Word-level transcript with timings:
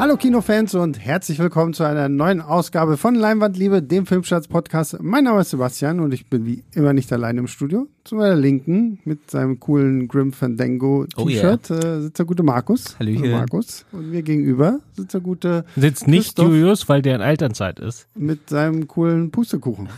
Hallo 0.00 0.16
Kinofans 0.16 0.74
und 0.74 0.98
herzlich 0.98 1.38
willkommen 1.40 1.74
zu 1.74 1.84
einer 1.84 2.08
neuen 2.08 2.40
Ausgabe 2.40 2.96
von 2.96 3.14
Leinwandliebe, 3.14 3.82
dem 3.82 4.06
Filmstarts-Podcast. 4.06 4.96
Mein 5.02 5.24
Name 5.24 5.42
ist 5.42 5.50
Sebastian 5.50 6.00
und 6.00 6.14
ich 6.14 6.30
bin 6.30 6.46
wie 6.46 6.64
immer 6.72 6.94
nicht 6.94 7.12
allein 7.12 7.36
im 7.36 7.46
Studio. 7.46 7.86
Zu 8.04 8.14
meiner 8.14 8.34
Linken 8.34 8.98
mit 9.04 9.30
seinem 9.30 9.60
coolen 9.60 10.08
Grim 10.08 10.32
Fandango 10.32 11.04
T-Shirt 11.04 11.70
Oh 11.70 11.74
äh, 11.74 12.00
sitzt 12.00 12.18
der 12.18 12.24
gute 12.24 12.42
Markus. 12.42 12.96
Hallo 12.98 13.12
Markus. 13.28 13.84
Und 13.92 14.10
mir 14.10 14.22
gegenüber 14.22 14.80
sitzt 14.94 15.12
der 15.12 15.20
gute 15.20 15.66
Sitzt 15.76 16.08
nicht 16.08 16.28
Christoph 16.28 16.46
Julius, 16.46 16.88
weil 16.88 17.02
der 17.02 17.16
in 17.16 17.20
Elternzeit 17.20 17.78
ist. 17.78 18.08
mit 18.14 18.48
seinem 18.48 18.88
coolen 18.88 19.30
Pustekuchen. 19.30 19.90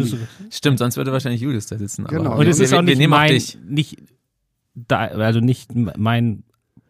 Stimmt, 0.50 0.80
sonst 0.80 0.96
würde 0.96 1.12
wahrscheinlich 1.12 1.42
Julius 1.42 1.66
da 1.66 1.78
sitzen. 1.78 2.06
Aber 2.06 2.16
Genau. 2.16 2.36
Und 2.40 2.48
es 2.48 2.58
ist 2.58 2.72
wir, 2.72 2.80
auch 2.80 2.82
nicht 2.82 3.08
mein, 3.08 3.30
dich. 3.30 3.56
nicht 3.64 4.02
da, 4.74 5.02
also 5.02 5.38
nicht 5.38 5.70
mein 5.96 6.42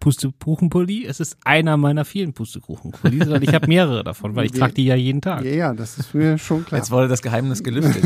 Pustekuchenpulli, 0.04 1.06
es 1.06 1.18
ist 1.18 1.38
einer 1.44 1.76
meiner 1.78 2.04
vielen 2.04 2.34
Pustekuchenpullis, 2.34 3.20
sondern 3.24 3.42
ich 3.42 3.54
habe 3.54 3.66
mehrere 3.68 4.04
davon, 4.04 4.36
weil 4.36 4.45
ich 4.46 4.52
Die- 4.52 4.58
trage 4.58 4.74
die 4.74 4.84
ja 4.84 4.95
jeden 4.95 5.22
Tag. 5.22 5.45
Ja, 5.45 5.50
ja, 5.50 5.72
das 5.74 5.98
ist 5.98 6.14
mir 6.14 6.36
schon 6.36 6.64
klar. 6.64 6.78
Jetzt 6.80 6.90
wurde 6.90 7.08
das 7.08 7.22
Geheimnis 7.22 7.62
gelüftet. 7.62 8.04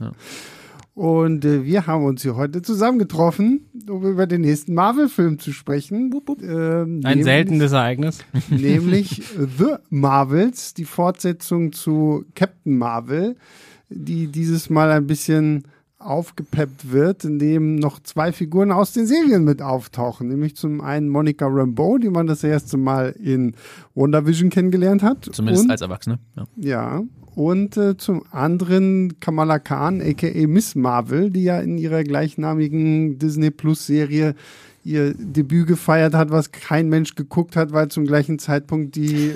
ja. 0.00 0.12
Und 0.94 1.44
äh, 1.46 1.64
wir 1.64 1.86
haben 1.86 2.04
uns 2.04 2.20
hier 2.22 2.36
heute 2.36 2.60
zusammengetroffen, 2.60 3.64
um 3.88 4.04
über 4.04 4.26
den 4.26 4.42
nächsten 4.42 4.74
Marvel-Film 4.74 5.38
zu 5.38 5.50
sprechen. 5.52 6.12
Ähm, 6.42 6.50
Ein 6.52 6.98
nämlich- 7.00 7.24
seltenes 7.24 7.72
Ereignis. 7.72 8.18
nämlich 8.50 9.22
The 9.58 9.76
Marvels, 9.88 10.74
die 10.74 10.84
Fortsetzung 10.84 11.72
zu 11.72 12.26
Captain 12.34 12.76
Marvel, 12.76 13.36
die 13.88 14.26
dieses 14.28 14.68
Mal 14.70 14.90
ein 14.90 15.06
bisschen 15.06 15.64
aufgepeppt 16.04 16.92
wird, 16.92 17.24
indem 17.24 17.76
noch 17.76 18.00
zwei 18.00 18.32
Figuren 18.32 18.72
aus 18.72 18.92
den 18.92 19.06
Serien 19.06 19.44
mit 19.44 19.62
auftauchen. 19.62 20.28
Nämlich 20.28 20.56
zum 20.56 20.80
einen 20.80 21.08
Monica 21.08 21.46
Rambeau, 21.46 21.98
die 21.98 22.10
man 22.10 22.26
das 22.26 22.44
erste 22.44 22.76
Mal 22.76 23.14
in 23.22 23.54
WandaVision 23.94 24.50
kennengelernt 24.50 25.02
hat. 25.02 25.28
Zumindest 25.32 25.64
und, 25.64 25.70
als 25.70 25.80
Erwachsene. 25.80 26.18
Ja. 26.36 26.44
Ja. 26.56 27.02
Und 27.34 27.76
äh, 27.78 27.96
zum 27.96 28.24
anderen 28.30 29.18
Kamala 29.20 29.58
Khan, 29.58 30.02
aka 30.02 30.46
Miss 30.46 30.74
Marvel, 30.74 31.30
die 31.30 31.44
ja 31.44 31.60
in 31.60 31.78
ihrer 31.78 32.04
gleichnamigen 32.04 33.18
Disney 33.18 33.50
Plus 33.50 33.86
Serie 33.86 34.34
ihr 34.84 35.14
Debüt 35.14 35.66
gefeiert 35.68 36.14
hat, 36.14 36.30
was 36.30 36.50
kein 36.50 36.88
Mensch 36.88 37.14
geguckt 37.14 37.54
hat, 37.56 37.72
weil 37.72 37.88
zum 37.88 38.04
gleichen 38.04 38.38
Zeitpunkt 38.38 38.96
die, 38.96 39.32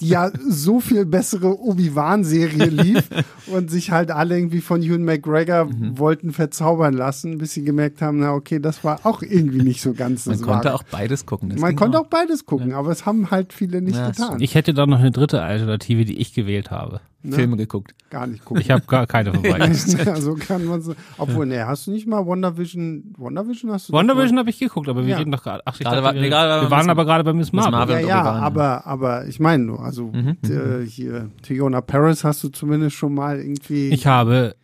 die 0.00 0.08
ja 0.08 0.30
so 0.48 0.80
viel 0.80 1.04
bessere 1.06 1.58
Obi-Wan-Serie 1.60 2.66
lief 2.66 3.08
und 3.46 3.70
sich 3.70 3.90
halt 3.90 4.10
alle 4.10 4.36
irgendwie 4.36 4.60
von 4.60 4.82
Ewan 4.82 5.04
McGregor 5.04 5.66
Mhm. 5.66 5.98
wollten 5.98 6.32
verzaubern 6.32 6.94
lassen, 6.94 7.38
bis 7.38 7.52
sie 7.52 7.62
gemerkt 7.62 8.00
haben, 8.02 8.20
na 8.20 8.32
okay, 8.34 8.58
das 8.58 8.84
war 8.84 9.00
auch 9.04 9.22
irgendwie 9.22 9.62
nicht 9.62 9.80
so 9.82 9.92
ganz 9.94 10.26
Man 10.26 10.38
das 10.38 10.46
konnte 10.46 10.74
auch 10.74 10.82
beides 10.84 11.26
gucken. 11.26 11.50
das 11.50 11.60
Man 11.60 11.76
konnte 11.76 11.98
auch 12.00 12.06
beides 12.06 12.46
gucken, 12.46 12.72
aber 12.72 12.90
es 12.90 13.06
haben 13.06 13.30
halt 13.30 13.52
viele 13.52 13.80
nicht 13.82 13.96
Ja, 13.96 14.10
getan. 14.10 14.40
Ich 14.40 14.54
hätte 14.54 14.74
da 14.74 14.86
noch 14.86 14.98
eine 15.00 15.10
dritte 15.10 15.42
Alternative, 15.42 16.04
die 16.04 16.18
ich 16.18 16.32
gewählt 16.34 16.70
habe. 16.70 17.00
Filme 17.28 17.56
geguckt. 17.56 17.94
Gar 18.10 18.26
nicht 18.28 18.44
gucken. 18.44 18.60
Ich 18.62 18.70
habe 18.70 18.84
gar 18.86 19.06
keine 19.06 19.32
von 19.34 19.42
beiden. 19.42 19.74
ja, 20.06 20.16
so 20.16 20.34
kann 20.36 20.64
man 20.66 20.80
so. 20.82 20.94
Obwohl, 21.18 21.46
nee, 21.46 21.58
hast 21.60 21.86
du 21.86 21.90
nicht 21.90 22.06
mal 22.06 22.24
WandaVision? 22.24 23.14
WandaVision 23.18 23.72
hast 23.72 23.88
du 23.88 23.92
WandaVision 23.92 24.38
habe 24.38 24.50
ich 24.50 24.58
geguckt, 24.58 24.88
aber 24.88 25.02
wir 25.02 25.10
Ja. 25.10 25.18
reden 25.18 25.32
doch 25.32 25.42
gerade. 25.42 25.62
Ach, 25.64 25.74
ich 25.78 25.84
dachte, 25.84 26.02
war- 26.02 26.14
wir, 26.14 26.22
wir 26.22 26.60
Miss- 26.62 26.70
waren 26.70 26.90
aber 26.90 27.04
gerade 27.04 27.24
bei 27.24 27.32
Miss 27.32 27.52
Marvel. 27.52 27.72
Marvel. 27.72 28.00
Ja, 28.02 28.06
ja, 28.06 28.22
aber, 28.24 28.86
aber 28.86 29.26
ich 29.26 29.40
meine 29.40 29.64
nur, 29.64 29.80
also 29.80 30.12
Mhm, 30.12 30.36
äh, 30.44 30.86
hier, 30.86 31.30
Tiona 31.42 31.80
Paris 31.80 32.22
hast 32.24 32.44
du 32.44 32.48
zumindest 32.50 32.96
schon 32.96 33.14
mal 33.14 33.38
irgendwie. 33.40 33.88
Ich 33.88 34.06
habe 34.06 34.54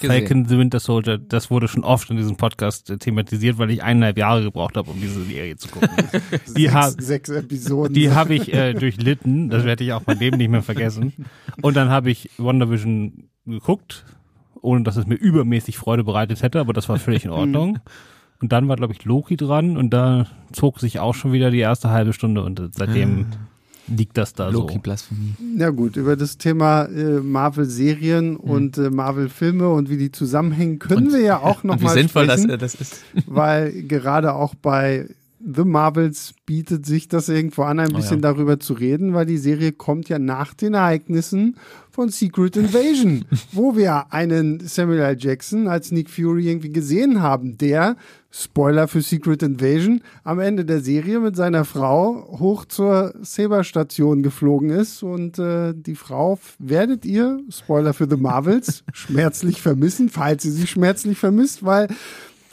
Gesehen. 0.00 0.10
Falcon 0.26 0.46
the 0.46 0.58
Winter 0.58 0.80
Soldier, 0.80 1.18
das 1.18 1.50
wurde 1.50 1.68
schon 1.68 1.84
oft 1.84 2.10
in 2.10 2.16
diesem 2.16 2.36
Podcast 2.36 2.90
äh, 2.90 2.98
thematisiert, 2.98 3.58
weil 3.58 3.70
ich 3.70 3.82
eineinhalb 3.82 4.18
Jahre 4.18 4.42
gebraucht 4.42 4.76
habe, 4.76 4.90
um 4.90 5.00
diese 5.00 5.22
Serie 5.24 5.56
zu 5.56 5.68
gucken. 5.68 5.88
die 6.56 6.62
sechs, 6.62 6.74
hab- 6.74 7.00
sechs 7.00 7.28
Episoden. 7.30 7.94
Die 7.94 8.10
habe 8.10 8.34
ich 8.34 8.52
äh, 8.52 8.74
durchlitten, 8.74 9.48
das 9.50 9.64
werde 9.64 9.84
ich 9.84 9.92
auch 9.92 10.02
mein 10.06 10.18
Leben 10.18 10.36
nicht 10.38 10.50
mehr 10.50 10.62
vergessen. 10.62 11.12
Und 11.62 11.76
dann 11.76 11.88
habe 11.88 12.10
ich 12.10 12.30
WandaVision 12.38 13.28
geguckt, 13.46 14.04
ohne 14.60 14.82
dass 14.82 14.96
es 14.96 15.06
mir 15.06 15.16
übermäßig 15.16 15.76
Freude 15.76 16.04
bereitet 16.04 16.42
hätte, 16.42 16.60
aber 16.60 16.72
das 16.72 16.88
war 16.88 16.98
völlig 16.98 17.24
in 17.24 17.30
Ordnung. 17.30 17.78
Und 18.40 18.52
dann 18.52 18.68
war, 18.68 18.76
glaube 18.76 18.92
ich, 18.92 19.04
Loki 19.04 19.36
dran 19.36 19.76
und 19.76 19.90
da 19.90 20.26
zog 20.52 20.80
sich 20.80 20.98
auch 20.98 21.14
schon 21.14 21.32
wieder 21.32 21.50
die 21.50 21.60
erste 21.60 21.90
halbe 21.90 22.12
Stunde 22.12 22.42
und 22.42 22.60
seitdem 22.74 23.26
liegt 23.88 24.16
das 24.16 24.32
da 24.32 24.48
Loki 24.48 24.74
so. 24.74 24.80
Blasphemie. 24.80 25.34
Ja 25.58 25.70
gut, 25.70 25.96
über 25.96 26.16
das 26.16 26.38
Thema 26.38 26.84
äh, 26.84 27.20
Mhm. 27.20 27.32
Marvel-Serien 27.32 28.36
und 28.36 28.78
äh, 28.78 28.90
Marvel-Filme 28.90 29.68
und 29.68 29.90
wie 29.90 29.96
die 29.96 30.10
zusammenhängen, 30.12 30.78
können 30.78 31.08
Und- 31.08 31.12
wir 31.12 31.20
ja 31.20 31.38
auch 31.40 31.62
noch 31.64 31.74
Und 31.80 31.82
wie 31.82 31.88
sinnvoll 31.88 32.26
das, 32.26 32.40
sprechen. 32.40 32.54
äh, 32.54 32.58
das 32.58 32.74
ist. 32.74 33.02
weil 33.26 33.72
gerade 33.84 34.34
auch 34.34 34.54
bei 34.54 35.08
The 35.46 35.64
Marvels 35.64 36.32
bietet 36.46 36.86
sich 36.86 37.08
das 37.08 37.28
irgendwo 37.28 37.62
an, 37.62 37.78
ein 37.78 37.92
Oh 37.92 37.96
bisschen 37.96 38.22
ja. 38.22 38.32
darüber 38.32 38.58
zu 38.58 38.72
reden, 38.72 39.12
weil 39.12 39.26
die 39.26 39.36
Serie 39.36 39.72
kommt 39.72 40.08
ja 40.08 40.18
nach 40.18 40.54
den 40.54 40.74
Ereignissen 40.74 41.56
von 41.90 42.08
Secret 42.08 42.56
Invasion, 42.56 43.26
wo 43.52 43.76
wir 43.76 44.12
einen 44.12 44.60
Samuel 44.66 45.00
L. 45.00 45.16
Jackson 45.18 45.68
als 45.68 45.92
Nick 45.92 46.08
Fury 46.08 46.48
irgendwie 46.48 46.72
gesehen 46.72 47.20
haben, 47.20 47.58
der, 47.58 47.96
Spoiler 48.30 48.88
für 48.88 49.00
Secret 49.00 49.42
Invasion, 49.42 50.00
am 50.24 50.40
Ende 50.40 50.64
der 50.64 50.80
Serie 50.80 51.20
mit 51.20 51.36
seiner 51.36 51.64
Frau 51.64 52.38
hoch 52.40 52.64
zur 52.64 53.14
Saber-Station 53.20 54.22
geflogen 54.22 54.70
ist 54.70 55.02
und 55.02 55.38
äh, 55.38 55.72
die 55.72 55.94
Frau 55.94 56.38
werdet 56.58 57.04
ihr, 57.04 57.38
Spoiler 57.48 57.92
für 57.94 58.08
The 58.08 58.16
Marvels, 58.16 58.82
schmerzlich 58.92 59.60
vermissen, 59.60 60.08
falls 60.08 60.44
ihr 60.44 60.52
sie 60.52 60.66
schmerzlich 60.66 61.18
vermisst, 61.18 61.64
weil 61.64 61.88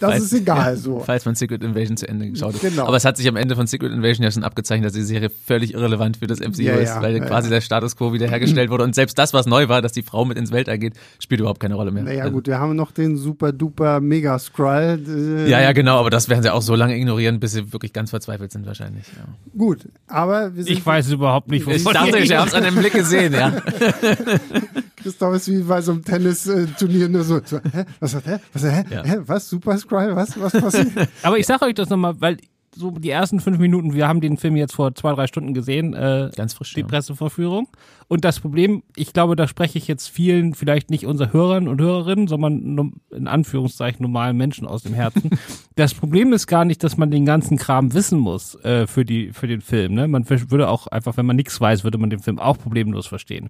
das 0.01 0.11
Falls- 0.11 0.23
ist 0.25 0.33
egal 0.33 0.75
so. 0.77 0.99
Falls 0.99 1.25
man 1.25 1.35
Secret 1.35 1.63
Invasion 1.63 1.95
zu 1.95 2.07
Ende 2.07 2.29
geschaut 2.29 2.55
hat. 2.55 2.61
Genau. 2.61 2.85
Aber 2.87 2.97
es 2.97 3.05
hat 3.05 3.15
sich 3.17 3.27
am 3.27 3.35
Ende 3.37 3.55
von 3.55 3.67
Secret 3.67 3.91
Invasion 3.91 4.23
ja 4.23 4.31
schon 4.31 4.43
abgezeichnet, 4.43 4.87
dass 4.87 4.93
die 4.93 5.03
Serie 5.03 5.29
völlig 5.29 5.73
irrelevant 5.73 6.17
für 6.17 6.27
das 6.27 6.39
MCU 6.39 6.61
Ja, 6.63 6.73
ist, 6.75 6.89
ja, 6.89 7.01
weil 7.01 7.15
ja, 7.17 7.23
quasi 7.25 7.47
ja. 7.49 7.55
der 7.55 7.61
Status 7.61 7.95
quo 7.95 8.11
wiederhergestellt 8.13 8.69
wurde. 8.69 8.83
Und 8.83 8.95
selbst 8.95 9.17
das, 9.17 9.33
was 9.33 9.45
neu 9.45 9.69
war, 9.69 9.81
dass 9.81 9.93
die 9.93 10.01
Frau 10.03 10.25
mit 10.25 10.37
ins 10.37 10.51
Weltall 10.51 10.77
geht, 10.79 10.93
spielt 11.19 11.39
überhaupt 11.39 11.59
keine 11.61 11.75
Rolle 11.75 11.91
mehr. 11.91 12.03
Naja 12.03 12.23
Also- 12.23 12.33
gut, 12.33 12.47
wir 12.47 12.59
haben 12.59 12.75
noch 12.75 12.91
den 12.91 13.15
super 13.17 13.51
duper 13.53 13.99
Mega 14.01 14.37
Skrull. 14.39 14.99
Äh, 15.45 15.49
Ja, 15.49 15.61
ja, 15.61 15.71
genau, 15.71 15.99
aber 15.99 16.09
das 16.09 16.27
werden 16.29 16.43
sie 16.43 16.49
auch 16.51 16.61
so 16.61 16.75
lange 16.75 16.97
ignorieren, 16.97 17.39
bis 17.39 17.51
sie 17.53 17.71
wirklich 17.71 17.93
ganz 17.93 18.09
verzweifelt 18.09 18.51
sind 18.51 18.65
wahrscheinlich. 18.65 19.05
Ja. 19.15 19.23
Gut, 19.57 19.87
aber 20.07 20.55
wir 20.55 20.63
sind 20.63 20.73
Ich 20.73 20.85
weiß 20.85 21.11
überhaupt 21.11 21.49
nicht, 21.49 21.67
Ich 21.67 21.79
wovon 21.83 21.93
dachte, 21.93 22.17
ich 22.17 22.35
habe 22.35 22.47
es 22.47 22.53
an 22.53 22.63
dem 22.63 22.75
Blick 22.75 22.93
gesehen, 22.93 23.33
ja. 23.33 23.51
Christoph 25.01 25.35
ist 25.35 25.47
wie 25.47 25.61
bei 25.63 25.81
so 25.81 25.93
einem 25.93 26.03
Tennis-Turnier 26.03 27.09
nur 27.09 27.23
so, 27.23 27.41
so 27.43 27.57
hä, 27.57 27.85
was 27.99 28.13
hat 28.15 28.25
hä, 28.27 28.37
was 28.53 28.63
hä, 28.63 28.83
Ja. 28.89 29.03
hä, 29.03 29.17
was 29.25 29.49
Super 29.49 29.77
Skrull, 29.77 29.90
was 29.91 30.39
was 30.39 30.53
passiert? 30.53 31.09
Aber 31.23 31.37
ich 31.37 31.45
sage 31.45 31.65
euch 31.65 31.75
das 31.75 31.89
nochmal, 31.89 32.15
weil 32.19 32.37
so 32.73 32.91
die 32.91 33.09
ersten 33.09 33.41
fünf 33.41 33.59
Minuten, 33.59 33.93
wir 33.93 34.07
haben 34.07 34.21
den 34.21 34.37
Film 34.37 34.55
jetzt 34.55 34.73
vor 34.75 34.95
zwei, 34.95 35.13
drei 35.13 35.27
Stunden 35.27 35.53
gesehen, 35.53 35.93
äh, 35.93 36.29
Ganz 36.35 36.53
frisch. 36.53 36.73
die 36.73 36.79
Ja. 36.81 36.87
Presseverführung. 36.87 37.67
Und 38.07 38.23
das 38.23 38.39
Problem, 38.39 38.83
ich 38.95 39.11
glaube, 39.13 39.35
da 39.35 39.47
spreche 39.47 39.77
ich 39.77 39.87
jetzt 39.89 40.07
vielen, 40.07 40.53
vielleicht 40.53 40.89
nicht 40.89 41.05
unser 41.05 41.33
Hörern 41.33 41.67
und 41.67 41.81
Hörerinnen, 41.81 42.27
sondern 42.27 42.93
in 43.11 43.27
Anführungszeichen 43.27 44.01
normalen 44.01 44.37
Menschen 44.37 44.67
aus 44.67 44.83
dem 44.83 44.93
Herzen. 44.93 45.31
das 45.75 45.93
Problem 45.93 46.31
ist 46.31 46.47
gar 46.47 46.63
nicht, 46.63 46.81
dass 46.83 46.95
man 46.97 47.11
den 47.11 47.25
ganzen 47.25 47.57
Kram 47.57 47.93
wissen 47.93 48.19
muss 48.19 48.55
äh, 48.63 48.87
für 48.87 49.03
die 49.03 49.31
für 49.33 49.47
den 49.47 49.61
Film. 49.61 49.93
Ne? 49.93 50.07
Man 50.07 50.29
würde 50.29 50.69
auch 50.69 50.87
einfach, 50.87 51.17
wenn 51.17 51.25
man 51.25 51.35
nichts 51.35 51.59
weiß, 51.59 51.83
würde 51.83 51.97
man 51.97 52.09
den 52.09 52.19
Film 52.19 52.39
auch 52.39 52.57
problemlos 52.57 53.05
verstehen. 53.07 53.49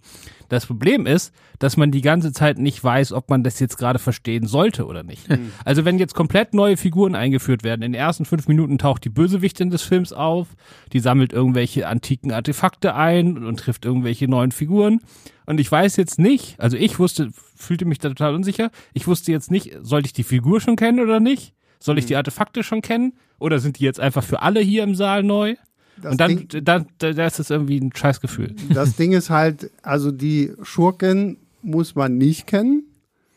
Das 0.52 0.66
Problem 0.66 1.06
ist, 1.06 1.34
dass 1.60 1.78
man 1.78 1.92
die 1.92 2.02
ganze 2.02 2.34
Zeit 2.34 2.60
nicht 2.60 2.84
weiß, 2.84 3.14
ob 3.14 3.30
man 3.30 3.42
das 3.42 3.58
jetzt 3.62 3.78
gerade 3.78 4.00
verstehen 4.00 4.48
sollte 4.48 4.86
oder 4.86 5.02
nicht. 5.02 5.26
Also 5.64 5.86
wenn 5.86 5.98
jetzt 5.98 6.14
komplett 6.14 6.54
neue 6.54 6.76
Figuren 6.76 7.16
eingeführt 7.16 7.64
werden, 7.64 7.84
in 7.84 7.94
den 7.94 8.00
ersten 8.02 8.26
fünf 8.26 8.50
Minuten 8.50 8.78
taucht 8.78 9.06
die 9.06 9.10
Bösewichtin 9.10 9.70
des 9.70 9.82
Films 9.82 10.12
auf, 10.12 10.50
die 10.92 11.00
sammelt 11.00 11.32
irgendwelche 11.32 11.88
antiken 11.88 12.34
Artefakte 12.34 12.96
ein 12.96 13.42
und 13.46 13.62
trifft 13.62 13.86
irgendwelche 13.86 14.28
neuen 14.28 14.52
Figuren. 14.52 15.00
Und 15.46 15.62
ich 15.62 15.72
weiß 15.72 15.96
jetzt 15.96 16.20
nicht, 16.20 16.60
also 16.60 16.76
ich 16.76 17.00
wusste, 17.00 17.30
fühlte 17.56 17.86
mich 17.86 18.00
da 18.00 18.10
total 18.10 18.36
unsicher, 18.36 18.72
ich 18.94 19.08
wusste 19.08 19.32
jetzt 19.32 19.52
nicht, 19.52 19.78
sollte 19.82 20.08
ich 20.08 20.14
die 20.14 20.24
Figur 20.24 20.60
schon 20.60 20.76
kennen 20.76 21.00
oder 21.00 21.22
nicht? 21.22 21.54
Soll 21.80 21.98
ich 21.98 22.08
die 22.08 22.18
Artefakte 22.18 22.62
schon 22.62 22.82
kennen? 22.82 23.14
Oder 23.40 23.60
sind 23.60 23.80
die 23.80 23.86
jetzt 23.86 24.02
einfach 24.02 24.24
für 24.24 24.42
alle 24.42 24.60
hier 24.60 24.84
im 24.84 24.96
Saal 24.96 25.24
neu? 25.24 25.56
Das 26.02 26.14
und 26.14 26.22
dann, 26.22 26.48
Ding, 26.48 26.64
dann, 26.64 26.86
da, 26.98 27.26
ist 27.26 27.40
es 27.40 27.50
irgendwie 27.50 27.80
ein 27.80 27.92
Scheißgefühl. 27.94 28.56
das 28.74 28.96
Ding 28.96 29.12
ist 29.14 29.30
halt, 29.30 29.72
also 29.84 30.12
die 30.12 30.54
Schurken 30.64 31.38
muss 31.62 31.96
man 31.96 32.18
nicht 32.18 32.48
kennen. 32.48 32.84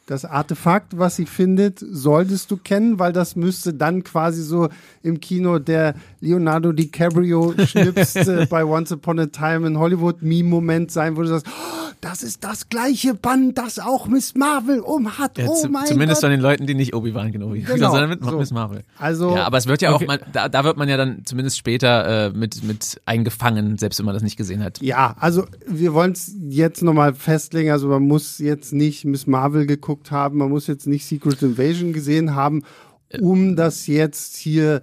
Das 0.07 0.27
Artefakt, 0.27 0.99
was 0.99 1.17
sie 1.17 1.25
findet, 1.25 1.79
solltest 1.79 2.51
du 2.51 2.59
kennen, 2.59 2.99
weil 2.99 3.15
das 3.15 3.37
müsste 3.37 3.73
dann 3.73 4.05
quasi 4.05 4.43
so 4.43 4.69
im 5.03 5.19
Kino 5.19 5.59
der 5.59 5.95
Leonardo 6.21 6.73
DiCaprio 6.73 7.55
schnipst 7.67 8.17
äh, 8.17 8.47
bei 8.51 8.67
Once 8.67 8.93
Upon 8.93 9.19
a 9.19 9.27
Time 9.27 9.67
in 9.67 9.79
Hollywood 9.79 10.21
Meme-Moment 10.21 10.91
sein, 10.91 11.17
wo 11.17 11.23
du 11.23 11.29
sagst, 11.29 11.47
oh, 11.49 11.85
das 12.03 12.23
ist 12.23 12.45
das 12.45 12.69
gleiche 12.69 13.15
Band, 13.15 13.57
das 13.57 13.79
auch 13.79 14.07
Miss 14.07 14.35
Marvel 14.35 14.81
um 14.81 15.17
hat. 15.17 15.39
Ja, 15.39 15.47
oh 15.49 15.67
mein 15.71 15.87
zumindest 15.87 16.21
Gott. 16.21 16.29
von 16.29 16.31
den 16.33 16.41
Leuten, 16.41 16.67
die 16.67 16.75
nicht 16.75 16.95
Obi-Wan 16.95 17.33
Kenobi 17.33 17.61
Genau, 17.61 17.91
sondern 17.93 18.11
mit 18.11 18.23
so. 18.23 18.37
Miss 18.39 18.51
Marvel. 18.51 18.85
Also, 18.99 19.35
Ja, 19.35 19.45
aber 19.47 19.57
es 19.57 19.67
wird 19.67 19.81
ja 19.81 19.89
auch 19.91 19.95
Okay. 19.95 20.07
mal, 20.07 20.21
da, 20.35 20.51
da 20.51 20.65
wird 20.65 20.77
man 20.77 20.87
ja 20.91 20.99
dann 20.99 21.23
zumindest 21.25 21.57
später 21.57 22.27
äh, 22.27 22.31
mit, 22.31 22.63
mit 22.63 23.01
eingefangen, 23.07 23.79
selbst 23.79 23.99
wenn 24.01 24.05
man 24.05 24.15
das 24.15 24.23
nicht 24.23 24.37
gesehen 24.37 24.63
hat. 24.63 24.83
Ja, 24.83 25.17
also 25.19 25.47
wir 25.67 25.95
wollen 25.95 26.13
es 26.13 26.35
jetzt 26.51 26.83
nochmal 26.83 27.15
festlegen. 27.15 27.71
Also 27.71 27.89
man 27.89 28.03
muss 28.03 28.39
jetzt 28.39 28.75
nicht 28.75 29.07
Miss 29.07 29.27
Marvel 29.27 29.65
geguckt 29.67 29.94
haben, 30.11 30.39
man 30.39 30.51
muss 30.51 30.67
jetzt 30.67 30.87
nicht 30.87 31.07
Secret 31.07 31.43
Invasion 31.43 31.93
gesehen 31.93 32.35
haben, 32.35 32.63
um 33.21 33.57
das 33.57 33.87
jetzt 33.87 34.37
hier 34.37 34.83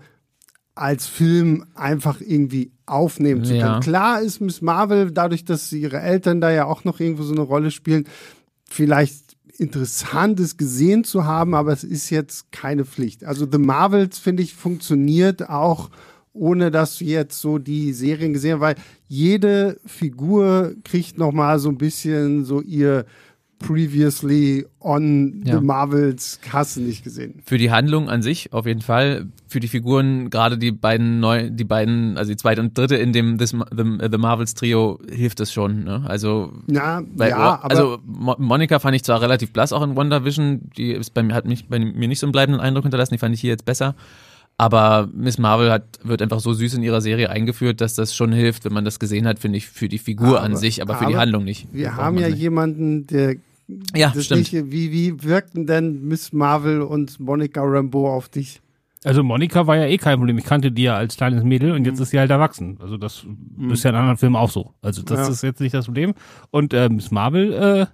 als 0.73 1.05
Film 1.07 1.65
einfach 1.75 2.21
irgendwie 2.21 2.71
aufnehmen 2.85 3.43
zu 3.43 3.51
können. 3.51 3.61
Ja. 3.61 3.79
Klar 3.79 4.21
ist 4.21 4.39
Miss 4.39 4.61
Marvel, 4.61 5.11
dadurch, 5.11 5.45
dass 5.45 5.71
ihre 5.71 5.99
Eltern 5.99 6.41
da 6.41 6.49
ja 6.49 6.65
auch 6.65 6.83
noch 6.83 6.99
irgendwo 6.99 7.23
so 7.23 7.33
eine 7.33 7.41
Rolle 7.41 7.71
spielen, 7.71 8.05
vielleicht 8.69 9.37
Interessantes 9.57 10.57
gesehen 10.57 11.03
zu 11.03 11.25
haben, 11.25 11.53
aber 11.53 11.73
es 11.73 11.83
ist 11.83 12.09
jetzt 12.09 12.51
keine 12.51 12.85
Pflicht. 12.85 13.25
Also 13.25 13.45
The 13.51 13.57
Marvels, 13.57 14.17
finde 14.17 14.43
ich, 14.43 14.55
funktioniert 14.55 15.49
auch 15.49 15.89
ohne 16.33 16.71
dass 16.71 16.97
du 16.97 17.05
jetzt 17.05 17.39
so 17.39 17.57
die 17.57 17.93
Serien 17.93 18.33
gesehen 18.33 18.53
hast, 18.53 18.61
weil 18.61 18.75
jede 19.07 19.79
Figur 19.85 20.73
kriegt 20.83 21.17
noch 21.17 21.31
mal 21.31 21.59
so 21.59 21.69
ein 21.69 21.77
bisschen 21.77 22.45
so 22.45 22.61
ihr 22.61 23.05
previously 23.61 24.65
on 24.79 25.41
Ja. 25.45 25.59
The 25.59 25.65
Marvels 25.65 26.39
hast 26.51 26.77
du 26.77 26.81
nicht 26.81 27.03
gesehen. 27.03 27.41
Für 27.45 27.57
die 27.57 27.71
Handlung 27.71 28.09
an 28.09 28.21
sich 28.21 28.51
auf 28.53 28.65
jeden 28.65 28.81
Fall. 28.81 29.27
Für 29.47 29.59
die 29.59 29.67
Figuren, 29.67 30.29
gerade 30.29 30.57
die 30.57 30.71
beiden 30.71 31.19
neu, 31.19 31.49
die 31.49 31.63
beiden, 31.63 32.17
also 32.17 32.31
die 32.31 32.37
zweite 32.37 32.61
und 32.61 32.77
dritte 32.77 32.95
in 32.95 33.13
dem 33.13 33.37
This, 33.37 33.51
The, 33.51 33.83
The 34.11 34.17
Marvels 34.17 34.53
Trio 34.53 34.99
hilft 35.11 35.39
es 35.39 35.51
schon. 35.51 35.83
Ne? 35.83 36.03
Also 36.07 36.51
Ja, 36.67 37.01
Weil, 37.15 37.29
ja, 37.31 37.37
aber 37.61 37.69
also 37.71 37.99
Mo 38.05 38.35
Monika 38.37 38.79
fand 38.79 38.95
ich 38.95 39.03
zwar 39.03 39.21
relativ 39.21 39.51
blass 39.53 39.73
auch 39.73 39.83
in 39.83 39.95
WandaVision, 39.95 40.71
die 40.77 40.91
ist 40.91 41.13
bei 41.13 41.23
mir, 41.23 41.33
hat 41.33 41.45
mich 41.45 41.67
bei 41.67 41.79
mir 41.79 42.07
nicht 42.07 42.19
so 42.19 42.25
einen 42.25 42.31
bleibenden 42.31 42.61
Eindruck 42.61 42.83
hinterlassen, 42.83 43.13
die 43.13 43.19
fand 43.19 43.35
ich 43.35 43.41
hier 43.41 43.51
jetzt 43.51 43.65
besser. 43.65 43.95
Aber 44.57 45.09
Miss 45.13 45.39
Marvel 45.39 45.71
hat, 45.71 45.99
wird 46.03 46.21
einfach 46.21 46.39
so 46.39 46.53
süß 46.53 46.75
in 46.75 46.83
ihrer 46.83 47.01
Serie 47.01 47.29
eingeführt, 47.31 47.81
dass 47.81 47.95
das 47.95 48.13
schon 48.15 48.31
hilft, 48.31 48.63
wenn 48.63 48.73
man 48.73 48.85
das 48.85 48.99
gesehen 48.99 49.25
hat, 49.25 49.39
finde 49.39 49.57
ich, 49.57 49.65
für 49.67 49.89
die 49.89 49.97
Figur 49.97 50.37
Aber- 50.37 50.41
an 50.43 50.55
sich, 50.55 50.81
aber 50.83 50.95
für 50.95 51.05
die 51.07 51.13
aber 51.13 51.21
Handlung 51.21 51.45
nicht. 51.45 51.67
wir 51.71 51.95
haben 51.95 52.17
ja 52.19 52.29
nicht. 52.29 52.37
jemanden, 52.39 53.07
der 53.07 53.37
Ja, 53.95 54.11
das 54.15 54.25
stimmt. 54.25 54.39
nicht, 54.51 54.71
wie, 54.71 54.91
wie 54.91 55.23
wirkten 55.23 55.65
denn 55.65 56.03
Miss 56.07 56.33
Marvel 56.33 56.81
und 56.81 57.19
Monica 57.19 57.61
Rambeau 57.63 58.07
auf 58.13 58.29
dich? 58.29 58.61
Also 59.03 59.23
Monika 59.23 59.65
war 59.65 59.77
ja 59.77 59.85
eh 59.87 59.97
kein 59.97 60.17
Problem. 60.19 60.37
Ich 60.37 60.45
kannte 60.45 60.71
die 60.71 60.83
ja 60.83 60.95
als 60.95 61.17
kleines 61.17 61.43
Mädel 61.43 61.71
und 61.71 61.85
jetzt 61.85 61.99
ist 61.99 62.11
sie 62.11 62.19
halt 62.19 62.29
erwachsen. 62.29 62.77
Also 62.79 62.97
das 62.97 63.25
ist 63.71 63.83
ja 63.83 63.89
in 63.89 63.95
anderen 63.95 64.17
Filmen 64.17 64.35
auch 64.35 64.49
so. 64.51 64.73
Also 64.81 65.01
das 65.01 65.19
Ja. 65.27 65.27
ist 65.33 65.41
jetzt 65.41 65.59
nicht 65.59 65.73
das 65.73 65.85
Problem. 65.85 66.13
Und 66.51 66.73
äh, 66.73 66.87
Miss 66.87 67.09
Marvel 67.09 67.51
äh, 67.53 67.85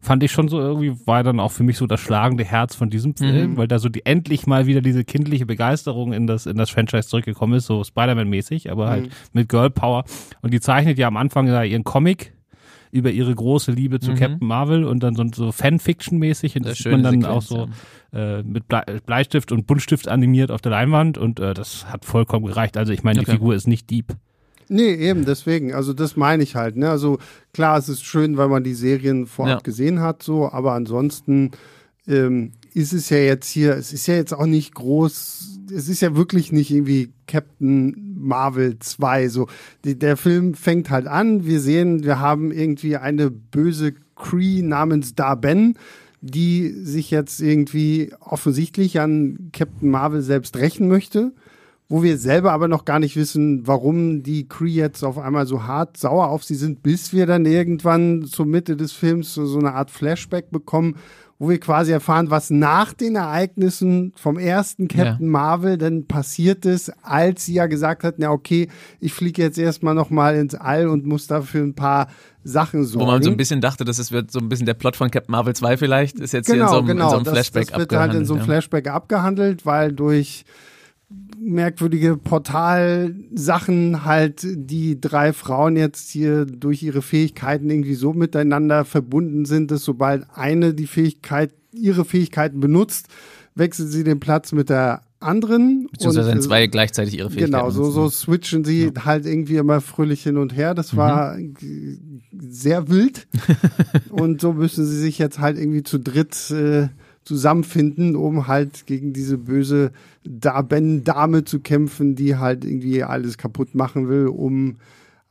fand 0.00 0.22
ich 0.22 0.32
schon 0.32 0.48
so 0.48 0.58
irgendwie, 0.58 0.94
war 1.06 1.22
dann 1.22 1.38
auch 1.38 1.52
für 1.52 1.64
mich 1.64 1.76
so 1.76 1.86
das 1.86 2.00
schlagende 2.00 2.44
Herz 2.44 2.74
von 2.74 2.88
diesem 2.88 3.14
Film, 3.16 3.56
weil 3.58 3.68
da 3.68 3.78
so 3.78 3.88
die 3.90 4.06
endlich 4.06 4.46
mal 4.46 4.64
wieder 4.66 4.80
diese 4.80 5.04
kindliche 5.04 5.44
Begeisterung 5.44 6.12
in 6.14 6.26
das, 6.26 6.46
in 6.46 6.56
das 6.56 6.70
Franchise 6.70 7.08
zurückgekommen 7.08 7.54
ist, 7.54 7.66
so 7.66 7.82
Spider-Man-mäßig, 7.84 8.70
aber 8.70 8.88
halt 8.88 9.10
mit 9.32 9.48
Girl 9.50 9.68
Power. 9.70 10.04
Und 10.40 10.54
die 10.54 10.60
zeichnet 10.60 10.98
ja 10.98 11.08
am 11.08 11.16
Anfang 11.18 11.46
ja 11.48 11.62
ihren 11.62 11.84
Comic 11.84 12.32
über 12.90 13.10
ihre 13.10 13.34
große 13.34 13.72
Liebe 13.72 14.00
zu 14.00 14.12
Mhm. 14.12 14.16
Captain 14.16 14.48
Marvel 14.48 14.84
und 14.84 15.02
dann 15.02 15.14
so, 15.14 15.24
so 15.34 15.52
Fanfiction-mäßig 15.52 16.56
und 16.56 16.66
das 16.66 16.78
sieht 16.78 16.92
man 16.92 17.02
dann 17.02 17.24
auch 17.24 17.42
Sequenz, 17.42 17.70
so 18.12 18.18
äh, 18.18 18.42
mit 18.42 18.68
Blei 18.68 18.82
Bleistift 19.04 19.52
und 19.52 19.66
Buntstift 19.66 20.08
animiert 20.08 20.50
auf 20.50 20.60
der 20.60 20.72
Leinwand 20.72 21.18
und 21.18 21.40
äh, 21.40 21.54
das 21.54 21.86
hat 21.86 22.04
vollkommen 22.04 22.46
gereicht. 22.46 22.76
Also 22.76 22.92
ich 22.92 23.02
meine, 23.02 23.18
die 23.20 23.26
Okay. 23.26 23.32
Figur 23.32 23.54
ist 23.54 23.66
nicht 23.66 23.90
deep. 23.90 24.14
Nee, 24.70 24.92
eben, 24.94 25.24
deswegen. 25.24 25.72
Also 25.74 25.94
das 25.94 26.16
meine 26.16 26.42
ich 26.42 26.54
halt. 26.54 26.76
Ne? 26.76 26.90
Also 26.90 27.18
klar, 27.54 27.78
es 27.78 27.88
ist 27.88 28.04
schön, 28.04 28.36
weil 28.36 28.48
man 28.48 28.64
die 28.64 28.74
Serien 28.74 29.26
vorab 29.26 29.50
Ja. 29.50 29.58
gesehen 29.60 30.00
hat, 30.00 30.22
so, 30.22 30.50
aber 30.50 30.74
ansonsten 30.74 31.52
ähm, 32.06 32.52
ist 32.74 32.92
es 32.92 33.08
ja 33.10 33.16
jetzt 33.18 33.48
hier, 33.48 33.74
es 33.76 33.92
ist 33.92 34.06
ja 34.06 34.14
jetzt 34.14 34.32
auch 34.34 34.46
nicht 34.46 34.74
groß, 34.74 35.57
es 35.72 35.88
ist 35.88 36.00
ja 36.00 36.16
wirklich 36.16 36.52
nicht 36.52 36.70
irgendwie 36.70 37.12
Captain 37.26 38.16
Marvel 38.18 38.78
2. 38.78 39.28
So, 39.28 39.48
die, 39.84 39.98
der 39.98 40.16
Film 40.16 40.54
fängt 40.54 40.90
halt 40.90 41.06
an, 41.06 41.46
wir 41.46 41.60
sehen, 41.60 42.04
wir 42.04 42.20
haben 42.20 42.50
irgendwie 42.52 42.96
eine 42.96 43.30
böse 43.30 43.94
Cree 44.16 44.62
namens 44.62 45.14
Darben, 45.14 45.76
die 46.20 46.68
sich 46.70 47.10
jetzt 47.10 47.40
irgendwie 47.40 48.12
offensichtlich 48.20 49.00
an 49.00 49.50
Captain 49.52 49.90
Marvel 49.90 50.22
selbst 50.22 50.56
rächen 50.56 50.88
möchte 50.88 51.32
wo 51.88 52.02
wir 52.02 52.18
selber 52.18 52.52
aber 52.52 52.68
noch 52.68 52.84
gar 52.84 52.98
nicht 52.98 53.16
wissen, 53.16 53.66
warum 53.66 54.22
die 54.22 54.46
Cree 54.46 54.68
jetzt 54.68 55.02
auf 55.02 55.18
einmal 55.18 55.46
so 55.46 55.64
hart 55.64 55.96
sauer 55.96 56.28
auf 56.28 56.44
sie 56.44 56.54
sind, 56.54 56.82
bis 56.82 57.12
wir 57.14 57.26
dann 57.26 57.46
irgendwann 57.46 58.24
zur 58.24 58.44
Mitte 58.44 58.76
des 58.76 58.92
Films 58.92 59.32
so, 59.32 59.46
so 59.46 59.58
eine 59.58 59.72
Art 59.72 59.90
Flashback 59.90 60.50
bekommen, 60.50 60.96
wo 61.38 61.50
wir 61.50 61.60
quasi 61.60 61.92
erfahren, 61.92 62.30
was 62.30 62.50
nach 62.50 62.92
den 62.92 63.14
Ereignissen 63.14 64.12
vom 64.16 64.38
ersten 64.38 64.88
Captain 64.88 65.28
Marvel 65.28 65.78
denn 65.78 66.06
passiert 66.06 66.66
ist, 66.66 66.92
als 67.02 67.44
sie 67.44 67.54
ja 67.54 67.66
gesagt 67.66 68.02
hat, 68.02 68.16
na 68.18 68.30
okay, 68.30 68.68
ich 68.98 69.12
fliege 69.12 69.42
jetzt 69.42 69.56
erstmal 69.56 69.94
nochmal 69.94 70.34
ins 70.36 70.56
All 70.56 70.88
und 70.88 71.06
muss 71.06 71.28
dafür 71.28 71.62
ein 71.62 71.74
paar 71.74 72.08
Sachen 72.42 72.84
sorgen. 72.84 73.06
Wo 73.06 73.10
man 73.10 73.22
so 73.22 73.30
ein 73.30 73.36
bisschen 73.36 73.60
dachte, 73.60 73.84
dass 73.84 73.98
es 74.00 74.10
wird 74.10 74.32
so 74.32 74.40
ein 74.40 74.48
bisschen 74.48 74.66
der 74.66 74.74
Plot 74.74 74.96
von 74.96 75.10
Captain 75.10 75.30
Marvel 75.30 75.54
2 75.54 75.76
vielleicht, 75.76 76.18
ist 76.18 76.32
jetzt 76.32 76.46
hier 76.46 76.56
in 76.56 76.60
genau, 76.60 76.72
so 76.72 76.78
einem, 76.78 76.86
genau. 76.86 77.04
in 77.04 77.10
so 77.10 77.16
einem 77.16 77.24
das, 77.24 77.34
Flashback 77.34 77.68
das 77.68 77.78
wird 77.78 77.92
halt 77.92 78.14
in 78.14 78.24
so 78.24 78.34
einem 78.34 78.42
abgehandelt, 78.42 78.46
Flashback 78.46 78.86
abgehandelt, 78.88 79.66
weil 79.66 79.92
durch 79.92 80.44
merkwürdige 81.40 82.16
Portalsachen 82.16 84.04
halt 84.04 84.42
die 84.44 85.00
drei 85.00 85.32
Frauen 85.32 85.76
jetzt 85.76 86.10
hier 86.10 86.44
durch 86.46 86.82
ihre 86.82 87.02
Fähigkeiten 87.02 87.70
irgendwie 87.70 87.94
so 87.94 88.12
miteinander 88.12 88.84
verbunden 88.84 89.44
sind, 89.44 89.70
dass 89.70 89.84
sobald 89.84 90.26
eine 90.34 90.74
die 90.74 90.86
Fähigkeit, 90.86 91.52
ihre 91.72 92.04
Fähigkeiten 92.04 92.60
benutzt, 92.60 93.08
wechselt 93.54 93.90
sie 93.90 94.04
den 94.04 94.20
Platz 94.20 94.52
mit 94.52 94.68
der 94.70 95.02
anderen. 95.20 95.88
Beziehungsweise 95.90 96.30
Und, 96.32 96.42
zwei 96.42 96.66
gleichzeitig 96.68 97.18
ihre 97.18 97.28
Fähigkeiten 97.28 97.52
Genau, 97.52 97.70
so, 97.70 97.90
so 97.90 98.08
switchen 98.08 98.64
sie 98.64 98.92
halt 99.04 99.26
irgendwie 99.26 99.56
immer 99.56 99.80
fröhlich 99.80 100.22
hin 100.22 100.36
und 100.36 100.54
her. 100.56 100.74
Das 100.74 100.96
war 100.96 101.36
Mhm. 101.36 102.22
sehr 102.38 102.88
wild. 102.88 103.26
und 104.10 104.40
so 104.40 104.52
müssen 104.52 104.86
sie 104.86 104.98
sich 104.98 105.18
jetzt 105.18 105.40
halt 105.40 105.58
irgendwie 105.58 105.82
zu 105.82 105.98
dritt 105.98 106.50
äh, 106.50 106.88
zusammenfinden, 107.28 108.16
um 108.16 108.46
halt 108.46 108.86
gegen 108.86 109.12
diese 109.12 109.36
böse 109.36 109.92
Daben-Dame 110.24 111.44
zu 111.44 111.60
kämpfen, 111.60 112.14
die 112.14 112.36
halt 112.36 112.64
irgendwie 112.64 113.04
alles 113.04 113.36
kaputt 113.36 113.74
machen 113.74 114.08
will, 114.08 114.28
um 114.28 114.76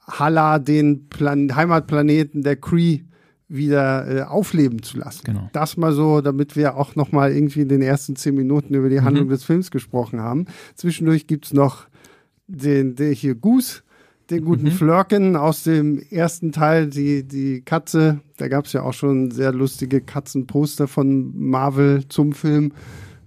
Hala, 0.07 0.59
den 0.59 1.09
Plan 1.09 1.55
Heimatplaneten 1.55 2.43
der 2.43 2.55
Cree, 2.55 3.01
wieder 3.49 4.07
äh, 4.07 4.21
aufleben 4.23 4.83
zu 4.83 4.97
lassen. 4.97 5.23
Genau. 5.23 5.49
Das 5.53 5.77
mal 5.77 5.93
so, 5.93 6.19
damit 6.21 6.55
wir 6.55 6.75
auch 6.75 6.95
noch 6.95 7.13
mal 7.13 7.31
irgendwie 7.31 7.61
in 7.61 7.69
den 7.69 7.81
ersten 7.81 8.15
zehn 8.15 8.35
Minuten 8.35 8.73
über 8.73 8.89
die 8.89 9.01
Handlung 9.01 9.29
des 9.29 9.45
Films 9.45 9.71
gesprochen 9.71 10.19
haben. 10.19 10.45
Zwischendurch 10.75 11.27
gibt's 11.27 11.53
noch 11.53 11.87
den, 12.47 12.95
der 12.95 13.11
hier 13.11 13.35
Goose, 13.35 13.83
den 14.29 14.43
guten 14.43 14.71
Flirken 14.71 15.35
aus 15.35 15.63
dem 15.63 15.99
ersten 16.09 16.51
Teil, 16.51 16.87
die, 16.87 17.23
die 17.27 17.61
Katze. 17.61 18.19
Da 18.37 18.47
gab's 18.47 18.73
ja 18.73 18.81
auch 18.83 18.93
schon 18.93 19.31
sehr 19.31 19.53
lustige 19.53 20.01
Katzenposter 20.01 20.87
von 20.87 21.31
Marvel 21.37 22.07
zum 22.09 22.33
Film, 22.33 22.73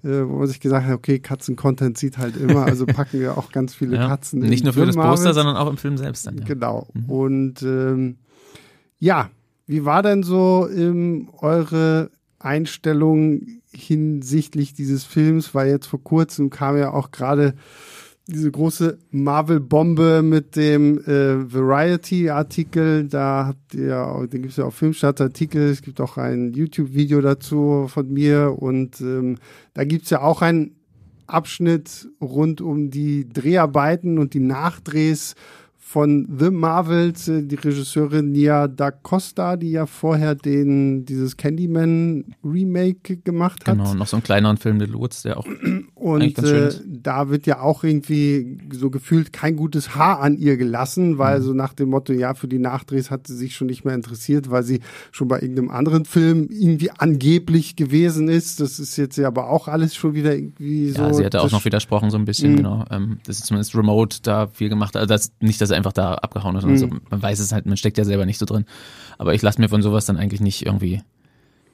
äh, 0.04 0.08
wo 0.26 0.38
man 0.38 0.46
sich 0.46 0.60
gesagt 0.60 0.86
hat, 0.86 0.94
okay, 0.94 1.18
Katzen-Content 1.18 1.96
sieht 1.98 2.18
halt 2.18 2.36
immer, 2.36 2.64
also 2.64 2.84
packen 2.86 3.20
wir 3.20 3.38
auch 3.38 3.50
ganz 3.50 3.74
viele 3.74 3.96
Ja. 3.96 4.08
Katzen. 4.08 4.40
Nicht 4.40 4.64
nur 4.64 4.72
für 4.74 4.80
The 4.80 4.86
das 4.86 4.96
Poster, 4.96 5.08
Marvels. 5.24 5.34
sondern 5.36 5.56
auch 5.56 5.70
im 5.70 5.76
Film 5.78 5.96
selbst 5.96 6.26
dann. 6.26 6.38
Ja. 6.38 6.44
Genau. 6.44 6.88
Und 7.08 7.62
ähm, 7.62 8.16
ja, 8.98 9.30
wie 9.66 9.84
war 9.84 10.02
denn 10.02 10.22
so 10.22 10.68
ähm, 10.74 11.30
eure 11.38 12.10
Einstellung 12.38 13.42
hinsichtlich 13.72 14.74
dieses 14.74 15.04
Films? 15.04 15.54
Weil 15.54 15.70
jetzt 15.70 15.86
vor 15.86 16.02
kurzem 16.02 16.50
kam 16.50 16.76
ja 16.76 16.92
auch 16.92 17.10
gerade 17.10 17.54
diese 18.30 18.50
große 18.50 18.98
Marvel-Bombe 19.10 20.22
mit 20.22 20.56
dem 20.56 20.98
äh, 21.00 21.52
Variety-Artikel. 21.52 23.08
Da 23.08 23.46
habt 23.48 23.74
ihr, 23.74 23.88
da 23.90 24.26
gibt 24.38 24.50
es 24.50 24.56
ja 24.56 24.64
auch 24.64 24.72
Filmstarts-Artikel. 24.72 25.70
Es 25.70 25.82
gibt 25.82 26.00
auch 26.00 26.16
ein 26.16 26.52
YouTube-Video 26.52 27.20
dazu 27.20 27.86
von 27.88 28.12
mir. 28.12 28.56
Und 28.58 29.00
ähm, 29.00 29.36
da 29.74 29.84
gibt 29.84 30.04
es 30.04 30.10
ja 30.10 30.22
auch 30.22 30.42
einen 30.42 30.76
Abschnitt 31.26 32.08
rund 32.20 32.60
um 32.60 32.90
die 32.90 33.28
Dreharbeiten 33.28 34.18
und 34.18 34.34
die 34.34 34.40
Nachdrehs 34.40 35.34
von 35.92 36.28
The 36.38 36.50
Marvels, 36.50 37.26
äh, 37.26 37.42
die 37.42 37.56
Regisseurin 37.56 38.30
Nia 38.30 38.68
Da 38.68 38.92
Costa, 38.92 39.56
die 39.56 39.72
ja 39.72 39.86
vorher 39.86 40.36
den, 40.36 41.04
dieses 41.04 41.36
Candyman 41.36 42.26
Remake 42.44 43.16
gemacht 43.16 43.66
hat. 43.66 43.76
Genau, 43.76 43.94
noch 43.94 44.06
so 44.06 44.16
einen 44.16 44.22
kleineren 44.22 44.56
Film, 44.56 44.78
The 44.78 44.86
Lutz, 44.86 45.22
der 45.22 45.36
auch 45.38 45.46
Und 45.96 46.34
ganz 46.34 46.48
schön 46.48 46.68
äh, 46.68 46.98
da 47.02 47.28
wird 47.28 47.46
ja 47.46 47.60
auch 47.60 47.82
irgendwie 47.84 48.58
so 48.72 48.88
gefühlt 48.90 49.32
kein 49.32 49.56
gutes 49.56 49.94
Haar 49.96 50.20
an 50.20 50.38
ihr 50.38 50.56
gelassen, 50.56 51.18
weil 51.18 51.40
Mhm. 51.40 51.44
so 51.44 51.52
nach 51.54 51.74
dem 51.74 51.90
Motto, 51.90 52.12
ja, 52.12 52.34
für 52.34 52.48
die 52.48 52.58
Nachdrehs 52.58 53.10
hat 53.10 53.26
sie 53.26 53.36
sich 53.36 53.54
schon 53.56 53.66
nicht 53.66 53.84
mehr 53.84 53.94
interessiert, 53.94 54.50
weil 54.50 54.62
sie 54.62 54.80
schon 55.10 55.26
bei 55.28 55.40
irgendeinem 55.40 55.70
anderen 55.70 56.04
Film 56.04 56.46
irgendwie 56.50 56.90
angeblich 56.98 57.74
gewesen 57.76 58.28
ist. 58.28 58.60
Das 58.60 58.78
ist 58.78 58.96
jetzt 58.96 59.16
ja 59.16 59.26
aber 59.26 59.50
auch 59.50 59.66
alles 59.68 59.94
schon 59.96 60.14
wieder 60.14 60.34
irgendwie 60.34 60.90
so. 60.90 61.02
Ja, 61.02 61.12
sie 61.14 61.24
hatte 61.24 61.40
auch 61.42 61.50
noch 61.50 61.64
widersprochen 61.64 62.10
so 62.10 62.16
ein 62.16 62.24
bisschen, 62.24 62.52
Mhm. 62.52 62.56
genau. 62.56 62.84
Ähm, 62.90 63.18
das 63.26 63.38
ist 63.40 63.46
zumindest 63.46 63.74
Remote 63.76 64.18
da 64.22 64.46
viel 64.46 64.68
gemacht. 64.68 64.96
Also 64.96 65.06
das, 65.06 65.32
nicht, 65.40 65.60
dass 65.60 65.70
er 65.70 65.79
einfach 65.80 65.92
da 65.92 66.14
abgehauen 66.14 66.54
ist. 66.56 66.64
Mhm. 66.66 66.76
so, 66.78 66.88
man 67.10 67.20
weiß 67.22 67.40
es 67.40 67.52
halt, 67.52 67.66
man 67.66 67.76
steckt 67.76 67.98
ja 67.98 68.04
selber 68.04 68.26
nicht 68.26 68.38
so 68.38 68.46
drin. 68.46 68.64
Aber 69.18 69.34
ich 69.34 69.42
lasse 69.42 69.60
mir 69.60 69.68
von 69.68 69.82
sowas 69.82 70.06
dann 70.06 70.16
eigentlich 70.16 70.40
nicht 70.40 70.64
irgendwie 70.64 71.02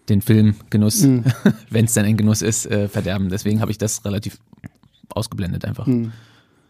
den 0.09 0.23
Filmgenuss, 0.23 1.03
Mhm. 1.03 1.25
wenn 1.71 1.85
es 1.85 1.95
dann 1.95 2.05
ein 2.05 2.17
Genuss 2.17 2.41
ist, 2.43 2.67
äh, 2.67 2.89
verderben. 2.89 3.29
Deswegen 3.29 3.61
habe 3.61 3.71
ich 3.71 3.79
das 3.79 4.05
relativ 4.05 4.39
ausgeblendet 5.11 5.65
einfach. 5.65 5.87
Mhm. 5.87 6.13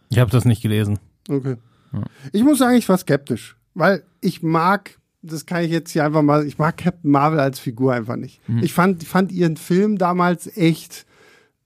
Ich 0.09 0.19
habe 0.19 0.31
das 0.31 0.45
nicht 0.45 0.61
gelesen. 0.61 0.99
Okay. 1.29 1.55
Ja. 1.93 2.03
Ich 2.31 2.43
muss 2.43 2.57
sagen, 2.59 2.75
ich 2.77 2.87
war 2.89 2.97
skeptisch, 2.97 3.55
weil 3.73 4.03
ich 4.21 4.41
mag, 4.43 4.97
das 5.21 5.45
kann 5.45 5.63
ich 5.63 5.71
jetzt 5.71 5.91
hier 5.91 6.05
einfach 6.05 6.21
mal, 6.21 6.45
ich 6.45 6.57
mag 6.57 6.77
Captain 6.77 7.11
Marvel 7.11 7.39
als 7.39 7.59
Figur 7.59 7.93
einfach 7.93 8.15
nicht. 8.15 8.41
Mhm. 8.49 8.63
Ich 8.63 8.73
fand, 8.73 9.03
fand 9.03 9.31
ihren 9.31 9.57
Film 9.57 9.97
damals 9.97 10.47
echt 10.57 11.05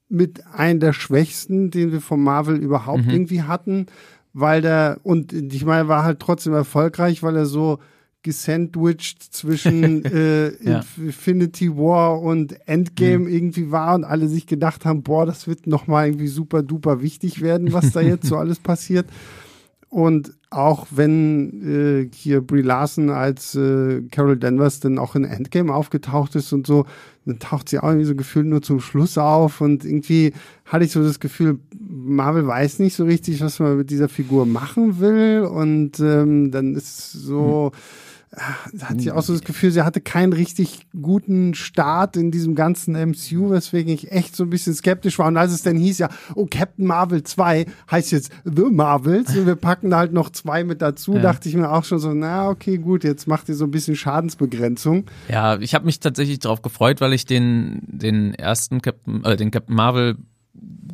mit 0.09 0.45
einem 0.47 0.79
der 0.81 0.93
schwächsten, 0.93 1.71
den 1.71 1.91
wir 1.91 2.01
von 2.01 2.21
Marvel 2.21 2.57
überhaupt 2.57 3.05
Mhm. 3.05 3.11
irgendwie 3.11 3.43
hatten, 3.43 3.85
weil 4.33 4.61
der, 4.61 4.99
und 5.03 5.33
ich 5.33 5.65
meine, 5.65 5.87
war 5.87 6.03
halt 6.03 6.19
trotzdem 6.19 6.53
erfolgreich, 6.53 7.21
weil 7.23 7.35
er 7.35 7.45
so 7.45 7.79
gesandwiched 8.23 9.21
zwischen 9.21 10.05
äh, 10.05 10.51
Ja. 10.63 10.81
Infinity 10.97 11.75
War 11.75 12.21
und 12.21 12.55
Endgame 12.67 13.25
Mhm. 13.25 13.27
irgendwie 13.27 13.71
war 13.71 13.95
und 13.95 14.03
alle 14.03 14.27
sich 14.27 14.45
gedacht 14.47 14.85
haben, 14.85 15.03
boah, 15.03 15.25
das 15.25 15.47
wird 15.47 15.67
nochmal 15.67 16.07
irgendwie 16.07 16.27
super 16.27 16.61
duper 16.63 17.01
wichtig 17.01 17.41
werden, 17.41 17.73
was 17.73 17.91
da 17.91 18.01
jetzt 18.01 18.27
so 18.27 18.37
alles 18.37 18.59
passiert. 18.59 19.07
Und 19.89 20.33
auch 20.51 20.87
wenn 20.91 21.63
äh, 21.65 22.09
hier 22.13 22.41
Brie 22.41 22.61
Larson 22.61 23.09
als 23.09 23.55
äh, 23.55 24.01
Carol 24.11 24.37
Danvers 24.37 24.81
dann 24.81 24.99
auch 24.99 25.15
in 25.15 25.23
Endgame 25.23 25.73
aufgetaucht 25.73 26.35
ist 26.35 26.51
und 26.51 26.67
so, 26.67 26.85
dann 27.25 27.39
taucht 27.39 27.69
sie 27.69 27.79
auch 27.79 27.87
irgendwie 27.87 28.05
so 28.05 28.15
gefühlt 28.15 28.47
nur 28.47 28.61
zum 28.61 28.81
Schluss 28.81 29.17
auf 29.17 29.61
und 29.61 29.85
irgendwie 29.85 30.33
hatte 30.65 30.83
ich 30.83 30.91
so 30.91 31.01
das 31.01 31.21
Gefühl, 31.21 31.59
Marvel 31.79 32.45
weiß 32.45 32.79
nicht 32.79 32.95
so 32.95 33.05
richtig, 33.05 33.41
was 33.41 33.59
man 33.59 33.77
mit 33.77 33.89
dieser 33.89 34.09
Figur 34.09 34.45
machen 34.45 34.99
will 34.99 35.47
und 35.49 36.01
ähm, 36.01 36.51
dann 36.51 36.75
ist 36.75 37.13
so, 37.13 37.71
da 37.71 37.77
hatte 38.37 38.99
ich 39.01 39.11
auch 39.11 39.21
so 39.23 39.33
das 39.33 39.41
Gefühl, 39.43 39.71
sie 39.71 39.81
hatte 39.83 39.99
keinen 39.99 40.31
richtig 40.31 40.87
guten 41.01 41.53
Start 41.53 42.15
in 42.15 42.31
diesem 42.31 42.55
ganzen 42.55 42.93
MCU, 42.93 43.49
weswegen 43.49 43.93
ich 43.93 44.11
echt 44.11 44.35
so 44.37 44.43
ein 44.43 44.49
bisschen 44.49 44.73
skeptisch 44.73 45.19
war. 45.19 45.27
Und 45.27 45.35
als 45.35 45.51
es 45.51 45.63
dann 45.63 45.75
hieß 45.75 45.97
ja, 45.97 46.09
oh, 46.35 46.47
Captain 46.49 46.85
Marvel 46.85 47.23
2 47.23 47.65
heißt 47.91 48.11
jetzt 48.13 48.31
The 48.45 48.69
Marvels 48.71 49.35
und 49.35 49.45
wir 49.47 49.55
packen 49.55 49.89
da 49.89 49.97
halt 49.97 50.13
noch 50.13 50.29
zwei 50.29 50.63
mit 50.63 50.81
dazu, 50.81 51.15
Ja. 51.15 51.21
dachte 51.21 51.49
ich 51.49 51.55
mir 51.55 51.69
auch 51.71 51.83
schon 51.83 51.99
so, 51.99 52.13
na, 52.13 52.47
okay, 52.49 52.77
gut, 52.77 53.03
jetzt 53.03 53.27
macht 53.27 53.49
ihr 53.49 53.55
so 53.55 53.65
ein 53.65 53.71
bisschen 53.71 53.97
Schadensbegrenzung. 53.97 55.05
Ja, 55.27 55.59
ich 55.59 55.75
habe 55.75 55.85
mich 55.85 55.99
tatsächlich 55.99 56.39
darauf 56.39 56.61
gefreut, 56.61 57.01
weil 57.01 57.11
ich 57.13 57.25
den, 57.25 57.81
den 57.87 58.33
ersten 58.33 58.81
Captain, 58.81 59.25
äh, 59.25 59.35
den 59.35 59.51
Captain 59.51 59.75
Marvel 59.75 60.15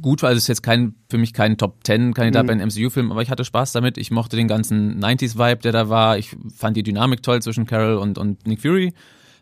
gut 0.01 0.21
war. 0.21 0.29
Also 0.29 0.37
es 0.37 0.43
ist 0.43 0.47
jetzt 0.49 0.63
kein, 0.63 0.95
für 1.09 1.17
mich 1.17 1.33
kein 1.33 1.57
Top 1.57 1.83
Ten 1.83 2.13
Kandidat 2.13 2.43
Mhm. 2.43 2.47
bei 2.47 2.53
einem 2.53 2.67
MCU-Film, 2.69 3.11
aber 3.11 3.21
ich 3.21 3.29
hatte 3.29 3.43
Spaß 3.45 3.71
damit. 3.71 3.97
Ich 3.97 4.11
mochte 4.11 4.35
den 4.35 4.47
ganzen 4.47 4.99
90s-Vibe, 4.99 5.61
der 5.61 5.71
da 5.71 5.89
war. 5.89 6.17
Ich 6.17 6.35
fand 6.55 6.77
die 6.77 6.83
Dynamik 6.83 7.23
toll 7.23 7.41
zwischen 7.41 7.65
Carol 7.65 7.95
und, 7.97 8.17
und 8.17 8.45
Nick 8.47 8.61
Fury. 8.61 8.93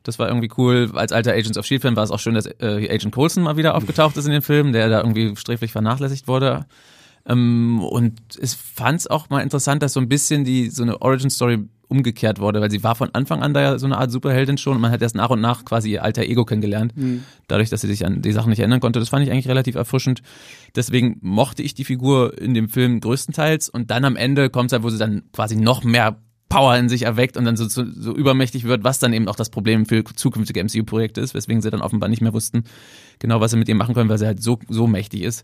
Das 0.03 0.19
war 0.19 0.27
irgendwie 0.27 0.49
cool. 0.57 0.91
Als 0.93 1.11
alter 1.11 1.31
Agents 1.33 1.57
of 1.57 1.65
S.H.I.E.L.D.-Fan 1.65 1.95
war 1.95 2.03
es 2.03 2.11
auch 2.11 2.19
schön, 2.19 2.35
dass 2.35 2.45
äh, 2.45 2.87
Agent 2.91 3.11
Coulson 3.13 3.43
mal 3.43 3.57
wieder 3.57 3.75
aufgetaucht 3.75 4.15
ist 4.17 4.25
in 4.25 4.31
dem 4.31 4.41
Film, 4.43 4.71
der 4.71 4.87
da 4.89 4.99
irgendwie 4.99 5.35
sträflich 5.35 5.71
vernachlässigt 5.71 6.27
wurde. 6.27 6.65
Ähm, 7.27 7.79
und 7.81 8.19
es 8.39 8.53
fand 8.53 8.99
es 8.99 9.07
auch 9.07 9.29
mal 9.29 9.41
interessant, 9.41 9.81
dass 9.81 9.93
so 9.93 9.99
ein 9.99 10.07
bisschen 10.07 10.43
die 10.45 10.69
so 10.69 10.83
eine 10.83 11.01
Origin-Story 11.01 11.67
umgekehrt 11.87 12.39
wurde, 12.39 12.61
weil 12.61 12.71
sie 12.71 12.83
war 12.83 12.95
von 12.95 13.09
Anfang 13.13 13.41
an 13.41 13.53
da 13.53 13.61
ja 13.61 13.79
so 13.79 13.85
eine 13.85 13.97
Art 13.97 14.11
Superheldin 14.11 14.57
schon 14.57 14.75
und 14.75 14.81
man 14.81 14.91
hat 14.91 15.01
erst 15.01 15.15
nach 15.15 15.29
und 15.29 15.41
nach 15.41 15.65
quasi 15.65 15.91
ihr 15.91 16.03
alter 16.03 16.23
Ego 16.23 16.45
kennengelernt, 16.45 16.93
dadurch, 17.47 17.69
dass 17.69 17.81
sie 17.81 17.87
sich 17.87 18.05
an 18.05 18.21
die 18.21 18.31
Sachen 18.31 18.49
nicht 18.49 18.59
erinnern 18.59 18.79
konnte. 18.79 18.99
Das 18.99 19.09
fand 19.09 19.25
ich 19.25 19.31
eigentlich 19.31 19.47
relativ 19.47 19.75
erfrischend. 19.75 20.21
Deswegen 20.75 21.17
mochte 21.21 21.61
ich 21.63 21.73
die 21.73 21.85
Figur 21.85 22.39
in 22.39 22.53
dem 22.53 22.69
Film 22.69 22.99
größtenteils 22.99 23.69
und 23.69 23.91
dann 23.91 24.05
am 24.05 24.15
Ende 24.15 24.49
kommt 24.49 24.71
es 24.71 24.73
halt, 24.73 24.83
wo 24.83 24.89
sie 24.89 24.97
dann 24.97 25.23
quasi 25.31 25.55
noch 25.55 25.83
mehr 25.83 26.17
Power 26.49 26.77
in 26.77 26.89
sich 26.89 27.03
erweckt 27.03 27.37
und 27.37 27.45
dann 27.45 27.57
so, 27.57 27.67
so, 27.67 27.83
so 27.91 28.15
übermächtig 28.15 28.65
wird, 28.65 28.83
was 28.83 28.99
dann 28.99 29.13
eben 29.13 29.27
auch 29.27 29.35
das 29.35 29.49
Problem 29.49 29.85
für 29.85 30.03
zukünftige 30.03 30.63
MCU-Projekte 30.63 31.21
ist, 31.21 31.33
weswegen 31.33 31.61
sie 31.61 31.71
dann 31.71 31.81
offenbar 31.81 32.07
nicht 32.07 32.21
mehr 32.21 32.33
wussten, 32.33 32.65
genau 33.19 33.41
was 33.41 33.51
sie 33.51 33.57
mit 33.57 33.67
ihr 33.67 33.75
machen 33.75 33.95
können, 33.95 34.09
weil 34.09 34.19
sie 34.19 34.27
halt 34.27 34.41
so, 34.41 34.59
so 34.69 34.87
mächtig 34.87 35.23
ist 35.23 35.43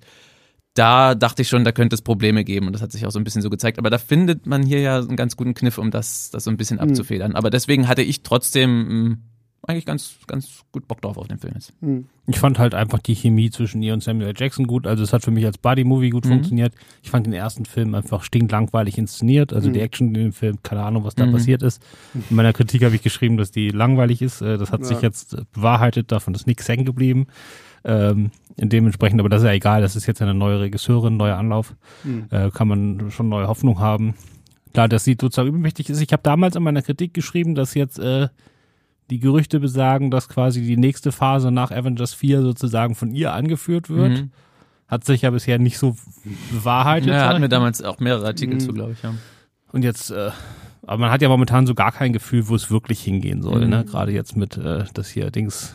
da 0.73 1.15
dachte 1.15 1.41
ich 1.41 1.49
schon, 1.49 1.63
da 1.65 1.71
könnte 1.71 1.95
es 1.95 2.01
Probleme 2.01 2.43
geben 2.43 2.67
und 2.67 2.73
das 2.73 2.81
hat 2.81 2.91
sich 2.91 3.05
auch 3.05 3.11
so 3.11 3.19
ein 3.19 3.23
bisschen 3.25 3.41
so 3.41 3.49
gezeigt. 3.49 3.77
Aber 3.77 3.89
da 3.89 3.97
findet 3.97 4.45
man 4.45 4.63
hier 4.63 4.79
ja 4.79 4.99
einen 4.99 5.15
ganz 5.17 5.35
guten 5.35 5.53
Kniff, 5.53 5.77
um 5.77 5.91
das, 5.91 6.29
das 6.31 6.45
so 6.45 6.49
ein 6.51 6.57
bisschen 6.57 6.79
abzufedern. 6.79 7.35
Aber 7.35 7.49
deswegen 7.49 7.87
hatte 7.87 8.01
ich 8.03 8.23
trotzdem 8.23 9.09
mh, 9.09 9.17
eigentlich 9.67 9.85
ganz, 9.85 10.15
ganz 10.27 10.61
gut 10.71 10.87
Bock 10.87 11.01
drauf 11.01 11.17
auf 11.17 11.27
den 11.27 11.37
Film 11.37 11.53
jetzt. 11.55 11.73
Ich 12.25 12.39
fand 12.39 12.57
halt 12.57 12.73
einfach 12.73 12.97
die 12.99 13.13
Chemie 13.15 13.51
zwischen 13.51 13.81
ihr 13.83 13.93
und 13.93 14.01
Samuel 14.01 14.29
L. 14.29 14.33
Jackson 14.35 14.65
gut. 14.65 14.87
Also 14.87 15.03
es 15.03 15.13
hat 15.13 15.23
für 15.23 15.29
mich 15.29 15.45
als 15.45 15.57
Buddy-Movie 15.59 16.09
gut 16.09 16.25
Mhm. 16.25 16.29
funktioniert. 16.29 16.73
Ich 17.03 17.11
fand 17.11 17.25
den 17.27 17.33
ersten 17.33 17.65
Film 17.65 17.93
einfach 17.93 18.23
stinklangweilig 18.23 18.97
inszeniert. 18.97 19.53
Also 19.53 19.69
die 19.69 19.81
Action 19.81 20.07
in 20.07 20.13
dem 20.15 20.33
Film, 20.33 20.63
keine 20.63 20.81
Ahnung, 20.83 21.03
was 21.03 21.13
da 21.15 21.25
Mhm. 21.27 21.33
passiert 21.33 21.61
ist. 21.63 21.83
In 22.29 22.35
meiner 22.37 22.53
Kritik 22.53 22.83
habe 22.83 22.95
ich 22.95 23.03
geschrieben, 23.03 23.37
dass 23.37 23.51
die 23.51 23.69
langweilig 23.69 24.21
ist. 24.23 24.41
Äh, 24.41 24.57
Das 24.57 24.71
hat 24.71 24.79
Ja. 24.81 24.87
sich 24.87 25.01
jetzt 25.01 25.35
bewahrheitet, 25.53 26.11
davon 26.11 26.33
ist 26.33 26.47
nichts 26.47 26.67
hängen 26.67 26.85
geblieben. 26.85 27.27
Ähm, 27.83 28.31
dementsprechend, 28.57 29.19
aber 29.19 29.29
das 29.29 29.41
ist 29.41 29.47
ja 29.47 29.53
egal, 29.53 29.81
das 29.81 29.95
ist 29.95 30.05
jetzt 30.05 30.21
eine 30.21 30.33
neue 30.33 30.59
Regisseurin, 30.59 31.17
neuer 31.17 31.37
Anlauf. 31.37 31.75
Äh, 32.29 32.49
kann 32.51 32.67
man 32.67 33.09
schon 33.11 33.29
neue 33.29 33.47
Hoffnung 33.47 33.79
haben. 33.79 34.13
Klar, 34.73 34.87
dass 34.87 35.03
sie 35.03 35.17
sozusagen 35.19 35.49
übermächtig 35.49 35.89
ist. 35.89 36.01
Ich 36.01 36.13
habe 36.13 36.23
damals 36.23 36.55
in 36.55 36.63
meiner 36.63 36.81
Kritik 36.81 37.13
geschrieben, 37.13 37.55
dass 37.55 37.73
jetzt 37.73 37.99
äh, 37.99 38.27
die 39.09 39.19
Gerüchte 39.19 39.59
besagen, 39.59 40.11
dass 40.11 40.29
quasi 40.29 40.61
die 40.61 40.77
nächste 40.77 41.11
Phase 41.11 41.51
nach 41.51 41.71
Avengers 41.71 42.13
4 42.13 42.41
sozusagen 42.41 42.95
von 42.95 43.11
ihr 43.11 43.33
angeführt 43.33 43.89
wird. 43.89 44.11
Mhm. 44.11 44.31
Hat 44.87 45.03
sich 45.05 45.23
ja 45.23 45.29
bisher 45.31 45.57
nicht 45.59 45.77
so 45.77 45.95
bewahrheitet. 46.51 47.09
Ja, 47.09 47.21
hatten 47.27 47.35
wir 47.35 47.39
mal. 47.41 47.47
damals 47.49 47.81
auch 47.81 47.99
mehrere 47.99 48.25
Artikel 48.27 48.55
Mhm. 48.55 48.59
zu, 48.59 48.73
glaube 48.73 48.91
ich. 48.93 49.01
Ja. 49.03 49.13
Und 49.71 49.83
jetzt, 49.83 50.11
äh, 50.11 50.31
aber 50.83 50.97
man 50.99 51.11
hat 51.11 51.21
ja 51.21 51.29
momentan 51.29 51.65
so 51.67 51.73
gar 51.75 51.91
kein 51.91 52.13
Gefühl, 52.13 52.47
wo 52.47 52.55
es 52.55 52.69
wirklich 52.71 53.01
hingehen 53.01 53.41
soll. 53.41 53.63
Mhm. 53.65 53.69
Ne? 53.69 53.85
Gerade 53.85 54.11
jetzt 54.11 54.35
mit, 54.37 54.57
äh, 54.57 54.85
dass 54.93 55.09
hier 55.09 55.31
Dings, 55.31 55.73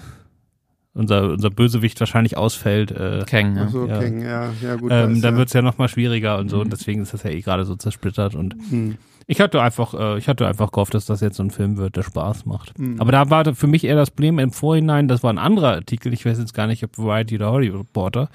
unser, 0.97 1.31
unser 1.33 1.51
Bösewicht 1.51 2.01
wahrscheinlich 2.01 2.37
ausfällt. 2.37 2.91
Äh, 2.91 3.25
Kang, 3.27 3.57
ja. 3.57 3.63
Also, 3.63 3.87
Ja. 3.87 3.97
okay, 3.99 4.23
ja, 4.25 4.53
ja, 4.63 4.75
gut. 4.77 4.91
ähm, 4.93 5.21
dann 5.21 5.35
ja- 5.35 5.39
wird's 5.39 5.53
ja 5.53 5.63
noch 5.63 5.79
mal 5.79 5.89
schwieriger 5.89 6.39
und 6.39 6.49
so. 6.49 6.57
Mhm. 6.57 6.63
Und 6.63 6.73
deswegen 6.73 7.03
ist 7.03 7.13
das 7.15 7.23
ja 7.23 7.31
eh 7.31 7.41
gerade 7.41 7.65
so 7.65 7.77
zersplittert. 7.77 8.35
Und 8.35 8.57
Hm. 8.71 8.97
ich 9.27 9.41
hatte 9.41 9.61
einfach, 9.61 9.95
äh, 9.95 10.19
ich 10.19 10.29
hatte 10.29 10.47
einfach 10.47 10.73
gehofft, 10.73 10.95
dass 10.95 11.05
das 11.07 11.21
jetzt 11.21 11.37
so 11.37 11.43
ein 11.43 11.51
Film 11.51 11.77
wird, 11.77 11.97
der 11.97 12.03
Spaß 12.03 12.47
macht. 12.47 12.79
Mhm. 12.79 13.01
Aber 13.01 13.13
da 13.13 13.29
war 13.31 13.55
für 13.55 13.67
mich 13.67 13.85
eher 13.85 13.97
das 13.97 14.11
Problem 14.11 14.39
im 14.39 14.53
Vorhinein, 14.53 15.07
das 15.09 15.23
war 15.23 15.33
ein 15.33 15.39
anderer 15.39 15.75
Artikel, 15.75 16.13
ich 16.13 16.25
weiß 16.25 16.39
jetzt 16.39 16.55
gar 16.55 16.67
nicht, 16.67 16.83
ob 16.83 16.97
Variety 16.99 17.37
oder 17.37 17.51
Hollywood 17.53 17.81
Reporter, 17.81 18.29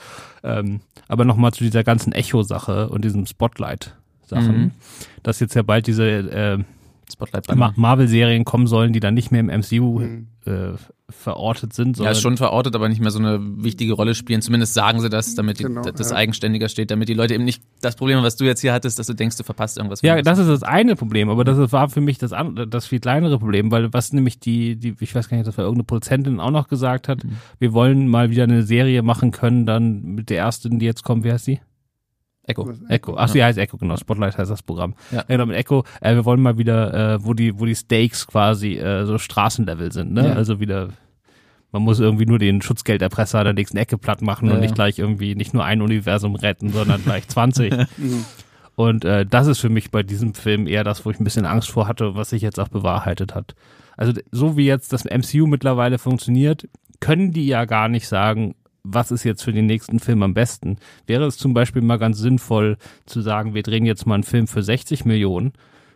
ähm, 0.44 0.82
aber 1.08 1.26
nochmal 1.26 1.52
zu 1.54 1.64
dieser 1.64 1.84
ganzen 1.84 2.14
Echo-Sache 2.14 2.90
und 2.90 3.04
diesem 3.04 3.26
Spotlight-Sachen, 3.26 4.58
Mhm. 4.66 4.72
dass 5.24 5.40
jetzt 5.40 5.56
ja 5.56 5.62
bald 5.64 5.88
diese 5.88 6.06
äh, 6.08 6.58
Spotlight 7.12 7.54
Ma 7.56 7.74
Marvel-Serien 7.76 8.46
kommen 8.46 8.68
sollen, 8.68 8.94
die 8.94 9.00
dann 9.00 9.14
nicht 9.14 9.32
mehr 9.32 9.40
im 9.42 9.50
MCU 9.50 10.00
Mhm. 10.00 10.28
äh, 10.46 10.72
verortet 11.10 11.74
sind, 11.74 11.98
Ja, 12.00 12.16
schon 12.16 12.38
verortet, 12.38 12.74
aber 12.74 12.88
nicht 12.88 13.02
mehr 13.02 13.12
so 13.12 13.20
eine 13.20 13.38
wichtige 13.64 13.94
Rolle 13.94 14.16
spielen. 14.16 14.42
Zumindest 14.42 14.74
sagen 14.74 15.02
sie 15.02 15.10
das, 15.10 15.36
damit 15.36 15.60
die, 15.60 15.64
Genau, 15.64 15.82
das 15.82 16.10
ja. 16.10 16.16
eigenständiger 16.16 16.70
steht, 16.70 16.90
damit 16.90 17.10
die 17.10 17.14
Leute 17.14 17.34
eben 17.34 17.44
nicht 17.44 17.62
das 17.82 17.96
Problem 17.98 18.24
was 18.24 18.38
du 18.38 18.46
jetzt 18.46 18.62
hier 18.62 18.72
hattest, 18.72 18.98
dass 18.98 19.08
du 19.08 19.14
denkst, 19.14 19.36
du 19.36 19.44
verpasst 19.44 19.78
irgendwas. 19.78 20.02
Ja, 20.02 20.22
das 20.22 20.40
ist 20.40 20.48
das 20.48 20.64
eine 20.64 20.96
Problem, 20.96 21.30
aber 21.30 21.44
das 21.44 21.72
war 21.74 21.90
für 21.90 22.00
mich 22.02 22.18
das, 22.18 22.32
das 22.70 22.86
viel 22.88 23.00
kleinere 23.02 23.40
Problem, 23.40 23.72
weil 23.72 23.92
was 23.94 24.14
nämlich 24.14 24.40
die, 24.40 24.78
die, 24.78 24.96
ich 25.02 25.14
weiß 25.14 25.28
gar 25.28 25.36
nicht, 25.38 25.48
das 25.48 25.58
war 25.58 25.66
irgendeine 25.66 25.84
Produzentin 25.84 26.40
auch 26.40 26.52
noch 26.52 26.70
gesagt 26.70 27.08
hat, 27.10 27.24
Mhm. 27.26 27.32
wir 27.60 27.74
wollen 27.74 28.08
mal 28.08 28.30
wieder 28.30 28.44
eine 28.44 28.64
Serie 28.64 29.02
machen 29.04 29.32
können, 29.32 29.66
dann 29.66 30.02
mit 30.04 30.30
der 30.30 30.38
ersten, 30.38 30.80
die 30.80 30.86
jetzt 30.86 31.04
kommt, 31.04 31.24
wie 31.26 31.32
heißt 31.34 31.48
die? 31.48 31.60
Echo. 32.44 32.74
Echo. 32.90 33.16
Ach, 33.18 33.28
sie 33.28 33.44
heißt 33.44 33.60
Echo, 33.60 33.78
genau. 33.78 33.98
Spotlight 33.98 34.38
heißt 34.38 34.50
das 34.50 34.64
Programm. 34.64 34.96
Ja. 35.12 35.24
Genau, 35.28 35.46
mit 35.46 35.58
Echo. 35.58 35.84
Äh, 36.02 36.16
wir 36.16 36.26
wollen 36.26 36.42
mal 36.42 36.58
wieder, 36.58 37.14
äh, 37.14 37.24
wo 37.24 37.34
die, 37.34 37.60
wo 37.60 37.66
die 37.66 37.76
Stakes 37.76 38.26
quasi 38.28 38.78
äh, 38.78 39.06
so 39.06 39.18
Straßenlevel 39.18 39.92
sind, 39.92 40.14
ne? 40.14 40.30
Ja. 40.30 40.34
Also 40.34 40.60
wieder, 40.60 40.90
man 41.72 41.84
muss 41.84 42.00
irgendwie 42.00 42.26
nur 42.26 42.40
den 42.40 42.62
Schutzgelderpresser 42.62 43.40
an 43.40 43.46
der 43.46 43.54
nächsten 43.54 43.78
Ecke 43.78 43.98
platt 43.98 44.22
machen 44.22 44.50
Ja, 44.50 44.56
und 44.56 44.62
nicht 44.62 44.76
gleich 44.76 44.98
irgendwie 44.98 45.36
nicht 45.36 45.54
nur 45.54 45.64
ein 45.64 45.82
Universum 45.82 46.36
retten, 46.36 46.72
sondern 46.72 47.04
gleich 47.04 47.28
20. 47.28 47.74
Mhm. 47.98 48.26
Und 48.76 49.06
äh, 49.06 49.26
das 49.26 49.48
ist 49.48 49.60
für 49.60 49.70
mich 49.70 49.92
bei 49.92 50.02
diesem 50.02 50.34
Film 50.34 50.66
eher 50.66 50.84
das, 50.84 51.06
wo 51.06 51.12
ich 51.12 51.20
ein 51.20 51.24
bisschen 51.24 51.46
Angst 51.46 51.70
vor 51.70 51.88
hatte, 51.88 52.16
was 52.16 52.30
sich 52.32 52.42
jetzt 52.42 52.60
auch 52.60 52.70
bewahrheitet 52.70 53.36
hat. 53.36 53.54
Also 53.98 54.14
so 54.32 54.58
wie 54.58 54.66
jetzt 54.66 54.94
das 54.94 55.04
MCU 55.06 55.46
mittlerweile 55.46 56.00
funktioniert, 56.00 56.68
können 57.00 57.32
die 57.32 57.46
ja 57.46 57.66
gar 57.66 57.90
nicht 57.90 58.08
sagen, 58.08 58.56
was 58.84 59.12
ist 59.12 59.24
jetzt 59.24 59.44
für 59.44 59.54
den 59.54 59.66
nächsten 59.68 60.00
Film 60.00 60.24
am 60.24 60.34
besten. 60.34 60.78
Wäre 61.08 61.26
es 61.26 61.38
zum 61.38 61.54
Beispiel 61.54 61.82
mal 61.82 61.98
ganz 61.98 62.18
sinnvoll 62.18 62.78
zu 63.06 63.22
sagen, 63.22 63.54
wir 63.54 63.64
drehen 63.64 63.86
jetzt 63.86 64.06
mal 64.08 64.16
einen 64.16 64.24
Film 64.24 64.48
für 64.48 64.64
60 64.64 65.06
Millionen, 65.06 65.54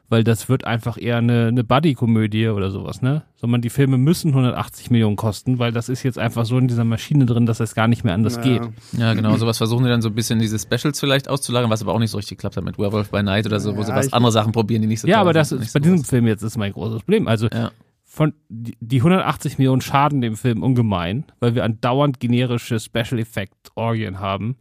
weil 0.08 0.24
das 0.24 0.50
wird 0.50 0.66
einfach 0.66 1.02
eher 1.02 1.18
eine, 1.18 1.48
eine 1.48 1.64
Buddy-Komödie 1.64 2.50
oder 2.50 2.70
sowas, 2.70 3.02
ne? 3.02 3.24
Sondern 3.38 3.62
die 3.62 3.72
Filme 3.72 3.98
müssen 3.98 4.30
180 4.30 4.92
Millionen 4.92 5.16
kosten, 5.16 5.58
weil 5.58 5.72
das 5.72 5.90
ist 5.90 6.04
jetzt 6.04 6.20
einfach 6.20 6.46
so 6.46 6.60
in 6.60 6.68
dieser 6.68 6.84
Maschine 6.84 7.26
drin, 7.26 7.48
dass 7.48 7.60
es 7.60 7.74
gar 7.74 7.88
nicht 7.88 8.04
mehr 8.04 8.14
anders 8.14 8.36
Ja. 8.36 8.42
geht. 8.44 8.62
Ja, 9.00 9.14
genau, 9.16 9.36
sowas 9.38 9.58
versuchen 9.58 9.84
die 9.86 9.90
dann 9.90 10.04
so 10.04 10.10
ein 10.10 10.14
bisschen 10.16 10.38
diese 10.38 10.60
Specials 10.60 11.00
vielleicht 11.00 11.28
auszulagern, 11.28 11.72
was 11.72 11.82
aber 11.82 11.92
auch 11.94 12.00
nicht 12.00 12.12
so 12.12 12.18
richtig 12.18 12.38
geklappt 12.38 12.56
hat 12.56 12.64
mit 12.64 12.78
Werewolf 12.78 13.10
by 13.10 13.24
Night 13.24 13.48
oder 13.48 13.60
so, 13.60 13.76
wo 13.76 13.82
sie 13.82 13.90
Ja, 13.90 13.96
was 13.96 14.08
ich- 14.08 14.14
andere 14.14 14.32
Sachen 14.32 14.52
probieren, 14.52 14.84
die 14.84 14.88
nicht 14.88 15.02
so 15.02 15.08
Ja, 15.08 15.22
aber 15.22 15.34
das 15.34 15.50
sind, 15.50 15.58
ist 15.58 15.64
nicht 15.64 15.74
bei 15.74 15.80
so 15.80 15.84
diesem 15.86 15.98
groß. 16.04 16.10
Film 16.10 16.28
jetzt 16.28 16.44
ist 16.44 16.56
mein 16.58 16.72
großes 16.72 17.00
Problem. 17.02 17.28
Also 17.28 17.48
Ja. 17.52 17.72
Von 18.16 18.34
die 18.48 18.78
die 18.80 19.00
180 19.00 19.58
Millionen 19.58 19.82
schaden 19.82 20.22
dem 20.22 20.38
Film 20.38 20.64
ungemein, 20.64 21.26
weil 21.42 21.54
wir 21.54 21.66
andauernd 21.66 22.22
generische 22.22 22.80
Special 22.80 23.20
Effect 23.20 23.72
Orgien 23.76 24.22
haben, 24.22 24.56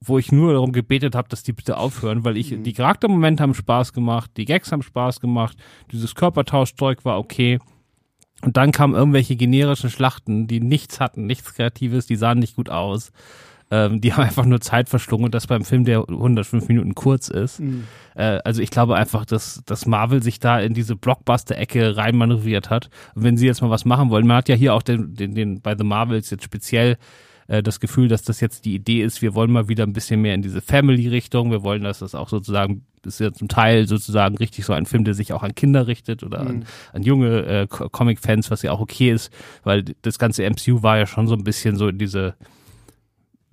wo 0.00 0.18
ich 0.18 0.30
nur 0.30 0.52
darum 0.52 0.70
gebetet 0.70 1.16
habe, 1.16 1.28
dass 1.28 1.42
die 1.42 1.52
bitte 1.52 1.78
aufhören, 1.78 2.24
weil 2.24 2.36
ich 2.36 2.54
die 2.56 2.72
Charaktermomente 2.72 3.42
haben 3.42 3.54
Spaß 3.54 3.92
gemacht, 3.92 4.30
die 4.36 4.44
Gags 4.44 4.70
haben 4.70 4.82
Spaß 4.82 5.18
gemacht, 5.18 5.58
dieses 5.90 6.14
Körpertauschzeug 6.14 7.04
war 7.04 7.18
okay. 7.18 7.58
Und 8.42 8.56
dann 8.56 8.70
kamen 8.70 8.94
irgendwelche 8.94 9.34
generischen 9.34 9.90
Schlachten, 9.90 10.46
die 10.46 10.60
nichts 10.60 11.00
hatten, 11.00 11.26
nichts 11.26 11.54
Kreatives, 11.54 12.06
die 12.06 12.16
sahen 12.16 12.38
nicht 12.38 12.54
gut 12.54 12.70
aus. 12.70 13.10
Ähm, 13.70 14.00
die 14.00 14.12
haben 14.14 14.22
einfach 14.24 14.44
nur 14.44 14.60
Zeit 14.60 14.88
verschlungen 14.88 15.24
und 15.26 15.34
das 15.34 15.46
beim 15.46 15.64
Film, 15.64 15.84
der 15.84 16.00
105 16.08 16.68
Minuten 16.68 16.94
kurz 16.94 17.28
ist. 17.28 17.60
Mhm. 17.60 17.84
Äh, 18.14 18.38
also 18.44 18.62
ich 18.62 18.70
glaube 18.70 18.94
einfach, 18.96 19.24
dass, 19.24 19.62
dass 19.66 19.86
Marvel 19.86 20.22
sich 20.22 20.38
da 20.38 20.60
in 20.60 20.72
diese 20.74 20.94
Blockbuster-Ecke 20.96 21.96
reinmanövriert 21.96 22.70
hat. 22.70 22.90
Und 23.14 23.24
wenn 23.24 23.36
sie 23.36 23.46
jetzt 23.46 23.62
mal 23.62 23.70
was 23.70 23.84
machen 23.84 24.10
wollen, 24.10 24.26
man 24.26 24.36
hat 24.36 24.48
ja 24.48 24.54
hier 24.54 24.74
auch 24.74 24.82
den, 24.82 25.14
den, 25.14 25.34
den 25.34 25.60
bei 25.60 25.76
The 25.76 25.84
Marvels 25.84 26.30
jetzt 26.30 26.44
speziell 26.44 26.96
äh, 27.48 27.62
das 27.62 27.80
Gefühl, 27.80 28.06
dass 28.08 28.22
das 28.22 28.40
jetzt 28.40 28.64
die 28.64 28.74
Idee 28.74 29.02
ist, 29.02 29.20
wir 29.22 29.34
wollen 29.34 29.50
mal 29.50 29.68
wieder 29.68 29.84
ein 29.84 29.92
bisschen 29.92 30.22
mehr 30.22 30.34
in 30.34 30.42
diese 30.42 30.60
Family-Richtung, 30.60 31.50
wir 31.50 31.62
wollen, 31.64 31.82
dass 31.82 31.98
das 32.00 32.14
auch 32.14 32.28
sozusagen, 32.28 32.84
ist 33.04 33.20
ja 33.20 33.32
zum 33.32 33.48
Teil 33.48 33.86
sozusagen 33.88 34.36
richtig 34.36 34.64
so 34.64 34.72
ein 34.72 34.86
Film, 34.86 35.04
der 35.04 35.14
sich 35.14 35.32
auch 35.32 35.42
an 35.42 35.54
Kinder 35.54 35.86
richtet 35.86 36.22
oder 36.22 36.42
Mhm. 36.42 36.48
an, 36.48 36.64
an 36.92 37.02
junge 37.02 37.46
äh, 37.46 37.66
Co- 37.68 37.88
Comic-Fans, 37.88 38.50
was 38.50 38.62
ja 38.62 38.70
auch 38.72 38.80
okay 38.80 39.10
ist, 39.10 39.32
weil 39.64 39.84
das 40.02 40.18
ganze 40.18 40.42
MCU 40.48 40.82
war 40.82 40.98
ja 40.98 41.06
schon 41.06 41.26
so 41.28 41.34
ein 41.34 41.44
bisschen 41.44 41.76
so 41.76 41.88
in 41.88 41.98
diese 41.98 42.34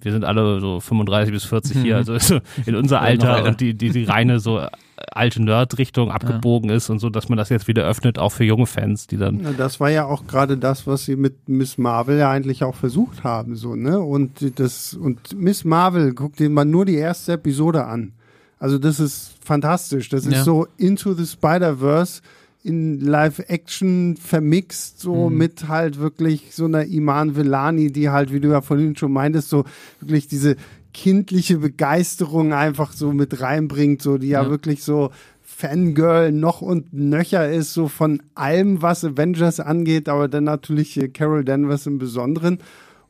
wir 0.03 0.12
sind 0.12 0.25
alle 0.25 0.60
so 0.60 0.79
35 0.79 1.33
bis 1.33 1.43
40 1.45 1.77
hier, 1.81 1.95
also 1.98 2.17
so 2.19 2.39
in 2.65 2.75
unser 2.75 2.98
Ja, 2.98 3.01
Alter 3.01 3.45
und 3.45 3.60
die, 3.62 3.74
die, 3.74 3.89
die 3.89 4.03
reine 4.03 4.39
so 4.39 4.60
äh, 4.60 4.67
alte 5.12 5.41
Nerd-Richtung 5.41 6.12
abgebogen 6.12 6.69
ist 6.69 6.89
und 6.89 7.00
so, 7.00 7.10
dass 7.10 7.29
man 7.29 7.38
das 7.38 7.50
jetzt 7.50 7.67
wieder 7.67 7.83
öffnet, 7.86 8.19
auch 8.19 8.31
für 8.31 8.43
junge 8.43 8.65
Fans, 8.67 9.07
die 9.07 9.17
dann 9.17 9.41
Ja, 9.43 9.51
das 9.53 9.79
war 9.79 9.89
ja 9.89 10.05
auch 10.05 10.27
gerade 10.27 10.57
das, 10.57 10.86
was 10.88 11.05
sie 11.05 11.15
mit 11.15 11.50
Miss 11.50 11.77
Marvel 11.77 12.17
ja 12.19 12.29
eigentlich 12.29 12.63
auch 12.63 12.75
versucht 12.75 13.24
haben, 13.24 13.55
so, 13.55 13.75
ne? 13.75 14.00
Und 14.00 14.60
das, 14.60 14.93
und 14.93 15.36
Miss 15.39 15.63
Marvel, 15.65 16.13
guck 16.13 16.36
dir 16.36 16.50
mal 16.50 16.65
nur 16.65 16.86
die 16.86 16.95
erste 16.95 17.33
Episode 17.33 17.86
an. 17.86 18.13
Also 18.60 18.77
das 18.77 19.00
ist 19.01 19.33
fantastisch. 19.43 20.07
Das 20.10 20.25
Ja. 20.25 20.31
ist 20.31 20.45
so 20.45 20.67
Into 20.77 21.13
the 21.13 21.25
Spider-Verse 21.25 22.22
in 22.63 23.00
Live-Action 23.01 24.15
vermixt, 24.17 25.00
so 25.00 25.29
Mhm. 25.29 25.38
mit 25.38 25.67
halt 25.67 26.00
wirklich 26.00 26.53
so 26.55 26.65
einer 26.65 26.86
Iman 26.86 27.36
Vellani, 27.36 27.91
die 27.91 28.10
halt, 28.10 28.32
wie 28.32 28.39
du 28.39 28.50
ja 28.50 28.62
vorhin 28.62 28.96
schon 28.96 29.12
meintest, 29.12 29.50
so 29.50 29.65
wirklich 30.00 30.27
diese 30.27 30.55
kindliche 30.93 31.58
Begeisterung 31.58 32.53
einfach 32.53 32.93
so 32.93 33.12
mit 33.12 33.41
reinbringt, 33.41 34.01
so 34.01 34.17
die 34.17 34.27
ja, 34.29 34.43
Ja. 34.43 34.50
wirklich 34.50 34.84
so 34.84 35.12
Fangirl 35.41 36.32
noch 36.32 36.62
und 36.62 36.93
nöcher 36.93 37.50
ist, 37.51 37.74
so 37.74 37.88
von 37.88 38.22
allem, 38.36 38.82
was 38.82 39.03
Avengers 39.05 39.60
angeht, 39.60 40.10
aber 40.10 40.27
dann 40.27 40.46
natürlich 40.46 40.98
äh, 40.98 41.10
Carol 41.10 41.43
Danvers 41.43 41.86
im 41.86 42.00
Besonderen. 42.00 42.60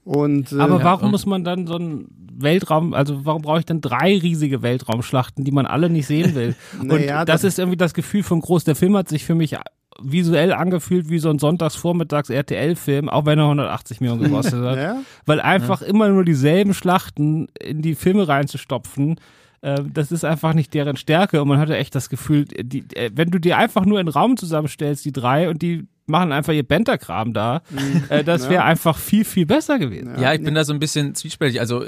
Und 0.04 0.52
äh, 0.52 0.60
Aber 0.60 0.80
Ja, 0.80 0.84
warum 0.84 1.06
und- 1.06 1.12
muss 1.12 1.26
man 1.26 1.44
dann 1.44 1.66
so 1.68 1.76
ein 1.78 2.08
Weltraum, 2.36 2.94
also 2.94 3.26
warum 3.26 3.42
brauche 3.44 3.60
ich 3.60 3.66
dann 3.66 3.80
drei 3.82 4.18
riesige 4.18 4.62
Weltraumschlachten, 4.62 5.44
die 5.46 5.52
man 5.52 5.66
alle 5.66 5.90
nicht 5.90 6.08
sehen 6.08 6.36
will? 6.36 6.56
Und 6.80 6.88
Naja, 6.88 7.26
das, 7.26 7.42
das- 7.42 7.54
ist 7.54 7.60
irgendwie 7.60 7.78
das 7.78 7.94
Gefühl 7.94 8.24
von 8.24 8.42
groß. 8.42 8.64
Der 8.64 8.76
Film 8.76 8.98
hat 8.98 9.08
sich 9.08 9.24
für 9.24 9.36
mich 9.36 9.56
visuell 10.02 10.52
angefühlt 10.52 11.10
wie 11.10 11.20
so 11.20 11.30
ein 11.30 11.38
Sonntagsvormittags 11.40 12.30
RTL-Film, 12.32 13.08
auch 13.10 13.26
wenn 13.28 13.38
er 13.38 13.46
180 13.46 14.02
Millionen 14.02 14.24
gekostet 14.24 14.62
hat. 14.66 14.78
ja, 14.78 14.98
Weil 15.26 15.40
einfach 15.40 15.82
immer 15.84 16.10
nur 16.10 16.26
dieselben 16.26 16.74
Schlachten 16.74 17.48
in 17.64 17.82
die 17.84 17.94
Filme 17.94 18.28
reinzustopfen, 18.28 19.20
äh, 19.62 19.82
das 19.94 20.12
ist 20.12 20.26
einfach 20.26 20.56
nicht 20.56 20.74
deren 20.74 20.98
Stärke. 20.98 21.42
Und 21.44 21.48
man 21.48 21.60
hatte 21.60 21.78
echt 21.78 21.94
das 21.94 22.10
Gefühl, 22.10 22.46
die, 22.46 22.84
äh, 22.96 23.12
wenn 23.14 23.30
du 23.30 23.40
dir 23.40 23.58
einfach 23.60 23.86
nur 23.86 24.00
in 24.00 24.08
Raum 24.08 24.36
zusammenstellst, 24.36 25.06
die 25.06 25.14
drei, 25.14 25.48
und 25.50 25.62
die 25.62 25.86
machen 26.06 26.32
einfach 26.32 26.54
ihr 26.54 26.64
Benterkram 26.64 27.34
da, 27.34 27.62
äh, 28.10 28.24
das 28.24 28.50
wäre 28.50 28.64
einfach 28.64 28.98
viel, 28.98 29.26
viel 29.26 29.46
besser 29.46 29.80
gewesen. 29.80 30.20
Ja, 30.20 30.34
ich 30.34 30.44
bin 30.44 30.54
da 30.54 30.64
so 30.64 30.74
ein 30.74 30.80
bisschen 30.80 31.16
zwiespältig. 31.16 31.60
Also 31.60 31.86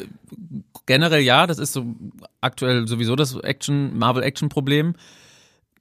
generell 0.85 1.21
ja, 1.21 1.47
das 1.47 1.59
ist 1.59 1.73
so 1.73 1.85
aktuell 2.41 2.87
sowieso 2.87 3.15
das 3.15 3.35
Action, 3.35 3.97
Marvel-Action-Problem. 3.97 4.93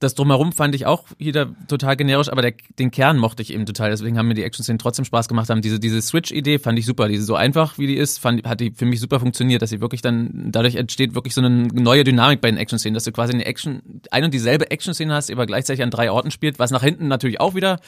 Das 0.01 0.15
drumherum 0.15 0.53
fand 0.53 0.75
ich 0.75 0.87
auch 0.87 1.07
wieder 1.19 1.55
total 1.69 1.97
generisch, 1.97 2.29
aber 2.29 2.43
der, 2.43 2.55
den 2.79 2.91
Kern 2.91 3.17
mochte 3.17 3.43
ich 3.43 3.55
eben 3.55 3.65
total. 3.65 3.91
Deswegen 3.91 4.19
haben 4.19 4.27
mir 4.27 4.35
die 4.35 4.43
Action-Szenen 4.43 4.79
trotzdem 4.79 5.05
Spaß 5.05 5.29
gemacht 5.29 5.49
haben. 5.49 5.63
Diese, 5.63 5.79
diese 5.79 6.03
Switch-Idee 6.03 6.59
fand 6.59 6.79
ich 6.79 6.85
super. 6.85 7.09
Diese 7.09 7.23
so 7.23 7.37
einfach, 7.37 7.79
wie 7.79 7.87
die 7.87 7.97
ist, 7.97 8.19
fand, 8.19 8.47
hat 8.47 8.61
die 8.61 8.73
für 8.73 8.87
mich 8.87 9.01
super 9.01 9.21
funktioniert, 9.21 9.63
dass 9.63 9.71
sie 9.71 9.81
wirklich 9.81 10.03
dann, 10.03 10.51
dadurch 10.51 10.75
entsteht 10.75 11.15
wirklich 11.15 11.33
so 11.33 11.41
eine 11.41 11.69
neue 11.69 12.03
Dynamik 12.03 12.41
bei 12.41 12.51
den 12.51 12.59
Action-Szenen, 12.59 12.95
dass 12.95 13.05
du 13.05 13.13
quasi 13.13 13.33
eine 13.33 13.47
Action, 13.47 14.01
ein 14.11 14.25
und 14.25 14.35
dieselbe 14.35 14.71
Action-Szene 14.71 15.15
hast, 15.15 15.29
die 15.29 15.33
aber 15.33 15.47
gleichzeitig 15.47 15.83
an 15.83 15.91
drei 15.91 16.11
Orten 16.11 16.33
spielt, 16.33 16.59
was 16.59 16.73
nach 16.73 16.83
hinten 16.83 17.07
natürlich 17.07 17.41
auch 17.41 17.55
wieder 17.55 17.79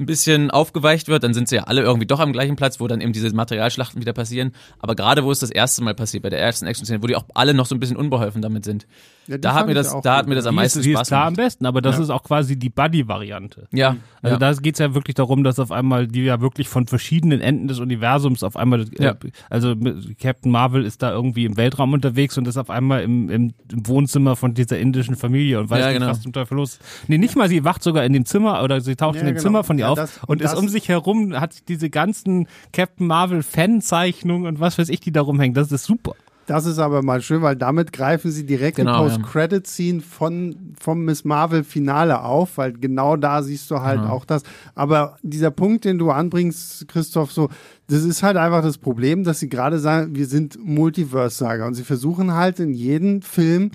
ein 0.00 0.06
bisschen 0.06 0.50
aufgeweicht 0.50 1.08
wird, 1.08 1.22
dann 1.22 1.34
sind 1.34 1.48
sie 1.48 1.56
ja 1.56 1.64
alle 1.64 1.82
irgendwie 1.82 2.06
doch 2.06 2.20
am 2.20 2.32
gleichen 2.32 2.56
Platz, 2.56 2.80
wo 2.80 2.88
dann 2.88 3.00
eben 3.00 3.12
diese 3.12 3.30
Materialschlachten 3.34 4.00
wieder 4.00 4.12
passieren. 4.12 4.52
Aber 4.78 4.94
gerade 4.94 5.24
wo 5.24 5.30
es 5.30 5.38
das 5.38 5.50
erste 5.50 5.84
Mal 5.84 5.94
passiert, 5.94 6.22
bei 6.22 6.30
der 6.30 6.40
ersten 6.40 6.66
Action-Szene, 6.66 7.02
wo 7.02 7.06
die 7.06 7.16
auch 7.16 7.26
alle 7.34 7.54
noch 7.54 7.66
so 7.66 7.74
ein 7.74 7.80
bisschen 7.80 7.96
unbeholfen 7.96 8.42
damit 8.42 8.64
sind. 8.64 8.86
Ja, 9.26 9.38
da 9.38 9.54
hat 9.54 9.66
mir 9.68 9.74
das, 9.74 9.94
da 10.02 10.16
hat 10.16 10.26
mir 10.26 10.34
das 10.34 10.46
am 10.46 10.56
Die 10.56 10.62
ist, 10.62 10.74
meisten 10.76 10.82
die 10.82 10.90
Spaß 10.92 11.02
ist 11.02 11.08
klar 11.08 11.26
am 11.26 11.34
gemacht. 11.34 11.46
besten, 11.46 11.66
aber 11.66 11.80
das 11.82 11.98
ist 12.00 12.10
auch 12.10 12.22
quasi 12.24 12.56
die 12.58 12.68
Buddy-Variante. 12.70 13.68
Ja, 13.72 13.96
Also 14.22 14.34
ja. 14.34 14.38
da 14.38 14.52
geht's 14.54 14.78
ja 14.80 14.94
wirklich 14.94 15.14
darum, 15.14 15.44
dass 15.44 15.58
auf 15.60 15.70
einmal 15.70 16.08
die 16.08 16.22
ja 16.24 16.40
wirklich 16.40 16.68
von 16.68 16.86
verschiedenen 16.86 17.40
Enden 17.40 17.68
des 17.68 17.78
Universums 17.78 18.42
auf 18.42 18.56
einmal, 18.56 18.80
äh, 18.98 19.04
Ja. 19.04 19.16
also 19.48 19.74
mit- 19.76 20.18
Captain 20.18 20.50
Marvel 20.50 20.84
ist 20.84 21.02
da 21.02 21.12
irgendwie 21.12 21.44
im 21.44 21.56
Weltraum 21.56 21.92
unterwegs 21.92 22.36
und 22.38 22.48
ist 22.48 22.56
auf 22.56 22.70
einmal 22.70 23.02
im, 23.02 23.28
im, 23.30 23.54
im 23.70 23.86
Wohnzimmer 23.86 24.34
von 24.36 24.54
dieser 24.54 24.78
indischen 24.78 25.14
Familie 25.16 25.60
und 25.60 25.70
weiß 25.70 25.78
Ja, 25.80 25.88
nicht, 25.90 25.98
genau. 26.00 26.10
was 26.10 26.22
zum 26.22 26.32
Teufel 26.32 26.56
los 26.56 26.72
ist. 26.74 26.80
Nee, 27.08 27.18
nicht 27.18 27.36
mal, 27.36 27.48
sie 27.48 27.64
wacht 27.64 27.82
sogar 27.82 28.04
in 28.04 28.12
dem 28.12 28.24
Zimmer 28.24 28.62
oder 28.64 28.80
sie 28.80 28.96
taucht 28.96 29.14
Ja, 29.16 29.20
in 29.20 29.26
dem 29.28 29.34
genau. 29.34 29.42
Zimmer 29.42 29.64
von 29.64 29.78
ihr 29.78 29.84
Ja, 29.84 29.90
auf 29.90 29.96
das- 29.98 30.18
und 30.26 30.40
ist 30.40 30.52
das- 30.52 30.58
um 30.58 30.68
sich 30.68 30.88
herum, 30.88 31.38
hat 31.38 31.68
diese 31.68 31.88
ganzen 31.90 32.48
Captain 32.72 33.06
Marvel 33.06 33.42
Fanzeichnungen 33.42 34.46
und 34.46 34.60
was 34.60 34.78
weiß 34.78 34.88
ich, 34.88 35.00
die 35.00 35.12
da 35.12 35.20
rumhängen. 35.20 35.54
Das 35.54 35.70
ist 35.70 35.84
super. 35.84 36.14
Das 36.50 36.66
ist 36.66 36.80
aber 36.80 37.02
mal 37.02 37.22
schön, 37.22 37.42
weil 37.42 37.54
damit 37.54 37.92
greifen 37.92 38.32
sie 38.32 38.44
direkt 38.44 38.76
Genau, 38.78 39.06
die. 39.08 39.14
Post-Credit-Scene 39.18 40.00
von, 40.00 40.74
vom 40.80 41.04
Miss 41.04 41.24
Marvel-Finale 41.24 42.24
auf, 42.24 42.58
weil 42.58 42.72
genau 42.72 43.16
da 43.16 43.44
siehst 43.44 43.70
du 43.70 43.80
halt 43.80 44.00
Genau. 44.00 44.12
auch 44.14 44.24
das. 44.24 44.42
Aber 44.74 45.16
dieser 45.22 45.52
Punkt, 45.52 45.84
den 45.84 45.96
du 45.98 46.10
anbringst, 46.10 46.88
Christoph, 46.88 47.30
so, 47.30 47.50
das 47.86 48.02
ist 48.02 48.24
halt 48.24 48.36
einfach 48.36 48.62
das 48.62 48.78
Problem, 48.78 49.22
dass 49.22 49.38
sie 49.38 49.48
gerade 49.48 49.78
sagen, 49.78 50.16
wir 50.16 50.26
sind 50.26 50.58
Multiverse-Saga 50.60 51.68
und 51.68 51.74
sie 51.74 51.84
versuchen 51.84 52.34
halt 52.34 52.58
in 52.58 52.74
jeden 52.74 53.22
Film 53.22 53.70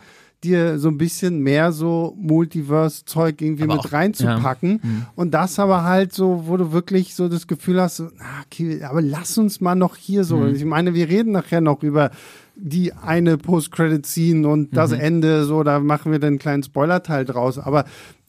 dir 0.46 0.80
so 0.80 0.88
ein 0.90 0.98
bisschen 0.98 1.40
mehr 1.40 1.72
so 1.72 2.16
Multiverse-Zeug 2.20 3.42
irgendwie 3.42 3.64
Aber 3.64 3.76
mit 3.76 3.86
auch- 3.86 3.92
reinzupacken. 3.92 5.06
Und 5.16 5.34
das 5.34 5.60
aber 5.60 5.84
halt 5.84 6.14
so, 6.14 6.44
wo 6.48 6.58
du 6.58 6.72
wirklich 6.72 7.16
so 7.16 7.28
das 7.28 7.48
Gefühl 7.48 7.82
hast, 7.82 7.98
so, 7.98 8.08
okay, 8.46 8.84
aber 8.84 9.02
lass 9.02 9.38
uns 9.38 9.62
mal 9.62 9.76
noch 9.76 9.96
hier 9.96 10.24
so. 10.24 10.46
Ich 10.46 10.66
meine, 10.66 10.94
wir 10.94 11.10
reden 11.10 11.32
nachher 11.32 11.62
noch 11.62 11.84
über 11.84 12.12
die 12.56 12.94
eine 12.94 13.38
Post-Credit-Scene 13.38 14.48
und 14.48 14.76
das 14.78 14.94
Ende, 14.94 15.44
so, 15.44 15.64
da 15.64 15.80
machen 15.82 16.12
wir 16.14 16.20
dann 16.20 16.28
einen 16.30 16.40
kleinen 16.40 16.64
Spoiler-Teil 16.64 17.26
draus. 17.26 17.58
Aber 17.60 17.84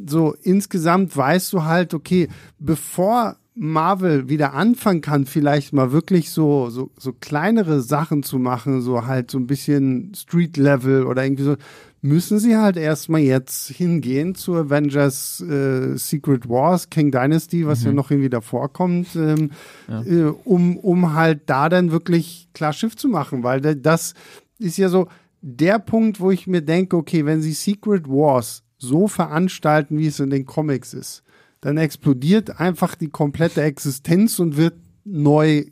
so 0.04 0.34
insgesamt 0.42 1.16
weißt 1.16 1.52
du 1.52 1.62
halt, 1.64 1.94
okay, 1.94 2.28
bevor 2.58 3.36
Marvel 3.54 4.28
wieder 4.28 4.52
anfangen 4.52 5.00
kann, 5.00 5.24
vielleicht 5.24 5.72
mal 5.72 5.90
wirklich 5.92 6.30
so, 6.30 6.68
so, 6.68 6.90
so 6.98 7.12
kleinere 7.12 7.80
Sachen 7.80 8.22
zu 8.22 8.38
machen, 8.38 8.82
so 8.82 9.06
halt 9.06 9.30
so 9.30 9.38
ein 9.38 9.46
bisschen 9.46 10.12
Street-Level 10.14 11.06
oder 11.06 11.24
irgendwie 11.24 11.44
so, 11.44 11.56
müssen 12.06 12.38
sie 12.38 12.56
halt 12.56 12.76
erstmal 12.76 13.20
jetzt 13.20 13.68
hingehen 13.68 14.34
zu 14.34 14.54
Avengers 14.54 15.40
äh, 15.40 15.96
Secret 15.96 16.48
Wars, 16.48 16.88
King 16.90 17.10
Dynasty, 17.10 17.66
was 17.66 17.84
ja 17.84 17.90
noch 17.92 18.10
irgendwie 18.10 18.30
davor 18.30 18.72
kommt, 18.72 19.14
ähm, 19.16 19.50
äh, 20.04 20.22
um, 20.44 20.76
um 20.78 21.14
halt 21.14 21.42
da 21.46 21.68
dann 21.68 21.90
wirklich 21.90 22.48
klar 22.54 22.72
Schiff 22.72 22.96
zu 22.96 23.08
machen, 23.08 23.42
weil 23.42 23.60
da- 23.60 23.74
das 23.74 24.14
ist 24.58 24.76
ja 24.78 24.88
so 24.88 25.08
der 25.42 25.78
Punkt, 25.78 26.20
wo 26.20 26.30
ich 26.30 26.46
mir 26.46 26.62
denke, 26.62 26.96
okay, 26.96 27.24
wenn 27.26 27.42
sie 27.42 27.52
Secret 27.52 28.08
Wars 28.08 28.62
so 28.78 29.06
veranstalten, 29.08 29.98
wie 29.98 30.06
es 30.06 30.20
in 30.20 30.30
den 30.30 30.44
Comics 30.46 30.94
ist, 30.94 31.22
dann 31.60 31.76
explodiert 31.78 32.60
einfach 32.60 32.94
die 32.94 33.08
komplette 33.08 33.62
Existenz 33.62 34.38
und 34.38 34.56
wird 34.56 34.74
neu 35.04 35.64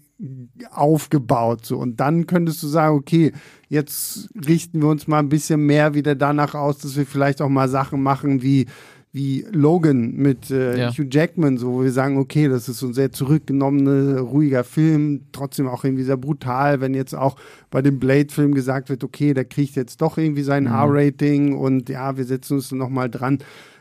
aufgebaut. 0.71 1.67
So. 1.67 1.79
Und 1.79 2.01
dann 2.01 2.27
könntest 2.27 2.63
du 2.63 2.67
sagen, 2.67 2.97
okay, 2.97 3.33
jetzt 3.69 4.29
richten 4.47 4.81
wir 4.81 4.89
uns 4.89 5.07
mal 5.07 5.19
ein 5.19 5.29
bisschen 5.29 5.67
mehr 5.67 5.95
wieder 5.95 6.15
danach 6.15 6.55
aus, 6.55 6.79
dass 6.79 6.97
wir 6.97 7.07
vielleicht 7.07 7.43
auch 7.43 7.49
mal 7.49 7.69
Sachen 7.69 8.03
machen 8.03 8.43
wie 8.43 8.67
wie 9.15 9.47
Logan 9.53 10.11
mit 10.17 10.51
äh, 10.51 10.77
Ja. 10.77 10.91
Hugh 10.91 11.07
Jackman, 11.09 11.57
so 11.57 11.73
wo 11.75 11.83
wir 11.85 11.93
sagen, 11.93 12.19
okay, 12.19 12.49
das 12.49 12.69
ist 12.69 12.81
so 12.81 12.89
ein 12.89 12.95
sehr 12.95 13.13
zurückgenommener, 13.13 14.19
ruhiger 14.19 14.65
Film, 14.65 15.27
trotzdem 15.31 15.69
auch 15.69 15.85
irgendwie 15.85 16.03
sehr 16.03 16.17
brutal, 16.17 16.81
wenn 16.81 16.95
jetzt 16.95 17.15
auch 17.15 17.37
bei 17.71 17.81
dem 17.81 18.01
Blade-Film 18.01 18.55
gesagt 18.55 18.89
wird, 18.89 19.05
okay, 19.05 19.33
der 19.33 19.45
kriegt 19.45 19.77
jetzt 19.77 20.03
doch 20.03 20.19
irgendwie 20.19 20.43
sein 20.43 20.67
R-Rating 20.67 21.57
und 21.57 21.89
ja, 21.89 22.17
wir 22.17 22.25
setzen 22.25 22.55
uns 22.55 22.73
noch 22.73 22.89
mal 22.89 23.09
dran. 23.09 23.39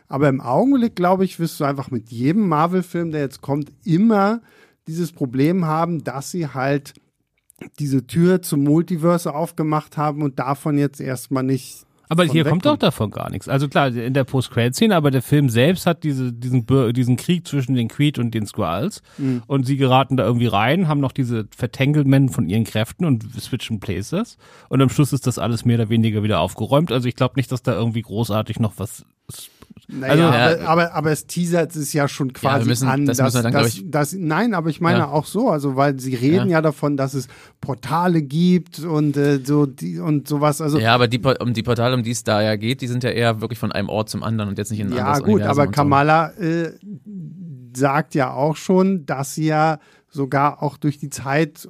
Aber 0.07 0.29
im 0.29 0.39
Augenblick, 0.39 0.95
glaube 0.95 1.25
ich, 1.25 1.39
wirst 1.39 1.59
du 1.59 1.63
einfach 1.63 1.89
mit 1.89 2.11
jedem 2.11 2.47
Marvel-Film, 2.47 3.09
der 3.09 3.21
jetzt 3.21 3.41
kommt, 3.41 3.71
immer 3.83 4.39
dieses 4.87 5.11
Problem 5.11 5.65
haben, 5.65 6.03
dass 6.03 6.31
sie 6.31 6.47
halt 6.47 6.93
diese 7.79 8.05
Tür 8.07 8.41
zum 8.41 8.63
Multiverse 8.63 9.33
aufgemacht 9.33 9.97
haben 9.97 10.21
und 10.21 10.39
davon 10.39 10.77
jetzt 10.77 10.99
erstmal 10.99 11.43
nicht. 11.43 11.85
Aber 12.09 12.25
hier 12.25 12.43
kommt 12.43 12.65
doch 12.65 12.77
davon 12.77 13.09
gar 13.09 13.31
nichts. 13.31 13.47
Also 13.47 13.67
klar, 13.67 13.87
in 13.87 14.13
der 14.13 14.25
Post-Credit-Szene, 14.25 14.95
aber 14.95 15.09
der 15.09 15.23
Film 15.23 15.49
selbst 15.49 15.87
hat 15.87 16.03
diese, 16.03 16.31
diesen, 16.31 16.65
diesen 16.93 17.15
Krieg 17.15 17.47
zwischen 17.47 17.73
den 17.73 17.87
Creed 17.87 18.19
und 18.19 18.31
den 18.35 18.45
Skrulls 18.45 19.01
Mhm. 19.17 19.41
und 19.47 19.65
sie 19.65 19.77
geraten 19.77 20.17
da 20.17 20.25
irgendwie 20.25 20.47
rein, 20.47 20.87
haben 20.87 20.99
noch 20.99 21.13
diese 21.13 21.47
Vertanglement 21.55 22.31
von 22.31 22.47
ihren 22.47 22.65
Kräften 22.65 23.05
und 23.05 23.23
switchen 23.39 23.79
Places 23.79 24.37
und 24.69 24.81
am 24.81 24.89
Schluss 24.89 25.13
ist 25.13 25.25
das 25.25 25.39
alles 25.39 25.65
mehr 25.65 25.77
oder 25.79 25.89
weniger 25.89 26.21
wieder 26.21 26.39
aufgeräumt. 26.39 26.91
Also 26.91 27.07
ich 27.07 27.15
glaube 27.15 27.33
nicht, 27.37 27.51
dass 27.51 27.63
da 27.63 27.73
irgendwie 27.73 28.01
großartig 28.01 28.59
noch 28.59 28.73
was 28.77 29.05
Naja, 29.89 30.11
Also- 30.13 30.23
aber, 30.23 30.61
Ja. 30.61 30.67
aber, 30.67 30.93
aber 30.95 31.11
es 31.11 31.27
teasert 31.27 31.75
es 31.75 31.91
ja 31.91 32.07
schon 32.07 32.31
quasi 32.31 32.61
wir 32.65 32.69
müssen- 32.69 32.87
an, 32.87 33.05
das 33.05 33.17
dass, 33.17 33.33
dann, 33.33 33.51
dass, 33.51 33.81
dass, 33.83 34.13
nein, 34.13 34.53
aber 34.53 34.69
ich 34.69 34.79
meine 34.79 34.99
Ja. 34.99 35.07
auch 35.09 35.25
so, 35.25 35.49
also 35.49 35.75
weil 35.75 35.99
sie 35.99 36.15
reden 36.15 36.49
ja, 36.49 36.57
Ja. 36.57 36.61
davon, 36.61 36.95
dass 36.95 37.13
es 37.13 37.27
Portale 37.59 38.21
gibt 38.21 38.79
und 38.79 39.17
äh, 39.17 39.39
so 39.43 39.65
die 39.65 39.99
und 39.99 40.27
sowas. 40.27 40.61
Also 40.61 40.79
Ja, 40.79 40.95
aber 40.95 41.07
die, 41.09 41.19
um 41.19 41.53
die 41.53 41.63
Portale, 41.63 41.95
um 41.95 42.03
die 42.03 42.11
es 42.11 42.23
da 42.23 42.41
ja 42.41 42.55
geht, 42.55 42.79
die 42.81 42.87
sind 42.87 43.03
ja 43.03 43.09
eher 43.09 43.41
wirklich 43.41 43.59
von 43.59 43.71
einem 43.73 43.89
Ort 43.89 44.09
zum 44.09 44.23
anderen 44.23 44.49
und 44.51 44.57
jetzt 44.57 44.71
nicht 44.71 44.79
in 44.79 44.87
ein 44.87 44.97
Ja, 44.97 45.03
anderes 45.05 45.23
gut, 45.23 45.33
Universum 45.35 45.51
aber 45.51 45.67
und 45.67 45.75
so. 45.75 45.81
Kamala 45.81 46.29
äh, 46.39 46.71
sagt 47.75 48.15
ja 48.15 48.31
auch 48.31 48.55
schon, 48.55 49.05
dass 49.05 49.35
sie 49.35 49.47
ja 49.47 49.79
sogar 50.09 50.61
auch 50.61 50.77
durch 50.77 50.97
die 50.99 51.09
Zeit 51.09 51.67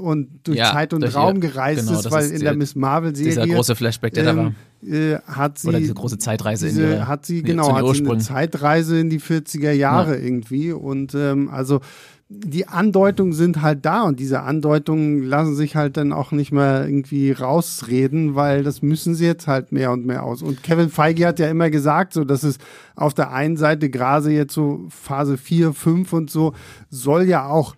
und 0.00 0.28
durch 0.44 0.58
Ja, 0.58 0.72
Zeit 0.72 0.92
und 0.94 1.00
durch 1.02 1.14
Raum 1.16 1.36
ihr- 1.36 1.40
gereist 1.40 1.86
genau, 1.86 1.98
ist, 1.98 2.10
weil 2.10 2.24
ist 2.24 2.32
in 2.32 2.40
der- 2.40 2.54
Miss 2.56 2.74
Marvel 2.76 3.12
Dieser 3.12 3.46
große 3.46 3.74
Flashback, 3.74 4.14
der 4.14 4.24
da 4.24 4.36
war. 4.36 4.52
ähm, 4.82 4.92
äh, 4.92 5.18
hat 5.26 5.58
sie 5.58 5.68
Oder 5.68 5.78
diese 5.78 5.94
große 5.94 6.18
Zeitreise 6.18 6.68
in 6.68 6.74
diese, 6.76 6.86
ihre, 6.88 7.08
hat 7.08 7.26
sie 7.26 7.38
in- 7.40 7.44
genau 7.46 7.74
hat 7.74 7.94
sie 7.96 8.04
eine. 8.08 8.18
Zeitreise 8.18 8.98
in 9.00 9.10
die 9.10 9.20
40er 9.20 9.72
Jahre 9.72 10.16
irgendwie 10.16 10.72
und 10.72 11.14
ähm, 11.14 11.48
also 11.50 11.80
die 12.28 12.66
Andeutungen 12.66 13.32
sind 13.32 13.62
halt 13.62 13.84
da 13.86 14.02
und 14.02 14.18
diese 14.18 14.40
Andeutungen 14.42 15.22
lassen 15.22 15.54
sich 15.54 15.76
halt 15.76 15.96
dann 15.96 16.12
auch 16.12 16.32
nicht 16.32 16.50
mehr 16.50 16.84
irgendwie 16.84 17.30
rausreden, 17.30 18.34
weil 18.34 18.64
das 18.64 18.82
müssen 18.82 19.14
sie 19.14 19.24
jetzt 19.26 19.46
halt 19.46 19.70
mehr 19.70 19.92
und 19.92 20.06
mehr 20.06 20.24
aus. 20.24 20.42
Und 20.42 20.62
Kevin 20.64 20.88
Feige 20.88 21.24
hat 21.24 21.38
ja 21.38 21.48
immer 21.48 21.70
gesagt, 21.70 22.12
so 22.12 22.24
dass 22.24 22.42
es 22.42 22.58
auf 22.96 23.14
der 23.14 23.32
einen 23.32 23.56
Seite 23.56 23.90
gerade 23.90 24.30
jetzt 24.30 24.54
so 24.54 24.86
Phase 24.88 25.36
4, 25.36 25.72
5 25.72 26.12
und 26.12 26.28
so 26.30 26.52
soll 26.90 27.24
ja 27.28 27.46
auch 27.46 27.76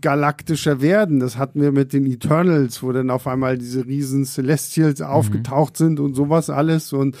galaktischer 0.00 0.80
werden. 0.80 1.20
Das 1.20 1.36
hatten 1.36 1.60
wir 1.60 1.72
mit 1.72 1.92
den 1.92 2.06
Eternals, 2.06 2.82
wo 2.82 2.92
dann 2.92 3.10
auf 3.10 3.26
einmal 3.26 3.58
diese 3.58 3.86
riesen 3.86 4.24
Celestials 4.24 5.00
Mhm. 5.00 5.06
aufgetaucht 5.06 5.76
sind 5.76 6.00
und 6.00 6.14
sowas 6.14 6.50
alles 6.50 6.92
und 6.92 7.16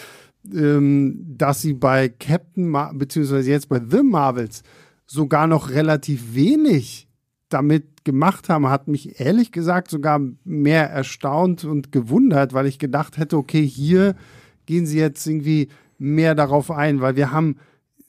ähm, 0.52 1.24
dass 1.38 1.60
sie 1.60 1.72
bei 1.74 2.08
Captain 2.08 2.68
Mar 2.68 2.92
beziehungsweise 2.94 3.50
jetzt 3.50 3.68
bei 3.68 3.80
The 3.80 4.02
Marvels 4.02 4.62
sogar 5.06 5.46
noch 5.46 5.70
relativ 5.70 6.34
wenig 6.34 7.06
damit 7.48 8.04
gemacht 8.04 8.48
haben, 8.48 8.68
hat 8.68 8.88
mich 8.88 9.20
ehrlich 9.20 9.52
gesagt 9.52 9.90
sogar 9.90 10.20
mehr 10.44 10.90
erstaunt 10.90 11.64
und 11.64 11.92
gewundert, 11.92 12.54
weil 12.54 12.66
ich 12.66 12.78
gedacht 12.78 13.18
hätte, 13.18 13.36
okay, 13.36 13.64
hier 13.64 14.16
gehen 14.66 14.86
sie 14.86 14.98
jetzt 14.98 15.26
irgendwie 15.26 15.68
mehr 15.98 16.34
darauf 16.34 16.70
ein, 16.70 17.00
weil 17.00 17.14
wir 17.14 17.30
haben, 17.30 17.56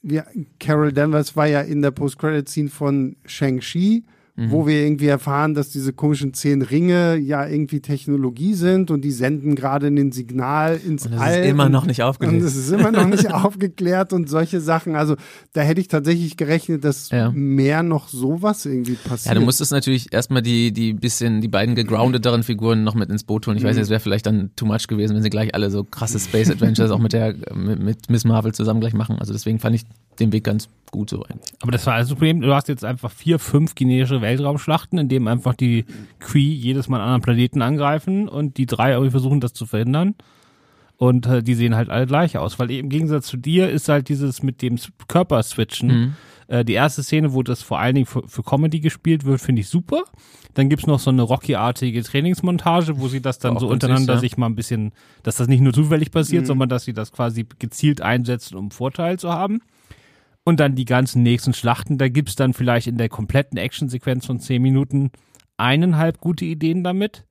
wir, 0.02 0.26
Carol 0.60 0.94
Danvers 0.94 1.36
war 1.36 1.46
ja 1.46 1.62
in 1.62 1.82
der 1.82 1.92
Post-Credit-Scene 1.92 2.70
von 2.70 3.18
Shang-Chi, 3.26 4.06
Mhm. 4.36 4.50
wo 4.50 4.66
wir 4.66 4.82
irgendwie 4.84 5.06
erfahren, 5.06 5.54
dass 5.54 5.70
diese 5.70 5.94
komischen 5.94 6.34
zehn 6.34 6.64
Ringe 6.64 7.18
ja 7.18 7.46
irgendwie 7.48 7.82
Technologie 7.82 8.56
sind 8.56 8.90
und 8.90 9.02
die 9.02 9.12
senden 9.12 9.54
gerade 9.54 9.86
ein 9.88 10.12
Signal 10.12 10.80
ins 10.84 11.06
Und 11.06 11.12
das 11.14 11.22
All. 11.22 11.42
ist 11.44 11.50
immer 11.52 11.68
und- 11.68 11.72
noch 11.72 11.86
nicht 11.86 12.00
und 12.00 12.06
aufgelöst. 12.08 12.44
es 12.48 12.56
ist 12.56 12.72
immer 12.72 12.92
noch 12.92 13.06
nicht 13.08 13.32
aufgeklärt 13.32 14.12
und 14.12 14.28
solche 14.28 14.60
Sachen. 14.60 14.96
Also 14.96 15.18
da 15.54 15.62
hätte 15.62 15.82
ich 15.82 15.88
tatsächlich 15.88 16.36
gerechnet, 16.36 16.84
dass 16.84 17.12
Ja. 17.12 17.30
mehr 17.32 17.84
noch 17.84 18.08
sowas 18.08 18.66
irgendwie 18.66 18.94
passiert. 18.96 19.36
Ja, 19.36 19.40
du 19.40 19.46
musstest 19.46 19.72
natürlich 19.72 20.12
erstmal 20.12 20.42
die, 20.42 20.72
die 20.74 20.94
bisschen, 20.94 21.40
die 21.42 21.48
beiden 21.48 21.76
gegroundeteren 21.76 22.42
Figuren 22.42 22.84
noch 22.84 22.96
mit 22.96 23.12
ins 23.12 23.24
Boot 23.26 23.46
holen. 23.46 23.58
Ich 23.58 23.64
Mhm. 23.64 23.68
weiß 23.68 23.78
es 23.78 23.90
wäre 23.90 24.00
vielleicht 24.00 24.26
dann 24.26 24.50
too 24.56 24.66
much 24.66 24.88
gewesen, 24.88 25.16
wenn 25.16 25.22
sie 25.22 25.30
gleich 25.30 25.54
alle 25.54 25.70
so 25.70 25.84
krasse 25.84 26.20
Space 26.20 26.50
Adventures 26.50 26.90
auch 26.90 26.98
mit 26.98 27.14
der, 27.14 27.36
mit, 27.54 27.80
mit 27.84 28.10
Miss 28.10 28.26
Marvel 28.26 28.52
zusammen 28.52 28.80
gleich 28.80 28.94
machen. 28.96 29.18
Also 29.20 29.32
deswegen 29.32 29.60
fand 29.60 29.76
ich 29.76 29.84
den 30.20 30.32
Weg 30.32 30.44
ganz 30.44 30.70
gut 30.92 31.10
so 31.10 31.24
eigentlich. 31.24 31.54
Aber 31.62 31.72
das 31.72 31.86
war 31.86 31.96
also 31.96 32.10
das 32.10 32.18
Problem, 32.18 32.42
du 32.42 32.54
hast 32.54 32.70
jetzt 32.70 32.86
einfach 32.86 33.12
vier, 33.12 33.40
fünf 33.40 33.76
generische 33.76 34.22
Weltraumschlachten, 34.22 34.98
in 35.00 35.10
denen 35.10 35.28
einfach 35.28 35.56
die 35.56 35.86
Kree 36.20 36.40
jedes 36.40 36.88
Mal 36.88 36.98
einen 36.98 37.06
anderen 37.06 37.22
Planeten 37.22 37.62
angreifen 37.62 38.30
und 38.30 38.58
die 38.58 38.66
drei 38.66 38.92
irgendwie 38.92 39.12
versuchen, 39.12 39.42
das 39.42 39.54
zu 39.54 39.66
verhindern. 39.66 40.16
Und 40.98 41.26
äh, 41.26 41.44
die 41.44 41.56
sehen 41.56 41.76
halt 41.76 41.90
alle 41.90 42.06
gleich 42.06 42.38
aus, 42.38 42.60
weil 42.60 42.72
im 42.72 42.88
Gegensatz 42.88 43.28
zu 43.28 43.36
dir 43.36 43.70
ist 43.70 43.90
halt 43.90 44.08
dieses 44.08 44.44
mit 44.44 44.62
dem 44.62 44.78
Körperswitchen. 45.08 45.88
Mhm. 45.88 46.14
Äh, 46.48 46.64
die 46.64 46.74
erste 46.74 47.04
Szene, 47.04 47.34
wo 47.34 47.44
das 47.44 47.62
vor 47.62 47.80
allen 47.80 47.96
Dingen 47.96 48.06
für, 48.06 48.28
für 48.28 48.44
Comedy 48.44 48.80
gespielt 48.80 49.26
wird, 49.26 49.42
finde 49.42 49.62
ich 49.62 49.70
super. 49.70 50.04
Dann 50.54 50.70
gibt's 50.70 50.86
noch 50.86 51.00
so 51.00 51.10
eine 51.10 51.24
Rocky-artige 51.24 52.04
Trainingsmontage, 52.04 53.00
wo 53.00 53.08
sie 53.08 53.22
das 53.22 53.40
dann 53.40 53.58
Auch 53.58 53.62
so 53.62 53.68
untereinander 53.68 54.14
ja. 54.14 54.20
sich 54.20 54.38
mal 54.38 54.46
ein 54.46 54.56
bisschen, 54.56 54.92
dass 55.24 55.38
das 55.38 55.48
nicht 55.48 55.62
nur 55.62 55.74
zufällig 55.74 56.12
passiert, 56.12 56.46
sondern 56.46 56.70
dass 56.70 56.84
sie 56.86 56.94
das 56.94 57.12
quasi 57.12 57.48
gezielt 57.58 58.02
einsetzen, 58.02 58.56
um 58.56 58.70
Vorteil 58.70 59.18
zu 59.18 59.32
haben. 59.32 59.62
Und 60.46 60.60
dann 60.60 60.76
die 60.76 60.86
ganzen 60.86 61.24
nächsten 61.24 61.54
Schlachten, 61.54 61.98
da 61.98 62.10
gibt's 62.10 62.36
dann 62.36 62.54
vielleicht 62.54 62.88
in 62.88 62.98
der 62.98 63.10
kompletten 63.10 63.58
Actionsequenz 63.58 64.26
von 64.26 64.40
zehn 64.40 64.62
Minuten 64.62 65.12
eineinhalb 65.58 66.20
gute 66.20 66.46
Ideen 66.46 66.84
damit. 66.84 67.26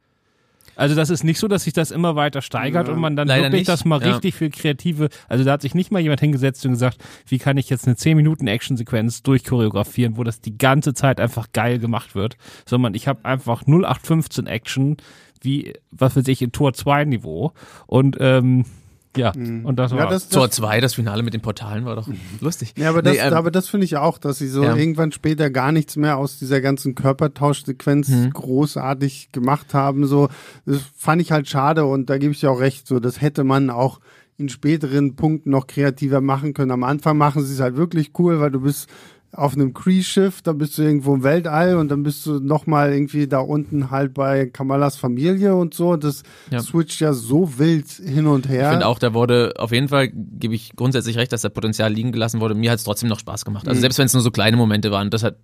Also 0.74 0.94
das 0.94 1.10
ist 1.10 1.22
nicht 1.22 1.38
so, 1.38 1.48
dass 1.48 1.64
sich 1.64 1.74
das 1.74 1.90
immer 1.90 2.16
weiter 2.16 2.40
steigert 2.40 2.88
Ja. 2.88 2.94
und 2.94 3.00
man 3.00 3.14
dann 3.14 3.28
wirklich 3.28 3.52
nicht, 3.52 3.68
das 3.68 3.84
mal 3.84 4.00
ja. 4.00 4.12
richtig 4.12 4.34
viel 4.34 4.50
kreative, 4.50 5.10
also 5.28 5.44
da 5.44 5.52
hat 5.52 5.62
sich 5.62 5.74
nicht 5.74 5.90
mal 5.90 6.00
jemand 6.00 6.20
hingesetzt 6.20 6.64
und 6.64 6.72
gesagt, 6.72 6.98
wie 7.26 7.38
kann 7.38 7.58
ich 7.58 7.68
jetzt 7.68 7.86
eine 7.86 7.96
10 7.96 8.16
Minuten 8.16 8.46
Actionsequenz 8.46 9.22
durchchoreografieren, 9.22 10.16
wo 10.16 10.24
das 10.24 10.40
die 10.40 10.56
ganze 10.56 10.94
Zeit 10.94 11.20
einfach 11.20 11.48
geil 11.52 11.78
gemacht 11.78 12.14
wird, 12.14 12.36
sondern 12.64 12.94
ich 12.94 13.06
habe 13.06 13.24
einfach 13.24 13.66
0815 13.66 14.46
Action 14.46 14.96
wie, 15.42 15.74
was 15.90 16.16
weiß 16.16 16.28
ich, 16.28 16.40
in 16.40 16.52
Tor 16.52 16.72
2 16.72 17.04
Niveau 17.04 17.52
und 17.86 18.16
ähm, 18.20 18.64
ja, 19.16 19.32
und 19.32 19.76
das 19.76 19.92
war 19.92 19.98
ja, 19.98 20.06
das, 20.06 20.28
Tor 20.28 20.46
das, 20.46 20.56
2, 20.56 20.80
das 20.80 20.94
Finale 20.94 21.22
mit 21.22 21.34
den 21.34 21.40
Portalen 21.42 21.84
war 21.84 21.96
doch 21.96 22.08
lustig. 22.40 22.72
ja, 22.78 22.88
aber 22.88 23.02
das, 23.02 23.14
Nee, 23.14 23.20
ähm, 23.20 23.34
aber 23.34 23.50
das 23.50 23.68
finde 23.68 23.84
ich 23.84 23.96
auch, 23.96 24.18
dass 24.18 24.38
sie 24.38 24.48
so 24.48 24.62
Ja. 24.64 24.74
irgendwann 24.76 25.12
später 25.12 25.50
gar 25.50 25.70
nichts 25.72 25.96
mehr 25.96 26.16
aus 26.16 26.38
dieser 26.38 26.60
ganzen 26.60 26.94
Körpertauschsequenz 26.94 28.08
Mhm. 28.08 28.30
großartig 28.32 29.30
gemacht 29.32 29.74
haben. 29.74 30.06
So, 30.06 30.28
das 30.66 30.80
fand 30.96 31.20
ich 31.22 31.32
halt 31.32 31.48
schade 31.48 31.84
und 31.84 32.08
da 32.10 32.18
gebe 32.18 32.32
ich 32.32 32.40
dir 32.40 32.50
auch 32.50 32.60
recht. 32.60 32.86
So, 32.86 33.00
das 33.00 33.20
hätte 33.20 33.44
man 33.44 33.70
auch 33.70 34.00
in 34.38 34.48
späteren 34.48 35.14
Punkten 35.14 35.50
noch 35.50 35.66
kreativer 35.66 36.20
machen 36.20 36.54
können. 36.54 36.70
Am 36.70 36.82
Anfang 36.84 37.16
machen 37.18 37.44
sie 37.44 37.52
es 37.52 37.60
halt 37.60 37.76
wirklich 37.76 38.12
cool, 38.18 38.40
weil 38.40 38.50
du 38.50 38.60
bist 38.60 38.88
auf 39.34 39.54
einem 39.54 39.72
Kree-Schiff, 39.72 40.42
dann 40.42 40.58
bist 40.58 40.76
du 40.76 40.82
irgendwo 40.82 41.14
im 41.14 41.22
Weltall 41.22 41.76
und 41.76 41.88
dann 41.90 42.02
bist 42.02 42.26
du 42.26 42.38
nochmal 42.38 42.92
irgendwie 42.92 43.26
da 43.26 43.38
unten 43.38 43.90
halt 43.90 44.12
bei 44.12 44.46
Kamalas 44.46 44.96
Familie 44.96 45.56
und 45.56 45.72
so. 45.72 45.96
Das 45.96 46.22
Ja. 46.50 46.60
switcht 46.60 47.00
ja 47.00 47.14
so 47.14 47.58
wild 47.58 47.88
hin 47.88 48.26
und 48.26 48.48
her. 48.48 48.64
Ich 48.64 48.70
finde 48.70 48.86
auch, 48.86 48.98
da 48.98 49.14
wurde 49.14 49.54
auf 49.58 49.72
jeden 49.72 49.88
Fall, 49.88 50.08
gebe 50.12 50.54
ich 50.54 50.72
grundsätzlich 50.76 51.16
recht, 51.16 51.32
dass 51.32 51.40
da 51.42 51.48
Potenzial 51.48 51.92
liegen 51.92 52.12
gelassen 52.12 52.40
wurde. 52.40 52.54
Mir 52.54 52.70
hat 52.70 52.78
es 52.78 52.84
trotzdem 52.84 53.08
noch 53.08 53.18
Spaß 53.18 53.44
gemacht. 53.46 53.64
Mhm. 53.64 53.70
Also 53.70 53.80
selbst 53.80 53.98
wenn 53.98 54.06
es 54.06 54.12
nur 54.12 54.22
so 54.22 54.30
kleine 54.30 54.56
Momente 54.58 54.90
waren, 54.90 55.08
das 55.10 55.22
hat 55.22 55.36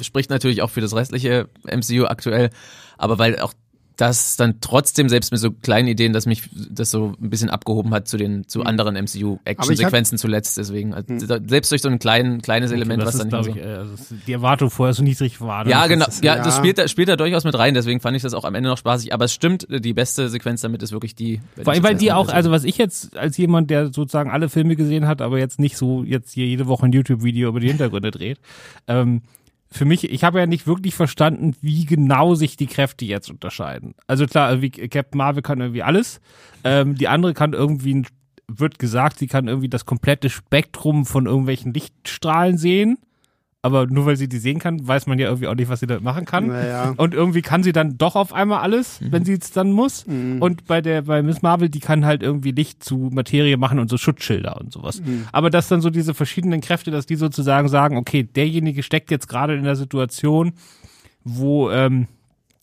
spricht 0.00 0.30
natürlich 0.30 0.62
auch 0.62 0.70
für 0.70 0.80
das 0.80 0.94
restliche 0.94 1.48
MCU 1.64 2.04
aktuell, 2.04 2.50
aber 2.98 3.18
weil 3.18 3.40
auch 3.40 3.52
das 3.96 4.36
dann 4.36 4.60
trotzdem 4.60 5.08
selbst 5.08 5.32
mit 5.32 5.40
so 5.40 5.50
kleinen 5.50 5.88
Ideen, 5.88 6.12
dass 6.12 6.26
mich 6.26 6.50
das 6.70 6.90
so 6.90 7.14
ein 7.20 7.30
bisschen 7.30 7.48
abgehoben 7.48 7.94
hat 7.94 8.06
zu 8.08 8.18
den 8.18 8.46
zu 8.46 8.62
anderen 8.62 8.94
MCU 8.94 9.38
Action-Sequenzen 9.44 10.18
zuletzt. 10.18 10.58
Deswegen 10.58 10.92
also 10.92 11.26
da- 11.26 11.38
selbst 11.46 11.70
durch 11.72 11.80
so 11.80 11.88
ein 11.88 11.98
klein, 11.98 12.42
kleines 12.42 12.72
Element, 12.72 13.00
das 13.02 13.14
was 13.14 13.24
ist, 13.24 13.32
dann 13.32 13.40
nicht 13.46 13.56
ich, 13.56 13.64
also 13.64 13.94
die 14.26 14.32
Erwartung 14.34 14.68
vorher 14.68 14.92
so 14.92 15.02
niedrig 15.02 15.40
war. 15.40 15.64
so. 15.64 15.70
Ja, 15.70 15.80
Das 15.80 15.88
genau. 15.88 16.06
ist- 16.06 16.22
Ja, 16.24 16.36
ja. 16.36 16.42
das 16.44 16.56
spielt 16.58 16.76
da, 16.76 16.88
spielt 16.88 17.08
da 17.08 17.16
durchaus 17.16 17.44
mit 17.44 17.56
rein. 17.58 17.72
Deswegen 17.72 18.00
fand 18.00 18.16
ich 18.16 18.22
das 18.22 18.34
auch 18.34 18.44
am 18.44 18.54
Ende 18.54 18.68
noch 18.68 18.76
spaßig. 18.78 19.14
Aber 19.14 19.24
es 19.24 19.32
stimmt, 19.32 19.66
die 19.70 19.94
beste 19.94 20.28
Sequenz 20.28 20.60
damit 20.60 20.82
ist 20.82 20.92
wirklich 20.92 21.14
die. 21.14 21.40
Vor 21.62 21.72
allem, 21.72 21.82
weil 21.82 21.94
die 21.94 22.12
auch, 22.12 22.28
also 22.28 22.50
was 22.50 22.64
ich 22.64 22.76
jetzt 22.76 23.16
als 23.16 23.36
jemand, 23.38 23.70
der 23.70 23.86
sozusagen 23.86 24.30
alle 24.30 24.50
Filme 24.50 24.76
gesehen 24.76 25.06
hat, 25.06 25.22
aber 25.22 25.38
jetzt 25.38 25.58
nicht 25.58 25.76
so 25.78 26.04
jetzt 26.04 26.32
hier 26.34 26.44
jede 26.46 26.66
Woche 26.66 26.84
ein 26.84 26.92
YouTube-Video 26.92 27.48
über 27.48 27.60
die 27.60 27.68
Hintergründe 27.68 28.10
dreht, 28.10 28.38
ähm, 28.88 29.22
für 29.76 29.84
mich, 29.84 30.10
ich 30.10 30.24
habe 30.24 30.38
ja 30.38 30.46
nicht 30.46 30.66
wirklich 30.66 30.94
verstanden, 30.94 31.54
wie 31.60 31.84
genau 31.84 32.34
sich 32.34 32.56
die 32.56 32.66
Kräfte 32.66 33.04
jetzt 33.04 33.30
unterscheiden. 33.30 33.94
Also 34.06 34.26
klar, 34.26 34.60
wie 34.62 34.70
Captain 34.70 35.18
Marvel 35.18 35.42
kann 35.42 35.60
irgendwie 35.60 35.82
alles, 35.82 36.20
ähm, 36.64 36.94
die 36.96 37.08
andere 37.08 37.34
kann 37.34 37.52
irgendwie, 37.52 38.04
wird 38.48 38.78
gesagt, 38.78 39.18
sie 39.18 39.26
kann 39.26 39.48
irgendwie 39.48 39.68
das 39.68 39.86
komplette 39.86 40.30
Spektrum 40.30 41.04
von 41.06 41.26
irgendwelchen 41.26 41.72
Lichtstrahlen 41.72 42.58
sehen. 42.58 42.98
Aber 43.66 43.86
nur 43.86 44.06
weil 44.06 44.16
sie 44.16 44.28
die 44.28 44.38
sehen 44.38 44.60
kann, 44.60 44.86
weiß 44.86 45.06
man 45.08 45.18
ja 45.18 45.26
irgendwie 45.26 45.48
auch 45.48 45.54
nicht, 45.56 45.68
was 45.68 45.80
sie 45.80 45.88
da 45.88 45.98
machen 45.98 46.24
kann. 46.24 46.46
Naja. 46.46 46.94
Und 46.96 47.14
irgendwie 47.14 47.42
kann 47.42 47.62
sie 47.64 47.72
dann 47.72 47.98
doch 47.98 48.14
auf 48.14 48.32
einmal 48.32 48.60
alles, 48.60 49.00
wenn 49.00 49.24
sie 49.24 49.32
es 49.34 49.50
dann 49.50 49.72
muss. 49.72 50.04
Und 50.40 50.66
bei 50.66 50.80
der, 50.80 51.02
bei 51.02 51.22
Miss 51.22 51.42
Marvel, 51.42 51.68
die 51.68 51.80
kann 51.80 52.06
halt 52.06 52.22
irgendwie 52.22 52.52
Licht 52.52 52.84
zu 52.84 53.10
Materie 53.12 53.56
machen 53.56 53.78
und 53.80 53.90
so 53.90 53.96
Schutzschilder 53.96 54.56
und 54.60 54.72
sowas. 54.72 55.02
Aber 55.32 55.50
dass 55.50 55.68
dann 55.68 55.80
so 55.80 55.90
diese 55.90 56.14
verschiedenen 56.14 56.60
Kräfte, 56.60 56.90
dass 56.90 57.06
die 57.06 57.16
sozusagen 57.16 57.68
sagen, 57.68 57.96
okay, 57.96 58.22
derjenige 58.22 58.82
steckt 58.82 59.10
jetzt 59.10 59.28
gerade 59.28 59.56
in 59.56 59.64
der 59.64 59.76
Situation, 59.76 60.52
wo 61.24 61.70
ähm, 61.70 62.06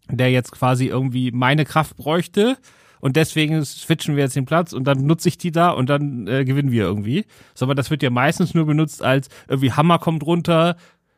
der 0.10 0.32
jetzt 0.32 0.52
quasi 0.52 0.88
irgendwie 0.88 1.32
meine 1.32 1.66
Kraft 1.66 1.98
bräuchte. 1.98 2.58
Und 3.04 3.18
deswegen 3.18 3.66
switchen 3.66 4.16
wir 4.16 4.24
jetzt 4.24 4.38
den 4.38 4.46
Platz 4.46 4.72
und 4.72 4.86
dann 4.86 5.06
nutze 5.06 5.28
ich 5.28 5.38
die 5.38 5.52
da 5.52 5.72
und 5.72 5.89
dann 5.89 6.26
äh, 6.26 6.46
gewinnen 6.46 6.72
wir 6.72 6.84
irgendwie. 6.84 7.26
So, 7.54 7.66
aber 7.66 7.76
das 7.76 7.92
wird 7.92 8.02
ja 8.02 8.10
meistens 8.10 8.54
nur 8.54 8.66
benutzt 8.66 9.04
als 9.04 9.28
irgendwie 9.50 9.74
Hammer 9.74 10.00
kommt 10.00 10.26
runter, 10.26 10.78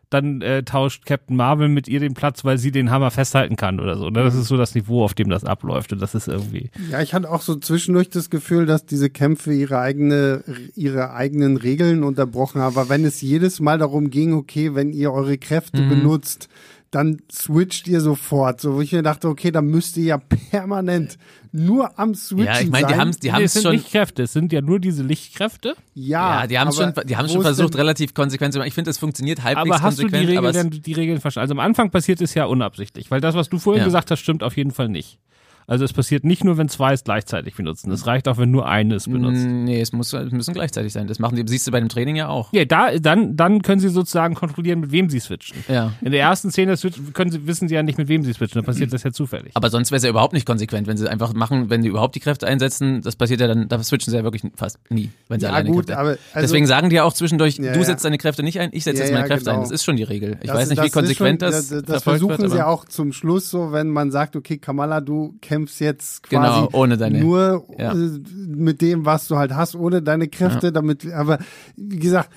dann 0.10 0.42
äh, 0.42 0.64
tauscht 0.64 1.06
Captain 1.06 1.36
Marvel 1.36 1.70
mit 1.70 1.88
ihr 1.88 2.00
den 2.00 2.16
Platz, 2.16 2.44
weil 2.44 2.58
sie 2.58 2.72
den 2.72 2.90
Hammer 2.90 3.12
festhalten 3.12 3.56
kann 3.56 3.80
oder 3.80 3.98
so. 3.98 4.10
Ne? 4.10 4.24
Das 4.24 4.34
ist 4.34 4.48
so 4.48 4.58
das 4.58 4.74
Niveau, 4.74 5.04
auf 5.04 5.14
dem 5.14 5.30
das 5.30 5.44
abläuft. 5.44 5.94
Und 5.94 6.02
das 6.02 6.16
ist 6.16 6.28
irgendwie. 6.28 6.72
Ja, 6.90 7.02
ich 7.02 7.14
hatte 7.14 7.30
auch 7.30 7.42
so 7.42 7.56
zwischendurch 7.56 8.10
das 8.10 8.32
Gefühl, 8.32 8.66
dass 8.66 8.88
diese 8.88 9.12
Kämpfe 9.12 9.54
ihre 9.54 9.78
eigene, 9.80 10.44
ihre 10.76 11.14
eigenen 11.14 11.58
Regeln 11.58 12.04
unterbrochen 12.04 12.62
haben. 12.62 12.76
Aber 12.78 12.90
wenn 12.90 13.06
es 13.06 13.22
jedes 13.22 13.60
Mal 13.60 13.78
darum 13.78 14.10
ging, 14.10 14.34
okay, 14.34 14.74
wenn 14.74 14.92
ihr 14.92 15.12
eure 15.12 15.38
Kräfte 15.38 15.84
Mhm. 15.84 15.90
benutzt, 15.90 16.50
dann 16.92 17.18
switcht 17.32 17.88
ihr 17.88 18.00
sofort. 18.02 18.62
So, 18.62 18.76
wo 18.76 18.82
ich 18.82 18.92
mir 18.94 19.04
dachte, 19.04 19.28
okay, 19.28 19.52
dann 19.52 19.66
müsst 19.68 19.98
ihr 19.98 20.04
ja 20.06 20.18
permanent 20.18 21.18
nur 21.52 21.98
am 22.00 22.16
Switchen 22.16 22.46
Ja, 22.54 22.60
ich 22.62 22.70
meine, 22.70 22.88
die 22.88 22.94
sein. 22.94 23.00
haben 23.02 23.12
die 23.12 23.28
Nee, 23.28 23.32
haben 23.34 23.44
es 23.44 23.46
es 23.48 23.54
sind 23.54 23.64
schon. 23.64 23.72
Lichtkräfte. 23.74 24.24
Es 24.24 24.34
sind 24.34 24.52
ja 24.54 24.62
nur 24.62 24.80
diese 24.80 25.04
Lichtkräfte. 25.04 25.76
ja, 25.94 26.42
Ja, 26.42 26.48
die 26.48 26.60
haben 26.60 26.68
aber 26.68 26.76
schon, 26.94 27.08
die 27.08 27.16
haben 27.18 27.30
schon 27.30 27.42
versucht, 27.42 27.74
denn- 27.74 27.80
relativ 27.82 28.14
konsequent 28.14 28.54
zu 28.54 28.60
machen. 28.60 28.68
Ich 28.68 28.74
finde, 28.74 28.92
es 28.92 28.98
funktioniert 28.98 29.44
halbwegs 29.44 29.70
Aber 29.72 29.82
hast 29.82 29.98
du 30.00 30.04
die 30.04 30.10
konsequent, 30.12 30.38
aber 30.38 30.50
Regeln, 30.50 30.70
denn 30.72 30.82
die 30.82 30.94
Regeln 30.94 31.22
verstanden? 31.22 31.44
Also 31.44 31.54
am 31.54 31.60
Anfang 31.60 31.92
passiert 31.92 32.22
es 32.22 32.34
ja 32.34 32.46
unabsichtlich, 32.46 33.10
weil 33.12 33.22
das, 33.22 33.36
was 33.36 33.50
du 33.50 33.58
vorhin 33.58 33.80
Ja. 33.82 33.86
gesagt 33.86 34.12
hast, 34.12 34.20
stimmt 34.20 34.44
auf 34.44 34.56
jeden 34.58 34.72
Fall 34.72 34.90
nicht. 34.90 35.20
Also 35.68 35.84
es 35.86 35.94
passiert 35.94 36.24
nicht 36.24 36.44
nur, 36.44 36.58
wenn 36.58 36.70
zwei 36.70 36.94
es 36.94 37.04
gleichzeitig 37.04 37.56
benutzen. 37.56 37.92
Es 37.92 38.06
reicht 38.06 38.28
auch, 38.28 38.38
wenn 38.38 38.52
nur 38.52 38.68
eine 38.68 38.96
es 38.96 39.06
benutzt. 39.08 39.46
Mm, 39.46 39.64
Nee, 39.66 39.82
es, 39.82 39.94
muss, 39.94 40.14
es 40.14 40.32
müssen 40.32 40.54
gleichzeitig 40.54 40.94
sein. 40.94 41.08
Das 41.08 41.18
machen 41.18 41.36
die, 41.36 41.44
siehst 41.48 41.66
du 41.66 41.72
bei 41.72 41.80
dem 41.80 41.90
Training 41.90 42.16
ja 42.16 42.28
auch. 42.28 42.54
Ja, 42.54 42.66
da, 42.66 42.98
dann, 43.00 43.36
dann 43.36 43.62
können 43.64 43.80
sie 43.80 43.90
sozusagen 43.90 44.36
kontrollieren, 44.36 44.80
mit 44.82 44.92
wem 44.92 45.10
sie 45.10 45.20
switchen. 45.20 45.58
Ja. 45.68 45.92
In 46.02 46.12
der 46.12 46.22
ersten 46.22 46.52
Szene 46.52 46.76
können 47.14 47.32
sie, 47.32 47.48
wissen 47.48 47.68
sie 47.68 47.74
ja 47.76 47.82
nicht, 47.84 47.98
mit 47.98 48.08
wem 48.08 48.24
sie 48.24 48.34
switchen. 48.34 48.60
Dann 48.60 48.66
passiert 48.66 48.94
das 48.94 49.02
ja 49.04 49.12
zufällig. 49.12 49.52
Aber 49.56 49.70
sonst 49.72 49.90
wäre 49.92 49.98
es 49.98 50.04
ja 50.04 50.10
überhaupt 50.12 50.34
nicht 50.34 50.46
konsequent, 50.46 50.86
wenn 50.88 50.98
sie 50.98 51.10
einfach 51.10 51.34
machen, 51.34 51.70
wenn 51.72 51.82
die 51.82 51.88
überhaupt 51.90 52.14
die 52.16 52.20
Kräfte 52.20 52.46
einsetzen, 52.46 53.02
das 53.02 53.16
passiert 53.16 53.42
ja 53.42 53.48
dann, 53.48 53.68
da 53.68 53.82
switchen 53.82 54.12
sie 54.12 54.18
ja 54.18 54.24
wirklich 54.24 54.44
fast 54.56 54.78
nie, 54.92 55.10
wenn 55.30 55.40
sie 55.40 55.46
Ja, 55.48 55.52
alleine 55.54 55.72
gut, 55.72 55.90
aber 55.90 56.10
also- 56.10 56.20
Deswegen 56.36 56.68
sagen 56.68 56.90
die 56.92 56.98
ja 56.98 57.04
auch 57.06 57.14
zwischendurch, 57.14 57.58
Ja, 57.58 57.74
du 57.74 57.80
ja. 57.80 57.86
setzt 57.86 58.06
deine 58.06 58.20
Kräfte 58.20 58.44
nicht 58.44 58.60
ein, 58.60 58.70
ich 58.72 58.84
setze 58.84 59.00
Ja, 59.00 59.04
jetzt 59.06 59.14
meine 59.14 59.24
ja, 59.24 59.28
Kräfte 59.28 59.46
genau. 59.46 59.56
ein. 59.58 59.62
Das 59.64 59.72
ist 59.72 59.84
schon 59.84 59.96
die 59.96 60.04
Regel. 60.04 60.38
Ich 60.42 60.48
Das- 60.50 60.58
weiß 60.58 60.70
nicht, 60.70 60.84
wie 60.84 60.90
konsequent 60.92 61.42
schon, 61.42 61.52
das, 61.52 61.70
das, 61.70 61.84
das 61.84 62.04
versuchen 62.04 62.38
wird, 62.38 62.52
sie 62.52 62.62
auch 62.66 62.86
zum 62.86 63.14
Schluss 63.14 63.50
so, 63.50 63.72
wenn 63.72 63.90
man 63.90 64.12
sagt, 64.12 64.36
okay, 64.36 64.58
Kamala, 64.60 65.02
du 65.02 65.34
kämpfst 65.42 65.55
jetzt 65.80 66.24
quasi 66.24 66.62
Genau, 66.66 66.70
ohne 66.74 66.98
deine- 66.98 67.20
nur 67.20 67.66
ja. 67.78 67.92
äh, 67.94 68.20
mit 68.48 68.82
dem, 68.82 69.06
was 69.06 69.28
du 69.28 69.38
halt 69.38 69.54
hast, 69.54 69.76
ohne 69.76 70.02
deine 70.02 70.28
Kräfte, 70.28 70.72
damit, 70.72 71.12
aber 71.12 71.40
wie 71.76 72.00
gesagt, 72.00 72.30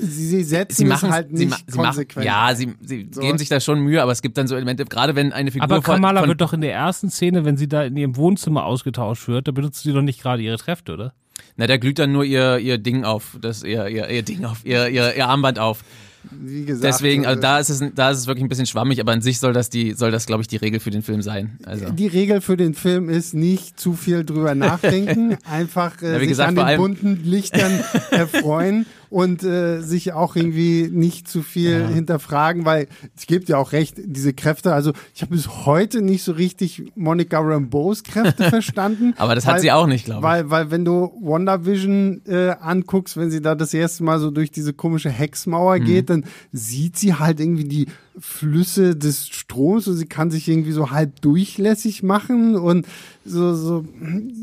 sie, 0.00 0.26
sie 0.26 0.42
setzen 0.44 0.76
sie 0.76 0.84
machen 0.84 1.08
es 1.08 1.14
halt 1.14 1.28
sie, 1.32 1.46
nicht 1.46 1.50
ma- 1.50 1.56
sie 1.66 1.76
machen, 1.76 1.86
konsequent. 1.86 2.26
ja, 2.26 2.54
sie, 2.54 2.74
sie 2.80 3.08
So. 3.12 3.20
geben 3.20 3.38
sich 3.38 3.48
da 3.48 3.60
schon 3.60 3.80
Mühe, 3.80 4.02
aber 4.02 4.12
es 4.12 4.22
gibt 4.22 4.36
dann 4.38 4.46
so 4.46 4.54
Elemente, 4.56 4.84
gerade 4.84 5.14
wenn 5.16 5.32
eine 5.32 5.50
Figur 5.50 5.64
Aber 5.64 5.80
Kamala 5.80 6.20
von 6.20 6.28
wird 6.28 6.40
doch 6.40 6.52
in 6.52 6.60
der 6.60 6.72
ersten 6.72 7.10
Szene, 7.10 7.44
wenn 7.44 7.56
sie 7.56 7.68
da 7.68 7.82
in 7.84 7.96
ihrem 7.96 8.16
Wohnzimmer 8.16 8.64
ausgetauscht 8.64 9.28
wird, 9.28 9.48
da 9.48 9.52
benutzt 9.52 9.82
sie 9.82 9.92
doch 9.92 10.02
nicht 10.02 10.20
gerade 10.22 10.42
ihre 10.42 10.56
Kräfte, 10.58 10.92
oder? 10.92 11.12
na, 11.56 11.66
da 11.66 11.76
glüht 11.76 11.98
dann 11.98 12.12
nur 12.12 12.24
ihr, 12.24 12.58
ihr 12.58 12.78
Ding 12.78 13.04
auf, 13.04 13.36
das, 13.40 13.62
ihr, 13.64 13.88
ihr, 13.88 14.08
ihr 14.08 14.22
Ding 14.22 14.44
auf, 14.44 14.64
ihr, 14.64 14.88
ihr, 14.88 15.14
ihr 15.16 15.26
Armband 15.28 15.58
auf. 15.58 15.82
Wie 16.30 16.64
gesagt. 16.64 16.84
Deswegen, 16.84 17.26
also 17.26 17.38
äh, 17.38 17.42
da 17.42 17.58
ist 17.58 17.68
es, 17.70 17.82
da 17.94 18.10
ist 18.10 18.18
es 18.18 18.26
wirklich 18.26 18.44
ein 18.44 18.48
bisschen 18.48 18.66
schwammig, 18.66 19.00
aber 19.00 19.12
an 19.12 19.20
sich 19.20 19.38
soll 19.38 19.52
das 19.52 19.70
die, 19.70 19.92
soll 19.92 20.10
das, 20.10 20.26
glaube 20.26 20.42
ich, 20.42 20.48
die 20.48 20.56
Regel 20.56 20.80
für 20.80 20.90
den 20.90 21.02
Film 21.02 21.22
sein. 21.22 21.58
Also. 21.64 21.90
Die 21.90 22.06
Regel 22.06 22.40
für 22.40 22.56
den 22.56 22.74
Film 22.74 23.08
ist 23.08 23.34
nicht 23.34 23.78
zu 23.78 23.94
viel 23.94 24.24
drüber 24.24 24.54
nachdenken, 24.54 25.36
einfach 25.50 26.00
äh, 26.02 26.12
Ja, 26.12 26.18
sich 26.18 26.28
gesagt, 26.28 26.48
an 26.50 26.54
den 26.56 26.64
allem- 26.64 26.80
bunten 26.80 27.20
Lichtern 27.24 27.80
erfreuen 28.10 28.86
und 29.10 29.42
äh, 29.42 29.80
sich 29.80 30.12
auch 30.12 30.36
irgendwie 30.36 30.88
nicht 30.92 31.28
zu 31.28 31.42
viel 31.42 31.86
hinterfragen, 31.88 32.64
weil 32.64 32.88
es 33.16 33.26
gibt 33.26 33.48
ja 33.48 33.56
auch 33.58 33.72
recht, 33.72 33.96
diese 34.04 34.32
Kräfte, 34.32 34.74
also 34.74 34.92
ich 35.14 35.22
habe 35.22 35.34
bis 35.34 35.66
heute 35.66 36.02
nicht 36.02 36.22
so 36.22 36.32
richtig 36.32 36.92
Monica 36.94 37.38
Rambeaus 37.40 38.02
Kräfte 38.04 38.44
verstanden. 38.50 39.14
Aber 39.16 39.34
das 39.34 39.46
hat 39.46 39.54
weil- 39.54 39.60
sie 39.60 39.72
auch 39.72 39.86
nicht, 39.86 40.04
glaube 40.04 40.18
ich. 40.20 40.24
Weil, 40.24 40.50
weil 40.50 40.70
wenn 40.70 40.84
du 40.84 41.12
WandaVision 41.20 42.22
äh, 42.26 42.50
anguckst, 42.60 43.16
wenn 43.16 43.30
sie 43.30 43.40
da 43.40 43.54
das 43.54 43.74
erste 43.74 44.04
Mal 44.04 44.18
so 44.18 44.30
durch 44.30 44.50
diese 44.50 44.72
komische 44.72 45.10
Hexmauer 45.10 45.78
Mhm. 45.78 45.84
geht, 45.84 46.10
dann 46.10 46.24
sieht 46.52 46.96
sie 46.98 47.14
halt 47.14 47.40
irgendwie 47.40 47.64
die 47.64 47.86
Flüsse 48.20 48.96
des 48.96 49.28
Stroms 49.28 49.88
und 49.88 49.96
sie 49.96 50.06
kann 50.06 50.30
sich 50.30 50.48
irgendwie 50.48 50.72
so 50.72 50.90
halb 50.90 51.20
durchlässig 51.20 52.02
machen 52.02 52.56
und 52.56 52.86
so, 53.24 53.54
so 53.54 53.84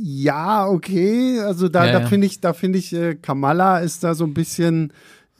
ja, 0.02 0.68
okay. 0.68 1.40
Also 1.40 1.70
da, 1.70 1.86
Ja, 1.86 1.94
da 1.94 2.00
ja. 2.02 2.08
finde 2.08 2.28
ich, 2.28 2.40
da 2.40 2.54
finde 2.54 2.80
ich, 2.80 2.94
äh, 2.94 3.16
Kamala 3.16 3.80
ist 3.80 4.04
da 4.04 4.16
so 4.16 4.26
ein 4.26 4.34
bisschen 4.34 4.92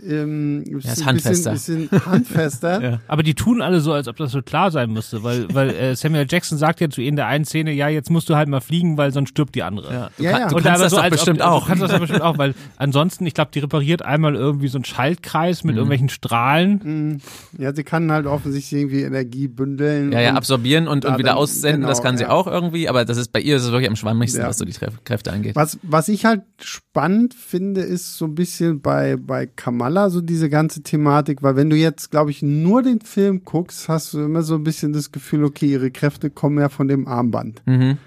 ähm, 0.04 0.64
ist 0.64 0.86
ist 0.86 1.00
ein 1.02 1.06
handfester. 1.06 1.52
Bisschen, 1.52 1.88
bisschen 1.90 2.06
handfester. 2.06 2.82
Ja. 2.86 3.00
Aber 3.08 3.24
die 3.24 3.34
tun 3.34 3.62
alle 3.62 3.80
so, 3.80 3.94
als 3.94 4.08
ob 4.08 4.18
das 4.18 4.32
so 4.32 4.42
klar 4.42 4.70
sein 4.70 4.92
müsste, 4.92 5.24
weil, 5.24 5.48
weil 5.54 5.70
äh, 5.70 5.96
Samuel 5.96 6.26
Jackson 6.30 6.58
sagt 6.58 6.82
ja 6.82 6.90
zu 6.90 7.02
ihr 7.02 7.08
in 7.08 7.16
der 7.16 7.28
einen 7.28 7.46
Szene, 7.46 7.72
ja, 7.72 7.88
jetzt 7.88 8.10
musst 8.12 8.30
du 8.30 8.36
halt 8.36 8.50
mal 8.50 8.60
fliegen, 8.60 8.98
weil 8.98 9.12
sonst 9.14 9.30
stirbt 9.30 9.56
die 9.56 9.64
andere. 9.64 9.94
Ja, 9.94 10.10
du, 10.18 10.24
Ja, 10.24 10.32
kann, 10.32 10.42
ja. 10.42 10.48
du 10.50 10.56
Und 10.58 10.64
kannst 10.64 10.82
das 10.84 10.92
doch 10.92 10.98
als 11.00 11.06
ob- 11.08 11.12
bestimmt 11.20 11.40
Du 11.40 11.48
auch. 11.48 11.68
kannst 11.68 11.82
das 11.84 11.92
doch 11.92 12.00
bestimmt 12.00 12.22
auch, 12.22 12.38
weil 12.38 12.54
ansonsten, 12.78 13.26
ich 13.26 13.34
glaube, 13.34 13.52
die 13.54 13.60
repariert 13.60 14.02
einmal 14.04 14.36
irgendwie 14.36 14.68
so 14.68 14.78
einen 14.78 14.86
Schaltkreis 14.86 15.64
mit 15.64 15.76
irgendwelchen 15.76 16.10
Strahlen. 16.10 17.22
Ja, 17.58 17.74
sie 17.74 17.84
kann 17.84 18.12
halt 18.12 18.26
offensichtlich 18.26 18.82
irgendwie 18.82 19.02
Energie 19.02 19.48
bündeln. 19.48 20.12
Ja, 20.12 20.20
ja, 20.22 20.32
und- 20.32 20.38
absorbieren 20.38 20.88
und, 20.88 21.04
Ja, 21.06 21.12
und 21.12 21.18
wieder 21.20 21.30
dann- 21.30 21.38
aussenden, 21.38 21.82
genau, 21.82 21.88
das 21.90 22.02
kann 22.04 22.18
sie 22.18 22.24
ja. 22.24 22.30
auch 22.30 22.48
irgendwie, 22.48 22.90
aber 22.90 23.06
das 23.06 23.18
ist 23.18 23.32
bei 23.32 23.40
ihr 23.40 23.56
ist 23.56 23.64
es 23.64 23.72
wirklich 23.72 23.90
am 23.90 23.96
schwammigsten, 23.96 24.42
Ja. 24.42 24.48
was 24.50 24.58
so 24.58 24.66
die 24.66 24.74
Kräfte 25.06 25.32
angeht. 25.32 25.56
Was, 25.56 25.80
was 25.84 26.10
ich 26.10 26.26
halt 26.26 26.42
spannend 26.62 27.34
finde, 27.34 27.82
ist 27.82 28.18
so 28.18 28.26
ein 28.26 28.36
bisschen 28.36 28.82
bei, 28.82 29.16
bei 29.18 29.46
Kamala 29.86 30.10
so 30.10 30.20
diese 30.22 30.50
ganze 30.50 30.82
Thematik, 30.82 31.44
weil 31.44 31.56
wenn 31.56 31.70
du 31.70 31.76
jetzt, 31.76 32.10
glaube 32.10 32.32
ich, 32.32 32.42
nur 32.42 32.82
den 32.82 33.02
Film 33.02 33.44
guckst, 33.46 33.88
hast 33.88 34.14
du 34.14 34.20
immer 34.24 34.42
so 34.42 34.56
ein 34.56 34.64
bisschen 34.64 34.94
das 34.94 35.12
Gefühl, 35.12 35.44
okay, 35.44 35.68
ihre 35.68 35.92
Kräfte 35.92 36.32
kommen 36.32 36.58
ja 36.58 36.70
von 36.70 36.88
dem 36.88 37.08
Armband. 37.08 37.62
Mhm. 37.68 37.98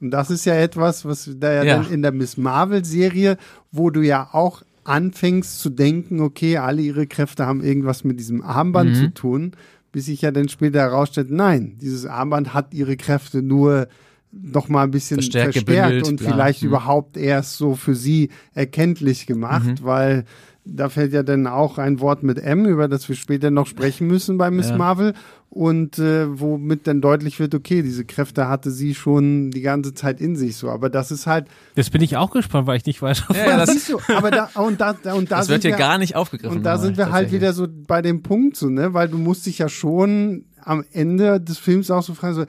Und 0.00 0.10
das 0.12 0.30
ist 0.30 0.44
ja 0.44 0.54
etwas, 0.54 1.04
was 1.04 1.28
da 1.38 1.52
ja, 1.52 1.64
Ja. 1.64 1.76
dann 1.82 1.90
in 1.92 2.02
der 2.02 2.12
Miss 2.12 2.36
Marvel-Serie, 2.36 3.38
wo 3.72 3.90
du 3.90 4.02
ja 4.02 4.28
auch 4.32 4.62
anfängst 4.84 5.58
zu 5.58 5.68
denken, 5.70 6.20
okay, 6.20 6.58
alle 6.58 6.80
ihre 6.82 7.08
Kräfte 7.08 7.44
haben 7.44 7.60
irgendwas 7.64 8.04
mit 8.04 8.20
diesem 8.20 8.40
Armband 8.42 8.90
Mhm. 8.90 8.94
zu 8.94 9.08
tun, 9.14 9.52
bis 9.90 10.04
sich 10.06 10.22
ja 10.22 10.30
dann 10.30 10.48
später 10.48 10.78
herausstellt, 10.78 11.30
nein, 11.32 11.76
dieses 11.80 12.06
Armband 12.06 12.54
hat 12.54 12.72
ihre 12.72 12.96
Kräfte 12.96 13.42
nur 13.42 13.88
noch 14.30 14.68
mal 14.68 14.84
ein 14.84 14.90
bisschen 14.92 15.16
Verstärkt, 15.16 15.54
verstärkt, 15.54 16.06
und 16.06 16.18
bla. 16.20 16.30
vielleicht 16.30 16.62
Mhm. 16.62 16.68
überhaupt 16.68 17.16
erst 17.16 17.56
so 17.56 17.74
für 17.74 17.96
sie 17.96 18.28
erkenntlich 18.54 19.26
gemacht, 19.26 19.82
weil 19.82 20.24
da 20.68 20.88
fällt 20.88 21.12
ja 21.12 21.22
dann 21.22 21.46
auch 21.46 21.78
ein 21.78 22.00
Wort 22.00 22.22
mit 22.22 22.38
M, 22.38 22.66
über 22.66 22.88
das 22.88 23.08
wir 23.08 23.14
später 23.16 23.50
noch 23.50 23.66
sprechen 23.66 24.06
müssen 24.06 24.36
bei 24.36 24.50
Miss 24.50 24.70
Ja. 24.70 24.76
Marvel 24.76 25.14
und 25.48 25.98
äh, 25.98 26.26
womit 26.40 26.86
dann 26.86 27.00
deutlich 27.00 27.38
wird, 27.38 27.54
okay, 27.54 27.82
diese 27.82 28.04
Kräfte 28.04 28.48
hatte 28.48 28.70
sie 28.70 28.94
schon 28.94 29.50
die 29.52 29.60
ganze 29.62 29.94
Zeit 29.94 30.20
in 30.20 30.34
sich 30.36 30.56
so, 30.56 30.68
aber 30.68 30.90
das 30.90 31.10
ist 31.10 31.26
halt 31.26 31.46
Das 31.76 31.88
bin 31.90 32.02
ich 32.02 32.16
auch 32.16 32.30
gespannt, 32.32 32.66
weil 32.66 32.76
ich 32.76 32.84
nicht 32.86 33.00
weiß. 33.00 33.24
Ja, 33.32 33.36
ja, 33.46 33.56
das, 33.58 33.70
siehst 33.70 33.88
du, 33.92 33.98
aber 34.12 34.30
da 34.30 34.50
und 34.54 34.80
da 34.80 34.90
und 35.14 35.30
da 35.30 35.36
das 35.38 35.46
sind 35.46 35.54
wird 35.54 35.62
hier 35.62 35.70
wir, 35.72 35.78
gar 35.78 35.98
nicht 35.98 36.16
aufgegriffen. 36.16 36.58
und 36.58 36.62
da 36.64 36.78
sind 36.78 36.96
wir 36.98 37.12
halt 37.12 37.30
wieder 37.32 37.52
so 37.52 37.66
bei 37.70 38.02
dem 38.02 38.22
Punkt 38.22 38.56
so, 38.56 38.68
ne, 38.68 38.92
weil 38.92 39.08
du 39.08 39.18
musst 39.18 39.46
dich 39.46 39.58
ja 39.58 39.68
schon 39.68 40.46
am 40.62 40.84
Ende 40.92 41.40
des 41.40 41.58
Films 41.58 41.90
auch 41.92 42.02
so 42.02 42.14
fragen 42.14 42.34
so 42.34 42.44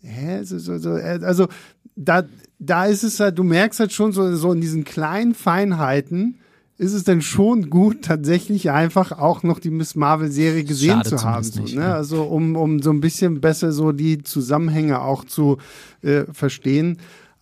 hä, 0.00 0.42
so, 0.44 0.58
so, 0.58 0.78
so, 0.78 0.96
äh, 0.96 1.18
also 1.22 1.48
da 1.96 2.22
da 2.60 2.86
ist 2.86 3.02
es 3.02 3.18
halt, 3.20 3.36
du 3.38 3.42
merkst 3.42 3.80
halt 3.80 3.92
schon 3.92 4.12
so 4.12 4.34
so 4.36 4.52
in 4.52 4.60
diesen 4.60 4.84
kleinen 4.84 5.34
Feinheiten 5.34 6.38
ist 6.78 6.92
es 6.92 7.02
denn 7.02 7.22
schon 7.22 7.70
gut, 7.70 8.02
tatsächlich 8.02 8.70
einfach 8.70 9.10
auch 9.10 9.42
noch 9.42 9.58
die 9.58 9.70
Miss 9.70 9.96
Marvel-Serie 9.96 10.62
gesehen 10.62 11.02
Schade 11.02 11.08
zu 11.10 11.22
haben. 11.24 11.42
So, 11.42 11.62
nicht, 11.62 11.74
ne? 11.74 11.82
ja. 11.82 11.94
Also 11.94 12.22
um, 12.22 12.54
um 12.54 12.80
so 12.80 12.90
ein 12.90 13.00
bisschen 13.00 13.40
besser 13.40 13.72
so 13.72 13.90
die 13.90 14.22
Zusammenhänge 14.22 15.00
auch 15.00 15.24
zu 15.24 15.58
äh, 16.02 16.24
verstehen. 16.32 16.98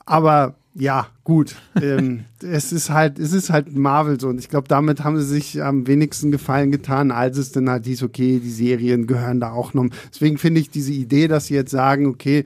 Aber 0.06 0.54
ja, 0.74 1.08
gut. 1.22 1.54
ähm, 1.80 2.24
es 2.42 2.72
ist 2.72 2.88
halt, 2.88 3.18
es 3.18 3.34
ist 3.34 3.50
halt 3.50 3.76
Marvel 3.76 4.18
so. 4.18 4.28
Und 4.28 4.38
ich 4.38 4.48
glaube, 4.48 4.68
damit 4.68 5.04
haben 5.04 5.18
sie 5.18 5.26
sich 5.26 5.62
am 5.62 5.86
wenigsten 5.86 6.30
Gefallen 6.30 6.70
getan, 6.70 7.10
als 7.10 7.36
es 7.36 7.52
dann 7.52 7.68
halt 7.68 7.84
hieß, 7.84 8.04
okay, 8.04 8.40
die 8.42 8.50
Serien 8.50 9.06
gehören 9.06 9.40
da 9.40 9.52
auch 9.52 9.74
noch. 9.74 9.86
Deswegen 10.12 10.38
finde 10.38 10.62
ich 10.62 10.70
diese 10.70 10.92
Idee, 10.92 11.28
dass 11.28 11.46
sie 11.46 11.54
jetzt 11.54 11.70
sagen, 11.70 12.06
okay, 12.06 12.44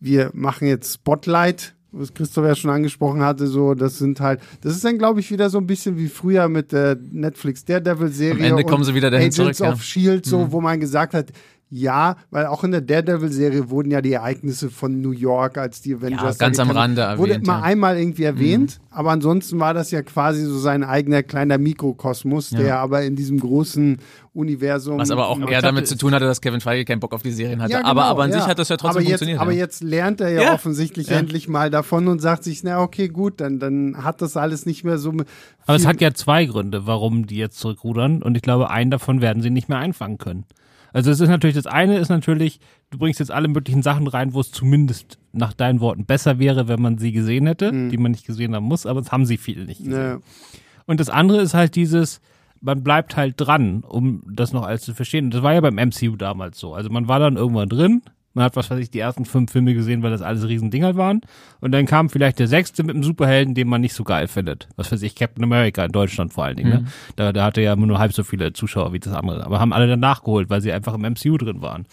wir 0.00 0.30
machen 0.34 0.68
jetzt 0.68 0.92
Spotlight, 0.92 1.74
was 1.98 2.12
Christoph 2.14 2.44
ja 2.44 2.54
schon 2.54 2.70
angesprochen 2.70 3.22
hatte, 3.22 3.46
so, 3.46 3.74
das 3.74 3.98
sind 3.98 4.20
halt, 4.20 4.40
das 4.60 4.74
ist 4.74 4.84
dann, 4.84 4.98
glaube 4.98 5.20
ich, 5.20 5.30
wieder 5.30 5.50
so 5.50 5.58
ein 5.58 5.66
bisschen 5.66 5.96
wie 5.98 6.08
früher 6.08 6.48
mit 6.48 6.72
der 6.72 6.96
Netflix 7.12 7.64
Daredevil-Serie. 7.64 8.34
Am 8.34 8.40
Ende 8.50 8.56
und 8.64 8.70
kommen 8.70 8.84
sie 8.84 8.94
wieder 8.94 9.10
dahin 9.10 9.30
Agents 9.32 9.36
zurück, 9.58 9.68
ja. 9.68 9.72
of 9.72 9.82
Shield, 9.82 10.26
so, 10.26 10.40
Mhm. 10.44 10.52
wo 10.52 10.60
man 10.60 10.78
gesagt 10.80 11.14
hat, 11.14 11.32
ja, 11.68 12.16
weil 12.30 12.46
auch 12.46 12.62
in 12.62 12.70
der 12.70 12.80
Daredevil-Serie 12.80 13.70
wurden 13.70 13.90
ja 13.90 14.00
die 14.00 14.12
Ereignisse 14.12 14.70
von 14.70 15.00
New 15.00 15.10
York, 15.10 15.58
als 15.58 15.82
die 15.82 15.94
Avengers. 15.96 16.38
ganz 16.38 16.58
da 16.58 16.62
am 16.62 16.70
Rande 16.70 17.02
Wurde 17.16 17.32
erwähnt, 17.32 17.46
mal 17.48 17.54
ja. 17.54 17.58
Mhm. 17.58 17.64
einmal 17.64 17.98
irgendwie 17.98 18.22
erwähnt, 18.22 18.78
aber 18.90 19.10
ansonsten 19.10 19.58
war 19.58 19.74
das 19.74 19.90
ja 19.90 20.02
quasi 20.02 20.44
so 20.44 20.58
sein 20.58 20.84
eigener 20.84 21.24
kleiner 21.24 21.58
Mikrokosmos, 21.58 22.52
Ja. 22.52 22.58
der 22.58 22.78
aber 22.78 23.02
in 23.02 23.16
diesem 23.16 23.40
großen 23.40 23.98
Universum. 24.32 24.98
Was 24.98 25.10
aber 25.10 25.28
auch 25.28 25.40
eher 25.48 25.60
damit 25.62 25.88
zu 25.88 25.96
tun 25.96 26.14
hatte, 26.14 26.26
dass 26.26 26.40
Kevin 26.40 26.60
Feige 26.60 26.84
keinen 26.84 27.00
Bock 27.00 27.12
auf 27.14 27.22
die 27.22 27.32
Serien 27.32 27.60
hatte. 27.60 27.72
ja, 27.72 27.78
genau, 27.78 27.90
aber, 27.90 28.04
aber 28.04 28.22
an 28.24 28.30
ja. 28.30 28.38
sich 28.40 28.46
hat 28.46 28.58
das 28.58 28.68
ja 28.68 28.76
trotzdem 28.76 28.90
aber 28.90 29.00
jetzt, 29.00 29.08
funktioniert. 29.10 29.40
Aber 29.40 29.52
ja. 29.52 29.58
jetzt 29.58 29.82
lernt 29.82 30.20
er 30.20 30.28
ja, 30.30 30.42
Ja. 30.42 30.54
offensichtlich 30.54 31.08
Ja. 31.08 31.16
endlich 31.18 31.48
mal 31.48 31.70
davon 31.70 32.06
und 32.06 32.20
sagt 32.20 32.44
sich, 32.44 32.62
na 32.62 32.80
okay, 32.80 33.08
gut, 33.08 33.40
dann, 33.40 33.58
dann 33.58 34.04
hat 34.04 34.22
das 34.22 34.36
alles 34.36 34.66
nicht 34.66 34.84
mehr 34.84 34.98
so. 34.98 35.12
Aber 35.66 35.76
es 35.76 35.86
hat 35.86 36.00
ja 36.00 36.12
zwei 36.14 36.44
Gründe, 36.44 36.86
warum 36.86 37.26
die 37.26 37.36
jetzt 37.36 37.58
zurückrudern. 37.58 38.22
Und 38.22 38.36
ich 38.36 38.42
glaube, 38.42 38.70
einen 38.70 38.90
davon 38.90 39.20
werden 39.20 39.42
sie 39.42 39.50
nicht 39.50 39.68
mehr 39.68 39.78
einfangen 39.78 40.18
können. 40.18 40.44
Also 40.96 41.10
es 41.10 41.20
ist 41.20 41.28
natürlich, 41.28 41.54
das 41.54 41.66
eine 41.66 41.98
ist 41.98 42.08
natürlich, 42.08 42.58
du 42.88 42.96
bringst 42.96 43.20
jetzt 43.20 43.30
alle 43.30 43.48
möglichen 43.48 43.82
Sachen 43.82 44.06
rein, 44.06 44.32
wo 44.32 44.40
es 44.40 44.50
zumindest 44.50 45.18
nach 45.32 45.52
deinen 45.52 45.80
Worten 45.80 46.06
besser 46.06 46.38
wäre, 46.38 46.68
wenn 46.68 46.80
man 46.80 46.96
sie 46.96 47.12
gesehen 47.12 47.46
hätte, 47.46 47.70
die 47.70 47.98
man 47.98 48.12
nicht 48.12 48.24
gesehen 48.26 48.54
haben 48.54 48.64
muss, 48.64 48.86
aber 48.86 49.02
das 49.02 49.12
haben 49.12 49.26
sie 49.26 49.36
viele 49.36 49.66
nicht 49.66 49.84
gesehen. 49.84 49.92
Ja. 49.92 50.18
Und 50.86 50.98
das 50.98 51.10
andere 51.10 51.42
ist 51.42 51.52
halt 51.52 51.76
dieses, 51.76 52.22
man 52.62 52.82
bleibt 52.82 53.14
halt 53.14 53.34
dran, 53.36 53.84
um 53.86 54.22
das 54.26 54.54
noch 54.54 54.62
alles 54.62 54.80
zu 54.80 54.94
verstehen. 54.94 55.26
Und 55.26 55.34
das 55.34 55.42
war 55.42 55.52
ja 55.52 55.60
beim 55.60 55.74
MCU 55.74 56.16
damals 56.16 56.58
so. 56.58 56.72
Also 56.72 56.88
man 56.88 57.08
war 57.08 57.18
dann 57.18 57.36
irgendwann 57.36 57.68
drin, 57.68 58.00
man 58.36 58.44
hat, 58.44 58.54
was 58.54 58.70
weiß 58.70 58.78
ich, 58.78 58.90
die 58.90 59.00
ersten 59.00 59.24
fünf 59.24 59.50
Filme 59.50 59.74
gesehen, 59.74 60.02
weil 60.02 60.10
das 60.10 60.22
alles 60.22 60.46
Riesendinger 60.46 60.94
waren. 60.96 61.22
Und 61.60 61.72
dann 61.72 61.86
kam 61.86 62.10
vielleicht 62.10 62.38
der 62.38 62.46
sechste 62.46 62.84
mit 62.84 62.94
einem 62.94 63.02
Superhelden, 63.02 63.54
den 63.54 63.66
man 63.66 63.80
nicht 63.80 63.94
so 63.94 64.04
geil 64.04 64.28
findet. 64.28 64.68
Was 64.76 64.92
weiß 64.92 65.02
ich, 65.02 65.14
Captain 65.14 65.42
America 65.42 65.84
in 65.84 65.92
Deutschland 65.92 66.32
vor 66.32 66.44
allen 66.44 66.56
Dingen. 66.56 66.70
Ne? 66.70 66.84
Da, 67.16 67.32
da 67.32 67.44
hatte 67.44 67.62
ja 67.62 67.72
immer 67.72 67.86
nur 67.86 67.98
halb 67.98 68.12
so 68.12 68.22
viele 68.22 68.52
Zuschauer 68.52 68.92
wie 68.92 69.00
das 69.00 69.14
andere. 69.14 69.44
Aber 69.44 69.58
haben 69.58 69.72
alle 69.72 69.88
dann 69.88 70.00
nachgeholt, 70.00 70.50
weil 70.50 70.60
sie 70.60 70.72
einfach 70.72 70.94
im 70.94 71.00
MCU 71.00 71.36
drin 71.38 71.62
waren. 71.62 71.86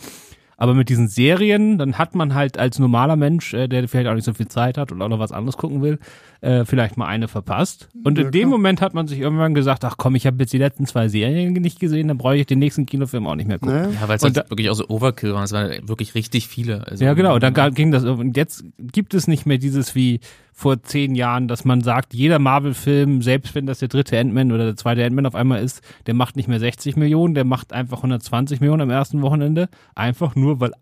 Aber 0.57 0.73
mit 0.73 0.89
diesen 0.89 1.07
Serien, 1.07 1.77
dann 1.77 1.97
hat 1.97 2.15
man 2.15 2.35
halt 2.35 2.57
als 2.57 2.79
normaler 2.79 3.15
Mensch, 3.15 3.53
äh, 3.53 3.67
der 3.67 3.87
vielleicht 3.87 4.07
auch 4.07 4.13
nicht 4.13 4.25
so 4.25 4.33
viel 4.33 4.47
Zeit 4.47 4.77
hat 4.77 4.91
und 4.91 5.01
auch 5.01 5.09
noch 5.09 5.19
was 5.19 5.31
anderes 5.31 5.57
gucken 5.57 5.81
will, 5.81 5.99
äh, 6.43 6.65
vielleicht 6.65 6.97
mal 6.97 7.07
eine 7.07 7.27
verpasst. 7.27 7.87
Und 8.03 8.17
Ja, 8.17 8.25
in 8.25 8.31
dem 8.31 8.41
klar. 8.41 8.51
Moment 8.51 8.81
hat 8.81 8.93
man 8.93 9.07
sich 9.07 9.19
irgendwann 9.19 9.53
gesagt, 9.53 9.85
ach 9.85 9.95
komm, 9.97 10.15
ich 10.15 10.27
habe 10.27 10.37
jetzt 10.39 10.51
die 10.51 10.57
letzten 10.57 10.85
zwei 10.85 11.07
Serien 11.07 11.53
nicht 11.53 11.79
gesehen, 11.79 12.09
dann 12.09 12.17
brauche 12.17 12.35
ich 12.35 12.45
den 12.45 12.59
nächsten 12.59 12.85
Kinofilm 12.85 13.25
auch 13.27 13.35
nicht 13.35 13.47
mehr 13.47 13.59
gucken. 13.59 13.93
Ja, 13.93 14.07
weil 14.07 14.17
es 14.17 14.23
halt 14.23 14.35
wirklich 14.35 14.69
auch 14.69 14.75
so 14.75 14.87
Overkill 14.89 15.33
war. 15.33 15.43
Es 15.43 15.53
waren 15.53 15.87
wirklich 15.87 16.15
richtig 16.15 16.47
viele. 16.49 16.85
Also, 16.85 17.03
Ja, 17.05 17.13
genau. 17.13 17.39
Dann 17.39 17.73
ging 17.73 17.91
das. 17.91 18.03
Und 18.03 18.35
jetzt 18.35 18.65
gibt 18.77 19.13
es 19.13 19.27
nicht 19.27 19.45
mehr 19.45 19.57
dieses 19.57 19.95
wie 19.95 20.19
vor 20.51 20.83
zehn 20.83 21.15
Jahren, 21.15 21.47
dass 21.47 21.65
man 21.65 21.81
sagt, 21.81 22.13
jeder 22.13 22.39
Marvel-Film, 22.39 23.21
selbst 23.21 23.55
wenn 23.55 23.65
das 23.65 23.79
der 23.79 23.87
dritte 23.87 24.19
Ant-Man 24.19 24.51
oder 24.51 24.65
der 24.65 24.75
zweite 24.75 25.03
Ant-Man 25.03 25.25
auf 25.25 25.35
einmal 25.35 25.63
ist, 25.63 25.81
der 26.05 26.13
macht 26.13 26.35
nicht 26.35 26.47
mehr 26.47 26.59
60 26.59 26.95
Millionen, 26.97 27.33
der 27.33 27.45
macht 27.45 27.73
einfach 27.73 27.97
120 27.97 28.59
Millionen 28.59 28.81
am 28.81 28.89
ersten 28.89 29.21
Wochenende. 29.21 29.69
Einfach 29.95 30.35
nur, 30.35 30.59
weil 30.59 30.73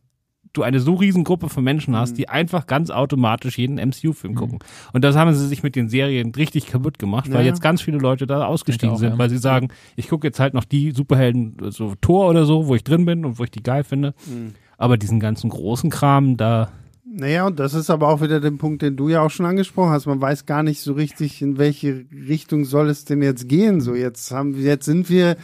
du 0.53 0.63
eine 0.63 0.79
so 0.79 0.95
riesen 0.95 1.23
Gruppe 1.23 1.49
von 1.49 1.63
Menschen 1.63 1.91
Mhm. 1.93 1.97
hast, 1.97 2.17
die 2.17 2.29
einfach 2.29 2.67
ganz 2.67 2.89
automatisch 2.89 3.57
jeden 3.57 3.77
MCU-Film 3.77 4.35
gucken. 4.35 4.59
Und 4.93 5.03
das 5.03 5.15
haben 5.15 5.33
sie 5.33 5.47
sich 5.47 5.63
mit 5.63 5.75
den 5.75 5.89
Serien 5.89 6.31
richtig 6.35 6.67
kaputt 6.67 6.99
gemacht, 6.99 7.31
weil 7.31 7.41
Ja. 7.41 7.47
jetzt 7.47 7.61
ganz 7.61 7.81
viele 7.81 7.97
Leute 7.97 8.27
da 8.27 8.45
ausgestiegen 8.45 8.95
auch, 8.95 8.99
sind, 8.99 9.11
ja. 9.11 9.17
weil 9.17 9.29
sie 9.29 9.37
sagen, 9.37 9.69
ich 9.95 10.09
gucke 10.09 10.27
jetzt 10.27 10.39
halt 10.39 10.53
noch 10.53 10.65
die 10.65 10.91
Superhelden, 10.91 11.55
so 11.69 11.93
Thor 12.01 12.29
oder 12.29 12.45
so, 12.45 12.67
wo 12.67 12.75
ich 12.75 12.83
drin 12.83 13.05
bin 13.05 13.25
und 13.25 13.39
wo 13.39 13.43
ich 13.43 13.51
die 13.51 13.63
geil 13.63 13.83
finde. 13.83 14.13
Mhm. 14.27 14.53
Aber 14.77 14.97
diesen 14.97 15.19
ganzen 15.19 15.49
großen 15.49 15.89
Kram, 15.89 16.37
da 16.37 16.69
Naja, 17.13 17.45
und 17.47 17.59
das 17.59 17.73
ist 17.73 17.89
aber 17.89 18.07
auch 18.07 18.21
wieder 18.21 18.39
der 18.39 18.51
Punkt, 18.51 18.81
den 18.81 18.95
du 18.95 19.09
ja 19.09 19.21
auch 19.21 19.29
schon 19.31 19.45
angesprochen 19.45 19.91
hast. 19.91 20.05
Man 20.05 20.21
weiß 20.21 20.45
gar 20.45 20.63
nicht 20.63 20.79
so 20.81 20.93
richtig, 20.93 21.41
in 21.41 21.57
welche 21.57 22.05
Richtung 22.11 22.63
soll 22.65 22.89
es 22.89 23.03
denn 23.05 23.21
jetzt 23.21 23.49
gehen. 23.49 23.81
So, 23.81 23.95
jetzt 23.95 24.31
haben 24.31 24.55
wir, 24.55 24.63
jetzt 24.63 24.85
sind 24.85 25.09
wir, 25.09 25.35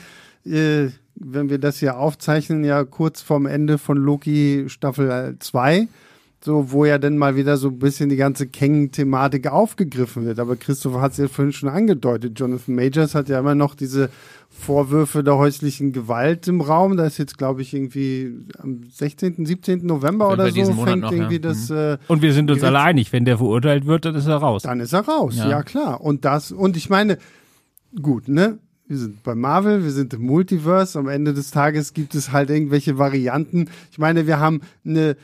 äh, 0.46 0.88
wenn 1.20 1.50
wir 1.50 1.58
das 1.58 1.80
hier 1.80 1.98
aufzeichnen, 1.98 2.64
ja 2.64 2.84
kurz 2.84 3.22
vorm 3.22 3.46
Ende 3.46 3.78
von 3.78 3.98
Loki 3.98 4.66
Staffel 4.68 5.36
2. 5.40 5.88
So, 6.46 6.72
wo 6.72 6.86
ja 6.86 7.00
dann 7.00 7.18
mal 7.18 7.36
wieder 7.36 7.58
so 7.58 7.70
ein 7.70 7.80
bisschen 7.80 8.10
die 8.10 8.16
ganze 8.16 8.48
Kang-Thematik 8.48 9.48
aufgegriffen 9.48 10.24
wird. 10.26 10.40
Aber 10.40 10.56
Christopher 10.56 11.02
hat 11.02 11.14
es 11.14 11.18
ja 11.18 11.28
vorhin 11.28 11.52
schon 11.52 11.68
angedeutet. 11.68 12.40
Jonathan 12.40 12.76
Majors 12.76 13.16
hat 13.16 13.28
ja 13.28 13.40
immer 13.40 13.56
noch 13.56 13.74
diese 13.74 14.10
Vorwürfe 14.52 15.24
der 15.24 15.36
häuslichen 15.38 15.94
Gewalt 15.94 16.48
im 16.48 16.62
Raum. 16.62 16.96
Da 16.96 17.06
ist 17.06 17.18
jetzt, 17.18 17.40
glaube 17.40 17.64
ich, 17.64 17.74
irgendwie 17.74 18.36
am 18.60 18.82
16., 18.88 19.46
17. 19.48 19.86
November 19.86 20.30
jeden 20.30 20.40
oder 20.40 20.76
so 20.76 20.86
fängt 20.86 21.02
noch, 21.02 21.12
irgendwie 21.12 21.36
ja. 21.36 21.40
das, 21.42 21.70
Mhm. 21.70 21.76
äh, 21.76 21.98
Und 22.08 22.22
wir 22.22 22.34
sind 22.34 22.52
uns 22.52 22.64
alle 22.64 22.80
einig, 22.82 23.12
wenn 23.12 23.26
der 23.26 23.38
verurteilt 23.40 23.88
wird, 23.88 24.06
dann 24.06 24.14
ist 24.16 24.28
er 24.28 24.38
raus. 24.38 24.62
dann 24.62 24.80
ist 24.80 24.94
er 24.94 25.02
raus. 25.08 25.36
Ja. 25.38 25.50
Ja. 25.50 25.64
klar. 25.64 26.02
Und 26.02 26.24
das, 26.24 26.52
und 26.52 26.78
ich 26.78 26.90
meine, 26.92 27.18
gut, 28.00 28.28
ne? 28.28 28.60
Wir 28.88 28.98
sind 28.98 29.22
bei 29.24 29.36
Marvel, 29.36 29.84
wir 29.84 29.92
sind 29.92 30.14
im 30.14 30.22
Multiverse. 30.22 30.98
Am 30.98 31.08
Ende 31.10 31.34
des 31.34 31.52
Tages 31.52 31.94
gibt 31.94 32.16
es 32.16 32.32
halt 32.32 32.50
irgendwelche 32.50 32.98
Varianten. 32.98 33.70
Ich 33.92 33.98
meine, 34.00 34.28
wir 34.28 34.40
haben 34.40 34.62
eine 34.86 35.18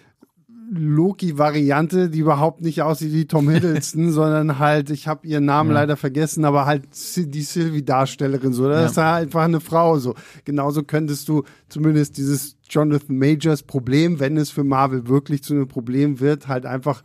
Loki-Variante, 0.75 2.09
die 2.09 2.19
überhaupt 2.19 2.61
nicht 2.61 2.81
aussieht 2.81 3.13
wie 3.13 3.25
Tom 3.25 3.49
Hiddleston, 3.49 4.11
sondern 4.11 4.59
halt, 4.59 4.89
ich 4.89 5.07
habe 5.07 5.27
ihren 5.27 5.45
Namen 5.45 5.69
Ja. 5.69 5.75
leider 5.75 5.97
vergessen, 5.97 6.45
aber 6.45 6.65
halt 6.65 6.83
die 7.15 7.41
Sylvie-Darstellerin 7.41 8.53
so. 8.53 8.67
Das 8.67 8.79
Ja. 8.79 8.85
ist 8.87 8.97
halt 8.97 9.23
einfach 9.27 9.43
eine 9.43 9.59
Frau 9.59 9.97
so. 9.99 10.15
Genauso 10.45 10.83
könntest 10.83 11.29
du 11.29 11.43
zumindest 11.69 12.17
dieses 12.17 12.55
Jonathan 12.69 13.17
Majors 13.17 13.63
Problem, 13.63 14.19
wenn 14.19 14.37
es 14.37 14.49
für 14.49 14.63
Marvel 14.63 15.07
wirklich 15.07 15.43
zu 15.43 15.53
einem 15.53 15.67
Problem 15.67 16.19
wird, 16.19 16.47
halt 16.47 16.65
einfach 16.65 17.03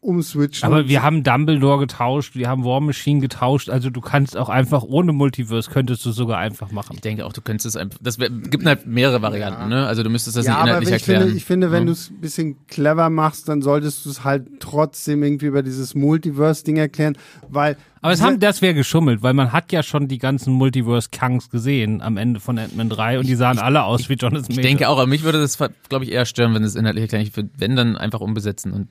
umswitchen. 0.00 0.66
Aber 0.66 0.88
wir 0.88 1.02
haben 1.02 1.22
Dumbledore 1.22 1.78
getauscht, 1.80 2.34
wir 2.34 2.48
haben 2.48 2.64
War 2.64 2.80
Machine 2.80 3.20
getauscht, 3.20 3.68
also 3.68 3.90
du 3.90 4.00
kannst 4.00 4.36
auch 4.36 4.48
einfach 4.48 4.82
ohne 4.82 5.12
Multiverse 5.12 5.70
könntest 5.70 6.04
du 6.06 6.12
sogar 6.12 6.38
einfach 6.38 6.72
machen. 6.72 6.94
Ich 6.94 7.00
denke 7.02 7.26
auch, 7.26 7.32
du 7.32 7.40
könntest 7.42 7.66
es 7.66 7.76
einfach. 7.76 7.98
Das 8.02 8.16
gibt 8.18 8.64
halt 8.64 8.86
mehrere 8.86 9.20
Varianten, 9.22 9.68
ne? 9.68 9.86
Also 9.86 10.02
du 10.02 10.10
müsstest 10.10 10.36
das 10.36 10.46
ja, 10.46 10.52
nicht 10.52 10.58
aber 10.60 10.68
inhaltlich 10.68 10.88
ich 10.88 11.00
erklären. 11.02 11.22
finde, 11.24 11.36
ich 11.36 11.44
finde, 11.44 11.70
wenn 11.70 11.82
Ja. 11.82 11.86
du 11.86 11.92
es 11.92 12.10
ein 12.10 12.20
bisschen 12.20 12.66
clever 12.66 13.10
machst, 13.10 13.48
dann 13.48 13.60
solltest 13.62 14.06
du 14.06 14.10
es 14.10 14.24
halt 14.24 14.46
trotzdem 14.60 15.22
irgendwie 15.22 15.46
über 15.46 15.62
dieses 15.62 15.94
Multiverse-Ding 15.94 16.76
erklären, 16.76 17.16
weil. 17.48 17.76
Aber 18.02 18.14
es 18.14 18.22
haben, 18.22 18.40
das 18.40 18.62
wäre 18.62 18.72
geschummelt, 18.72 19.22
weil 19.22 19.34
man 19.34 19.52
hat 19.52 19.72
ja 19.72 19.82
schon 19.82 20.08
die 20.08 20.16
ganzen 20.16 20.54
Multiverse-Kangs 20.54 21.50
gesehen 21.50 22.00
am 22.00 22.16
Ende 22.16 22.40
von 22.40 22.58
Ant-Man 22.58 22.88
3 22.88 23.18
und 23.18 23.28
die 23.28 23.34
sahen 23.34 23.58
alle 23.58 23.84
aus 23.84 24.08
wie 24.08 24.14
Jonathan 24.14 24.46
Ich 24.48 24.56
Majors. 24.56 24.62
denke 24.66 24.88
auch, 24.88 24.96
aber 24.96 25.06
mich 25.06 25.22
würde 25.22 25.38
das, 25.40 25.58
glaube 25.90 26.04
ich, 26.06 26.12
eher 26.12 26.24
stören, 26.24 26.54
wenn 26.54 26.62
es 26.64 26.74
inhaltlich 26.76 27.02
erklärt. 27.02 27.24
Ich 27.26 27.36
würde, 27.36 27.50
wenn 27.58 27.76
dann 27.76 27.98
einfach 27.98 28.20
umbesetzen 28.20 28.72
und 28.72 28.88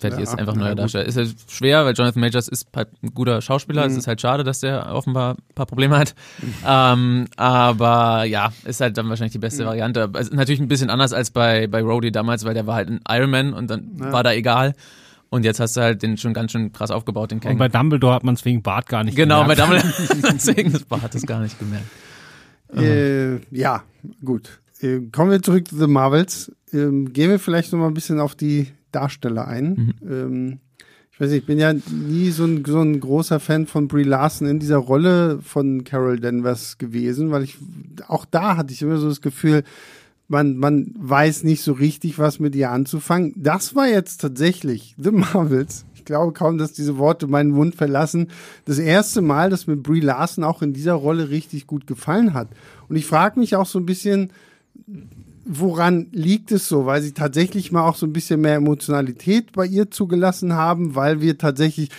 fertig 0.00 0.18
Ja, 0.18 0.24
ist, 0.24 0.38
einfach 0.38 0.54
na 0.54 0.64
neuer. 0.64 0.74
Darsteller. 0.74 1.04
Ist 1.06 1.16
halt 1.16 1.34
schwer, 1.48 1.84
weil 1.84 1.94
Jonathan 1.94 2.20
Majors 2.20 2.48
ist 2.48 2.68
halt 2.74 2.88
ein 3.02 3.14
guter 3.14 3.40
Schauspieler. 3.40 3.84
Mhm. 3.84 3.90
Es 3.92 3.96
ist 3.98 4.06
halt 4.06 4.20
schade, 4.20 4.42
dass 4.44 4.60
der 4.60 4.92
offenbar 4.92 5.34
ein 5.34 5.54
paar 5.54 5.66
Probleme 5.66 5.98
hat. 5.98 6.14
ähm, 6.66 7.26
aber 7.36 8.24
ja, 8.24 8.52
ist 8.64 8.80
halt 8.80 8.96
dann 8.98 9.08
wahrscheinlich 9.08 9.32
die 9.32 9.38
Mhm. 9.38 9.42
beste 9.42 9.64
Variante. 9.66 10.02
Aber 10.02 10.18
Es 10.20 10.28
ist 10.28 10.34
natürlich 10.34 10.60
ein 10.60 10.68
bisschen 10.68 10.90
anders 10.90 11.12
als 11.12 11.30
bei, 11.30 11.66
bei 11.66 11.82
Rhodey 11.82 12.10
damals, 12.10 12.44
weil 12.44 12.54
der 12.54 12.66
war 12.66 12.74
halt 12.74 12.88
ein 12.88 13.00
Iron 13.08 13.30
Man 13.30 13.52
und 13.52 13.70
dann 13.70 13.96
Ja. 14.00 14.12
war 14.12 14.22
da 14.22 14.32
egal. 14.32 14.74
Und 15.28 15.44
jetzt 15.44 15.60
hast 15.60 15.76
du 15.76 15.80
halt 15.82 16.02
den 16.02 16.16
schon 16.16 16.34
ganz 16.34 16.50
schön 16.50 16.72
krass 16.72 16.90
aufgebaut, 16.90 17.30
den 17.30 17.36
und 17.38 17.44
Kang. 17.44 17.56
bei 17.58 17.68
Dumbledore 17.68 18.14
hat 18.14 18.24
man 18.24 18.34
es 18.34 18.44
wegen 18.44 18.62
Bart 18.62 18.88
gar 18.88 19.04
nicht 19.04 19.16
Genau, 19.16 19.44
bei 19.44 19.54
gemerkt. 19.54 19.84
Dumbledore. 19.94 20.32
Deswegen, 20.34 20.72
das 20.72 20.84
hat 21.02 21.14
es 21.14 21.24
gar 21.24 21.38
nicht 21.40 21.56
gemerkt. 21.58 21.86
Äh, 22.76 23.36
ja, 23.56 23.82
gut. 24.24 24.60
Äh, 24.80 25.00
kommen 25.12 25.30
wir 25.30 25.42
zurück 25.42 25.68
zu 25.68 25.76
The 25.76 25.86
Marvels. 25.86 26.52
Ähm, 26.72 27.12
gehen 27.12 27.30
wir 27.30 27.38
vielleicht 27.38 27.72
noch 27.72 27.78
mal 27.80 27.88
ein 27.88 27.94
bisschen 27.94 28.20
auf 28.20 28.34
die 28.34 28.68
Darsteller 28.92 29.46
ein. 29.46 29.94
Ähm, 30.08 30.58
ich 31.12 31.20
weiß 31.20 31.32
nicht, 31.32 31.40
ich 31.40 31.46
bin 31.46 31.58
ja 31.58 31.74
nie 31.74 32.30
so 32.30 32.44
ein, 32.44 32.64
so 32.64 32.80
ein 32.80 32.98
großer 32.98 33.40
Fan 33.40 33.66
von 33.66 33.88
Brie 33.88 34.04
Larson 34.04 34.48
in 34.48 34.58
dieser 34.58 34.78
Rolle 34.78 35.40
von 35.42 35.84
Carol 35.84 36.18
Danvers 36.18 36.78
gewesen, 36.78 37.30
weil 37.30 37.42
ich 37.42 37.58
auch 38.08 38.24
da 38.24 38.56
hatte 38.56 38.72
ich 38.72 38.80
immer 38.80 38.96
so 38.96 39.08
das 39.08 39.20
Gefühl, 39.20 39.62
man, 40.28 40.56
man 40.56 40.94
weiß 40.96 41.42
nicht 41.42 41.62
so 41.62 41.72
richtig, 41.72 42.18
was 42.18 42.38
mit 42.38 42.54
ihr 42.54 42.70
anzufangen. 42.70 43.34
Das 43.36 43.74
war 43.74 43.88
jetzt 43.88 44.22
tatsächlich 44.22 44.94
The 44.96 45.10
Marvels. 45.10 45.84
Ich 45.94 46.04
glaube 46.04 46.32
kaum, 46.32 46.56
dass 46.56 46.72
diese 46.72 46.96
Worte 46.96 47.26
meinen 47.26 47.50
Mund 47.50 47.74
verlassen. 47.74 48.28
Das 48.64 48.78
erste 48.78 49.20
Mal, 49.20 49.50
dass 49.50 49.66
mir 49.66 49.76
Brie 49.76 50.00
Larson 50.00 50.44
auch 50.44 50.62
in 50.62 50.72
dieser 50.72 50.94
Rolle 50.94 51.30
richtig 51.30 51.66
gut 51.66 51.86
gefallen 51.86 52.32
hat. 52.32 52.48
Und 52.88 52.96
ich 52.96 53.06
frage 53.06 53.38
mich 53.40 53.56
auch 53.56 53.66
so 53.66 53.78
ein 53.78 53.86
bisschen, 53.86 54.32
woran 55.52 56.06
liegt 56.12 56.52
es 56.52 56.68
so? 56.68 56.86
Weil 56.86 57.02
sie 57.02 57.12
tatsächlich 57.12 57.72
mal 57.72 57.86
auch 57.86 57.96
so 57.96 58.06
ein 58.06 58.12
bisschen 58.12 58.40
mehr 58.40 58.54
Emotionalität 58.54 59.52
bei 59.52 59.66
ihr 59.66 59.90
zugelassen 59.90 60.54
haben, 60.54 60.94
weil 60.94 61.20
wir 61.20 61.38
tatsächlich 61.38 61.90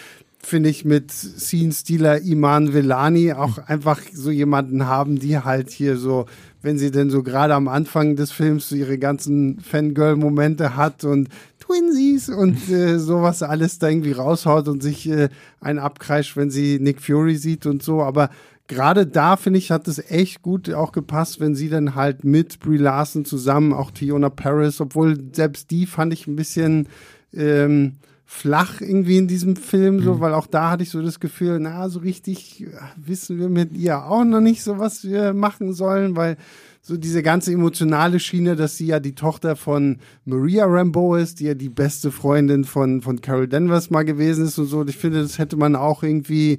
finde 0.44 0.70
ich, 0.70 0.86
mit 0.86 1.12
Scene-Stealer 1.12 2.22
Iman 2.22 2.74
Velani 2.74 3.34
auch 3.34 3.60
einfach 3.68 4.00
so 4.14 4.32
jemanden 4.32 4.88
haben, 4.88 5.20
die 5.20 5.38
halt 5.38 5.70
hier 5.70 5.98
so, 5.98 6.26
wenn 6.62 6.78
sie 6.78 6.92
denn 6.92 7.10
so 7.10 7.24
gerade 7.24 7.54
am 7.54 7.68
Anfang 7.68 8.16
des 8.16 8.32
Films 8.32 8.70
so 8.70 8.76
ihre 8.76 8.98
ganzen 8.98 9.60
Fangirl-Momente 9.60 10.76
hat 10.76 11.04
und 11.04 11.30
Twinsies 11.60 12.30
und 12.30 12.70
äh, 12.72 13.00
sowas 13.00 13.44
alles 13.44 13.80
da 13.80 13.90
irgendwie 13.90 14.14
raushaut 14.14 14.68
und 14.68 14.82
sich 14.82 15.08
äh, 15.10 15.30
einen 15.60 15.80
abkreischt, 15.80 16.36
wenn 16.36 16.50
sie 16.50 16.80
Nick 16.80 17.02
Fury 17.02 17.36
sieht 17.36 17.66
und 17.66 17.84
so, 17.84 18.02
aber 18.02 18.30
gerade 18.68 19.06
da, 19.06 19.36
finde 19.36 19.60
ich, 19.60 19.72
hat 19.72 19.88
es 19.88 20.00
echt 20.10 20.42
gut 20.42 20.74
auch 20.74 20.92
gepasst, 20.92 21.40
wenn 21.40 21.56
sie 21.56 21.70
dann 21.70 21.96
halt 21.96 22.24
mit 22.24 22.60
Brie 22.60 22.78
Larson 22.78 23.26
zusammen, 23.26 23.74
auch 23.74 23.92
Tiona 23.92 24.30
Paris, 24.30 24.80
obwohl 24.82 25.18
selbst 25.34 25.72
die 25.72 25.86
fand 25.86 26.14
ich 26.14 26.28
ein 26.28 26.36
bisschen 26.36 26.88
ähm, 27.34 27.98
flach 28.26 28.80
irgendwie 28.80 29.18
in 29.18 29.28
diesem 29.28 29.58
Film, 29.58 30.02
so, 30.02 30.22
weil 30.22 30.34
auch 30.34 30.48
da 30.48 30.72
hatte 30.72 30.84
ich 30.84 30.90
so 30.90 31.02
das 31.02 31.20
Gefühl, 31.20 31.60
na, 31.60 31.90
so 31.90 32.00
richtig 32.00 32.64
äh, 32.64 32.68
wissen 32.96 33.38
wir 33.38 33.50
mit 33.50 33.74
ihr 33.74 34.06
auch 34.06 34.24
noch 34.24 34.40
nicht 34.40 34.64
so, 34.64 34.80
was 34.80 35.04
wir 35.04 35.34
machen 35.34 35.74
sollen, 35.74 36.16
weil 36.16 36.38
so 36.82 36.98
diese 36.98 37.24
ganze 37.24 37.52
emotionale 37.52 38.20
Schiene, 38.20 38.56
dass 38.56 38.78
sie 38.78 38.88
ja 38.88 39.00
die 39.00 39.16
Tochter 39.16 39.56
von 39.56 39.98
Maria 40.26 40.66
Rambeau 40.66 41.16
ist, 41.16 41.40
die 41.40 41.46
ja 41.46 41.54
die 41.54 41.70
beste 41.70 42.10
Freundin 42.10 42.64
von, 42.64 43.02
von 43.02 43.22
Carol 43.22 43.48
Danvers 43.48 43.92
mal 43.92 44.04
gewesen 44.04 44.46
ist 44.46 44.58
und 44.58 44.66
so. 44.66 44.80
Und 44.80 44.90
ich 44.90 44.98
finde, 44.98 45.22
das 45.22 45.38
hätte 45.38 45.58
man 45.58 45.76
auch 45.76 46.02
irgendwie 46.02 46.58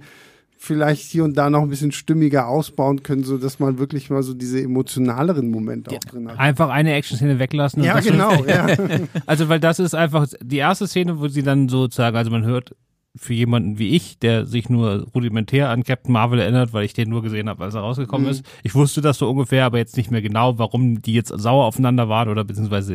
vielleicht 0.65 1.03
hier 1.11 1.25
und 1.25 1.37
da 1.37 1.51
noch 1.51 1.63
ein 1.63 1.69
bisschen 1.69 1.91
stimmiger 1.91 2.47
ausbauen 2.47 3.03
können, 3.03 3.25
so 3.25 3.37
dass 3.37 3.59
man 3.59 3.79
wirklich 3.79 4.11
mal 4.11 4.23
so 4.23 4.33
diese 4.33 4.63
emotionaleren 4.63 5.51
Momente 5.51 5.91
auch 5.91 5.99
drin 5.99 6.29
hat. 6.29 6.39
Einfach 6.39 6.69
eine 6.71 6.93
Action-Szene 6.95 7.41
weglassen. 7.41 7.81
und 7.81 7.87
Ja, 7.89 7.99
genau, 7.99 8.45
ja. 8.45 8.67
Also, 9.27 9.49
weil 9.49 9.59
das 9.59 9.81
ist 9.81 9.95
einfach 9.95 10.29
die 10.41 10.59
erste 10.59 10.87
Szene, 10.87 11.19
wo 11.19 11.27
sie 11.27 11.43
dann 11.43 11.69
sozusagen, 11.69 12.17
also 12.17 12.31
man 12.31 12.45
hört 12.45 12.77
für 13.17 13.35
jemanden 13.35 13.79
wie 13.79 13.89
ich, 13.91 14.21
der 14.21 14.47
sich 14.47 14.71
nur 14.71 15.07
rudimentär 15.15 15.69
an 15.69 15.83
Captain 15.83 16.13
Marvel 16.13 16.39
erinnert, 16.39 16.73
weil 16.73 16.85
ich 16.85 16.95
den 16.95 17.11
nur 17.11 17.23
gesehen 17.23 17.49
habe, 17.49 17.63
als 17.65 17.75
er 17.75 17.81
rausgekommen 17.83 18.27
Mhm. 18.27 18.31
ist. 18.31 18.45
Ich 18.63 18.75
wusste 18.75 19.01
das 19.03 19.19
so 19.19 19.29
ungefähr, 19.29 19.65
aber 19.67 19.79
jetzt 19.79 19.97
nicht 19.97 20.11
mehr 20.11 20.23
genau, 20.23 20.59
warum 20.59 21.03
die 21.03 21.13
jetzt 21.13 21.29
sauer 21.37 21.67
aufeinander 21.67 22.09
waren 22.09 22.29
oder 22.31 22.45
beziehungsweise 22.45 22.95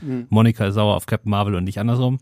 äh, 0.00 0.04
Mhm. 0.04 0.26
Monika 0.30 0.66
ist 0.66 0.74
sauer 0.74 0.96
auf 0.96 1.06
Captain 1.06 1.30
Marvel 1.30 1.54
und 1.54 1.64
nicht 1.64 1.78
andersrum. 1.78 2.18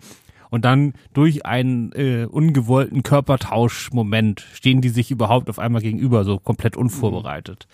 Und 0.50 0.64
dann 0.64 0.94
durch 1.14 1.46
einen 1.46 1.92
äh, 1.92 2.26
ungewollten 2.28 3.02
Körpertauschmoment 3.02 4.44
stehen 4.52 4.80
die 4.80 4.88
sich 4.88 5.10
überhaupt 5.10 5.48
auf 5.48 5.58
einmal 5.58 5.82
gegenüber, 5.82 6.24
so 6.24 6.38
komplett 6.38 6.76
unvorbereitet. 6.76 7.66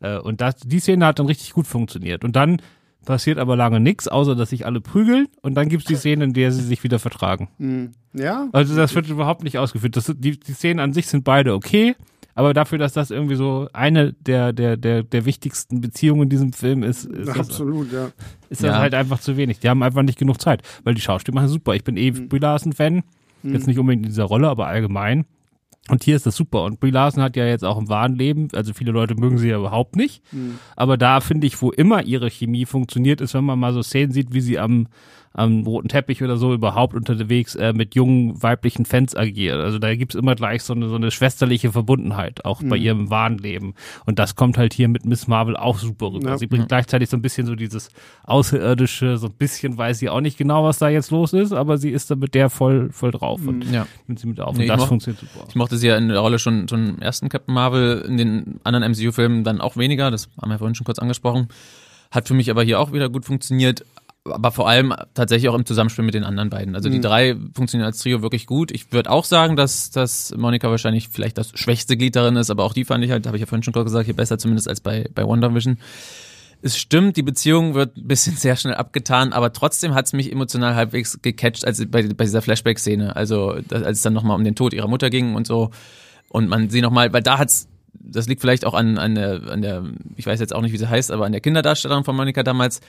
Äh, 0.00 0.18
und 0.18 0.40
das, 0.40 0.56
die 0.56 0.80
Szene 0.80 1.06
hat 1.06 1.18
dann 1.18 1.26
richtig 1.26 1.52
gut 1.52 1.66
funktioniert. 1.66 2.24
Und 2.24 2.36
dann 2.36 2.60
passiert 3.04 3.38
aber 3.38 3.54
lange 3.56 3.80
nichts, 3.80 4.08
außer 4.08 4.34
dass 4.34 4.50
sich 4.50 4.66
alle 4.66 4.80
prügeln. 4.80 5.28
Und 5.42 5.54
dann 5.54 5.68
gibt's 5.68 5.86
die 5.86 5.94
Szene, 5.96 6.24
in 6.24 6.32
der 6.32 6.52
sie 6.52 6.62
sich 6.62 6.82
wieder 6.82 6.98
vertragen. 6.98 7.94
Ja, 8.14 8.48
Also 8.52 8.74
das 8.76 8.94
wird 8.94 9.08
überhaupt 9.08 9.44
nicht 9.44 9.58
ausgeführt. 9.58 9.96
Das, 9.96 10.12
die, 10.16 10.38
die 10.38 10.52
Szenen 10.52 10.80
an 10.80 10.92
sich 10.92 11.06
sind 11.06 11.24
beide 11.24 11.54
okay, 11.54 11.96
Aber 12.34 12.52
dafür, 12.54 12.78
dass 12.78 12.92
das 12.92 13.10
irgendwie 13.10 13.36
so 13.36 13.68
eine 13.72 14.12
der, 14.12 14.52
der, 14.52 14.76
der, 14.76 15.02
der 15.02 15.24
wichtigsten 15.24 15.80
Beziehungen 15.80 16.24
in 16.24 16.28
diesem 16.30 16.52
Film 16.52 16.82
ist, 16.82 17.04
ist 17.06 17.28
das, 17.28 17.38
Absolut, 17.38 17.92
ja. 17.92 18.06
ist 18.50 18.62
das 18.62 18.70
Ja. 18.74 18.78
halt 18.78 18.94
einfach 18.94 19.20
zu 19.20 19.36
wenig. 19.36 19.60
Die 19.60 19.68
haben 19.68 19.82
einfach 19.82 20.02
nicht 20.02 20.18
genug 20.18 20.40
Zeit, 20.40 20.62
weil 20.82 20.94
die 20.94 21.00
Schauspieler 21.00 21.34
machen 21.36 21.48
super. 21.48 21.74
Ich 21.74 21.84
bin 21.84 21.96
eh 21.96 22.10
Brie 22.10 22.38
Larson-Fan. 22.38 23.02
Jetzt 23.42 23.66
nicht 23.66 23.78
unbedingt 23.78 24.06
in 24.06 24.10
dieser 24.10 24.24
Rolle, 24.24 24.48
aber 24.48 24.66
allgemein. 24.68 25.26
Und 25.90 26.02
hier 26.02 26.16
ist 26.16 26.24
das 26.24 26.34
super. 26.34 26.64
Und 26.64 26.80
Brie 26.80 26.90
Larson 26.90 27.22
hat 27.22 27.36
ja 27.36 27.44
jetzt 27.44 27.62
auch 27.62 27.76
im 27.78 27.90
wahren 27.90 28.16
Leben, 28.16 28.48
also 28.54 28.72
viele 28.72 28.90
Leute 28.90 29.14
mögen 29.16 29.36
sie 29.36 29.48
ja 29.50 29.58
überhaupt 29.58 29.96
nicht. 29.96 30.22
Aber 30.76 30.96
da 30.96 31.20
finde 31.20 31.46
ich, 31.46 31.60
wo 31.60 31.70
immer 31.70 32.02
ihre 32.04 32.30
Chemie 32.30 32.64
funktioniert, 32.64 33.20
ist, 33.20 33.34
wenn 33.34 33.44
man 33.44 33.58
mal 33.58 33.74
so 33.74 33.82
Szenen 33.82 34.10
sieht, 34.12 34.32
wie 34.32 34.40
sie 34.40 34.58
am, 34.58 34.86
am 35.36 35.64
roten 35.64 35.88
Teppich 35.88 36.22
oder 36.22 36.36
so 36.36 36.54
überhaupt 36.54 36.94
unterwegs 36.94 37.56
äh, 37.56 37.72
mit 37.72 37.94
jungen 37.96 38.40
weiblichen 38.40 38.86
Fans 38.86 39.16
agiert. 39.16 39.56
Also 39.56 39.78
da 39.80 39.94
gibt's 39.96 40.14
immer 40.14 40.36
gleich 40.36 40.62
so 40.62 40.72
eine, 40.74 40.88
so 40.88 40.94
eine 40.94 41.10
schwesterliche 41.10 41.72
Verbundenheit, 41.72 42.44
auch 42.44 42.62
bei 42.62 42.76
ihrem 42.76 43.10
wahren 43.10 43.38
Leben. 43.38 43.74
Und 44.06 44.20
das 44.20 44.36
kommt 44.36 44.56
halt 44.58 44.72
hier 44.72 44.86
mit 44.88 45.04
Miss 45.04 45.26
Marvel 45.26 45.56
auch 45.56 45.78
super 45.78 46.12
rüber. 46.12 46.30
Ja. 46.30 46.38
Sie 46.38 46.46
bringt 46.46 46.68
gleichzeitig 46.68 47.10
so 47.10 47.16
ein 47.16 47.22
bisschen 47.22 47.46
so 47.46 47.56
dieses 47.56 47.88
Außerirdische, 48.38 49.16
so 49.16 49.26
ein 49.28 49.32
bisschen 49.32 49.76
weiß 49.78 49.98
sie 49.98 50.08
auch 50.08 50.20
nicht 50.20 50.36
genau, 50.36 50.64
was 50.64 50.78
da 50.78 50.88
jetzt 50.88 51.10
los 51.10 51.32
ist, 51.32 51.52
aber 51.52 51.78
sie 51.78 51.90
ist 51.90 52.10
da 52.10 52.16
mit 52.16 52.34
der 52.34 52.50
voll, 52.50 52.90
voll 52.90 53.10
drauf 53.10 53.40
und 53.46 53.64
Ja. 53.72 53.86
nimmt 54.06 54.18
sie 54.18 54.26
mit 54.26 54.40
auf. 54.40 54.52
Nee, 54.56 54.58
und 54.58 54.64
ich 54.64 54.68
das 54.70 54.80
moch- 54.80 54.88
funktioniert 54.88 55.20
super. 55.20 55.46
Ich 55.48 55.54
mochte 55.54 55.76
sie 55.76 55.88
ja 55.88 55.96
in 55.96 56.08
der 56.08 56.18
Rolle 56.18 56.38
schon, 56.38 56.68
schon 56.68 56.90
im 56.90 56.98
ersten 57.02 57.28
Captain 57.28 57.54
Marvel, 57.54 58.04
in 58.08 58.16
den 58.16 58.60
anderen 58.64 58.84
MCU-Filmen 58.92 59.44
dann 59.44 59.60
auch 59.60 59.76
weniger, 59.76 60.10
das 60.10 60.28
haben 60.40 60.50
wir 60.50 60.58
vorhin 60.58 60.74
schon 60.74 60.84
kurz 60.84 60.98
angesprochen. 60.98 61.48
Hat 62.10 62.28
für 62.28 62.34
mich 62.34 62.50
aber 62.50 62.62
hier 62.62 62.78
auch 62.80 62.92
wieder 62.92 63.08
gut 63.08 63.24
funktioniert, 63.24 63.84
aber 64.24 64.52
vor 64.52 64.68
allem 64.68 64.94
tatsächlich 65.12 65.50
auch 65.50 65.54
im 65.54 65.66
Zusammenspiel 65.66 66.04
mit 66.04 66.14
den 66.14 66.24
anderen 66.24 66.48
beiden. 66.48 66.74
Also 66.74 66.88
die 66.88 67.00
drei 67.00 67.36
funktionieren 67.54 67.86
als 67.86 67.98
Trio 67.98 68.22
wirklich 68.22 68.46
gut. 68.46 68.70
Ich 68.70 68.90
würde 68.90 69.10
auch 69.10 69.24
sagen, 69.24 69.54
dass, 69.54 69.90
dass 69.90 70.34
Monika 70.36 70.70
wahrscheinlich 70.70 71.08
vielleicht 71.08 71.36
das 71.36 71.50
schwächste 71.54 71.96
Glied 71.96 72.16
darin 72.16 72.36
ist, 72.36 72.48
aber 72.48 72.64
auch 72.64 72.72
die 72.72 72.86
fand 72.86 73.04
ich 73.04 73.10
halt, 73.10 73.26
habe 73.26 73.36
ich 73.36 73.42
ja 73.42 73.46
vorhin 73.46 73.62
schon 73.62 73.74
kurz 73.74 73.84
gesagt, 73.84 74.06
hier 74.06 74.16
besser 74.16 74.38
zumindest 74.38 74.68
als 74.68 74.80
bei, 74.80 75.10
bei 75.14 75.24
Wonder 75.24 75.54
Vision. 75.54 75.78
Es 76.62 76.78
stimmt, 76.78 77.18
die 77.18 77.22
Beziehung 77.22 77.74
wird 77.74 77.98
ein 77.98 78.08
bisschen 78.08 78.36
sehr 78.38 78.56
schnell 78.56 78.74
abgetan, 78.74 79.34
aber 79.34 79.52
trotzdem 79.52 79.94
hat 79.94 80.06
es 80.06 80.14
mich 80.14 80.32
emotional 80.32 80.74
halbwegs 80.74 81.20
gecatcht, 81.20 81.66
als 81.66 81.84
bei, 81.90 82.02
bei 82.04 82.24
dieser 82.24 82.40
Flashback-Szene. 82.40 83.14
Also 83.14 83.50
als 83.70 83.98
es 83.98 84.02
dann 84.02 84.14
nochmal 84.14 84.38
um 84.38 84.44
den 84.44 84.54
Tod 84.54 84.72
ihrer 84.72 84.88
Mutter 84.88 85.10
ging 85.10 85.34
und 85.34 85.46
so. 85.46 85.70
Und 86.30 86.48
man 86.48 86.70
sie 86.70 86.80
nochmal, 86.80 87.12
weil 87.12 87.22
da 87.22 87.36
hat's, 87.36 87.68
das 87.92 88.26
liegt 88.26 88.40
vielleicht 88.40 88.64
auch 88.64 88.74
an, 88.74 88.96
an, 88.96 89.14
der, 89.14 89.42
an 89.50 89.60
der, 89.60 89.84
ich 90.16 90.26
weiß 90.26 90.40
jetzt 90.40 90.54
auch 90.54 90.62
nicht, 90.62 90.72
wie 90.72 90.78
sie 90.78 90.88
heißt, 90.88 91.10
aber 91.10 91.26
an 91.26 91.32
der 91.32 91.42
Kinderdarstellerin 91.42 92.04
von 92.04 92.16
Monika 92.16 92.42
damals. 92.42 92.80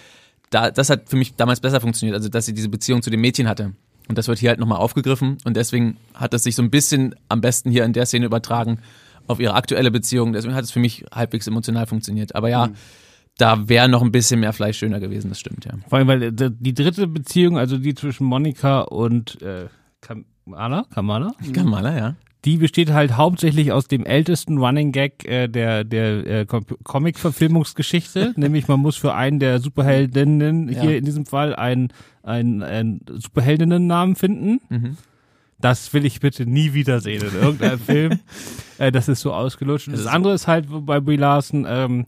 Da, 0.49 0.71
das 0.71 0.89
hat 0.89 1.09
für 1.09 1.17
mich 1.17 1.35
damals 1.35 1.59
besser 1.59 1.81
funktioniert, 1.81 2.15
also 2.15 2.29
dass 2.29 2.45
sie 2.45 2.53
diese 2.53 2.69
Beziehung 2.69 3.01
zu 3.01 3.09
dem 3.09 3.21
Mädchen 3.21 3.47
hatte. 3.47 3.73
Und 4.07 4.17
das 4.17 4.27
wird 4.27 4.39
hier 4.39 4.49
halt 4.49 4.59
nochmal 4.59 4.77
aufgegriffen 4.77 5.37
und 5.45 5.57
deswegen 5.57 5.97
hat 6.13 6.33
es 6.33 6.43
sich 6.43 6.55
so 6.55 6.61
ein 6.61 6.69
bisschen 6.69 7.15
am 7.27 7.41
besten 7.41 7.71
hier 7.71 7.85
in 7.85 7.93
der 7.93 8.05
Szene 8.05 8.27
übertragen 8.27 8.79
auf 9.27 9.39
ihre 9.39 9.55
aktuelle 9.55 9.89
Beziehung. 9.89 10.33
Deswegen 10.33 10.53
hat 10.53 10.63
es 10.63 10.71
für 10.71 10.79
mich 10.79 11.05
halbwegs 11.11 11.47
emotional 11.47 11.87
funktioniert. 11.87 12.35
Aber 12.35 12.47
ja, 12.49 12.69
da 13.37 13.67
wäre 13.67 13.89
noch 13.89 14.01
ein 14.01 14.11
bisschen 14.11 14.39
mehr 14.39 14.53
Fleisch 14.53 14.77
schöner 14.77 14.99
gewesen, 14.99 15.29
das 15.29 15.39
stimmt, 15.39 15.65
ja. 15.65 15.73
Vor 15.89 15.97
allem, 15.97 16.07
weil 16.07 16.23
äh, 16.23 16.31
die 16.37 16.73
dritte 16.73 17.07
Beziehung, 17.07 17.57
also 17.57 17.77
die 17.77 17.93
zwischen 17.93 18.25
Monika 18.25 18.81
und 18.81 19.41
äh, 19.41 19.67
Kamala, 20.01 20.85
Kamala, 20.93 21.33
Kamala, 21.53 21.97
ja. 21.97 22.15
Die 22.45 22.57
besteht 22.57 22.91
halt 22.91 23.17
hauptsächlich 23.17 23.71
aus 23.71 23.87
dem 23.87 24.05
ältesten 24.05 24.57
Running 24.59 24.91
Gag 24.91 25.25
äh, 25.27 25.47
der 25.47 25.83
der 25.83 26.25
äh, 26.41 26.45
Com- 26.45 26.65
Comic-Verfilmungsgeschichte, 26.83 28.33
nämlich 28.37 28.67
man 28.67 28.79
muss 28.79 28.95
für 28.97 29.13
einen 29.15 29.39
der 29.39 29.59
Superheldinnen 29.59 30.69
Ja. 30.69 30.81
hier 30.81 30.97
in 30.97 31.05
diesem 31.05 31.25
Fall 31.25 31.55
einen 31.55 31.91
ein, 32.23 32.63
ein 32.63 33.01
Superheldinnen-Namen 33.09 34.15
finden. 34.15 34.59
Mhm. 34.69 34.97
Das 35.59 35.93
will 35.93 36.05
ich 36.05 36.19
bitte 36.19 36.45
nie 36.45 36.73
wiedersehen 36.73 37.23
in 37.23 37.35
irgendeinem 37.41 37.79
Film. 37.91 38.19
Äh, 38.77 38.91
das 38.91 39.07
ist 39.07 39.21
so 39.21 39.33
ausgelutscht. 39.33 39.87
Das 39.87 40.03
Das 40.03 40.07
andere 40.13 40.33
ist 40.33 40.47
halt 40.47 40.65
bei 40.69 40.99
Brie 40.99 41.15
Larson, 41.17 41.65
ähm, 41.67 42.05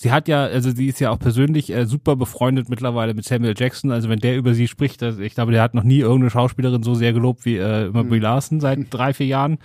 sie 0.00 0.10
hat 0.10 0.28
ja, 0.28 0.44
also 0.44 0.70
sie 0.70 0.86
ist 0.86 0.98
ja 0.98 1.10
auch 1.10 1.18
persönlich 1.18 1.70
äh, 1.70 1.84
super 1.84 2.16
befreundet 2.16 2.70
mittlerweile 2.70 3.12
mit 3.12 3.26
Samuel 3.26 3.54
Jackson. 3.56 3.90
Also 3.90 4.08
wenn 4.08 4.18
der 4.18 4.36
über 4.36 4.54
sie 4.54 4.66
spricht, 4.66 5.02
also 5.02 5.20
ich 5.20 5.34
glaube, 5.34 5.52
der 5.52 5.62
hat 5.62 5.74
noch 5.74 5.82
nie 5.82 5.98
irgendeine 5.98 6.30
Schauspielerin 6.30 6.82
so 6.82 6.94
sehr 6.94 7.12
gelobt 7.12 7.44
wie 7.44 7.58
äh, 7.58 7.86
immer 7.86 8.04
Brie 8.04 8.18
Larson 8.18 8.60
seit 8.60 8.78
drei, 8.90 9.12
vier 9.12 9.26
Jahren. 9.26 9.58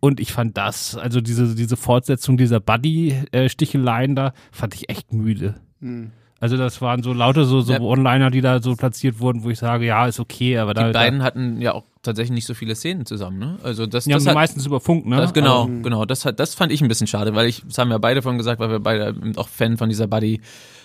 Und 0.00 0.18
ich 0.18 0.32
fand 0.32 0.56
das, 0.56 0.96
also 0.96 1.20
diese, 1.20 1.54
diese 1.54 1.76
Fortsetzung 1.76 2.38
dieser 2.38 2.58
Buddy-Sticheleien 2.58 4.16
da, 4.16 4.32
fand 4.50 4.74
ich 4.74 4.88
echt 4.88 5.12
müde. 5.12 5.60
Also 6.42 6.56
das 6.56 6.80
waren 6.82 7.04
so 7.04 7.12
lauter 7.12 7.44
so, 7.44 7.60
so 7.60 7.74
Ja. 7.74 7.80
Onliner, 7.80 8.32
die 8.32 8.40
da 8.40 8.60
so 8.60 8.74
platziert 8.74 9.20
wurden, 9.20 9.44
wo 9.44 9.50
ich 9.50 9.60
sage, 9.60 9.86
ja, 9.86 10.06
ist 10.08 10.18
okay, 10.18 10.58
aber 10.58 10.74
da, 10.74 10.88
Die 10.88 10.92
beiden 10.92 11.22
hatten 11.22 11.60
ja 11.60 11.72
auch 11.72 11.84
tatsächlich 12.02 12.32
nicht 12.34 12.46
so 12.48 12.54
viele 12.54 12.74
Szenen 12.74 13.06
zusammen, 13.06 13.38
ne? 13.38 13.58
Also 13.62 13.86
das, 13.86 14.06
da, 14.06 14.08
die 14.08 14.14
das 14.14 14.22
haben 14.24 14.30
hat, 14.30 14.34
meistens 14.34 14.66
über 14.66 14.80
Funk, 14.80 15.06
ne? 15.06 15.18
das, 15.18 15.32
genau, 15.32 15.62
Aber- 15.62 15.70
genau. 15.82 16.04
Das 16.04 16.24
hat, 16.24 16.40
das 16.40 16.56
fand 16.56 16.72
ich 16.72 16.82
ein 16.82 16.88
bisschen 16.88 17.06
schade, 17.06 17.36
weil 17.36 17.46
ich, 17.46 17.62
das 17.64 17.78
haben 17.78 17.90
wir 17.90 18.00
beide 18.00 18.22
von 18.22 18.38
gesagt, 18.38 18.58
weil 18.58 18.70
wir 18.70 18.80
beide 18.80 19.14
auch 19.36 19.48
Fan 19.48 19.76
von 19.76 19.88
dieser 19.88 20.08
Buddy, 20.08 20.40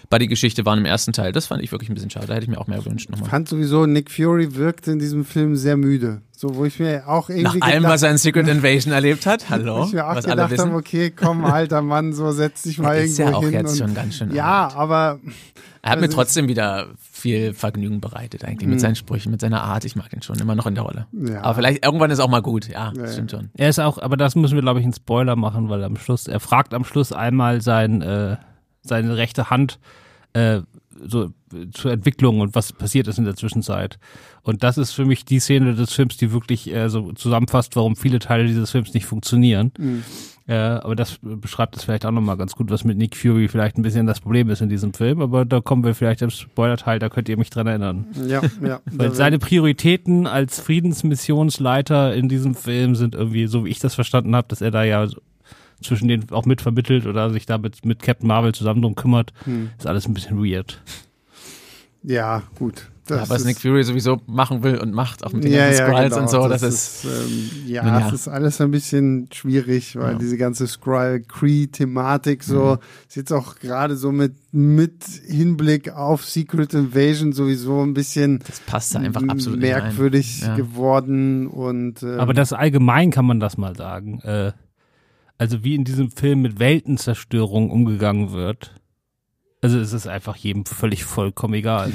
Buddy-Geschichte 0.10 0.66
waren 0.66 0.80
im 0.80 0.86
ersten 0.86 1.12
Teil. 1.14 1.32
Das 1.32 1.48
fand 1.48 1.62
ich 1.62 1.72
wirklich 1.72 1.90
ein 1.90 1.94
bisschen 1.96 2.10
schade. 2.10 2.28
Da 2.28 2.34
hätte 2.36 2.44
ich 2.44 2.50
mir 2.50 2.60
auch 2.60 2.68
mehr 2.68 2.80
gewünscht 2.80 3.10
nochmal. 3.10 3.30
fand 3.30 3.50
sowieso, 3.50 3.86
Nick 3.86 4.10
Fury 4.12 4.56
wirkte 4.56 4.92
in 4.92 5.00
diesem 5.00 5.26
Film 5.26 5.56
sehr 5.56 5.76
müde. 5.78 6.22
So, 6.32 6.56
wo 6.56 6.66
ich 6.66 6.80
mir 6.80 7.08
auch 7.08 7.30
irgendwie 7.30 7.60
Nach 7.60 7.68
allem, 7.68 7.78
gedacht, 7.78 7.94
was 7.94 8.04
er 8.04 8.12
in 8.12 8.18
Secret 8.18 8.48
Invasion 8.50 8.94
erlebt 8.94 9.26
hat, 9.26 9.50
hallo, 9.50 9.86
ich 9.86 9.94
mir 9.94 10.06
auch 10.08 10.16
was 10.16 10.26
alle 10.26 10.36
gedacht 10.36 10.52
wissen. 10.52 10.66
habe, 10.68 10.76
okay, 10.76 11.10
komm, 11.12 11.44
alter 11.46 11.82
Mann, 11.82 12.14
so 12.14 12.32
setz 12.32 12.62
dich 12.62 12.78
mal 12.78 12.96
Er 12.96 13.04
ist 13.06 13.18
irgendwo 13.20 13.32
ja 13.32 13.38
auch 13.38 13.44
hin. 13.44 13.54
jetzt 13.54 13.78
schon 13.80 13.94
ganz 13.96 14.16
schön 14.16 14.34
ja, 14.34 14.68
alt. 14.68 14.76
aber 14.76 15.20
Er 15.82 15.92
hat 15.92 16.00
mir 16.00 16.06
Also- 16.06 16.16
trotzdem 16.18 16.48
wieder 16.48 16.88
viel 17.12 17.54
Vergnügen 17.54 18.02
bereitet, 18.02 18.46
eigentlich, 18.46 18.70
mit 18.70 18.80
seinen 18.80 18.96
Sprüchen, 18.96 19.32
mit 19.32 19.42
seiner 19.42 19.64
Art. 19.64 19.84
Ich 19.84 19.96
mag 19.96 20.14
ihn 20.14 20.22
schon 20.22 20.38
immer 20.38 20.54
noch 20.54 20.68
in 20.68 20.76
der 20.76 20.84
Rolle. 20.84 21.08
Ja. 21.12 21.42
Aber 21.42 21.56
vielleicht 21.56 21.84
irgendwann 21.84 22.12
ist 22.12 22.20
auch 22.20 22.30
mal 22.30 22.42
gut, 22.44 22.68
ja, 22.70 22.94
Ja, 22.96 23.02
das 23.02 23.14
stimmt 23.14 23.32
schon. 23.32 23.50
Er 23.58 23.70
ist 23.70 23.80
auch, 23.80 23.98
aber 23.98 24.16
das 24.16 24.36
müssen 24.36 24.54
wir, 24.56 24.62
glaube 24.62 24.80
ich, 24.80 24.86
einen 24.86 24.94
Spoiler 24.94 25.36
machen, 25.36 25.70
weil 25.70 25.84
am 25.84 25.98
Schluss, 25.98 26.28
er 26.28 26.40
fragt 26.40 26.74
am 26.76 26.84
Schluss 26.86 27.12
einmal 27.12 27.62
sein, 27.62 28.02
äh, 28.04 28.38
seine 28.88 29.18
rechte 29.18 29.50
Hand 29.50 29.80
äh, 30.34 30.62
so 31.06 31.30
zur 31.74 31.92
Entwicklung 31.92 32.40
und 32.40 32.56
was 32.56 32.74
passiert 32.74 33.08
ist 33.08 33.20
in 33.20 33.26
der 33.26 33.36
Zwischenzeit. 33.36 34.00
Und 34.42 34.64
das 34.64 34.78
ist 34.78 34.92
für 34.92 35.06
mich 35.06 35.26
die 35.26 35.40
Szene 35.40 35.76
des 35.76 35.94
Films, 35.94 36.18
die 36.18 36.32
wirklich 36.32 36.74
äh, 36.74 36.90
so 36.90 37.12
zusammenfasst, 37.14 37.76
warum 37.76 37.96
viele 37.96 38.20
Teile 38.20 38.46
dieses 38.48 38.72
Films 38.72 38.94
nicht 38.94 39.06
funktionieren. 39.06 39.72
Äh, 40.48 40.56
aber 40.56 40.96
das 40.96 41.20
beschreibt 41.22 41.76
es 41.76 41.84
vielleicht 41.84 42.06
auch 42.06 42.12
nochmal 42.12 42.38
ganz 42.38 42.56
gut, 42.56 42.72
was 42.72 42.84
mit 42.84 42.98
Nick 42.98 43.16
Fury 43.16 43.48
vielleicht 43.48 43.78
ein 43.78 43.82
bisschen 43.82 44.08
das 44.08 44.22
Problem 44.22 44.50
ist 44.50 44.62
in 44.62 44.70
diesem 44.70 44.94
Film. 44.94 45.22
Aber 45.22 45.46
da 45.46 45.62
kommen 45.62 45.84
wir 45.84 45.94
vielleicht 45.94 46.22
im 46.22 46.30
Spoiler-Teil, 46.30 47.00
da 47.00 47.10
könnt 47.10 47.30
ihr 47.30 47.38
mich 47.38 47.50
dran 47.50 47.68
erinnern. 47.68 48.08
ja, 48.28 48.42
ja. 48.62 48.80
Weil 48.92 49.14
seine 49.14 49.40
Prioritäten 49.40 50.26
als 50.26 50.60
Friedensmissionsleiter 50.60 52.14
in 52.14 52.30
diesem 52.30 52.56
Film 52.56 52.96
sind 52.96 53.14
irgendwie, 53.14 53.48
so 53.48 53.66
wie 53.66 53.70
ich 53.70 53.80
das 53.80 53.96
verstanden 53.96 54.36
habe, 54.36 54.48
dass 54.48 54.62
er 54.62 54.72
da 54.72 54.84
ja 54.84 55.08
zwischen 55.84 56.08
denen 56.08 56.30
auch 56.32 56.46
mitvermittelt 56.46 57.06
oder 57.06 57.30
sich 57.32 57.46
da 57.46 57.58
mit, 57.58 57.86
mit 57.86 58.02
Captain 58.02 58.28
Marvel 58.28 58.54
zusammen 58.54 58.82
drum 58.82 58.96
kümmert, 58.96 59.32
Hm. 59.46 59.70
ist 59.78 59.88
alles 59.88 60.08
ein 60.08 60.14
bisschen 60.14 60.44
weird. 60.44 60.82
ja, 62.04 62.44
gut. 62.58 62.90
Das 63.08 63.20
Ja, 63.22 63.30
was 63.30 63.40
ist- 63.40 63.46
Nick 63.48 63.62
Fury 63.62 63.84
sowieso 63.86 64.22
machen 64.28 64.64
will 64.64 64.80
und 64.80 64.92
macht, 64.94 65.24
auch 65.26 65.32
mit 65.32 65.46
den 65.46 65.54
ja, 65.54 65.68
ganzen 65.68 65.80
ja, 65.80 65.88
Skrulls 65.88 66.10
genau. 66.10 66.22
und 66.24 66.30
so, 66.30 66.50
das, 66.50 66.62
ist, 66.62 67.06
ähm, 67.06 67.50
ja, 67.66 67.86
ja. 67.88 68.08
es 68.08 68.14
ist 68.14 68.28
alles 68.28 68.60
ein 68.60 68.70
bisschen 68.70 69.30
schwierig, 69.32 69.96
weil 69.96 70.12
Ja. 70.14 70.18
diese 70.18 70.36
ganze 70.36 70.68
Skrull-Cree-Thematik 70.68 72.44
so, 72.44 72.74
Mhm. 72.76 72.80
ist 73.08 73.16
jetzt 73.16 73.32
auch 73.32 73.56
gerade 73.60 73.96
so 73.96 74.12
mit, 74.12 74.34
mit 74.52 75.04
Hinblick 75.26 75.94
auf 75.94 76.26
Secret 76.26 76.74
Invasion 76.74 77.32
sowieso 77.32 77.82
ein 77.82 77.94
bisschen 77.94 78.40
das 78.46 78.60
passt 78.60 78.96
da 78.96 79.00
einfach 79.00 79.24
absolut 79.26 79.60
merkwürdig 79.62 80.42
Ja. 80.42 80.56
geworden 80.58 81.48
und 81.48 82.04
ähm, 82.04 82.20
Aber 82.20 82.34
das 82.34 82.52
allgemein 82.52 83.12
kann 83.12 83.26
man 83.26 83.40
das 83.40 83.58
mal 83.58 83.74
sagen. 83.78 84.20
Äh, 84.20 84.52
also 85.38 85.64
wie 85.64 85.76
in 85.76 85.84
diesem 85.84 86.12
Film 86.12 86.42
mit 86.42 86.60
Weltenzerstörung 86.60 87.70
umgegangen 87.72 88.32
wird. 88.32 88.74
Also 89.62 89.80
es 89.80 89.92
ist 89.92 90.08
einfach 90.08 90.36
jedem 90.36 90.66
völlig 90.66 91.04
vollkommen 91.04 91.56
egal. 91.56 91.92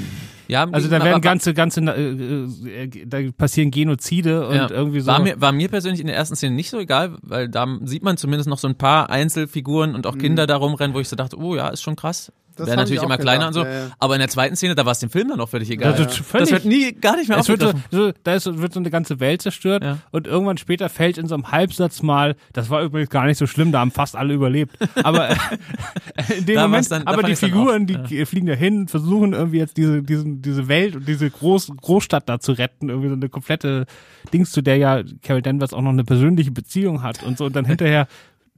Ja, 0.49 0.67
Also 0.69 0.89
da 0.89 1.01
werden 1.03 1.21
ganze, 1.21 1.53
ganze, 1.53 1.79
äh, 1.81 2.83
äh, 2.83 3.05
da 3.05 3.19
passieren 3.37 3.71
Genozide 3.71 4.45
und 4.47 4.55
Ja. 4.55 4.69
irgendwie 4.69 4.99
so. 4.99 5.07
War 5.07 5.19
mir, 5.19 5.39
war 5.39 5.53
mir 5.53 5.69
persönlich 5.69 6.01
in 6.01 6.07
der 6.07 6.15
ersten 6.17 6.35
Szene 6.35 6.53
nicht 6.55 6.69
so 6.69 6.77
egal, 6.79 7.17
weil 7.21 7.47
da 7.47 7.65
sieht 7.83 8.03
man 8.03 8.17
zumindest 8.17 8.49
noch 8.49 8.57
so 8.57 8.67
ein 8.67 8.75
paar 8.75 9.09
Einzelfiguren 9.09 9.95
und 9.95 10.05
auch 10.05 10.17
Kinder 10.17 10.45
da 10.45 10.57
rumrennen, 10.57 10.93
wo 10.93 10.99
ich 10.99 11.07
so 11.07 11.15
dachte, 11.15 11.37
oh 11.39 11.55
ja, 11.55 11.69
ist 11.69 11.81
schon 11.81 11.95
krass. 11.95 12.31
Das 12.55 12.67
Wäre 12.67 12.77
natürlich 12.77 13.01
immer 13.01 13.17
kleiner 13.17 13.47
und 13.47 13.53
so. 13.53 13.61
gedacht, 13.61 13.75
ja, 13.75 13.85
ja. 13.87 13.91
Aber 13.99 14.15
in 14.15 14.19
der 14.19 14.29
zweiten 14.29 14.55
Szene, 14.55 14.75
da 14.75 14.85
war 14.85 14.91
es 14.91 14.99
dem 14.99 15.09
Film 15.09 15.29
dann 15.29 15.39
auch 15.41 15.49
völlig 15.49 15.69
egal. 15.71 15.93
Das 15.93 15.99
ist 16.17 16.25
völlig- 16.25 16.49
das 16.49 16.63
wird 16.63 16.65
nie, 16.65 16.91
gar 16.93 17.15
nicht 17.17 17.29
mehr 17.29 17.37
Es 17.39 17.49
wird 17.49 17.61
so, 17.91 18.11
da 18.23 18.33
ist, 18.35 18.45
wird 18.61 18.73
so 18.73 18.79
eine 18.79 18.89
ganze 18.91 19.19
Welt 19.19 19.41
zerstört 19.41 19.83
Ja. 19.83 19.97
und 20.11 20.27
irgendwann 20.27 20.57
später 20.57 20.89
fällt 20.89 21.17
in 21.17 21.27
so 21.27 21.35
einem 21.35 21.51
Halbsatz 21.51 22.01
mal, 22.03 22.35
das 22.53 22.69
war 22.69 22.81
übrigens 22.83 23.09
gar 23.09 23.25
nicht 23.25 23.37
so 23.37 23.47
schlimm, 23.47 23.71
da 23.71 23.79
haben 23.79 23.91
fast 23.91 24.15
alle 24.15 24.33
überlebt. 24.33 24.77
Aber 25.03 25.29
in 26.37 26.45
dem 26.45 26.55
Da 26.55 26.61
Moment, 26.63 26.91
dann- 26.91 27.05
da 27.05 27.11
aber 27.11 27.23
die 27.23 27.35
Figuren, 27.35 27.83
auch, 27.95 28.07
die 28.07 28.25
fliegen 28.25 28.47
da 28.47 28.53
hin, 28.53 28.87
versuchen 28.87 29.33
irgendwie 29.33 29.57
jetzt 29.57 29.77
diese, 29.77 30.03
diesen, 30.03 30.41
diese 30.41 30.67
Welt 30.67 30.95
und 30.95 31.07
diese 31.07 31.29
Groß, 31.29 31.71
Großstadt 31.81 32.29
da 32.29 32.39
zu 32.39 32.51
retten, 32.53 32.89
irgendwie 32.89 33.09
so 33.09 33.15
eine 33.15 33.29
komplette 33.29 33.85
Dings, 34.33 34.51
zu 34.51 34.61
der 34.61 34.77
ja 34.77 35.01
Carol 35.21 35.41
Danvers 35.41 35.73
auch 35.73 35.81
noch 35.81 35.89
eine 35.91 36.03
persönliche 36.03 36.51
Beziehung 36.51 37.03
hat 37.03 37.23
und 37.23 37.37
so 37.37 37.45
und 37.45 37.55
dann 37.55 37.65
hinterher 37.65 38.07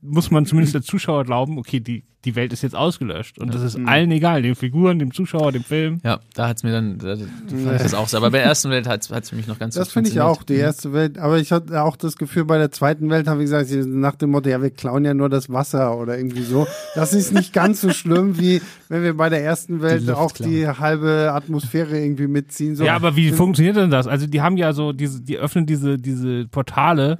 muss 0.01 0.31
man 0.31 0.45
zumindest 0.45 0.75
der 0.75 0.81
Zuschauer 0.81 1.25
glauben, 1.25 1.57
okay, 1.57 1.79
die, 1.79 2.03
die 2.25 2.35
Welt 2.35 2.53
ist 2.53 2.63
jetzt 2.63 2.75
ausgelöscht. 2.75 3.39
Und 3.39 3.53
das 3.53 3.61
ist 3.61 3.77
allen 3.85 4.11
egal, 4.11 4.41
den 4.41 4.55
Figuren, 4.55 4.99
dem 4.99 5.13
Zuschauer, 5.13 5.51
dem 5.51 5.63
Film. 5.63 5.99
Ja, 6.03 6.19
da 6.33 6.47
hat's 6.47 6.63
mir 6.63 6.71
dann, 6.71 6.97
da, 6.97 7.15
da 7.15 7.25
fand 7.49 7.75
ich 7.75 7.81
das 7.83 7.93
auch 7.93 8.07
so. 8.07 8.17
Aber 8.17 8.31
bei 8.31 8.39
der 8.39 8.47
ersten 8.47 8.69
Welt 8.69 8.87
hat's 8.87 9.11
hat's 9.11 9.29
für 9.29 9.35
mich 9.35 9.47
noch 9.47 9.59
ganz 9.59 9.75
Das 9.75 9.91
finde 9.91 10.09
ich 10.09 10.19
auch, 10.21 10.43
die 10.43 10.55
erste 10.55 10.93
Welt. 10.93 11.17
Aber 11.17 11.37
ich 11.37 11.51
hatte 11.51 11.81
auch 11.83 11.95
das 11.97 12.17
Gefühl, 12.17 12.45
bei 12.45 12.57
der 12.57 12.71
zweiten 12.71 13.09
Welt 13.09 13.27
habe 13.27 13.43
ich 13.43 13.49
gesagt, 13.49 13.69
nach 13.87 14.15
dem 14.15 14.31
Motto, 14.31 14.49
ja, 14.49 14.61
wir 14.61 14.71
klauen 14.71 15.05
ja 15.05 15.13
nur 15.13 15.29
das 15.29 15.49
Wasser 15.51 15.97
oder 15.97 16.17
irgendwie 16.17 16.43
so. 16.43 16.67
Das 16.95 17.13
ist 17.13 17.33
nicht 17.33 17.53
ganz 17.53 17.81
so 17.81 17.91
schlimm, 17.91 18.39
wie 18.39 18.61
wenn 18.89 19.03
wir 19.03 19.15
bei 19.15 19.29
der 19.29 19.43
ersten 19.43 19.81
Welt 19.81 20.05
Luft 20.05 20.19
auch 20.19 20.33
klauen. 20.33 20.51
die 20.51 20.67
halbe 20.67 21.31
Atmosphäre 21.33 21.99
irgendwie 21.99 22.27
mitziehen. 22.27 22.75
So. 22.75 22.83
Ja, 22.83 22.95
aber 22.95 23.15
wie 23.15 23.31
funktioniert 23.31 23.75
denn 23.75 23.91
das? 23.91 24.07
Also 24.07 24.27
die 24.27 24.41
haben 24.41 24.57
ja 24.57 24.73
so 24.73 24.93
diese, 24.93 25.21
die 25.21 25.37
öffnen 25.37 25.65
diese, 25.65 25.97
diese 25.97 26.47
Portale, 26.47 27.19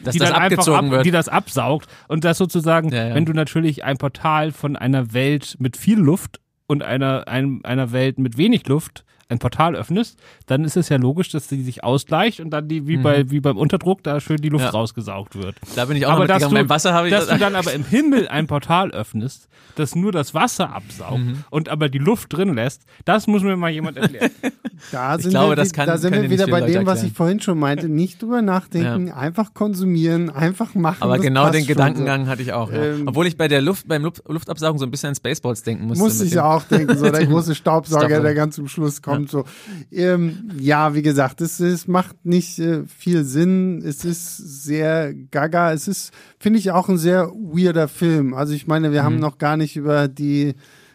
Dass 0.00 0.12
die 0.12 0.18
das 0.18 0.30
dann 0.30 0.40
einfach 0.40 0.58
abgezogen 0.58 0.86
ab, 0.86 0.90
wird. 0.90 1.06
die 1.06 1.10
das 1.10 1.28
absaugt 1.28 1.88
und 2.08 2.24
das 2.24 2.38
sozusagen, 2.38 2.90
Ja, 2.90 3.08
ja. 3.08 3.14
wenn 3.14 3.24
du 3.24 3.32
natürlich 3.32 3.84
ein 3.84 3.96
Portal 3.96 4.52
von 4.52 4.76
einer 4.76 5.12
Welt 5.12 5.56
mit 5.58 5.76
viel 5.76 5.98
Luft 5.98 6.40
und 6.66 6.82
einer, 6.82 7.26
ein, 7.28 7.60
einer 7.64 7.92
Welt 7.92 8.18
mit 8.18 8.36
wenig 8.36 8.66
Luft 8.68 9.04
ein 9.30 9.38
Portal 9.38 9.76
öffnest, 9.76 10.18
dann 10.46 10.64
ist 10.64 10.76
es 10.76 10.88
ja 10.88 10.96
logisch, 10.96 11.28
dass 11.30 11.48
die 11.48 11.62
sich 11.62 11.84
ausgleicht 11.84 12.40
und 12.40 12.48
dann 12.50 12.66
die, 12.66 12.86
wie 12.86 12.96
bei, 12.96 13.30
wie 13.30 13.40
beim 13.40 13.58
Unterdruck, 13.58 14.02
da 14.02 14.20
schön 14.20 14.38
die 14.38 14.48
Luft 14.48 14.62
Mhm. 14.64 14.66
Ja. 14.68 14.70
rausgesaugt 14.70 15.36
wird. 15.36 15.54
da 15.76 15.84
bin 15.84 15.96
ich 15.98 16.06
auch 16.06 16.12
aber 16.12 16.20
noch 16.20 16.28
dass 16.28 16.48
du, 16.48 16.54
Beim 16.54 16.68
Wasser 16.68 16.94
habe 16.94 17.08
ich 17.08 17.12
dass 17.14 17.26
das, 17.26 17.34
du 17.34 17.40
dann 17.44 17.54
aber 17.54 17.72
im 17.74 17.84
Himmel 17.84 18.26
ein 18.28 18.46
Portal 18.46 18.90
öffnest, 18.90 19.48
das 19.76 19.94
nur 19.94 20.12
das 20.12 20.32
Wasser 20.34 20.74
absaugt 20.74 21.18
Mhm. 21.18 21.44
und 21.50 21.68
aber 21.68 21.88
die 21.90 21.98
Luft 21.98 22.32
drin 22.32 22.54
lässt, 22.54 22.84
das 23.04 23.26
muss 23.26 23.42
mir 23.42 23.56
mal 23.56 23.70
jemand 23.70 23.98
erklären. 23.98 24.30
Da 24.92 25.18
sind, 25.18 25.30
glaube, 25.30 25.50
wir, 25.52 25.56
das 25.56 25.72
kann- 25.72 25.88
da 25.88 25.98
sind 25.98 26.14
wir 26.14 26.30
wieder 26.30 26.46
bei 26.46 26.60
Leute 26.60 26.72
dem, 26.72 26.86
was 26.86 26.98
erklären. 26.98 27.10
ich 27.10 27.16
vorhin 27.16 27.40
schon 27.40 27.58
meinte. 27.58 27.88
Nicht 27.88 28.22
drüber 28.22 28.42
nachdenken, 28.42 29.10
einfach 29.10 29.52
konsumieren, 29.52 30.30
einfach 30.30 30.76
machen. 30.76 31.02
aber 31.02 31.18
genau 31.18 31.50
den 31.50 31.66
Gedankengang 31.66 32.28
hatte 32.28 32.42
ich 32.42 32.52
auch. 32.52 32.70
Ja. 32.70 32.84
Ähm, 32.84 33.02
Obwohl 33.08 33.26
ich 33.26 33.36
bei 33.36 33.48
der 33.48 33.60
Luft, 33.60 33.88
beim 33.88 34.04
Luft, 34.04 34.22
Luftabsaugen 34.28 34.78
so 34.78 34.86
ein 34.86 34.92
bisschen 34.92 35.08
an 35.08 35.14
Spaceballs 35.16 35.64
denken 35.64 35.82
So. 35.82 35.88
musste. 35.88 36.04
Musste 36.04 36.24
ich 36.26 36.30
dem- 36.30 36.42
auch 36.42 36.62
denken, 36.62 36.96
so 36.96 37.10
der 37.10 37.26
große 37.26 37.56
Staubsauger, 37.56 38.20
der 38.20 38.34
ganz 38.34 38.54
zum 38.54 38.68
Schluss 38.68 39.02
kommt. 39.02 39.17
So, 39.26 39.44
ähm, 39.90 40.50
ja, 40.58 40.94
wie 40.94 41.02
gesagt, 41.02 41.40
es, 41.40 41.58
es 41.60 41.88
macht 41.88 42.24
nicht 42.24 42.58
äh, 42.58 42.84
viel 42.86 43.24
Sinn. 43.24 43.82
Es 43.84 44.04
ist 44.04 44.36
sehr 44.36 45.12
gaga. 45.14 45.72
Es 45.72 45.88
ist, 45.88 46.12
finde 46.38 46.58
ich, 46.58 46.70
auch 46.70 46.88
ein 46.88 46.98
sehr 46.98 47.28
weirder 47.30 47.88
Film. 47.88 48.34
Also 48.34 48.52
ich 48.54 48.66
meine, 48.66 48.92
wir 48.92 49.00
Mhm. 49.02 49.04
haben 49.06 49.18
noch 49.18 49.38
gar 49.38 49.56
nicht 49.56 49.76
über 49.76 50.08
die 50.08 50.54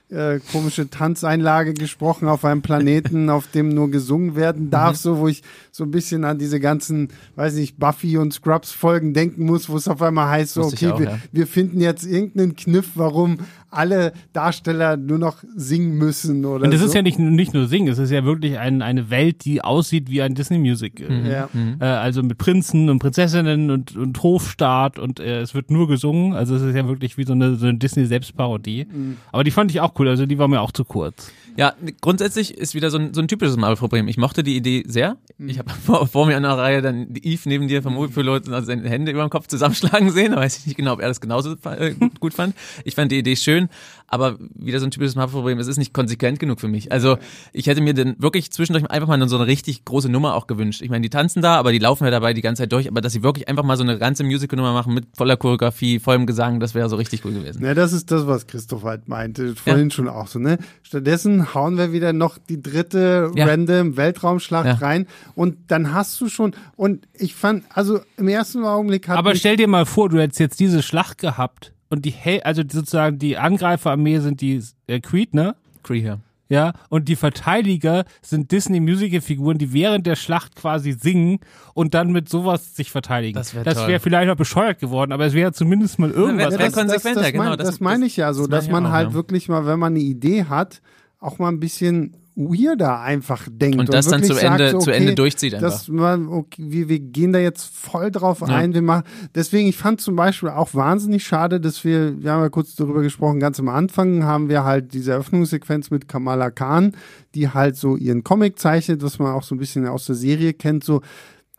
äh, 0.09 0.39
komische 0.51 0.91
Tanzeinlage 0.91 1.73
gesprochen 1.73 2.27
auf 2.27 2.45
einem 2.45 2.61
Planeten, 2.61 3.29
auf 3.31 3.47
dem 3.47 3.69
nur 3.69 3.89
gesungen 3.89 4.35
werden 4.35 4.69
darf, 4.69 4.91
Mhm. 4.91 4.97
so 4.97 5.17
wo 5.17 5.27
ich 5.27 5.41
so 5.71 5.83
ein 5.85 5.89
bisschen 5.91 6.23
an 6.23 6.37
diese 6.37 6.59
ganzen, 6.59 7.07
weiß 7.35 7.55
nicht, 7.55 7.79
Buffy 7.79 8.17
und 8.17 8.31
Scrubs 8.31 8.71
Folgen 8.71 9.13
denken 9.15 9.43
muss, 9.45 9.69
wo 9.69 9.77
es 9.77 9.87
auf 9.87 10.03
einmal 10.03 10.29
heißt, 10.29 10.53
so, 10.53 10.63
okay, 10.65 10.89
auch, 10.91 10.99
wir, 10.99 11.05
ja. 11.07 11.19
wir 11.31 11.47
finden 11.47 11.81
jetzt 11.81 12.05
irgendeinen 12.05 12.55
Kniff, 12.55 12.91
warum 12.93 13.39
alle 13.73 14.13
Darsteller 14.33 14.97
nur 14.97 15.17
noch 15.17 15.37
singen 15.55 15.97
müssen 15.97 16.45
oder 16.45 16.65
Und 16.65 16.71
das 16.71 16.81
so. 16.81 16.87
ist 16.87 16.93
ja 16.93 17.01
nicht, 17.01 17.19
nicht 17.19 17.53
nur 17.53 17.67
Singen, 17.67 17.87
es 17.87 17.97
ist 17.97 18.11
ja 18.11 18.23
wirklich 18.23 18.57
ein, 18.59 18.81
eine 18.81 19.09
Welt, 19.09 19.45
die 19.45 19.61
aussieht 19.63 20.09
wie 20.09 20.21
ein 20.21 20.35
Disney-Musical. 20.35 21.09
Mhm. 21.09 21.25
ja. 21.25 21.49
Äh, 21.79 21.85
also 21.85 22.23
mit 22.23 22.37
Prinzen 22.37 22.89
und 22.89 22.99
Prinzessinnen 22.99 23.71
und, 23.71 23.95
und 23.95 24.21
Hofstaat 24.21 24.99
und 24.99 25.19
äh, 25.19 25.41
es 25.41 25.53
wird 25.53 25.71
nur 25.71 25.87
gesungen. 25.87 26.33
Also 26.33 26.55
es 26.55 26.61
ist 26.61 26.75
ja 26.75 26.87
wirklich 26.87 27.17
wie 27.17 27.23
so 27.23 27.33
eine, 27.33 27.55
so 27.55 27.67
eine 27.67 27.77
Disney-Selbstparodie. 27.77 28.87
Mhm. 28.91 29.17
Aber 29.31 29.43
die 29.43 29.51
fand 29.51 29.71
ich 29.71 29.81
auch 29.81 29.93
cool, 29.99 30.07
also 30.07 30.25
die 30.25 30.37
war 30.37 30.47
mir 30.47 30.61
auch 30.61 30.71
zu 30.71 30.85
kurz. 30.85 31.31
Ja, 31.55 31.73
grundsätzlich 32.01 32.57
ist 32.57 32.73
wieder 32.73 32.89
so 32.89 32.97
ein, 32.97 33.13
so 33.13 33.21
ein 33.21 33.27
typisches 33.27 33.57
Marvel-Problem. 33.57 34.07
Ich 34.07 34.17
mochte 34.17 34.43
die 34.43 34.55
Idee 34.55 34.83
sehr. 34.87 35.17
Ich 35.37 35.59
habe 35.59 35.69
vor, 35.85 36.07
vor 36.07 36.25
mir 36.25 36.37
an 36.37 36.43
der 36.43 36.57
Reihe 36.57 36.81
dann 36.81 37.13
die 37.13 37.25
Eve 37.25 37.41
neben 37.45 37.67
dir 37.67 37.83
vom 37.83 37.93
Movie-Pilot 37.93 38.49
also 38.49 38.67
seine 38.67 38.89
Hände 38.89 39.11
über 39.11 39.21
dem 39.21 39.29
Kopf 39.29 39.47
zusammenschlagen 39.47 40.11
sehen. 40.11 40.31
Da 40.31 40.37
weiß 40.37 40.59
ich 40.59 40.67
nicht 40.67 40.77
genau, 40.77 40.93
ob 40.93 41.01
er 41.01 41.07
das 41.07 41.21
genauso 41.21 41.55
äh, 41.65 41.95
gut 42.19 42.33
fand. 42.33 42.55
Ich 42.85 42.95
fand 42.95 43.11
die 43.11 43.19
Idee 43.19 43.35
schön, 43.35 43.69
aber 44.13 44.37
wieder 44.53 44.79
so 44.79 44.85
ein 44.85 44.91
typisches 44.91 45.15
Marvel-Problem. 45.15 45.57
Es 45.59 45.67
ist 45.67 45.77
nicht 45.77 45.93
konsequent 45.93 46.39
genug 46.39 46.59
für 46.61 46.67
mich. 46.67 46.91
Also 46.91 47.17
ich 47.51 47.67
hätte 47.67 47.81
mir 47.81 47.93
dann 47.93 48.15
wirklich 48.19 48.51
zwischendurch 48.51 48.89
einfach 48.89 49.07
mal 49.07 49.27
so 49.27 49.35
eine 49.37 49.47
richtig 49.47 49.83
große 49.85 50.07
Nummer 50.07 50.35
auch 50.35 50.47
gewünscht. 50.47 50.81
Ich 50.81 50.89
meine, 50.89 51.01
die 51.01 51.09
tanzen 51.09 51.41
da, 51.41 51.57
aber 51.57 51.71
die 51.71 51.79
laufen 51.79 52.05
ja 52.05 52.11
dabei 52.11 52.33
die 52.33 52.41
ganze 52.41 52.61
Zeit 52.63 52.71
durch. 52.71 52.87
Aber 52.87 53.01
dass 53.01 53.11
sie 53.13 53.23
wirklich 53.23 53.47
einfach 53.49 53.63
mal 53.63 53.75
so 53.75 53.83
eine 53.83 53.97
ganze 53.97 54.23
Musical-Nummer 54.23 54.71
machen 54.71 54.93
mit 54.93 55.05
voller 55.17 55.35
Choreografie, 55.35 55.99
vollem 55.99 56.25
Gesang, 56.27 56.59
das 56.59 56.75
wäre 56.75 56.87
so 56.89 56.95
richtig 56.95 57.25
cool 57.25 57.33
gewesen. 57.33 57.63
Ja, 57.65 57.73
das 57.73 57.91
ist 57.91 58.11
das, 58.11 58.27
was 58.27 58.47
Christoph 58.47 58.83
halt 58.83 59.07
meinte, 59.09 59.55
vorhin 59.55 59.91
schon 59.91 60.07
auch 60.07 60.27
so, 60.27 60.39
ne? 60.39 60.59
Stattdessen 60.83 61.53
hauen 61.53 61.77
wir 61.77 61.91
wieder 61.91 62.13
noch 62.13 62.37
die 62.37 62.61
dritte 62.61 63.31
Ja. 63.35 63.45
random 63.45 63.97
Weltraumschlacht 63.97 64.65
Ja. 64.65 64.73
rein 64.75 65.07
und 65.35 65.57
dann 65.67 65.93
hast 65.93 66.21
du 66.21 66.29
schon, 66.29 66.53
und 66.75 67.07
ich 67.13 67.33
fand, 67.35 67.63
also 67.73 67.99
im 68.17 68.27
ersten 68.27 68.63
Augenblick 68.63 69.07
hat 69.07 69.17
Aber 69.17 69.35
stell 69.35 69.57
dir 69.57 69.67
mal 69.67 69.85
vor, 69.85 70.09
du 70.09 70.19
hättest 70.19 70.39
jetzt 70.39 70.59
diese 70.59 70.83
Schlacht 70.83 71.17
gehabt 71.17 71.72
und 71.93 72.05
die, 72.05 72.11
Hel 72.11 72.41
also 72.41 72.61
sozusagen 72.63 73.19
die 73.19 73.37
Angreiferarmee 73.37 74.19
sind 74.19 74.41
die 74.41 74.61
äh, 74.87 74.99
Creed, 74.99 75.33
ne? 75.33 75.55
Cree 75.83 76.01
hier. 76.01 76.19
Ja, 76.49 76.73
und 76.89 77.07
die 77.07 77.15
Verteidiger 77.15 78.03
sind 78.21 78.51
Disney-Musical-Figuren, 78.51 79.57
die 79.57 79.73
während 79.73 80.05
der 80.05 80.15
Schlacht 80.15 80.55
quasi 80.55 80.91
singen 80.91 81.39
und 81.73 81.93
dann 81.93 82.11
mit 82.11 82.29
sowas 82.29 82.75
sich 82.75 82.91
verteidigen. 82.91 83.33
Das 83.35 83.55
wär 83.55 83.65
wäre 83.65 83.99
vielleicht 83.99 84.29
auch 84.29 84.35
bescheuert 84.35 84.79
geworden, 84.79 85.11
aber 85.13 85.25
es 85.25 85.33
wäre 85.33 85.53
zumindest 85.53 85.99
mal 85.99 86.11
irgendwas. 86.11 86.51
wär 86.51 86.59
Ja, 86.59 86.65
das, 86.65 86.73
das, 86.73 86.83
konsequenter, 86.83 87.21
das, 87.21 87.31
genau, 87.31 87.43
mein, 87.45 87.57
das- 87.57 87.67
das, 87.67 87.79
meine 87.79 88.05
ich 88.05 88.17
ja 88.17 88.33
so, 88.33 88.45
dass 88.47 88.69
man 88.69 88.85
auch, 88.87 88.91
halt 88.91 89.09
ja. 89.09 89.13
wirklich 89.13 89.49
mal, 89.49 89.65
wenn 89.65 89.79
man 89.79 89.93
eine 89.93 90.03
Idee 90.03 90.45
hat, 90.45 90.81
auch 91.19 91.39
mal 91.39 91.47
ein 91.49 91.59
bisschen 91.59 92.15
weirder 92.35 92.99
einfach 93.01 93.47
denkt. 93.51 93.77
Und 93.79 93.93
das 93.93 94.07
dann 94.07 94.21
wirklich 94.21 94.39
zu 94.39 94.45
Ende- 94.45 94.71
sagt, 94.71 94.83
zu 94.83 94.91
Ende 94.91 95.13
durchzieht 95.15 95.53
einfach. 95.55 95.69
Dass 95.69 95.87
man, 95.87 96.27
okay, 96.27 96.63
wir, 96.67 96.89
wir 96.89 96.99
gehen 96.99 97.31
da 97.33 97.39
jetzt 97.39 97.63
voll 97.75 98.09
drauf 98.11 98.41
ein. 98.43 98.73
Wir 98.73 98.81
machen, 98.81 99.03
deswegen, 99.35 99.67
ich 99.69 99.77
fand 99.77 100.01
zum 100.01 100.15
Beispiel 100.15 100.49
auch 100.49 100.73
wahnsinnig 100.73 101.23
schade, 101.25 101.59
dass 101.59 101.83
wir, 101.83 102.21
wir 102.23 102.31
haben 102.31 102.41
ja 102.41 102.49
kurz 102.49 102.75
darüber 102.75 103.01
gesprochen, 103.01 103.39
ganz 103.39 103.59
am 103.59 103.69
Anfang 103.69 104.23
haben 104.23 104.49
wir 104.49 104.63
halt 104.63 104.93
diese 104.93 105.11
Eröffnungssequenz 105.11 105.91
mit 105.91 106.07
Kamala 106.07 106.49
Khan, 106.49 106.93
die 107.35 107.49
halt 107.49 107.75
so 107.77 107.95
ihren 107.97 108.23
Comic 108.23 108.57
zeichnet, 108.57 109.03
was 109.03 109.19
man 109.19 109.31
auch 109.33 109.43
so 109.43 109.53
ein 109.53 109.59
bisschen 109.59 109.87
aus 109.87 110.05
der 110.05 110.15
Serie 110.15 110.53
kennt, 110.53 110.83
so 110.83 111.01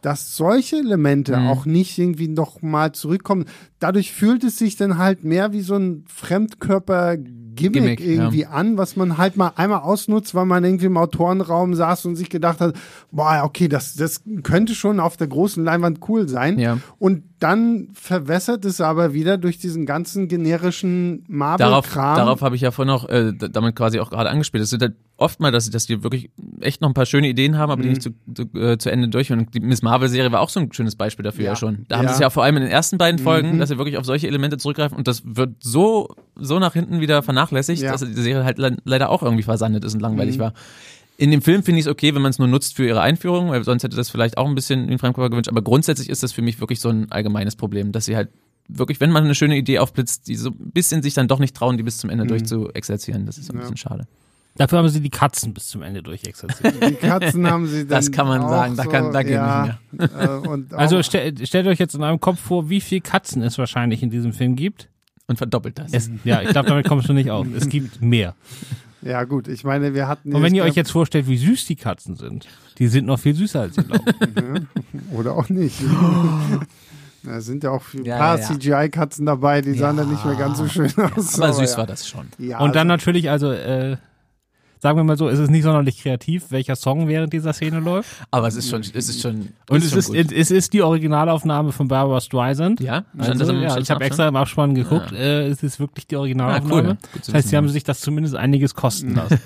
dass 0.02 0.36
solche 0.36 0.76
Elemente 0.76 1.34
Mhm. 1.34 1.46
auch 1.46 1.64
nicht 1.64 1.98
irgendwie 1.98 2.28
noch 2.28 2.60
mal 2.60 2.92
zurückkommen. 2.92 3.46
Dadurch 3.78 4.12
fühlt 4.12 4.44
es 4.44 4.58
sich 4.58 4.76
dann 4.76 4.98
halt 4.98 5.24
mehr 5.24 5.52
wie 5.54 5.62
so 5.62 5.76
ein 5.76 6.04
Fremdkörper-Gimmick 6.08 7.43
Gimmick, 7.54 8.00
irgendwie 8.00 8.46
an, 8.46 8.76
was 8.78 8.96
man 8.96 9.18
halt 9.18 9.36
mal 9.36 9.52
einmal 9.56 9.80
ausnutzt, 9.80 10.34
weil 10.34 10.46
man 10.46 10.64
irgendwie 10.64 10.86
im 10.86 10.96
Autorenraum 10.96 11.74
saß 11.74 12.06
und 12.06 12.16
sich 12.16 12.30
gedacht 12.30 12.60
hat, 12.60 12.74
boah, 13.10 13.42
okay, 13.44 13.68
das, 13.68 13.94
das 13.94 14.22
könnte 14.42 14.74
schon 14.74 15.00
auf 15.00 15.16
der 15.16 15.26
großen 15.28 15.64
Leinwand 15.64 16.00
cool 16.08 16.28
sein. 16.28 16.58
Ja. 16.58 16.78
Und 16.98 17.22
dann 17.40 17.88
verwässert 17.92 18.64
es 18.64 18.80
aber 18.80 19.12
wieder 19.12 19.36
durch 19.36 19.58
diesen 19.58 19.84
ganzen 19.84 20.28
generischen 20.28 21.24
Darauf, 21.28 21.28
Marvel-Kram. 21.28 22.16
darauf 22.16 22.42
habe 22.42 22.56
ich 22.56 22.62
ja 22.62 22.70
vorhin 22.70 22.92
noch 22.94 23.06
äh, 23.08 23.32
damit 23.34 23.76
quasi 23.76 24.00
auch 24.00 24.08
gerade 24.10 24.30
angespielt. 24.30 24.62
Es 24.62 24.70
sind 24.70 24.80
halt 24.80 24.94
oft 25.16 25.40
mal, 25.40 25.52
dass, 25.52 25.68
dass 25.70 25.86
die 25.86 26.02
wirklich 26.02 26.30
echt 26.60 26.80
noch 26.80 26.88
ein 26.88 26.94
paar 26.94 27.06
schöne 27.06 27.28
Ideen 27.28 27.58
haben, 27.58 27.70
aber 27.70 27.80
Mhm. 27.80 27.82
die 27.82 27.88
nicht 27.90 28.02
zu, 28.02 28.10
zu, 28.34 28.42
äh, 28.58 28.78
zu 28.78 28.90
Ende 28.90 29.08
durchführen. 29.08 29.40
Und 29.40 29.54
die 29.54 29.60
Miss 29.60 29.82
Marvel-Serie 29.82 30.32
war 30.32 30.40
auch 30.40 30.48
so 30.48 30.58
ein 30.60 30.72
schönes 30.72 30.96
Beispiel 30.96 31.22
dafür 31.22 31.44
ja, 31.44 31.50
Ja. 31.50 31.56
schon. 31.56 31.84
Da 31.88 31.96
haben 31.98 32.04
Ja. 32.04 32.10
Mhm. 32.10 32.14
sie 32.14 32.14
es 32.14 32.20
ja 32.20 32.30
vor 32.30 32.44
allem 32.44 32.56
in 32.56 32.62
den 32.62 32.72
ersten 32.72 32.96
beiden 32.98 33.18
Folgen, 33.18 33.58
dass 33.58 33.68
sie 33.68 33.76
wirklich 33.78 33.98
auf 33.98 34.06
solche 34.06 34.26
Elemente 34.26 34.56
zurückgreifen 34.56 34.96
und 34.96 35.06
das 35.06 35.22
wird 35.24 35.56
so, 35.62 36.08
so 36.36 36.58
nach 36.58 36.72
hinten 36.72 37.00
wieder 37.00 37.22
vernachlässigt, 37.22 37.43
Ja. 37.80 37.90
Mhm. 37.90 37.92
dass 37.92 38.00
die 38.04 38.12
Serie 38.22 38.44
halt 38.44 38.58
le 38.58 38.76
leider 38.84 39.10
auch 39.10 39.22
irgendwie 39.22 39.42
versandet 39.42 39.84
ist 39.84 39.94
und 39.94 40.00
langweilig 40.00 40.38
war. 40.38 40.52
In 41.16 41.30
dem 41.30 41.42
Film 41.42 41.62
finde 41.62 41.78
ich 41.78 41.86
es 41.86 41.90
okay, 41.92 42.14
wenn 42.14 42.22
man 42.22 42.30
es 42.30 42.38
nur 42.40 42.48
nutzt 42.48 42.74
für 42.74 42.86
ihre 42.86 43.00
Einführung, 43.00 43.50
weil 43.50 43.62
sonst 43.62 43.84
hätte 43.84 43.96
das 43.96 44.10
vielleicht 44.10 44.36
auch 44.36 44.48
ein 44.48 44.54
bisschen 44.56 44.88
in 44.88 44.98
Fremdkörper 44.98 45.30
gewünscht. 45.30 45.48
Aber 45.48 45.62
grundsätzlich 45.62 46.10
ist 46.10 46.22
das 46.24 46.32
für 46.32 46.42
mich 46.42 46.58
wirklich 46.60 46.80
so 46.80 46.88
ein 46.88 47.10
allgemeines 47.12 47.54
Problem, 47.54 47.92
dass 47.92 48.06
sie 48.06 48.16
halt 48.16 48.30
wirklich, 48.68 48.98
wenn 49.00 49.10
man 49.12 49.22
eine 49.24 49.34
schöne 49.36 49.56
Idee 49.56 49.78
aufblitzt, 49.78 50.26
die 50.26 50.34
so 50.34 50.48
ein 50.50 50.70
bisschen 50.72 51.02
sich 51.02 51.14
dann 51.14 51.28
doch 51.28 51.38
nicht 51.38 51.54
trauen, 51.54 51.76
die 51.76 51.82
bis 51.84 51.98
zum 51.98 52.08
Mhm. 52.08 52.12
Ende 52.14 52.26
durch 52.26 52.44
zu 52.46 52.68
exerzieren. 52.72 53.26
Das 53.26 53.38
ist 53.38 53.46
so 53.46 53.52
ein 53.52 53.60
bisschen 53.60 53.76
schade. 53.76 54.06
Dafür 54.56 54.78
haben 54.78 54.88
sie 54.88 55.00
die 55.00 55.10
Katzen 55.10 55.52
bis 55.52 55.66
zum 55.68 55.82
Ende 55.82 56.02
durchexerziert. 56.02 56.74
die 56.90 56.94
Katzen 56.94 57.48
haben 57.48 57.66
sie 57.66 57.80
dann 57.80 57.88
Das 57.88 58.10
kann 58.10 58.26
man 58.26 58.40
auch 58.42 58.48
sagen, 58.48 58.76
da 58.76 58.84
kann- 58.84 59.12
da 59.12 59.22
geht 59.22 59.32
ja, 59.32 59.78
nicht 59.92 60.10
mehr. 60.12 60.24
Äh, 60.44 60.48
und 60.48 60.72
also 60.74 61.02
stell, 61.02 61.34
stellt 61.46 61.66
euch 61.66 61.78
jetzt 61.78 61.94
in 61.94 62.02
eurem 62.02 62.20
Kopf 62.20 62.40
vor, 62.40 62.70
wie 62.70 62.80
viel 62.80 63.00
Katzen 63.00 63.42
es 63.42 63.58
wahrscheinlich 63.58 64.02
in 64.02 64.10
diesem 64.10 64.32
Film 64.32 64.56
gibt. 64.56 64.88
Und 65.26 65.36
verdoppelt 65.36 65.78
das. 65.78 65.92
Es, 65.92 66.10
ja, 66.24 66.42
ich 66.42 66.50
glaube, 66.50 66.68
damit 66.68 66.86
kommst 66.86 67.08
du 67.08 67.12
nicht 67.14 67.30
auf. 67.30 67.46
Es 67.56 67.68
gibt 67.68 68.02
mehr. 68.02 68.34
ja 69.02 69.24
gut, 69.24 69.48
ich 69.48 69.64
meine, 69.64 69.94
wir 69.94 70.06
hatten 70.06 70.34
Und 70.34 70.42
wenn 70.42 70.54
ihr 70.54 70.64
euch 70.64 70.74
jetzt 70.74 70.90
vorstellt, 70.92 71.26
wie 71.28 71.38
süß 71.38 71.64
die 71.66 71.76
Katzen 71.76 72.16
sind, 72.16 72.46
die 72.78 72.88
sind 72.88 73.06
noch 73.06 73.18
viel 73.18 73.34
süßer 73.34 73.62
als 73.62 73.76
ihr 73.78 73.84
glaubt. 73.84 74.14
Oder 75.12 75.32
auch 75.36 75.48
nicht. 75.48 75.80
Da 77.26 77.40
sind 77.40 77.64
ja 77.64 77.70
auch 77.70 77.82
ein 77.94 78.04
Ja, 78.04 78.18
paar 78.18 78.38
ja, 78.38 78.42
ja. 78.42 78.48
CGI-Katzen 78.58 79.24
dabei, 79.24 79.62
die 79.62 79.72
sahen 79.72 79.96
dann 79.96 80.10
nicht 80.10 80.22
mehr 80.26 80.34
ganz 80.34 80.58
so 80.58 80.68
schön 80.68 80.92
aus. 81.16 81.40
Aber 81.40 81.54
süß 81.54 81.72
ja. 81.72 81.78
war 81.78 81.86
das 81.86 82.06
schon. 82.06 82.26
Ja, 82.38 82.58
Und 82.58 82.76
dann 82.76 82.90
also, 82.90 83.02
natürlich, 83.02 83.30
also, 83.30 83.50
äh, 83.50 83.96
sagen 84.84 84.98
wir 84.98 85.04
mal 85.04 85.16
so, 85.16 85.30
es 85.30 85.38
ist 85.38 85.50
nicht 85.50 85.62
sonderlich 85.62 86.02
kreativ, 86.02 86.50
welcher 86.50 86.76
Song 86.76 87.08
während 87.08 87.32
dieser 87.32 87.54
Szene 87.54 87.80
läuft. 87.80 88.10
Aber 88.30 88.46
es 88.48 88.54
ist 88.54 88.68
schon, 88.68 88.82
es 88.82 88.92
ist 89.08 89.22
schon. 89.22 89.48
Und 89.70 89.78
ist 89.78 89.86
es 89.86 90.04
schon 90.04 90.14
ist, 90.14 90.28
gut. 90.28 90.36
es 90.36 90.50
ist 90.50 90.74
die 90.74 90.82
Originalaufnahme 90.82 91.72
von 91.72 91.88
Barbara 91.88 92.20
Streisand. 92.20 92.80
ja, 92.80 93.04
Also, 93.16 93.32
das 93.32 93.48
im- 93.48 93.62
ja, 93.62 93.78
ich 93.78 93.90
habe 93.90 94.04
extra 94.04 94.28
im 94.28 94.36
Abspann 94.36 94.74
geguckt. 94.74 95.10
Äh, 95.12 95.46
es 95.48 95.62
ist 95.62 95.80
wirklich 95.80 96.06
die 96.06 96.16
Ah, 96.16 96.20
Originalaufnahme. 96.20 96.82
cool. 96.90 96.96
Gut 97.14 97.24
zu 97.24 97.32
Das 97.32 97.34
heißt, 97.34 97.48
sie 97.48 97.56
haben 97.56 97.68
sich 97.70 97.82
das 97.82 98.00
zumindest 98.02 98.36
einiges 98.36 98.74
kosten 98.74 99.14
lassen. 99.16 99.38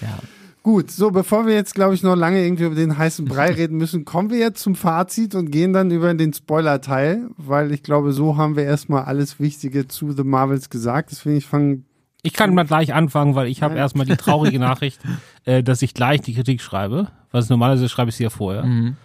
Ja. 0.00 0.18
Gut, 0.64 0.90
so 0.90 1.10
bevor 1.12 1.46
wir 1.46 1.54
jetzt, 1.54 1.74
glaube 1.76 1.94
ich, 1.94 2.02
noch 2.02 2.14
lange 2.16 2.44
irgendwie 2.44 2.64
über 2.64 2.74
den 2.74 2.98
heißen 2.98 3.24
Brei 3.24 3.50
reden 3.54 3.76
müssen, 3.78 4.04
kommen 4.04 4.30
wir 4.30 4.38
jetzt 4.38 4.60
zum 4.62 4.74
Fazit 4.74 5.34
und 5.36 5.50
gehen 5.52 5.72
dann 5.72 5.90
über 5.92 6.12
den 6.14 6.32
Spoiler-Teil, 6.32 7.28
weil 7.36 7.72
ich 7.72 7.82
glaube, 7.84 8.12
so 8.12 8.36
haben 8.36 8.56
wir 8.56 8.64
erstmal 8.64 9.04
alles 9.04 9.38
Wichtige 9.38 9.86
zu 9.88 10.12
The 10.12 10.24
Marvels 10.24 10.68
gesagt. 10.70 11.10
Deswegen, 11.12 11.36
ich 11.36 11.46
fange 11.46 11.82
Ich 12.22 12.32
kann 12.34 12.54
mal 12.54 12.64
gleich 12.64 12.94
anfangen, 12.94 13.34
weil 13.34 13.48
ich 13.48 13.62
habe 13.62 13.76
erstmal 13.76 14.06
die 14.06 14.16
traurige 14.16 14.58
Nachricht, 14.60 15.00
äh, 15.44 15.62
dass 15.62 15.82
ich 15.82 15.94
gleich 15.94 16.20
die 16.20 16.34
Kritik 16.34 16.60
schreibe. 16.60 17.08
Was 17.32 17.48
normalerweise 17.48 17.88
schreibe 17.88 18.10
ich 18.10 18.16
sie 18.16 18.22
ja 18.24 18.30
vorher. 18.30 18.64
Mhm. 18.64 18.96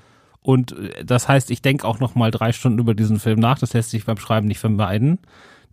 Und 0.42 0.74
äh, 0.74 1.04
das 1.04 1.28
heißt, 1.28 1.50
ich 1.52 1.62
denke 1.62 1.88
auch 1.88 2.00
noch 2.00 2.16
mal 2.16 2.32
drei 2.32 2.52
Stunden 2.54 2.80
über 2.80 2.94
diesen 2.94 3.20
Film 3.20 3.40
nach. 3.40 3.58
Das 3.60 3.74
lässt 3.74 3.90
sich 3.90 4.06
beim 4.06 4.18
Schreiben 4.18 4.48
nicht 4.48 4.60
vermeiden. 4.60 5.20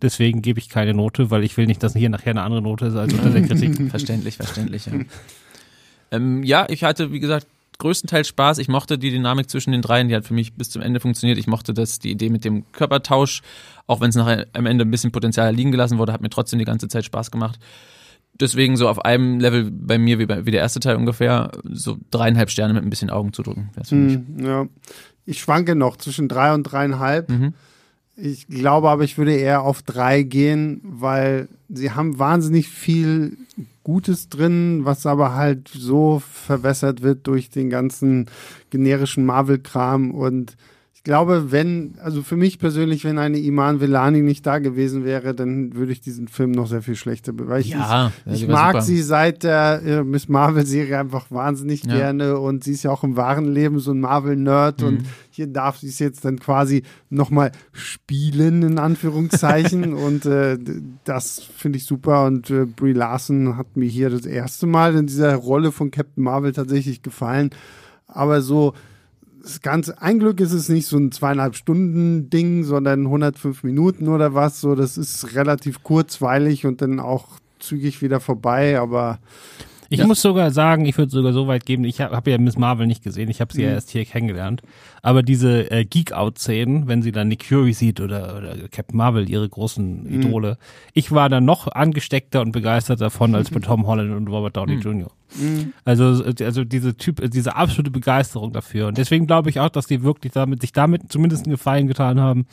Deswegen 0.01 0.41
gebe 0.41 0.59
ich 0.59 0.69
keine 0.69 0.93
Note, 0.93 1.31
weil 1.31 1.43
ich 1.43 1.55
will 1.55 1.67
nicht, 1.67 1.81
dass 1.81 1.93
hier 1.93 2.09
nachher 2.09 2.31
eine 2.31 2.41
andere 2.41 2.61
Note 2.61 2.87
ist 2.87 2.95
als 2.95 3.13
unter 3.13 3.29
der 3.29 3.43
Kritik. 3.43 3.89
Verständlich, 3.89 4.35
verständlich, 4.35 4.87
ja. 4.87 4.93
ähm, 6.11 6.43
ja, 6.43 6.65
ich 6.69 6.83
hatte, 6.83 7.13
wie 7.13 7.21
gesagt, 7.21 7.47
größtenteils 7.77 8.27
Spaß. 8.27 8.57
Ich 8.59 8.67
mochte 8.67 8.97
die 8.97 9.11
Dynamik 9.11 9.49
zwischen 9.49 9.71
den 9.71 9.81
dreien, 9.81 10.07
die 10.07 10.15
hat 10.15 10.25
für 10.25 10.33
mich 10.33 10.53
bis 10.53 10.69
zum 10.69 10.81
Ende 10.81 10.99
funktioniert. 10.99 11.37
Ich 11.37 11.47
mochte 11.47 11.73
das, 11.73 11.99
die 11.99 12.11
Idee 12.11 12.29
mit 12.29 12.45
dem 12.45 12.71
Körpertausch, 12.71 13.41
auch 13.87 14.01
wenn 14.01 14.09
es 14.09 14.15
nachher 14.15 14.47
am 14.53 14.65
Ende 14.65 14.85
ein 14.85 14.91
bisschen 14.91 15.11
Potenzial 15.11 15.53
liegen 15.53 15.71
gelassen 15.71 15.97
wurde, 15.97 16.13
hat 16.13 16.21
mir 16.21 16.29
trotzdem 16.29 16.59
die 16.59 16.65
ganze 16.65 16.87
Zeit 16.87 17.05
Spaß 17.05 17.31
gemacht. 17.31 17.59
Deswegen 18.37 18.75
so 18.75 18.89
auf 18.89 19.03
einem 19.05 19.39
Level 19.39 19.71
bei 19.71 19.97
mir 19.97 20.19
wie, 20.19 20.25
bei, 20.25 20.45
wie 20.45 20.51
der 20.51 20.59
erste 20.59 20.81
Teil 20.81 20.97
ungefähr, 20.97 21.51
so 21.63 21.97
dreieinhalb 22.11 22.49
Sterne 22.49 22.73
mit 22.73 22.83
ein 22.83 22.89
bisschen 22.89 23.09
Augen 23.09 23.31
für 23.31 23.95
mich. 23.95 24.15
Hm, 24.15 24.45
ja. 24.45 24.67
Ich 25.25 25.39
schwanke 25.39 25.75
noch 25.75 25.97
zwischen 25.97 26.27
drei 26.27 26.53
und 26.53 26.63
dreieinhalb. 26.63 27.29
Mhm. 27.29 27.53
Ich 28.17 28.47
glaube 28.47 28.89
aber, 28.89 29.03
ich 29.03 29.17
würde 29.17 29.35
eher 29.35 29.63
auf 29.63 29.81
drei 29.81 30.23
gehen, 30.23 30.79
weil 30.83 31.49
sie 31.69 31.91
haben 31.91 32.17
wahnsinnig 32.17 32.69
viel 32.69 33.37
Gutes 33.83 34.29
drin, 34.29 34.81
was 34.83 35.05
aber 35.05 35.35
halt 35.35 35.67
so 35.67 36.19
verwässert 36.19 37.01
wird 37.01 37.27
durch 37.27 37.49
den 37.49 37.69
ganzen 37.69 38.27
generischen 38.69 39.25
Marvel-Kram. 39.25 40.11
Und 40.11 40.55
glaube, 41.05 41.51
wenn, 41.53 41.93
also 42.03 42.21
für 42.23 42.35
mich 42.35 42.59
persönlich, 42.59 43.05
wenn 43.05 43.17
eine 43.17 43.37
Iman 43.39 43.79
Velani 43.79 44.21
nicht 44.21 44.45
da 44.45 44.59
gewesen 44.59 45.05
wäre, 45.05 45.33
dann 45.33 45.73
würde 45.75 45.93
ich 45.93 46.01
diesen 46.01 46.27
Film 46.27 46.51
noch 46.51 46.67
sehr 46.67 46.81
viel 46.81 46.95
schlechter 46.97 47.31
be- 47.31 47.47
weil 47.47 47.61
ich, 47.61 47.69
Ja, 47.69 48.11
ich, 48.25 48.41
ich 48.43 48.47
mag 48.49 48.73
super. 48.73 48.81
sie 48.81 49.01
seit 49.01 49.43
der 49.43 49.81
äh, 49.85 50.03
Miss 50.03 50.27
Marvel-Serie 50.27 50.99
einfach 50.99 51.31
wahnsinnig 51.31 51.85
Ja. 51.85 51.95
gerne 51.95 52.37
und 52.39 52.65
sie 52.65 52.73
ist 52.73 52.83
ja 52.83 52.91
auch 52.91 53.03
im 53.05 53.15
wahren 53.15 53.45
Leben 53.53 53.79
so 53.79 53.91
ein 53.91 54.01
Marvel-Nerd 54.01 54.81
Mhm. 54.81 54.87
und 54.87 55.05
hier 55.29 55.47
darf 55.47 55.77
sie 55.77 55.87
es 55.87 55.99
jetzt 55.99 56.25
dann 56.25 56.39
quasi 56.39 56.83
nochmal 57.09 57.51
spielen, 57.71 58.63
in 58.63 58.79
Anführungszeichen. 58.79 59.93
und 59.93 60.25
äh, 60.25 60.57
das 61.03 61.39
finde 61.55 61.77
ich 61.77 61.85
super. 61.85 62.25
Und 62.25 62.49
äh, 62.49 62.65
Brie 62.65 62.93
Larson 62.93 63.57
hat 63.57 63.77
mir 63.77 63.87
hier 63.87 64.09
das 64.09 64.25
erste 64.25 64.65
Mal 64.67 64.95
in 64.95 65.07
dieser 65.07 65.35
Rolle 65.35 65.71
von 65.71 65.91
Captain 65.91 66.23
Marvel 66.23 66.51
tatsächlich 66.51 67.01
gefallen. 67.03 67.51
Aber 68.07 68.41
so, 68.41 68.73
das 69.45 69.61
Ganze, 69.61 70.01
ein 70.01 70.17
Glück 70.19 70.39
ist 70.39 70.53
es 70.53 70.69
nicht 70.69 70.87
so 70.87 70.97
ein 70.97 71.11
zweieinhalb 71.11 71.55
Stunden 71.55 72.29
Ding, 72.31 72.63
sondern 72.63 73.05
105 73.05 73.63
Minuten 73.63 74.07
oder 74.07 74.33
was. 74.33 74.59
So, 74.59 74.73
das 74.73 74.97
ist 74.97 75.35
relativ 75.35 75.83
kurzweilig 75.83 76.65
und 76.65 76.81
dann 76.81 76.99
auch 76.99 77.27
zügig 77.59 78.01
wieder 78.01 78.19
vorbei. 78.19 78.79
Aber 78.79 79.19
Ich 79.89 79.99
Ja. 79.99 80.07
muss 80.07 80.21
sogar 80.21 80.51
sagen, 80.51 80.85
ich 80.85 80.97
würde 80.97 81.11
sogar 81.11 81.33
so 81.33 81.47
weit 81.47 81.65
geben, 81.65 81.83
ich 81.83 82.01
habe 82.01 82.15
hab 82.15 82.27
ja 82.27 82.37
Miss 82.37 82.57
Marvel 82.57 82.87
nicht 82.87 83.03
gesehen, 83.03 83.29
ich 83.29 83.41
habe 83.41 83.53
sie 83.53 83.61
ja 83.61 83.69
Mhm. 83.69 83.75
erst 83.75 83.89
hier 83.91 84.05
kennengelernt. 84.05 84.61
Aber 85.01 85.21
diese 85.23 85.69
äh, 85.71 85.85
Geek-Out-Szenen, 85.85 86.87
wenn 86.87 87.01
sie 87.01 87.11
dann 87.11 87.27
Nick 87.27 87.45
Fury 87.45 87.73
sieht 87.73 87.99
oder, 88.01 88.37
oder 88.37 88.55
Captain 88.69 88.97
Marvel, 88.97 89.29
ihre 89.29 89.47
großen 89.47 90.05
Idole, 90.11 90.57
ich 90.93 91.11
war 91.11 91.29
da 91.29 91.39
noch 91.41 91.67
angesteckter 91.67 92.41
und 92.41 92.51
begeistert 92.51 93.01
davon 93.01 93.35
als 93.35 93.49
bei 93.51 93.59
Tom 93.59 93.85
Holland 93.87 94.11
und 94.15 94.27
Robert 94.27 94.57
Downey 94.57 94.75
Jr. 94.75 95.11
Also, 95.83 96.23
also 96.43 96.63
diese 96.63 96.95
Typ, 96.95 97.21
diese 97.31 97.55
absolute 97.55 97.91
Begeisterung 97.91 98.53
dafür. 98.53 98.87
Und 98.87 98.97
deswegen 98.97 99.27
glaube 99.27 99.49
ich 99.49 99.59
auch, 99.59 99.69
dass 99.69 99.85
die 99.87 100.01
wirklich 100.03 100.31
damit, 100.31 100.61
sich 100.61 100.71
damit 100.71 101.11
zumindest 101.11 101.45
einen 101.45 101.51
Gefallen 101.51 101.87
getan 101.87 102.19
haben, 102.19 102.45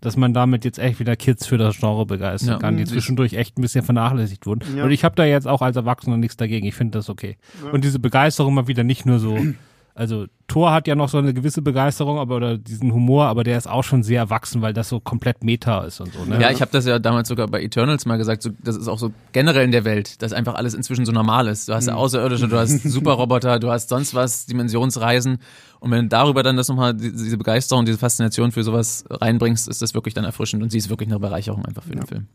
dass 0.00 0.16
man 0.16 0.32
damit 0.34 0.64
jetzt 0.64 0.78
echt 0.78 0.98
wieder 1.00 1.16
Kids 1.16 1.46
für 1.46 1.58
das 1.58 1.78
Genre 1.78 2.06
begeistern 2.06 2.48
Ja. 2.54 2.58
kann, 2.58 2.76
die 2.76 2.82
Mhm. 2.84 2.88
zwischendurch 2.88 3.34
echt 3.34 3.58
ein 3.58 3.62
bisschen 3.62 3.84
vernachlässigt 3.84 4.46
wurden. 4.46 4.62
Ja. 4.76 4.84
Und 4.84 4.90
ich 4.90 5.04
habe 5.04 5.14
da 5.14 5.24
jetzt 5.24 5.46
auch 5.46 5.62
als 5.62 5.76
Erwachsener 5.76 6.16
nichts 6.16 6.36
dagegen. 6.36 6.66
Ich 6.66 6.74
finde 6.74 6.98
das 6.98 7.08
okay. 7.10 7.36
Und 7.72 7.84
diese 7.84 7.98
Begeisterung 7.98 8.54
mal 8.54 8.66
wieder 8.68 8.84
nicht 8.84 9.06
nur 9.06 9.18
so, 9.18 9.36
also 10.00 10.24
Thor 10.48 10.72
hat 10.72 10.88
ja 10.88 10.94
noch 10.94 11.08
so 11.10 11.18
eine 11.18 11.34
gewisse 11.34 11.60
Begeisterung, 11.62 12.18
aber 12.18 12.36
oder 12.36 12.56
diesen 12.58 12.90
Humor, 12.92 13.26
aber 13.26 13.44
der 13.44 13.58
ist 13.58 13.68
auch 13.68 13.84
schon 13.84 14.02
sehr 14.02 14.18
erwachsen, 14.18 14.62
weil 14.62 14.72
das 14.72 14.88
so 14.88 14.98
komplett 14.98 15.44
Meta 15.44 15.84
ist 15.84 16.00
und 16.00 16.12
so. 16.12 16.24
Ne? 16.24 16.40
Ja, 16.40 16.50
ich 16.50 16.60
habe 16.62 16.70
das 16.72 16.86
ja 16.86 16.98
damals 16.98 17.28
sogar 17.28 17.46
bei 17.48 17.62
Eternals 17.62 18.06
mal 18.06 18.16
gesagt, 18.16 18.42
so, 18.42 18.50
das 18.64 18.76
ist 18.76 18.88
auch 18.88 18.98
so 18.98 19.12
generell 19.32 19.64
in 19.64 19.72
der 19.72 19.84
Welt, 19.84 20.22
dass 20.22 20.32
einfach 20.32 20.54
alles 20.54 20.72
inzwischen 20.74 21.04
so 21.04 21.12
normal 21.12 21.46
ist. 21.48 21.68
Du 21.68 21.74
hast 21.74 21.86
ja 21.86 21.94
Außerirdische, 21.94 22.48
du 22.48 22.56
hast 22.58 22.82
Superroboter, 22.82 23.58
du 23.60 23.70
hast 23.70 23.90
sonst 23.90 24.14
was, 24.14 24.46
Dimensionsreisen. 24.46 25.38
Und 25.80 25.90
wenn 25.90 26.02
du 26.04 26.08
darüber 26.08 26.42
dann 26.42 26.56
das 26.56 26.68
nochmal, 26.68 26.94
die- 26.94 27.12
diese 27.12 27.36
Begeisterung, 27.38 27.84
diese 27.84 27.98
Faszination 27.98 28.52
für 28.52 28.64
sowas 28.64 29.04
reinbringst, 29.10 29.68
ist 29.68 29.82
das 29.82 29.92
wirklich 29.94 30.14
dann 30.14 30.24
erfrischend 30.24 30.62
und 30.62 30.70
sie 30.70 30.78
ist 30.78 30.88
wirklich 30.88 31.10
eine 31.10 31.20
Bereicherung 31.20 31.64
einfach 31.66 31.84
für 31.84 31.92
den 31.94 32.06
Film. 32.06 32.26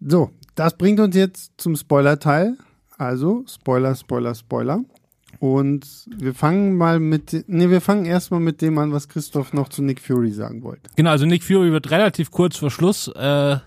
So, 0.00 0.30
das 0.54 0.76
bringt 0.76 1.00
uns 1.00 1.16
jetzt 1.16 1.52
zum 1.56 1.74
Spoiler-Teil. 1.74 2.56
Also, 2.98 3.44
Spoiler, 3.48 3.94
Spoiler, 3.94 4.34
Spoiler. 4.34 4.80
Und 5.40 6.06
wir 6.16 6.34
fangen 6.34 6.76
mal 6.76 7.00
mit, 7.00 7.44
nee, 7.46 7.70
wir 7.70 7.80
fangen 7.80 8.04
erstmal 8.04 8.40
mit 8.40 8.62
dem 8.62 8.78
an, 8.78 8.92
was 8.92 9.08
Christoph 9.08 9.52
noch 9.52 9.68
zu 9.68 9.82
Nick 9.82 10.00
Fury 10.00 10.30
sagen 10.30 10.62
wollte. 10.62 10.90
Genau, 10.96 11.10
also 11.10 11.26
Nick 11.26 11.42
Fury 11.44 11.72
wird 11.72 11.90
relativ 11.90 12.30
kurz 12.30 12.56
vor 12.56 12.70
Schluss, 12.70 13.08
äh, 13.08 13.58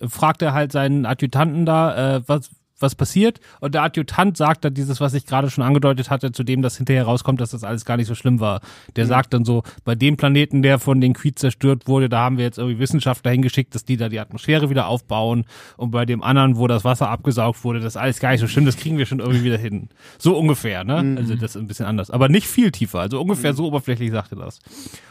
fragt 0.00 0.42
er 0.42 0.52
halt 0.52 0.72
seinen 0.72 1.06
Adjutanten 1.06 1.66
da, 1.66 2.16
äh, 2.16 2.22
was, 2.26 2.50
was 2.78 2.94
passiert. 2.94 3.40
Und 3.60 3.74
der 3.74 3.82
Adjutant 3.82 4.36
sagt 4.36 4.64
dann 4.64 4.74
dieses, 4.74 5.00
was 5.00 5.14
ich 5.14 5.26
gerade 5.26 5.50
schon 5.50 5.64
angedeutet 5.64 6.10
hatte, 6.10 6.32
zu 6.32 6.44
dem 6.44 6.62
das 6.62 6.76
hinterher 6.76 7.04
rauskommt, 7.04 7.40
dass 7.40 7.50
das 7.50 7.64
alles 7.64 7.84
gar 7.84 7.96
nicht 7.96 8.06
so 8.06 8.14
schlimm 8.14 8.40
war. 8.40 8.60
Der 8.96 9.06
sagt 9.06 9.32
dann 9.34 9.44
so, 9.44 9.62
bei 9.84 9.94
dem 9.94 10.16
Planeten, 10.16 10.62
der 10.62 10.78
von 10.78 11.00
den 11.00 11.14
Creed 11.14 11.38
zerstört 11.38 11.86
wurde, 11.86 12.08
da 12.08 12.20
haben 12.20 12.36
wir 12.38 12.44
jetzt 12.44 12.58
irgendwie 12.58 12.78
Wissenschaftler 12.78 13.30
hingeschickt, 13.30 13.74
dass 13.74 13.84
die 13.84 13.96
da 13.96 14.08
die 14.08 14.20
Atmosphäre 14.20 14.70
wieder 14.70 14.88
aufbauen. 14.88 15.44
Und 15.76 15.90
bei 15.90 16.04
dem 16.04 16.22
anderen, 16.22 16.56
wo 16.56 16.66
das 16.66 16.84
Wasser 16.84 17.08
abgesaugt 17.08 17.64
wurde, 17.64 17.80
das 17.80 17.94
ist 17.94 17.96
alles 17.96 18.20
gar 18.20 18.32
nicht 18.32 18.40
so 18.40 18.48
schlimm, 18.48 18.66
das 18.66 18.76
kriegen 18.76 18.98
wir 18.98 19.06
schon 19.06 19.20
irgendwie 19.20 19.44
wieder 19.44 19.58
hin. 19.58 19.88
So 20.18 20.36
ungefähr, 20.36 20.84
ne? 20.84 21.16
Also 21.16 21.34
das 21.34 21.56
ist 21.56 21.62
ein 21.62 21.66
bisschen 21.66 21.86
anders. 21.86 22.10
Aber 22.10 22.28
nicht 22.28 22.46
viel 22.46 22.70
tiefer. 22.70 23.00
Also 23.00 23.20
ungefähr 23.20 23.54
so 23.54 23.66
oberflächlich 23.66 24.10
sagt 24.10 24.32
er 24.32 24.38
das. 24.38 24.60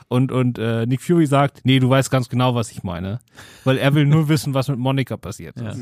Und, 0.08 0.32
und 0.32 0.60
äh, 0.60 0.86
Nick 0.86 1.02
Fury 1.02 1.26
sagt, 1.26 1.62
nee, 1.64 1.80
du 1.80 1.90
weißt 1.90 2.12
ganz 2.12 2.30
genau, 2.30 2.54
was 2.54 2.72
ich 2.72 2.84
meine. 2.84 3.20
Weil 3.64 3.78
er 3.78 3.96
will 3.96 4.06
nur 4.06 4.30
wissen, 4.30 4.54
was 4.54 4.68
mit 4.68 4.78
Monika 4.78 5.18
passiert 5.18 5.58
ist. 5.58 5.80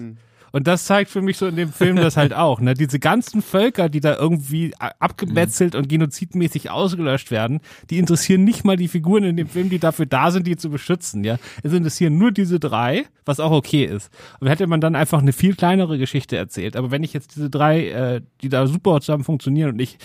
Und 0.54 0.68
das 0.68 0.86
zeigt 0.86 1.10
für 1.10 1.22
mich 1.22 1.38
so 1.38 1.48
in 1.48 1.56
dem 1.56 1.74
Film 1.74 1.96
das 1.96 2.16
halt 2.16 2.34
auch. 2.36 2.62
Ne? 2.62 2.76
Diese 2.76 3.00
ganzen 3.00 3.42
Völker, 3.42 3.90
die 3.90 4.00
da 4.00 4.16
irgendwie 4.16 4.72
abgemetzelt 4.78 5.74
und 5.74 5.90
genozidmäßig 5.90 6.70
ausgelöscht 6.70 7.32
werden, 7.32 7.60
die 7.90 7.98
interessieren 7.98 8.44
nicht 8.44 8.64
mal 8.64 8.78
die 8.78 8.88
Figuren 8.88 9.24
in 9.24 9.36
dem 9.36 9.48
Film, 9.48 9.70
die 9.70 9.80
dafür 9.80 10.06
da 10.06 10.30
sind, 10.30 10.46
die 10.46 10.56
zu 10.56 10.70
beschützen. 10.70 11.24
Ja, 11.24 11.38
Es 11.64 11.74
interessieren 11.74 12.20
nur 12.20 12.32
diese 12.32 12.60
drei, 12.60 13.06
was 13.26 13.40
auch 13.40 13.52
okay 13.52 13.84
ist. 13.84 14.12
Und 14.40 14.48
hätte 14.48 14.68
man 14.68 14.80
dann 14.80 14.96
einfach 14.96 15.22
eine 15.22 15.34
viel 15.34 15.56
kleinere 15.56 15.98
Geschichte 15.98 16.38
erzählt. 16.38 16.76
Aber 16.76 16.92
wenn 16.92 17.04
ich 17.04 17.14
jetzt 17.14 17.36
diese 17.36 17.50
drei, 17.50 17.90
äh, 17.90 18.22
die 18.42 18.50
da 18.50 18.68
super 18.68 19.02
zusammen 19.02 19.24
funktionieren 19.24 19.72
und 19.72 19.80
ich 19.80 19.98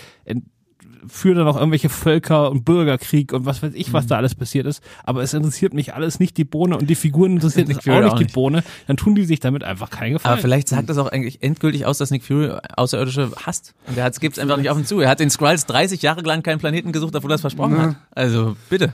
ent- 1.08 1.12
führe 1.12 1.36
dann 1.36 1.44
noch 1.46 1.56
irgendwelche 1.56 1.88
Völker 1.88 2.50
und 2.50 2.64
Bürgerkrieg 2.64 3.32
und 3.32 3.46
was 3.46 3.62
weiß 3.62 3.72
ich, 3.74 3.92
was 3.92 4.06
da 4.06 4.16
alles 4.16 4.34
passiert 4.34 4.66
ist. 4.66 4.82
Aber 5.04 5.22
es 5.22 5.34
interessiert 5.34 5.74
mich 5.74 5.94
alles 5.94 6.20
nicht 6.20 6.36
die 6.36 6.44
Bohne 6.44 6.76
und 6.78 6.88
die 6.88 6.94
Figuren 6.94 7.32
interessiert 7.34 7.68
mich 7.68 7.78
Fury 7.82 7.96
auch 7.96 8.02
nicht 8.02 8.12
auch 8.12 8.18
die 8.18 8.24
nicht. 8.24 8.34
Bohne. 8.34 8.62
Dann 8.86 8.96
tun 8.96 9.14
die 9.14 9.24
sich 9.24 9.40
damit 9.40 9.64
einfach 9.64 9.90
keinen 9.90 10.14
Gefallen. 10.14 10.32
Aber 10.34 10.40
vielleicht 10.42 10.68
sagt 10.68 10.88
das 10.88 10.98
auch 10.98 11.08
eigentlich 11.10 11.42
endgültig 11.42 11.86
aus, 11.86 11.98
dass 11.98 12.10
Nick 12.10 12.24
Fury 12.24 12.52
Außerirdische 12.76 13.30
hasst. 13.44 13.74
Und 13.86 13.96
der 13.96 14.10
gibt 14.10 14.36
es 14.36 14.42
einfach 14.42 14.56
nicht 14.56 14.70
auf 14.70 14.76
und 14.76 14.86
zu. 14.86 15.00
Er 15.00 15.08
hat 15.10 15.20
den 15.20 15.30
Skrulls 15.30 15.66
30 15.66 16.02
Jahre 16.02 16.22
lang 16.22 16.42
keinen 16.42 16.58
Planeten 16.58 16.92
gesucht, 16.92 17.14
obwohl 17.16 17.30
er 17.32 17.36
es 17.36 17.40
versprochen 17.40 17.78
hat. 17.80 17.96
Also 18.14 18.56
bitte. 18.70 18.92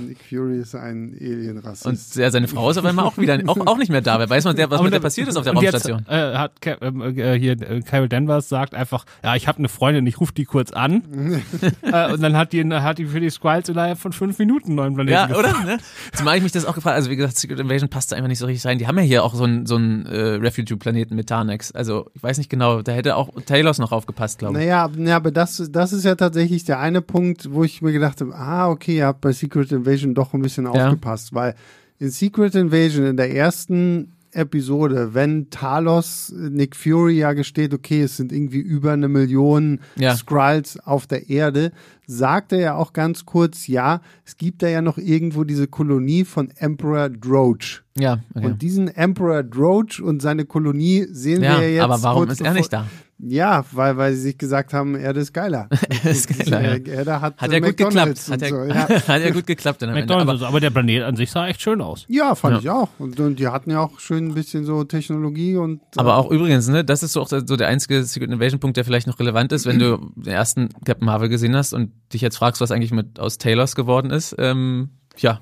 Nick 0.00 0.18
Fury 0.28 0.58
ist 0.58 0.74
ein 0.74 1.16
Alien-Rassist. 1.20 1.86
Und 1.86 2.22
ja, 2.22 2.30
seine 2.30 2.48
Frau 2.48 2.70
ist 2.70 2.78
auf 2.78 2.84
einmal 2.84 3.04
auch 3.04 3.18
wieder 3.18 3.40
auch, 3.46 3.66
auch 3.66 3.78
nicht 3.78 3.90
mehr 3.90 4.00
da. 4.00 4.18
Wer 4.18 4.28
weiß 4.28 4.44
man, 4.44 4.56
was 4.70 4.82
mit 4.82 4.92
der 4.92 5.00
passiert 5.00 5.28
ist 5.28 5.36
auf 5.36 5.44
der 5.44 5.52
Raumstation. 5.54 6.00
Jetzt, 6.00 6.10
äh, 6.10 6.34
hat 6.36 6.52
ähm, 6.80 7.00
äh, 7.00 7.38
hier 7.38 7.52
äh, 7.60 7.80
Carol 7.80 8.08
Danvers 8.08 8.48
sagt 8.48 8.74
einfach, 8.74 9.04
ja, 9.22 9.34
ich 9.36 9.48
habe 9.48 9.58
eine 9.58 9.68
Freundin, 9.68 10.06
ich 10.06 10.20
rufe 10.20 10.32
die 10.34 10.44
kurz 10.44 10.72
an. 10.72 11.02
äh, 11.82 12.12
und 12.12 12.22
dann 12.22 12.36
hat 12.36 12.52
die, 12.52 12.64
hat 12.64 12.98
die 12.98 13.06
für 13.06 13.20
die 13.20 13.30
Squirrels 13.30 13.68
innerhalb 13.68 13.98
von 13.98 14.12
fünf 14.12 14.38
Minuten 14.38 14.68
einen 14.68 14.76
neuen 14.76 14.94
Planeten 14.94 15.12
Ja, 15.14 15.26
gefunden. 15.26 15.50
oder? 15.50 15.64
Ne? 15.64 15.78
Zumal 16.14 16.36
ich 16.36 16.42
mich 16.42 16.52
das 16.52 16.64
auch 16.64 16.74
gefragt 16.74 16.96
Also 16.96 17.10
wie 17.10 17.16
gesagt, 17.16 17.36
Secret 17.36 17.60
Invasion 17.60 17.88
passt 17.88 18.12
da 18.12 18.16
einfach 18.16 18.28
nicht 18.28 18.38
so 18.38 18.46
richtig 18.46 18.66
rein. 18.66 18.78
Die 18.78 18.86
haben 18.86 18.96
ja 18.98 19.04
hier 19.04 19.24
auch 19.24 19.34
so 19.34 19.44
einen 19.44 19.66
so 19.66 19.76
einen, 19.76 20.06
äh, 20.06 20.34
Refugee-Planeten 20.36 21.14
mit 21.14 21.28
Tarnex. 21.28 21.72
Also 21.72 22.10
ich 22.14 22.22
weiß 22.22 22.38
nicht 22.38 22.50
genau, 22.50 22.82
da 22.82 22.92
hätte 22.92 23.16
auch 23.16 23.30
Talos 23.46 23.78
noch 23.78 23.92
aufgepasst, 23.92 24.38
glaube 24.38 24.54
ich. 24.60 24.66
Naja, 24.66 24.90
ja, 24.96 25.16
aber 25.16 25.30
das, 25.30 25.62
das 25.70 25.92
ist 25.92 26.04
ja 26.04 26.14
tatsächlich 26.14 26.64
der 26.64 26.80
eine 26.80 27.02
Punkt, 27.02 27.52
wo 27.52 27.64
ich 27.64 27.82
mir 27.82 27.92
gedacht 27.92 28.20
habe, 28.20 28.34
ah, 28.34 28.68
okay, 28.68 28.96
ihr 28.96 29.06
habt 29.06 29.20
bei 29.20 29.32
Secret 29.32 29.72
Invasion 29.72 29.85
doch 30.14 30.34
ein 30.34 30.42
bisschen 30.42 30.64
Ja. 30.64 30.70
aufgepasst, 30.86 31.34
weil 31.34 31.54
in 31.98 32.10
Secret 32.10 32.54
Invasion 32.54 33.06
in 33.06 33.16
der 33.16 33.34
ersten 33.34 34.12
Episode, 34.32 35.14
wenn 35.14 35.48
Talos 35.48 36.30
Nick 36.36 36.76
Fury 36.76 37.18
ja 37.20 37.32
gesteht, 37.32 37.72
okay, 37.72 38.02
es 38.02 38.18
sind 38.18 38.32
irgendwie 38.32 38.58
über 38.58 38.92
eine 38.92 39.08
Million 39.08 39.80
Ja. 39.96 40.14
Skrulls 40.14 40.78
auf 40.80 41.06
der 41.06 41.30
Erde, 41.30 41.72
sagt 42.06 42.52
er 42.52 42.58
ja 42.60 42.74
auch 42.74 42.92
ganz 42.92 43.24
kurz, 43.24 43.66
ja, 43.66 44.02
es 44.26 44.36
gibt 44.36 44.62
da 44.62 44.68
ja 44.68 44.82
noch 44.82 44.98
irgendwo 44.98 45.44
diese 45.44 45.68
Kolonie 45.68 46.24
von 46.24 46.50
Emperor 46.58 47.08
Droge. 47.08 47.78
Ja, 47.98 48.18
okay. 48.34 48.44
Und 48.44 48.60
diesen 48.60 48.88
Emperor 48.88 49.42
Droge 49.42 50.02
und 50.04 50.20
seine 50.20 50.44
Kolonie 50.44 51.06
sehen 51.10 51.42
ja 51.42 51.58
wir 51.58 51.68
ja 51.68 51.74
jetzt. 51.76 51.84
aber 51.84 52.02
warum 52.02 52.28
ist 52.28 52.42
er 52.42 52.52
nicht 52.52 52.72
da? 52.72 52.86
Ja, 53.18 53.64
weil, 53.72 53.96
weil 53.96 54.12
sie 54.14 54.20
sich 54.20 54.38
gesagt 54.38 54.74
haben, 54.74 54.94
Erde 54.94 55.20
ist 55.20 55.32
geiler. 55.32 55.68
ist 56.04 56.28
geiler, 56.28 56.60
ja. 56.62 56.74
Äh, 56.74 56.88
Erde 56.90 57.20
hat, 57.20 57.40
Hat 57.40 57.50
ja 57.50 57.60
gut 57.60 57.76
geklappt. 57.76 58.20
Hat 58.30 58.42
ja, 58.42 58.48
so. 58.48 58.56
ja. 58.64 58.88
hat 58.88 59.22
ja 59.22 59.30
gut 59.30 59.46
geklappt 59.46 59.80
dann. 59.80 59.94
McDonald's, 59.94 60.42
Aber, 60.42 60.48
aber, 60.48 60.60
der 60.60 60.68
Planet 60.70 61.02
an 61.02 61.16
sich 61.16 61.30
sah 61.30 61.46
echt 61.48 61.62
schön 61.62 61.80
aus. 61.80 62.04
ja, 62.08 62.34
fand 62.34 62.56
Ja. 62.56 62.60
ich 62.60 62.70
auch. 62.70 62.88
Und, 62.98 63.18
und 63.18 63.38
die 63.38 63.48
hatten 63.48 63.70
ja 63.70 63.80
auch 63.80 63.98
schön 64.00 64.28
ein 64.28 64.34
bisschen 64.34 64.64
so 64.66 64.84
Technologie 64.84 65.56
und. 65.56 65.80
äh, 65.80 66.00
aber 66.00 66.16
auch 66.16 66.30
übrigens, 66.30 66.68
ne, 66.68 66.84
das 66.84 67.02
ist 67.02 67.14
so 67.14 67.22
auch 67.22 67.28
so 67.28 67.40
der 67.40 67.68
einzige 67.68 68.04
Secret 68.04 68.30
Invasion 68.30 68.60
Punkt, 68.60 68.76
der 68.76 68.84
vielleicht 68.84 69.06
noch 69.06 69.18
relevant 69.18 69.50
ist, 69.52 69.64
wenn 69.64 69.78
du 69.78 69.96
den 70.14 70.32
ersten 70.34 70.68
Captain 70.84 71.06
Marvel 71.06 71.30
gesehen 71.30 71.56
hast 71.56 71.72
und 71.72 71.92
dich 72.12 72.20
jetzt 72.20 72.36
fragst, 72.36 72.60
was 72.60 72.70
eigentlich 72.70 72.92
mit 72.92 73.18
aus 73.18 73.38
Taylors 73.38 73.74
geworden 73.76 74.10
ist. 74.10 74.34
Ähm, 74.38 74.90
ja, 75.16 75.40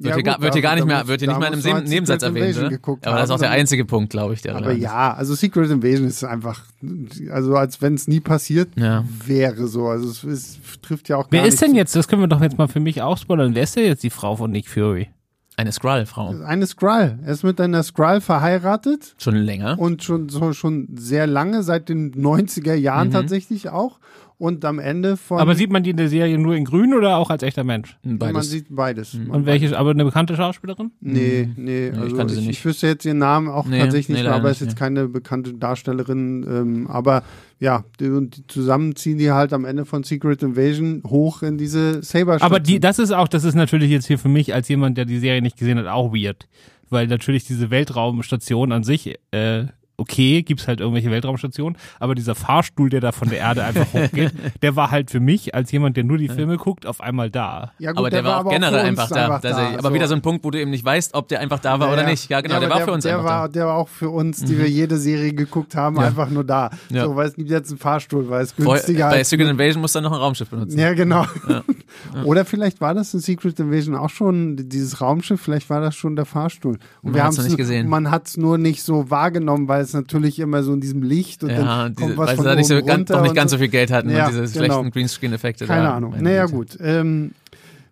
wird, 0.00 0.06
Ja, 0.10 0.14
hier, 0.14 0.22
gar, 0.22 0.34
gut, 0.36 0.44
wird 0.44 0.52
hier 0.54 0.62
gar 0.62 0.74
nicht 0.76 0.86
mehr, 0.86 1.06
wird 1.08 1.20
hier 1.20 1.28
nicht 1.28 1.40
mal 1.40 1.46
in 1.48 1.54
musst 1.54 1.66
einem 1.66 1.74
du 1.74 1.80
halt 1.80 1.88
Nebensatz 1.88 2.22
erwähnt. 2.22 2.56
Ne? 2.62 2.68
geguckt 2.68 3.06
Aber 3.06 3.16
das 3.16 3.24
ist 3.26 3.30
auch 3.30 3.38
der 3.38 3.50
einzige 3.50 3.84
Punkt, 3.84 4.10
glaube 4.10 4.34
ich, 4.34 4.42
der 4.42 4.56
Aber 4.56 4.72
ja, 4.72 5.12
also 5.14 5.34
Secret 5.34 5.70
Invasion 5.70 6.06
ist 6.06 6.24
einfach, 6.24 6.62
also 7.30 7.56
als 7.56 7.82
wenn 7.82 7.94
es 7.94 8.06
nie 8.08 8.20
passiert 8.20 8.70
Ja. 8.76 9.04
wäre 9.26 9.66
so. 9.66 9.86
Also 9.88 10.08
es, 10.08 10.24
es 10.24 10.58
trifft 10.82 11.08
ja 11.08 11.16
auch 11.16 11.26
Wer 11.30 11.40
gar 11.40 11.48
ist 11.48 11.54
nicht 11.54 11.62
denn 11.62 11.74
jetzt, 11.74 11.94
das 11.96 12.08
können 12.08 12.22
wir 12.22 12.28
doch 12.28 12.40
jetzt 12.40 12.56
mal 12.58 12.68
für 12.68 12.80
mich 12.80 13.02
auch 13.02 13.18
spoilern, 13.18 13.54
wer 13.54 13.64
ist 13.64 13.76
denn 13.76 13.84
jetzt 13.84 14.02
die 14.02 14.10
Frau 14.10 14.36
von 14.36 14.50
Nick 14.50 14.68
Fury? 14.68 15.08
Eine 15.56 15.72
Skrull-Frau. 15.72 16.36
Eine 16.44 16.68
Skrull. 16.68 17.18
Er 17.24 17.32
ist 17.32 17.42
mit 17.42 17.60
einer 17.60 17.82
Skrull 17.82 18.20
verheiratet 18.20 19.16
Schon 19.18 19.34
länger. 19.34 19.76
und 19.76 20.04
schon 20.04 20.28
so 20.28 20.52
schon 20.52 20.86
sehr 20.96 21.26
lange, 21.26 21.64
seit 21.64 21.88
den 21.88 22.14
90er 22.14 22.74
Jahren 22.74 23.10
tatsächlich 23.10 23.68
auch. 23.68 23.98
Und 24.38 24.64
am 24.64 24.78
Ende 24.78 25.16
von 25.16 25.40
Aber 25.40 25.56
sieht 25.56 25.72
man 25.72 25.82
die 25.82 25.90
in 25.90 25.96
der 25.96 26.08
Serie 26.08 26.38
nur 26.38 26.54
in 26.54 26.64
grün 26.64 26.94
oder 26.94 27.16
auch 27.16 27.28
als 27.28 27.42
echter 27.42 27.64
Mensch? 27.64 27.98
man 28.04 28.18
Beides. 28.18 28.50
sieht 28.50 28.66
beides. 28.70 29.14
Man 29.14 29.30
Und 29.30 29.46
welche, 29.46 29.76
aber 29.76 29.90
eine 29.90 30.04
bekannte 30.04 30.36
Schauspielerin? 30.36 30.92
Nee, 31.00 31.48
nee, 31.56 31.88
ich 31.88 31.98
also 31.98 32.16
kannte 32.16 32.34
sie 32.34 32.40
ich, 32.42 32.46
nicht. 32.46 32.58
ich 32.60 32.64
wüsste 32.64 32.86
jetzt 32.86 33.04
ihren 33.04 33.18
Namen 33.18 33.48
auch 33.48 33.66
Nee, 33.66 33.80
tatsächlich 33.80 34.10
nee, 34.10 34.14
nicht 34.22 34.24
mehr, 34.24 34.34
aber 34.36 34.48
ist 34.50 34.60
jetzt 34.60 34.76
keine 34.76 35.08
bekannte 35.08 35.54
Darstellerin. 35.54 36.46
Ähm, 36.48 36.86
aber 36.86 37.24
ja, 37.58 37.82
die, 37.98 38.10
und 38.10 38.36
die 38.36 38.46
zusammen 38.46 38.94
ziehen 38.94 39.18
die 39.18 39.32
halt 39.32 39.52
am 39.52 39.64
Ende 39.64 39.84
von 39.84 40.04
Secret 40.04 40.40
Invasion 40.44 41.02
hoch 41.04 41.42
in 41.42 41.58
diese 41.58 42.04
saber 42.04 42.40
Aber 42.40 42.60
die, 42.60 42.78
das 42.78 43.00
ist 43.00 43.10
auch, 43.10 43.26
das 43.26 43.42
ist 43.42 43.56
natürlich 43.56 43.90
jetzt 43.90 44.06
hier 44.06 44.20
für 44.20 44.28
mich 44.28 44.54
als 44.54 44.68
jemand, 44.68 44.96
der 44.98 45.04
die 45.04 45.18
Serie 45.18 45.42
nicht 45.42 45.56
gesehen 45.56 45.78
hat, 45.78 45.86
auch 45.86 46.12
weird. 46.12 46.46
Weil 46.90 47.08
natürlich 47.08 47.44
diese 47.44 47.70
Weltraumstation 47.70 48.70
an 48.70 48.84
sich, 48.84 49.18
äh, 49.32 49.64
okay, 49.98 50.42
gibt's 50.42 50.68
halt 50.68 50.80
irgendwelche 50.80 51.10
Weltraumstationen, 51.10 51.76
aber 51.98 52.14
dieser 52.14 52.36
Fahrstuhl, 52.36 52.88
der 52.88 53.00
da 53.00 53.12
von 53.12 53.28
der 53.28 53.38
Erde 53.38 53.64
einfach 53.64 53.92
hochgeht, 53.92 54.32
der 54.62 54.76
war 54.76 54.92
halt 54.92 55.10
für 55.10 55.20
mich, 55.20 55.54
als 55.54 55.72
jemand, 55.72 55.96
der 55.96 56.04
nur 56.04 56.18
die 56.18 56.28
Filme 56.28 56.56
guckt, 56.56 56.86
auf 56.86 57.00
einmal 57.00 57.30
da. 57.30 57.72
ja, 57.78 57.90
gut, 57.90 57.98
aber 57.98 58.10
der, 58.10 58.24
war 58.24 58.46
auch 58.46 58.50
generell 58.50 58.84
für 58.84 58.88
uns 58.88 59.12
einfach 59.12 59.40
da. 59.40 59.48
Er, 59.48 59.78
aber 59.78 59.92
wieder 59.92 60.06
so 60.06 60.14
ein 60.14 60.22
Punkt, 60.22 60.44
wo 60.44 60.50
du 60.52 60.60
eben 60.60 60.70
nicht 60.70 60.84
weißt, 60.84 61.14
ob 61.14 61.26
der 61.28 61.40
einfach 61.40 61.58
da 61.58 61.80
war 61.80 61.88
Ja, 61.88 61.92
oder 61.92 62.02
ja. 62.02 62.10
nicht. 62.10 62.30
Ja, 62.30 62.40
genau, 62.40 62.54
Ja, 62.54 62.60
der 62.60 62.70
war 62.70 62.80
für 62.82 62.92
uns 62.92 63.02
der 63.02 63.16
einfach 63.18 63.28
war, 63.28 63.48
da. 63.48 63.52
Der 63.52 63.66
war 63.66 63.74
auch 63.74 63.88
für 63.88 64.08
uns, 64.10 64.44
die 64.44 64.56
wir 64.56 64.68
jede 64.68 64.98
Serie 64.98 65.32
geguckt 65.32 65.74
haben, 65.74 65.98
einfach 65.98 66.30
nur 66.30 66.44
da. 66.44 66.70
Ja. 66.90 67.04
So, 67.04 67.16
weil 67.16 67.28
es 67.28 67.34
gibt 67.34 67.50
jetzt 67.50 67.70
einen 67.70 67.78
Fahrstuhl, 67.78 68.30
weil 68.30 68.44
es 68.44 68.52
Vor, 68.52 68.74
günstiger 68.74 69.10
bei 69.10 69.18
als 69.18 69.30
Secret 69.30 69.48
Invasion 69.48 69.80
musst 69.80 69.96
du 69.96 69.98
dann 69.98 70.04
noch 70.04 70.16
ein 70.16 70.22
Raumschiff 70.22 70.48
benutzen. 70.48 70.78
Ja, 70.78 70.94
genau. 70.94 71.26
Oder 72.24 72.44
vielleicht 72.44 72.80
war 72.80 72.94
das 72.94 73.12
in 73.14 73.20
Secret 73.20 73.58
Invasion 73.58 73.96
auch 73.96 74.10
schon 74.10 74.68
dieses 74.68 75.00
Raumschiff, 75.00 75.40
vielleicht 75.40 75.68
war 75.70 75.80
das 75.80 75.96
schon 75.96 76.14
der 76.14 76.24
Fahrstuhl. 76.24 76.78
Und 77.02 77.16
Man 77.16 77.34
noch 77.34 77.42
nicht 77.42 77.56
gesehen. 77.56 77.88
Man 77.88 78.10
hat 78.12 78.28
es 78.28 78.36
nur 78.36 78.58
nicht 78.58 78.84
so 78.84 79.10
wahrgenommen, 79.10 79.66
weil 79.66 79.87
es 79.88 79.94
natürlich 79.94 80.38
immer 80.38 80.62
so 80.62 80.72
in 80.72 80.80
diesem 80.80 81.02
Licht 81.02 81.42
und 81.42 81.50
Ja, 81.50 81.56
dann 81.84 81.94
diese, 81.94 82.06
kommt 82.06 82.18
was 82.18 82.28
weil 82.28 82.36
von 82.36 82.44
sie 82.44 82.48
da 82.50 82.54
nicht 82.56 82.66
so 82.68 82.82
ganz, 82.82 83.10
noch 83.10 83.22
nicht 83.22 83.34
ganz 83.34 83.50
so 83.50 83.58
viel 83.58 83.68
Geld 83.68 83.90
hatten 83.90 84.10
Ja, 84.10 84.26
und 84.26 84.32
diese 84.34 84.52
genau. 84.52 84.74
schlechten 84.74 84.90
Greenscreen-Effekte. 84.92 85.66
Keine 85.66 85.84
da. 85.84 85.96
Ahnung. 85.96 86.14
Naja, 86.20 86.46
gut. 86.46 86.76
Ähm, 86.80 87.32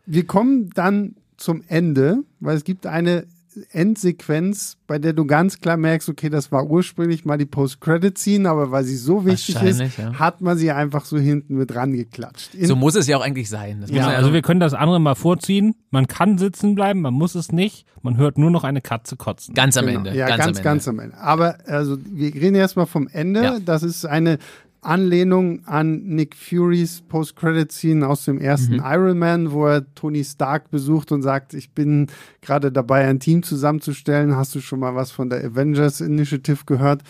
wir 0.07 0.27
kommen 0.27 0.71
dann 0.75 1.15
zum 1.37 1.63
Ende, 1.69 2.19
weil 2.41 2.57
es 2.57 2.65
gibt 2.65 2.87
eine 2.87 3.27
Endsequenz, 3.71 4.77
bei 4.87 4.99
der 4.99 5.13
du 5.13 5.25
ganz 5.27 5.61
klar 5.61 5.77
merkst, 5.77 6.09
okay, 6.09 6.29
das 6.29 6.53
war 6.53 6.67
ursprünglich 6.67 7.25
mal 7.25 7.39
die 7.39 7.47
Post-Credit-Scene, 7.47 8.49
aber 8.49 8.71
weil 8.71 8.85
sie 8.85 8.97
so 8.97 9.25
wichtig 9.25 9.61
ist, 9.63 9.81
ja. 9.99 10.15
hat 10.19 10.41
man 10.41 10.59
sie 10.59 10.71
einfach 10.71 11.05
so 11.05 11.19
hinten 11.19 11.57
mit 11.57 11.75
rangeklatscht. 11.75 12.55
In, 12.55 12.67
So 12.67 12.77
muss 12.77 12.95
es 12.95 13.07
ja 13.07 13.17
auch 13.17 13.23
eigentlich 13.23 13.49
sein. 13.49 13.81
Das 13.81 13.91
muss 13.91 13.99
Ja, 13.99 14.09
Also 14.09 14.33
wir 14.33 14.43
können 14.43 14.61
das 14.61 14.75
andere 14.75 15.01
mal 15.01 15.15
vorziehen. 15.15 15.75
Man 15.91 16.07
kann 16.07 16.39
sitzen 16.39 16.75
bleiben, 16.75 17.01
man 17.01 17.15
muss 17.15 17.35
es 17.35 17.53
nicht. 17.53 17.87
Man 18.03 18.17
hört 18.17 18.39
nur 18.39 18.51
noch 18.51 18.65
eine 18.65 18.81
Katze 18.81 19.17
kotzen. 19.17 19.55
ganz 19.55 19.77
am 19.77 19.87
Genau. 19.87 19.99
Ende. 19.99 20.15
Ja, 20.17 20.29
ganz, 20.29 20.39
ganz, 20.39 20.47
am 20.47 20.49
Ende. 20.57 20.63
ganz 20.63 20.89
am 20.89 20.99
Ende. 21.01 21.17
Aber 21.19 21.59
also 21.67 21.97
wir 22.05 22.35
reden 22.35 22.55
erstmal 22.55 22.87
vom 22.87 23.09
Ende. 23.09 23.43
Ja. 23.43 23.59
Das 23.59 23.83
ist 23.83 24.05
eine 24.05 24.39
Anlehnung 24.87 25.65
an 25.67 26.05
Nick 26.05 26.37
Furys 26.37 27.03
Post-Credit-Scene 27.03 28.07
aus 28.07 28.25
dem 28.25 28.39
ersten 28.39 28.77
Mhm. 28.77 28.83
Iron 28.85 29.19
Man, 29.19 29.53
wo 29.53 29.67
er 29.67 29.95
Tony 29.95 30.25
Stark 30.25 30.71
besucht 30.71 31.13
und 31.13 31.23
sagt, 31.23 31.55
ich 31.55 31.73
bin 31.73 32.07
gerade 32.41 32.71
dabei, 32.73 33.07
ein 33.07 33.21
Team 33.21 33.43
zusammenzustellen. 33.43 34.37
Hast 34.37 34.55
du 34.55 34.61
schon 34.61 34.81
mal 34.81 34.95
was 34.95 35.11
von 35.11 35.29
der 35.29 35.45
Avengers 35.45 36.01
Initiative 36.01 36.65
gehört? 36.67 37.03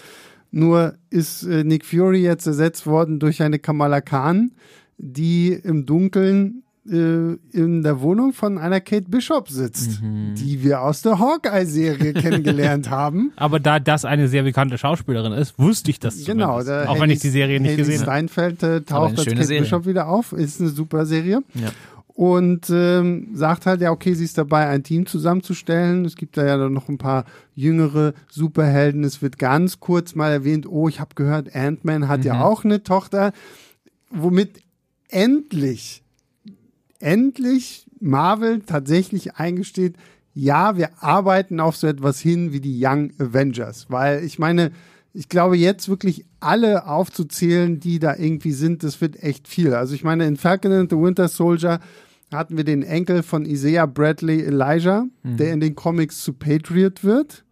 Nur 0.51 0.95
ist 1.11 1.43
äh, 1.43 1.65
Nick 1.65 1.85
Fury 1.85 2.23
jetzt 2.23 2.47
ersetzt 2.47 2.87
worden 2.87 3.19
durch 3.19 3.43
eine 3.43 3.59
Kamala 3.59 4.01
Khan, 4.01 4.53
die 4.97 5.53
im 5.53 5.85
Dunkeln 5.87 6.63
äh, 6.91 7.37
in 7.57 7.83
der 7.83 8.01
Wohnung 8.01 8.33
von 8.33 8.59
einer 8.59 8.81
Kate 8.81 9.07
Bishop 9.09 9.49
sitzt, 9.49 10.03
Mhm. 10.03 10.35
die 10.37 10.63
wir 10.63 10.83
aus 10.83 11.03
der 11.03 11.19
Hawkeye-Serie 11.19 12.13
kennengelernt 12.15 12.91
haben. 12.91 13.33
Aber 13.37 13.61
da 13.61 13.79
das 13.81 14.05
eine 14.05 14.29
sehr 14.29 14.43
bekannte 14.43 14.79
Schauspielerin 14.79 15.33
ist, 15.33 15.59
wusste 15.59 15.91
ich 15.91 15.99
das 16.01 16.25
Genau, 16.25 16.59
Auch 16.61 17.01
wenn 17.01 17.11
ich 17.11 17.21
die 17.21 17.31
Serie 17.31 17.61
nicht 17.61 17.71
Haley 17.73 17.77
gesehen 17.79 17.95
habe. 18.01 18.05
Steinfeld 18.05 18.63
äh, 18.63 18.67
Aber 18.67 18.85
taucht 18.85 19.19
als 19.19 19.25
Kate 19.27 19.45
Serie. 19.45 19.63
Bishop 19.63 19.87
wieder 19.87 20.09
auf, 20.09 20.33
ist 20.33 20.61
eine 20.61 20.71
super 20.71 21.07
Serie. 21.07 21.43
Ja. 21.55 21.69
Und 22.09 22.71
ähm, 22.71 23.29
sagt 23.35 23.67
halt, 23.67 23.83
ja, 23.83 23.91
okay, 23.91 24.15
sie 24.15 24.25
ist 24.25 24.39
dabei, 24.39 24.69
ein 24.69 24.83
Team 24.83 25.05
zusammenzustellen. 25.05 26.07
Es 26.07 26.17
gibt 26.17 26.39
da 26.39 26.47
ja 26.47 26.57
dann 26.57 26.73
noch 26.73 26.89
ein 26.89 26.97
paar 26.97 27.27
jüngere 27.55 28.15
Superhelden. 28.31 29.05
Es 29.05 29.21
wird 29.21 29.39
ganz 29.39 29.81
kurz 29.81 30.15
mal 30.15 30.33
erwähnt, 30.33 30.67
oh, 30.67 30.89
ich 30.89 30.99
habe 30.99 31.15
gehört, 31.15 31.55
Ant-Man 31.55 32.09
hat 32.09 32.21
Mhm. 32.21 32.27
ja 32.27 32.41
auch 32.43 32.65
eine 32.65 32.83
Tochter. 32.83 33.33
Womit 34.11 34.61
endlich, 35.11 36.03
endlich 37.01 37.87
Marvel 38.01 38.61
tatsächlich 38.61 39.37
eingesteht, 39.37 39.97
ja, 40.35 40.77
wir 40.77 41.03
arbeiten 41.03 41.61
auf 41.61 41.77
so 41.77 41.87
etwas 41.87 42.21
hin 42.21 42.53
wie 42.53 42.61
die 42.61 42.79
Young 42.85 43.11
Avengers. 43.19 43.87
Weil 43.89 44.23
ich 44.23 44.39
meine, 44.39 44.71
ich 45.15 45.31
glaube, 45.31 45.57
jetzt 45.57 45.89
wirklich 45.89 46.27
alle 46.41 46.87
aufzuzählen, 46.87 47.81
die 47.81 47.99
da 47.99 48.15
irgendwie 48.17 48.53
sind, 48.53 48.83
das 48.83 49.01
wird 49.01 49.23
echt 49.23 49.49
viel. 49.49 49.73
Also 49.73 49.95
ich 49.95 50.05
meine, 50.05 50.27
in 50.27 50.37
Falcon 50.37 50.73
and 50.73 50.91
the 50.91 50.97
Winter 50.97 51.29
Soldier 51.29 51.81
hatten 52.31 52.57
wir 52.59 52.65
den 52.65 52.83
Enkel 52.83 53.23
von 53.23 53.47
Isaiah 53.47 53.87
Bradley 53.87 54.43
Elijah, 54.43 55.07
der 55.23 55.53
in 55.53 55.61
den 55.61 55.75
Comics 55.75 56.23
zu 56.23 56.35
Patriot 56.35 57.03
wird. 57.03 57.45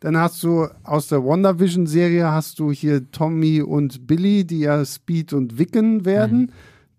Dann 0.00 0.16
hast 0.16 0.42
du 0.42 0.66
aus 0.82 1.06
der 1.06 1.24
WandaVision-Serie 1.24 2.28
hast 2.32 2.58
du 2.58 2.72
hier 2.72 3.08
Tommy 3.12 3.62
und 3.62 4.08
Billy, 4.08 4.44
die 4.44 4.60
ja 4.60 4.84
Speed 4.84 5.32
und 5.32 5.58
Wiccan 5.58 6.04
werden. 6.04 6.50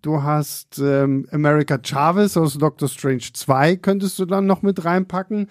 Du 0.04 0.22
hast 0.22 0.80
ähm, 0.80 1.26
America 1.32 1.80
Chavez 1.82 2.36
aus 2.36 2.58
Doctor 2.58 2.89
Strange 2.89 3.24
2, 3.34 3.78
könntest 3.78 4.20
du 4.20 4.26
dann 4.26 4.45
noch 4.45 4.62
mit 4.62 4.84
reinpacken. 4.84 5.47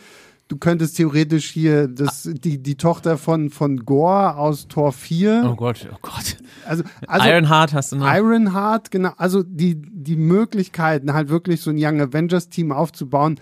Du 0.49 0.59
könntest 0.59 0.99
theoretisch 0.99 1.49
hier 1.49 1.89
das, 1.89 2.29
die, 2.31 2.63
die 2.63 2.75
Tochter 2.75 3.17
von, 3.17 3.49
von 3.49 3.79
Gore 3.87 4.37
aus 4.37 4.69
Tor 4.69 4.93
4. 4.93 5.49
Oh 5.51 5.55
Gott, 5.57 5.89
oh 5.91 5.97
Gott. 6.03 6.37
Also, 6.67 6.85
also 7.07 7.27
Ironheart 7.27 7.73
hast 7.73 7.93
du 7.93 7.97
noch. 7.97 8.15
Ironheart, 8.15 8.91
genau. 8.91 9.13
Also 9.17 9.43
die, 9.43 9.81
die 9.81 10.17
Möglichkeiten, 10.17 11.15
halt 11.15 11.31
wirklich 11.31 11.63
so 11.63 11.71
ein 11.71 11.77
Young 11.79 12.03
Avengers-Team 12.03 12.73
aufzubauen, 12.73 13.41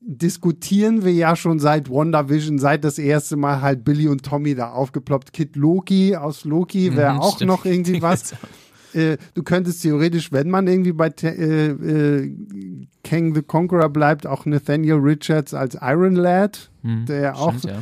diskutieren 0.00 1.04
wir 1.04 1.12
ja 1.12 1.34
schon 1.34 1.58
seit 1.58 1.90
WandaVision, 1.90 2.58
seit 2.58 2.84
das 2.84 2.98
erste 2.98 3.36
Mal 3.36 3.60
halt 3.60 3.84
Billy 3.84 4.06
und 4.06 4.22
Tommy 4.24 4.54
da 4.54 4.70
aufgeploppt. 4.70 5.32
Kid 5.32 5.56
Loki 5.56 6.14
aus 6.14 6.44
Loki 6.44 6.94
wäre 6.94 7.14
Mhm, 7.14 7.20
auch 7.20 7.34
stimmt. 7.34 7.48
noch 7.48 7.64
irgendwie 7.64 8.00
was. 8.02 8.34
Äh, 8.94 9.16
du 9.34 9.42
könntest 9.42 9.82
theoretisch, 9.82 10.32
wenn 10.32 10.50
man 10.50 10.66
irgendwie 10.66 10.92
bei 10.92 11.08
äh, 11.22 11.66
äh, 11.68 12.36
Kang 13.02 13.34
the 13.34 13.42
Conqueror 13.42 13.88
bleibt, 13.88 14.26
auch 14.26 14.46
Nathaniel 14.46 14.96
Richards 14.96 15.54
als 15.54 15.76
Iron 15.80 16.14
Lad, 16.16 16.70
Hm, 16.82 17.06
der 17.06 17.36
auch. 17.36 17.56
stimmt, 17.58 17.74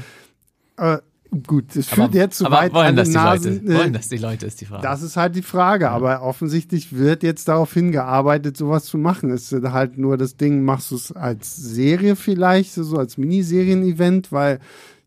ja. 0.78 0.94
Äh, 0.94 0.98
gut, 1.46 1.74
das 1.74 1.86
führt 1.88 2.14
jetzt 2.14 2.38
zu 2.38 2.46
aber 2.46 2.56
weit 2.56 2.72
wollen 2.74 2.86
an 2.88 2.96
das 2.96 3.08
die 3.08 3.14
Nasen. 3.14 3.66
Leute? 3.66 3.78
Wollen 3.78 3.92
das 3.92 4.08
die 4.08 4.16
Leute, 4.16 4.46
ist 4.46 4.60
die 4.60 4.64
Frage. 4.66 4.82
das 4.82 5.02
ist 5.02 5.16
halt 5.16 5.34
die 5.36 5.42
Frage, 5.42 5.90
aber 5.90 6.22
offensichtlich 6.22 6.94
wird 6.96 7.22
jetzt 7.22 7.48
darauf 7.48 7.72
hingearbeitet, 7.72 8.56
sowas 8.56 8.84
zu 8.84 8.98
machen. 8.98 9.30
Es 9.30 9.50
ist 9.52 9.70
halt 9.70 9.98
nur 9.98 10.16
das 10.16 10.36
Ding, 10.36 10.62
machst 10.64 10.90
du 10.90 10.96
es 10.96 11.12
als 11.12 11.56
Serie 11.56 12.16
vielleicht, 12.16 12.72
so 12.74 12.96
als 12.96 13.16
Miniserien-Event, 13.18 14.30
weil 14.32 14.60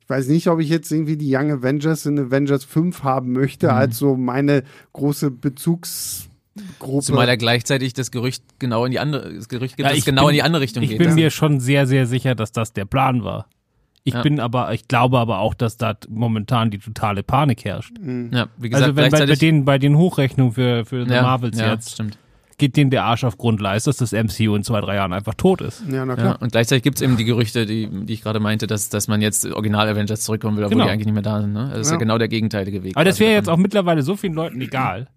ich 0.06 0.10
weiß 0.10 0.28
nicht, 0.30 0.48
ob 0.48 0.60
ich 0.60 0.70
jetzt 0.70 0.92
irgendwie 0.92 1.18
die 1.18 1.36
Young 1.36 1.52
Avengers 1.52 2.06
in 2.06 2.18
Avengers 2.20 2.64
5 2.64 3.04
haben 3.04 3.32
möchte, 3.34 3.68
Mhm. 3.68 3.74
als 3.74 3.98
so 3.98 4.16
meine 4.16 4.64
große 4.94 5.32
Bezugsgruppe. 5.32 7.02
Zumal 7.02 7.28
ja 7.28 7.36
gleichzeitig 7.36 7.94
das 7.94 8.12
Gerücht 8.12 8.44
genau 8.60 8.86
in 8.86 8.92
die 8.92 9.00
andere, 9.00 9.34
das 9.34 9.50
Gerücht 9.50 9.78
gibt, 9.78 9.90
Ja, 9.90 9.96
ich 9.96 10.06
genau 10.06 10.24
bin- 10.24 10.30
in 10.30 10.36
die 10.36 10.44
andere 10.44 10.62
Richtung 10.62 10.84
Ich 10.84 10.90
geht. 10.92 11.00
bin 11.00 11.10
ja. 11.10 11.16
mir 11.16 11.30
schon 11.32 11.60
sehr, 11.60 11.88
sehr 11.88 12.06
sicher, 12.06 12.36
dass 12.36 12.52
das 12.52 12.72
der 12.74 12.86
Plan 12.86 13.24
war. 13.24 13.48
Ich 14.04 14.14
Ja. 14.14 14.22
bin 14.22 14.40
aber, 14.40 14.72
ich 14.74 14.88
glaube 14.88 15.18
aber 15.18 15.40
auch, 15.40 15.56
dass 15.56 15.78
da 15.78 15.98
momentan 16.08 16.70
die 16.70 16.78
totale 16.78 17.24
Panik 17.24 17.66
herrscht. 17.66 17.94
ja, 18.00 18.48
wie 18.58 18.70
gesagt, 18.70 18.84
Also 18.84 18.96
wenn 18.96 19.10
bei, 19.12 19.26
bei 19.26 19.36
den, 19.36 19.66
bei 19.66 19.80
den 19.80 19.98
Hochrechnungen 19.98 20.54
für, 20.54 20.86
für 20.86 21.06
Marvels 21.08 21.60
ja, 21.60 21.74
jetzt. 21.74 21.94
stimmt. 21.94 22.20
Geht 22.58 22.78
denen 22.78 22.90
der 22.90 23.04
Arsch 23.04 23.24
auf 23.24 23.38
Grundleist, 23.38 23.88
dass 23.88 23.98
das 23.98 24.12
MCU 24.14 24.56
in 24.56 24.64
zwei, 24.64 24.80
drei 24.82 24.96
Jahren 24.96 25.12
einfach 25.14 25.34
tot 25.34 25.62
ist. 25.62 25.84
Ja, 25.90 26.06
na 26.06 26.14
Ja, 26.14 26.22
klar. 26.22 26.42
und 26.42 26.52
gleichzeitig 26.52 26.84
gibt's 26.84 27.02
eben 27.02 27.18
die 27.18 27.26
Gerüchte, 27.26 27.66
die, 27.66 27.88
die 28.06 28.14
ich 28.14 28.22
gerade 28.22 28.40
meinte, 28.40 28.66
dass, 28.68 28.90
dass 28.90 29.08
man 29.08 29.22
jetzt 29.22 29.46
Original-Avengers 29.46 30.22
zurückkommen 30.22 30.56
will, 30.58 30.64
obwohl 30.66 30.76
Genau. 30.76 30.86
die 30.86 30.92
eigentlich 30.92 31.06
nicht 31.06 31.14
mehr 31.16 31.24
da 31.24 31.42
sind. 31.42 31.54
Ne? 31.54 31.60
Also 31.62 31.72
das 31.74 31.82
ist 31.82 31.92
ja 31.92 31.96
Ja. 31.96 32.00
genau 32.00 32.18
der 32.18 32.28
gegenteilige 32.30 32.84
Weg. 32.84 32.96
Aber 32.96 33.04
das 33.06 33.20
wäre 33.20 33.34
jetzt 33.34 33.50
auch 33.50 33.58
mittlerweile 33.58 34.02
so 34.04 34.16
vielen 34.16 34.34
Leuten 34.34 34.62
egal. 34.62 35.08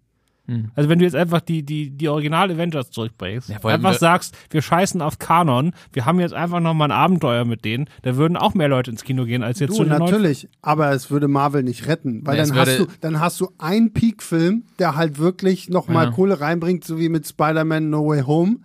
Hm. 0.48 0.70
Also 0.74 0.88
wenn 0.88 0.98
du 0.98 1.04
jetzt 1.04 1.14
einfach 1.14 1.40
die, 1.40 1.62
die, 1.62 1.90
die 1.90 2.08
Original 2.08 2.50
Avengers 2.50 2.90
zurückbringst, 2.90 3.50
Ja, 3.50 3.56
einfach 3.56 3.92
wir- 3.92 3.98
sagst, 3.98 4.34
wir 4.50 4.62
scheißen 4.62 5.02
auf 5.02 5.18
Kanon, 5.18 5.72
wir 5.92 6.06
haben 6.06 6.18
jetzt 6.20 6.32
einfach 6.34 6.60
nochmal 6.60 6.88
ein 6.90 6.96
Abenteuer 6.96 7.44
mit 7.44 7.64
denen, 7.66 7.86
da 8.02 8.16
würden 8.16 8.36
auch 8.36 8.54
mehr 8.54 8.68
Leute 8.68 8.90
ins 8.90 9.04
Kino 9.04 9.26
gehen 9.26 9.42
als 9.42 9.60
jetzt 9.60 9.70
Du, 9.72 9.76
zu 9.76 9.84
den 9.84 9.90
neuen- 9.98 10.10
natürlich, 10.10 10.48
aber 10.62 10.90
es 10.92 11.10
würde 11.10 11.28
Marvel 11.28 11.62
nicht 11.62 11.86
retten, 11.86 12.26
weil 12.26 12.38
es 12.38 12.48
dann, 12.48 12.58
hast 12.58 12.78
du, 12.78 12.86
dann 13.02 13.20
hast 13.20 13.40
du 13.40 13.50
einen 13.58 13.92
Peak-Film, 13.92 14.64
der 14.78 14.96
halt 14.96 15.18
wirklich 15.18 15.68
nochmal 15.68 16.06
Ja. 16.06 16.10
Kohle 16.12 16.40
reinbringt, 16.40 16.82
so 16.84 16.98
wie 16.98 17.10
mit 17.10 17.28
Spider-Man 17.28 17.90
No 17.90 18.06
Way 18.08 18.22
Home. 18.22 18.56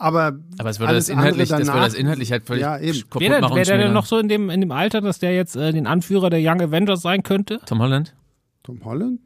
Aber, 0.00 0.38
Aber 0.58 0.70
es 0.70 0.78
würde 0.78 0.90
alles 0.90 1.06
das 1.06 1.12
inhaltlich, 1.12 1.52
andere 1.52 1.58
das 1.60 1.66
würde 1.68 1.72
danach, 1.78 1.84
das 1.86 1.94
inhaltlich 1.94 2.30
halt 2.30 2.46
völlig 2.46 2.62
Ja, 2.62 2.78
eben. 2.78 3.00
kaputt 3.00 3.20
Wer 3.20 3.30
denn, 3.30 3.40
machen. 3.40 3.56
wäre 3.56 3.66
der 3.66 3.78
denn 3.78 3.92
noch 3.92 4.06
so 4.06 4.18
in 4.18 4.28
dem, 4.28 4.48
in 4.48 4.60
dem 4.60 4.70
Alter, 4.70 5.00
dass 5.00 5.18
der 5.18 5.34
jetzt 5.34 5.56
äh, 5.56 5.72
den 5.72 5.86
Anführer 5.88 6.30
der 6.30 6.38
Young 6.40 6.60
Avengers 6.60 7.02
sein 7.02 7.22
könnte? 7.24 7.60
Tom 7.66 7.80
Holland? 7.80 8.14
Tom 8.68 8.84
Holland? 8.84 9.20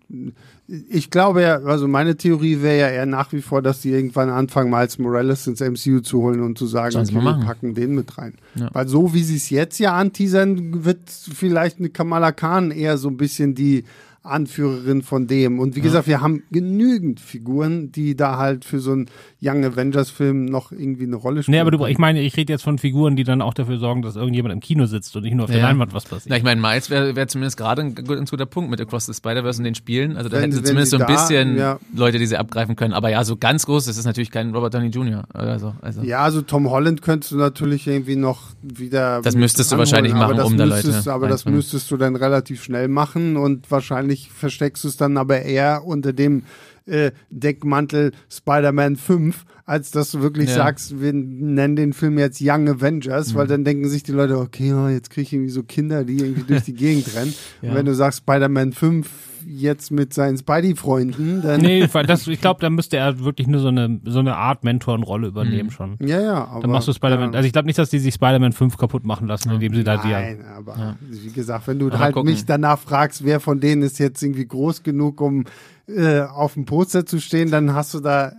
Ich 0.89 1.11
glaube 1.11 1.43
ja, 1.43 1.57
also 1.57 1.89
meine 1.89 2.17
Theorie 2.17 2.63
wäre 2.63 2.79
ja 2.79 2.89
eher 2.91 3.07
nach 3.07 3.33
wie 3.33 3.43
vor, 3.43 3.61
dass 3.61 3.81
die 3.81 3.91
irgendwann 3.91 4.31
anfangen, 4.31 4.71
Miles 4.71 5.01
Morales 5.01 5.49
ins 5.49 5.61
MCU 5.61 5.99
zu 5.99 6.23
holen 6.23 6.41
und 6.43 6.57
zu 6.57 6.67
sagen, 6.67 6.97
okay, 6.97 7.13
wir 7.13 7.45
packen 7.45 7.75
den 7.75 7.97
mit 7.97 8.17
rein. 8.19 8.35
Ja. 8.55 8.71
Weil 8.73 8.87
so 8.87 9.15
wie 9.15 9.25
sie 9.25 9.35
es 9.35 9.51
jetzt 9.51 9.81
ja 9.81 9.95
anteasern, 9.95 10.85
wird 10.85 11.11
vielleicht 11.11 11.81
eine 11.81 11.91
Kamala 11.91 12.31
Khan 12.31 12.71
eher 12.71 12.99
so 12.99 13.09
ein 13.09 13.17
bisschen 13.17 13.57
die 13.57 13.83
Anführerin 14.23 15.03
von 15.03 15.27
dem. 15.27 15.59
Und 15.59 15.77
wie 15.77 15.81
gesagt, 15.81 16.07
wir 16.07 16.21
haben 16.21 16.43
genügend 16.51 17.21
Figuren, 17.21 17.91
die 17.93 18.17
da 18.17 18.39
halt 18.39 18.65
für 18.65 18.79
so 18.81 18.93
einen 18.93 19.07
Young 19.43 19.65
Avengers 19.65 20.11
Film 20.11 20.45
noch 20.45 20.71
irgendwie 20.73 21.05
eine 21.05 21.17
Rolle 21.17 21.43
spielen. 21.43 21.55
Nee, 21.57 21.61
aber 21.61 21.71
du, 21.73 21.85
ich 21.87 21.99
meine, 21.99 22.21
ich 22.23 22.37
rede 22.37 22.53
jetzt 22.53 22.63
von 22.63 22.79
Figuren, 22.79 23.17
die 23.17 23.25
dann 23.25 23.43
auch 23.43 23.55
dafür 23.55 23.79
sorgen, 23.79 24.03
dass 24.03 24.17
irgendjemand 24.17 24.53
im 24.53 24.61
Kino 24.61 24.87
sitzt 24.87 25.17
und 25.17 25.23
nicht 25.25 25.35
nur 25.35 25.45
auf 25.45 25.51
der 25.51 25.61
Ja. 25.61 25.69
Leinwand 25.69 25.93
was 25.95 26.05
Na, 26.11 26.17
passiert. 26.17 26.37
ich 26.37 26.43
meine, 26.45 26.61
Miles 26.61 26.89
wäre 26.91 27.17
wär 27.17 27.27
zumindest 27.29 27.57
gerade 27.57 27.83
ein, 27.83 27.95
ein 27.99 28.25
guter 28.27 28.47
Punkt 28.47 28.71
mit 28.71 28.81
Across 28.81 29.07
the 29.07 29.15
Spider-Verse 29.15 29.59
und 29.59 29.65
den 29.65 29.75
Spielen. 29.75 30.17
Also 30.17 30.29
da 30.29 30.37
Wenn- 30.37 30.43
hätten 30.51 30.53
sie 30.53 30.63
zumindest 30.63 30.91
sie 30.93 30.97
so 30.99 31.03
ein 31.03 31.09
da- 31.09 31.13
bisschen 31.15 31.57
ja. 31.57 31.79
Leute, 31.95 32.19
die 32.19 32.27
sie 32.27 32.37
abgreifen 32.37 32.77
können. 32.77 32.95
Aber 32.95 33.09
ja, 33.11 33.25
so 33.25 33.37
ganz 33.37 33.67
groß, 33.67 33.87
das 33.87 33.97
ist 33.97 34.05
natürlich 34.05 34.31
kein 34.31 34.55
Robert 34.55 34.75
Downey 34.75 34.89
Jr. 34.89 35.25
oder 35.35 35.59
so. 35.59 35.75
Also. 35.83 36.03
Ja, 36.03 36.21
also 36.21 36.43
Tom 36.43 36.71
Holland 36.71 37.03
könntest 37.03 37.33
du 37.33 37.37
natürlich 37.37 37.87
irgendwie 37.87 38.17
noch 38.17 38.43
wieder. 38.63 39.21
Das 39.23 39.35
müsstest 39.35 39.73
du 39.73 39.75
anholen, 39.75 39.91
wahrscheinlich 39.91 40.13
aber 40.15 40.21
machen, 40.27 40.37
das 40.37 40.47
um 40.47 40.57
da 40.57 40.67
müsstest, 40.67 41.07
Leute 41.07 41.13
Aber 41.13 41.29
das 41.29 41.45
müsstest 41.45 41.91
du 41.91 41.97
dann 41.97 42.15
relativ 42.17 42.63
schnell 42.63 42.87
machen 42.89 43.37
und 43.37 43.71
wahrscheinlich 43.71 44.12
versteckst 44.17 44.85
du 44.85 44.89
es 44.89 44.97
dann 44.97 45.17
aber 45.17 45.43
eher 45.43 45.85
unter 45.85 46.13
dem 46.13 46.45
äh, 46.87 47.13
Deckmantel 47.31 48.13
Spider-Man 48.31 48.97
5, 48.97 49.45
als 49.65 49.91
dass 49.93 50.11
du 50.11 50.21
wirklich 50.21 50.49
Ja. 50.51 50.57
sagst, 50.57 51.01
wir 51.01 51.13
nennen 51.13 51.77
den 51.77 51.93
Film 51.93 52.19
jetzt 52.19 52.41
Young 52.43 52.69
Avengers, 52.69 53.33
Mhm. 53.33 53.39
weil 53.39 53.47
dann 53.47 53.65
denken 53.65 53.89
sich 53.89 54.03
die 54.03 54.13
Leute, 54.13 54.39
okay, 54.39 54.69
ja, 54.69 54.91
jetzt 54.91 55.11
kriege 55.11 55.23
ich 55.23 55.33
irgendwie 55.33 55.51
so 55.51 55.63
Kinder, 55.63 56.05
die 56.05 56.17
irgendwie 56.19 56.43
durch 56.43 56.63
die 56.65 56.75
Gegend 56.75 57.07
rennen. 57.17 57.35
Ja. 57.63 57.71
Und 57.71 57.77
wenn 57.77 57.87
du 57.87 57.95
sagst 57.95 58.19
Spider-Man 58.21 58.73
5 58.73 59.09
jetzt 59.45 59.91
mit 59.91 60.15
seinen 60.15 60.37
Spidey-Freunden, 60.39 61.43
dann. 61.43 61.61
Nee, 61.61 61.87
das, 62.07 62.27
ich 62.29 62.41
glaube, 62.41 62.61
da 62.61 62.71
müsste 62.71 62.97
er 62.97 63.21
wirklich 63.21 63.47
nur 63.49 63.61
so 63.61 63.69
eine, 63.69 64.01
so 64.05 64.21
eine 64.21 64.37
Art 64.37 64.63
Mentorenrolle 64.65 65.27
übernehmen 65.29 65.71
schon. 65.71 65.97
Ja, 66.01 66.21
ja, 66.21 66.45
aber. 66.47 66.61
Dann 66.63 66.71
machst 66.71 66.87
du 66.89 66.93
Spider-Man, 66.93 67.33
ja. 67.33 67.37
also 67.37 67.47
ich 67.47 67.53
glaube 67.53 67.67
nicht, 67.67 67.79
dass 67.79 67.91
die 67.91 67.99
sich 67.99 68.15
Spider-Man 68.15 68.53
5 68.53 68.77
kaputt 68.77 69.05
machen 69.05 69.27
lassen, 69.27 69.51
indem 69.51 69.75
sie 69.75 69.85
da 69.85 69.97
die, 69.97 70.09
Nein, 70.11 70.45
aber 70.57 70.97
wie 71.11 71.31
gesagt, 71.33 71.67
wenn 71.67 71.79
du 71.79 71.87
Aber 71.89 71.99
halt 71.99 72.15
gucken. 72.15 72.31
mich 72.31 72.45
danach 72.47 72.79
fragst, 72.79 73.25
wer 73.25 73.41
von 73.41 73.59
denen 73.61 73.83
ist 73.83 73.99
jetzt 73.99 74.23
irgendwie 74.23 74.47
groß 74.47 74.83
genug, 74.85 75.21
um 75.21 75.45
äh, 75.89 76.21
auf 76.21 76.55
dem 76.55 76.65
Poster 76.65 77.05
zu 77.05 77.21
stehen, 77.21 77.51
dann 77.51 77.75
hast 77.75 77.95
du 77.95 78.01
da 78.01 78.33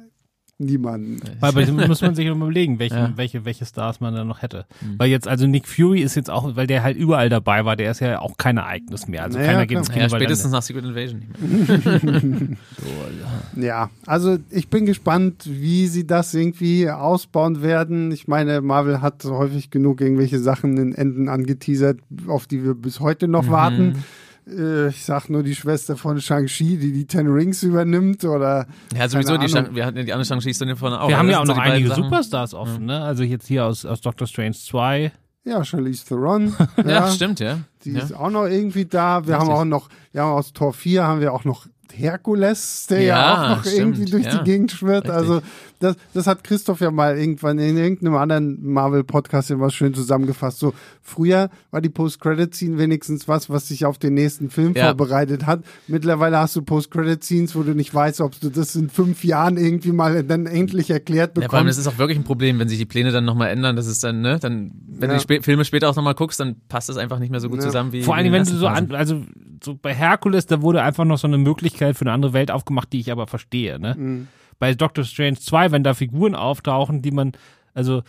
niemanden. 0.59 1.19
Weil 1.39 1.51
bei 1.53 1.61
diesem 1.61 1.75
muss 1.87 2.01
man 2.01 2.15
sich 2.15 2.27
überlegen, 2.27 2.79
welche, 2.79 2.95
Ja. 2.95 3.13
welche, 3.15 3.43
welche 3.45 3.65
Stars 3.65 3.99
man 3.99 4.13
da 4.13 4.23
noch 4.23 4.41
hätte. 4.41 4.65
Weil 4.97 5.09
jetzt, 5.09 5.27
also 5.27 5.47
Nick 5.47 5.67
Fury 5.67 6.01
ist 6.01 6.15
jetzt 6.15 6.29
auch, 6.29 6.55
weil 6.55 6.67
der 6.67 6.83
halt 6.83 6.95
überall 6.97 7.29
dabei 7.29 7.65
war, 7.65 7.75
der 7.75 7.91
ist 7.91 7.99
ja 7.99 8.19
auch 8.19 8.37
kein 8.37 8.57
Ereignis 8.57 9.07
mehr. 9.07 9.23
Also 9.23 9.37
Naja, 9.37 9.51
keiner 9.51 9.65
geht 9.65 9.77
ins 9.79 9.89
Kino. 9.89 10.03
Ja, 10.03 10.09
spätestens 10.09 10.51
nach 10.51 10.61
Secret 10.61 10.85
Invasion 10.85 11.19
nicht 11.19 12.15
mehr. 12.15 12.57
Ja, 13.55 13.89
also 14.05 14.37
ich 14.49 14.69
bin 14.69 14.85
gespannt, 14.85 15.43
wie 15.47 15.87
sie 15.87 16.07
das 16.07 16.33
irgendwie 16.33 16.89
ausbauen 16.89 17.61
werden. 17.61 18.11
Ich 18.11 18.27
meine, 18.27 18.61
Marvel 18.61 19.01
hat 19.01 19.23
häufig 19.25 19.69
genug 19.69 20.01
irgendwelche 20.01 20.39
Sachen 20.39 20.77
in 20.77 20.93
Enden 20.95 21.29
angeteasert, 21.29 21.99
auf 22.27 22.47
die 22.47 22.63
wir 22.63 22.73
bis 22.73 22.99
heute 22.99 23.27
noch 23.27 23.49
warten. 23.49 24.03
Äh, 24.47 24.89
ich 24.89 25.05
sag 25.05 25.29
nur 25.29 25.43
die 25.43 25.55
Schwester 25.55 25.95
von 25.95 26.19
Shang-Chi, 26.19 26.77
die 26.77 26.91
die 26.91 27.05
Ten 27.05 27.27
Rings 27.27 27.63
übernimmt 27.63 28.23
oder 28.25 28.67
Ja, 28.95 29.07
sowieso, 29.07 29.37
die. 29.37 29.49
Shang, 29.49 29.73
wir 29.75 29.85
hatten 29.85 29.97
ja 29.97 30.03
die 30.03 30.13
andere 30.13 30.25
Shang-Chi-Stunde 30.25 30.75
vorne 30.75 30.99
auch. 30.99 31.07
wir 31.07 31.17
haben 31.17 31.29
ja 31.29 31.39
auch 31.39 31.45
noch 31.45 31.57
einige 31.57 31.89
Sachen. 31.89 32.03
Superstars 32.03 32.53
offen, 32.53 32.85
ne? 32.85 33.01
Also 33.01 33.23
jetzt 33.23 33.47
hier 33.47 33.65
aus, 33.65 33.85
aus 33.85 34.01
Doctor 34.01 34.27
Strange 34.27 34.53
2. 34.53 35.11
ja, 35.45 35.63
Charlize 35.63 36.05
Theron. 36.05 36.53
Ja, 36.85 37.09
stimmt, 37.09 37.39
ja. 37.39 37.59
Die 37.83 37.91
ja. 37.93 38.01
ist 38.03 38.13
auch 38.13 38.29
noch 38.29 38.45
irgendwie 38.45 38.85
da. 38.85 39.25
Wir 39.27 39.35
haben 39.35 39.47
Richtig. 39.47 39.55
auch 39.59 39.65
noch, 39.65 39.89
wir 40.11 40.21
haben 40.21 40.31
aus 40.31 40.53
Tor 40.53 40.73
4 40.73 41.03
haben 41.03 41.21
wir 41.21 41.33
auch 41.33 41.43
noch 41.45 41.67
Herkules, 41.95 42.87
der 42.89 43.01
ja, 43.01 43.05
Ja, 43.07 43.43
auch 43.43 43.49
noch 43.57 43.61
stimmt, 43.65 43.77
irgendwie 43.97 44.05
durch 44.11 44.25
ja. 44.25 44.37
die 44.37 44.43
Gegend 44.43 44.71
schwirrt. 44.71 45.05
Richtig. 45.05 45.13
Also 45.13 45.41
das, 45.79 45.95
das 46.13 46.27
hat 46.27 46.43
Christoph 46.43 46.79
ja 46.79 46.91
mal 46.91 47.17
irgendwann 47.17 47.59
in 47.59 47.77
irgendeinem 47.77 48.15
anderen 48.15 48.65
Marvel-Podcast 48.65 49.51
immer 49.51 49.69
schön 49.69 49.93
zusammengefasst. 49.93 50.59
So 50.59 50.73
früher 51.01 51.49
war 51.71 51.81
die 51.81 51.89
Post-Credit-Scene 51.89 52.77
wenigstens 52.77 53.27
was, 53.27 53.49
was 53.49 53.67
sich 53.67 53.85
auf 53.85 53.97
den 53.97 54.13
nächsten 54.13 54.49
Film 54.49 54.73
Ja. 54.75 54.85
vorbereitet 54.87 55.45
hat. 55.45 55.63
Mittlerweile 55.87 56.37
hast 56.39 56.55
du 56.55 56.61
Post-Credit-Scenes, 56.61 57.55
wo 57.55 57.63
du 57.63 57.73
nicht 57.75 57.93
weißt, 57.93 58.21
ob 58.21 58.39
du 58.39 58.49
das 58.49 58.75
in 58.75 58.89
fünf 58.89 59.23
Jahren 59.25 59.57
irgendwie 59.57 59.91
mal 59.91 60.23
dann 60.23 60.45
endlich 60.45 60.89
erklärt 60.89 61.37
Ja, 61.37 61.49
vor 61.49 61.59
allem, 61.59 61.67
das 61.67 61.75
bekommst. 61.75 61.79
ist 61.79 61.87
auch 61.93 61.99
wirklich 61.99 62.17
ein 62.17 62.23
Problem, 62.23 62.59
wenn 62.59 62.69
sich 62.69 62.77
die 62.77 62.85
Pläne 62.85 63.11
dann 63.11 63.25
nochmal 63.25 63.49
ändern, 63.49 63.75
das 63.75 63.87
ist 63.87 64.03
dann, 64.03 64.21
ne, 64.21 64.39
dann, 64.39 64.71
wenn 65.03 65.11
Ja. 65.11 65.17
du 65.17 65.25
die 65.27 65.41
Filme 65.41 65.65
später 65.65 65.89
auch 65.89 65.95
nochmal 65.95 66.15
guckst, 66.15 66.39
dann 66.39 66.55
passt 66.67 66.89
das 66.89 66.97
einfach 66.97 67.19
nicht 67.19 67.29
mehr 67.29 67.39
so 67.39 67.49
gut 67.49 67.59
Ja. 67.59 67.65
zusammen 67.65 67.91
wie 67.91 68.01
Vor 68.03 68.15
allem, 68.15 68.31
wenn 68.31 68.43
du 68.43 68.55
so 68.55 68.67
an, 68.67 68.91
also 68.93 69.21
so 69.63 69.75
bei 69.79 69.93
Herkules, 69.93 70.45
da 70.47 70.61
wurde 70.61 70.81
einfach 70.81 71.05
noch 71.05 71.17
so 71.17 71.27
eine 71.27 71.37
Möglichkeit 71.37 71.95
für 71.95 72.01
eine 72.05 72.11
andere 72.13 72.33
Welt 72.33 72.49
aufgemacht, 72.51 72.91
die 72.93 72.99
ich 72.99 73.11
aber 73.11 73.27
verstehe, 73.27 73.79
ne? 73.79 73.95
Mhm. 73.97 74.27
Bei 74.59 74.73
Doctor 74.73 75.03
Strange 75.03 75.35
2, 75.39 75.71
wenn 75.71 75.83
da 75.83 75.93
Figuren 75.93 76.35
auftauchen, 76.35 77.01
die 77.01 77.11
man, 77.11 77.33
also 77.73 78.01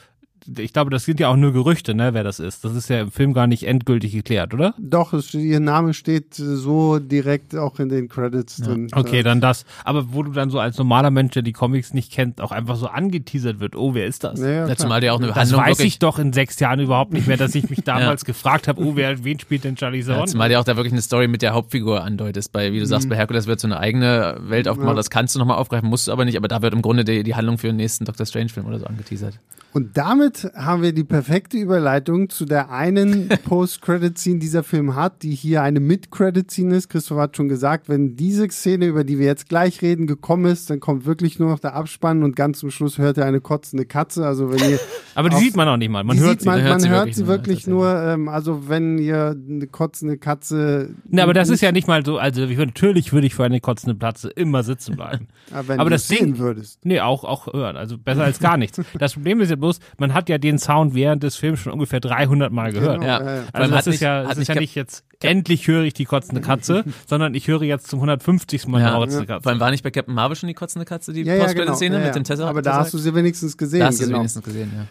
ich 0.58 0.72
glaube, 0.72 0.90
das 0.90 1.04
sind 1.04 1.20
ja 1.20 1.28
auch 1.28 1.36
nur 1.36 1.52
Gerüchte, 1.52 1.94
ne, 1.94 2.14
wer 2.14 2.24
das 2.24 2.38
ist. 2.38 2.64
Das 2.64 2.74
ist 2.74 2.88
ja 2.90 3.00
im 3.00 3.10
Film 3.10 3.32
gar 3.32 3.46
nicht 3.46 3.66
endgültig 3.66 4.12
geklärt, 4.12 4.52
oder? 4.54 4.74
Doch, 4.78 5.12
es, 5.12 5.32
ihr 5.34 5.60
Name 5.60 5.94
steht 5.94 6.38
äh, 6.38 6.56
so 6.56 6.98
direkt 6.98 7.56
auch 7.56 7.78
in 7.78 7.88
den 7.88 8.08
Credits 8.08 8.58
drin. 8.58 8.88
Okay, 8.94 9.22
dann 9.22 9.40
das. 9.40 9.64
Aber 9.84 10.12
wo 10.12 10.22
du 10.22 10.32
dann 10.32 10.50
so 10.50 10.58
als 10.58 10.76
normaler 10.78 11.10
Mensch, 11.10 11.32
der 11.32 11.42
die 11.42 11.52
Comics 11.52 11.94
nicht 11.94 12.12
kennt, 12.12 12.40
auch 12.40 12.52
einfach 12.52 12.76
so 12.76 12.86
angeteasert 12.86 13.60
wird, 13.60 13.76
oh, 13.76 13.94
wer 13.94 14.06
ist 14.06 14.24
das? 14.24 14.40
Ja, 14.40 14.48
ja, 14.48 14.68
Ja, 14.68 14.76
zumal 14.76 15.00
der 15.00 15.14
auch 15.14 15.18
eine 15.18 15.28
Das 15.28 15.36
Handlung 15.36 15.60
weiß 15.62 15.68
wirklich, 15.78 15.86
ich 15.94 15.98
doch 15.98 16.18
in 16.18 16.32
sechs 16.32 16.58
Jahren 16.60 16.80
überhaupt 16.80 17.12
nicht 17.12 17.26
mehr, 17.26 17.36
dass 17.36 17.54
ich 17.54 17.70
mich 17.70 17.80
damals 17.84 18.24
gefragt 18.24 18.68
habe, 18.68 18.82
oh, 18.82 18.96
wer, 18.96 19.24
wen 19.24 19.38
spielt 19.38 19.64
denn 19.64 19.76
Charlie 19.76 20.00
ja, 20.00 20.06
Theron? 20.14 20.26
zumal 20.28 20.48
der 20.48 20.60
auch 20.60 20.64
da 20.64 20.76
wirklich 20.76 20.92
eine 20.92 21.02
Story 21.02 21.28
mit 21.28 21.42
der 21.42 21.54
Hauptfigur 21.54 22.02
andeutest. 22.02 22.52
Bei, 22.52 22.72
wie 22.72 22.80
du 22.80 22.86
sagst, 22.86 23.08
bei 23.08 23.16
Hercules 23.16 23.46
wird 23.46 23.60
so 23.60 23.66
eine 23.68 23.78
eigene 23.78 24.36
Welt 24.40 24.68
aufgemacht, 24.68 24.92
Ja. 24.92 24.96
das 24.96 25.10
kannst 25.10 25.34
du 25.34 25.38
nochmal 25.38 25.56
aufgreifen, 25.58 25.88
musst 25.88 26.08
du 26.08 26.12
aber 26.12 26.24
nicht, 26.24 26.36
aber 26.36 26.48
da 26.48 26.60
wird 26.62 26.74
im 26.74 26.82
Grunde 26.82 27.04
die, 27.04 27.22
die 27.22 27.34
Handlung 27.34 27.58
für 27.58 27.68
den 27.68 27.76
nächsten 27.76 28.04
Doctor 28.04 28.26
Strange-Film 28.26 28.66
oder 28.66 28.78
so 28.78 28.86
angeteasert. 28.86 29.38
Und 29.74 29.96
damit 29.98 30.50
haben 30.54 30.82
wir 30.82 30.92
die 30.92 31.04
perfekte 31.04 31.56
Überleitung 31.58 32.30
zu 32.30 32.44
der 32.44 32.70
einen 32.70 33.28
Post-Credit-Scene, 33.44 34.36
die 34.36 34.44
dieser 34.46 34.62
Film 34.62 34.94
hat, 34.94 35.22
die 35.22 35.34
hier 35.34 35.62
eine 35.62 35.80
Mid-Credit-Scene 35.80 36.76
ist. 36.76 36.88
Christoph 36.88 37.18
hat 37.18 37.36
schon 37.36 37.48
gesagt, 37.48 37.88
wenn 37.88 38.14
diese 38.14 38.48
Szene, 38.50 38.86
über 38.86 39.02
die 39.04 39.18
wir 39.18 39.26
jetzt 39.26 39.48
gleich 39.48 39.82
reden, 39.82 40.06
gekommen 40.06 40.44
ist, 40.46 40.70
dann 40.70 40.78
kommt 40.80 41.06
wirklich 41.06 41.38
nur 41.40 41.48
noch 41.50 41.58
der 41.58 41.74
Abspann 41.74 42.22
und 42.22 42.36
ganz 42.36 42.60
zum 42.60 42.70
Schluss 42.70 42.98
hört 42.98 43.18
er 43.18 43.26
eine 43.26 43.40
kotzende 43.40 43.84
Katze. 43.84 44.24
Also 44.26 44.52
wenn 44.52 44.70
ihr 44.70 44.78
aber 45.16 45.28
die 45.28 45.36
auf- 45.36 45.42
sieht 45.42 45.56
man 45.56 45.66
auch 45.66 45.76
nicht 45.76 45.88
mal. 45.90 46.04
Man 46.04 46.18
hört 46.20 46.40
sieht 46.40 46.46
man, 46.46 46.60
Man 46.62 46.68
hört 46.68 46.80
sie 46.80 46.90
wirklich 46.90 47.16
sie 47.16 47.22
nur, 47.22 47.28
wirklich 47.28 47.56
tatsächlich. 47.64 47.66
nur, 47.74 48.02
ähm, 48.02 48.28
also 48.28 48.68
wenn 48.68 48.98
ihr 48.98 49.36
eine 49.48 49.66
kotzende 49.66 50.18
Katze. 50.18 50.90
Ne, 51.08 51.22
aber 51.22 51.34
das 51.34 51.48
ist 51.48 51.60
ja 51.62 51.72
nicht 51.72 51.88
mal 51.88 52.04
so, 52.06 52.18
also 52.18 52.44
ich, 52.44 52.56
natürlich 52.58 53.12
würde 53.12 53.26
ich 53.26 53.34
für 53.34 53.44
eine 53.44 53.60
kotzende 53.60 53.96
Platze 53.96 54.28
immer 54.30 54.62
sitzen 54.62 54.94
bleiben. 54.96 55.26
Ja, 55.50 55.68
wenn 55.68 55.78
aber 55.78 55.90
du 55.90 55.94
das 55.96 56.08
sehen 56.08 56.34
Ding- 56.34 56.38
würdest. 56.38 56.84
Nee, 56.84 57.00
auch, 57.00 57.22
auch 57.24 57.52
hören, 57.52 57.76
also 57.76 57.98
besser 57.98 58.24
als 58.24 58.38
gar 58.38 58.56
nichts. 58.56 58.80
Das 58.98 59.12
Problem 59.12 59.40
ist 59.42 59.50
ja 59.50 59.56
bloß, 59.64 59.78
man 59.98 60.14
hat 60.14 60.28
ja 60.28 60.38
den 60.38 60.58
Sound 60.58 60.94
während 60.94 61.22
des 61.22 61.36
Films 61.36 61.60
schon 61.60 61.72
ungefähr 61.72 62.00
300 62.00 62.52
Mal 62.52 62.72
gehört. 62.72 63.00
Genau, 63.00 63.06
Ja. 63.06 63.18
Vor 63.18 63.26
Also 63.52 63.70
das 63.70 63.70
hat 63.70 63.78
ist 63.78 63.86
nicht- 63.86 64.00
ja, 64.02 64.22
das 64.22 64.32
ist 64.32 64.38
nicht 64.38 64.48
ja 64.48 64.54
nicht 64.56 64.74
jetzt, 64.74 65.04
endlich 65.22 65.66
höre 65.68 65.82
ich 65.84 65.94
die 65.94 66.04
kotzende 66.04 66.40
Katze, 66.40 66.84
sondern 67.06 67.34
ich 67.34 67.48
höre 67.48 67.62
jetzt 67.62 67.88
zum 67.88 68.00
150. 68.00 68.66
Mal 68.68 68.80
Ja. 68.80 68.88
eine 68.88 68.96
kotzende 68.98 69.26
Vor 69.26 69.36
Katze. 69.36 69.48
allem 69.48 69.60
war 69.60 69.70
nicht 69.70 69.82
bei 69.82 69.90
Captain 69.90 70.14
Marvel 70.14 70.36
schon 70.36 70.48
die 70.48 70.54
kotzende 70.54 70.84
Katze, 70.84 71.12
die 71.12 71.22
Ja, 71.22 71.26
ja, 71.26 71.32
genau. 71.34 71.44
Post-Credit-Szene 71.46 71.94
ja, 71.96 72.00
ja. 72.00 72.06
mit 72.06 72.14
dem 72.14 72.24
Tesseract? 72.24 72.50
Aber 72.50 72.62
da 72.62 72.74
hast 72.76 72.92
du 72.94 72.98
sie 72.98 73.14
wenigstens 73.14 73.56
gesehen. 73.56 73.80
da 73.80 73.86
hast 73.86 73.98
du 74.00 74.04
sie 74.04 74.06
genau. 74.08 74.18
wenigstens 74.20 74.42
gesehen, 74.44 74.72
ja. 74.76 74.84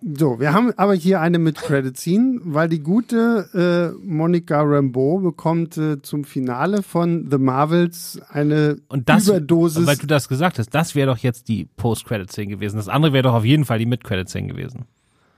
So, 0.00 0.38
wir 0.38 0.52
haben 0.52 0.72
aber 0.76 0.94
hier 0.94 1.20
eine 1.20 1.40
mit 1.40 1.56
Credit-Scene, 1.56 2.40
weil 2.44 2.68
die 2.68 2.78
gute 2.78 3.94
äh, 3.98 4.06
Monica 4.06 4.60
Rambeau 4.62 5.18
bekommt 5.18 5.76
äh, 5.76 6.00
zum 6.02 6.22
Finale 6.22 6.84
von 6.84 7.26
The 7.28 7.38
Marvels 7.38 8.20
eine 8.28 8.76
Und 8.88 9.08
das, 9.08 9.26
Überdosis. 9.26 9.86
weil 9.86 9.96
du 9.96 10.06
das 10.06 10.28
gesagt 10.28 10.60
hast, 10.60 10.70
das 10.72 10.94
wäre 10.94 11.08
doch 11.08 11.18
jetzt 11.18 11.48
die 11.48 11.66
Post-Credit-Szene 11.76 12.46
gewesen. 12.46 12.76
Das 12.76 12.88
andere 12.88 13.12
wäre 13.12 13.24
doch 13.24 13.34
auf 13.34 13.44
jeden 13.44 13.64
Fall 13.64 13.80
die 13.80 13.86
Mid-Credit-Szene 13.86 14.46
gewesen. 14.46 14.84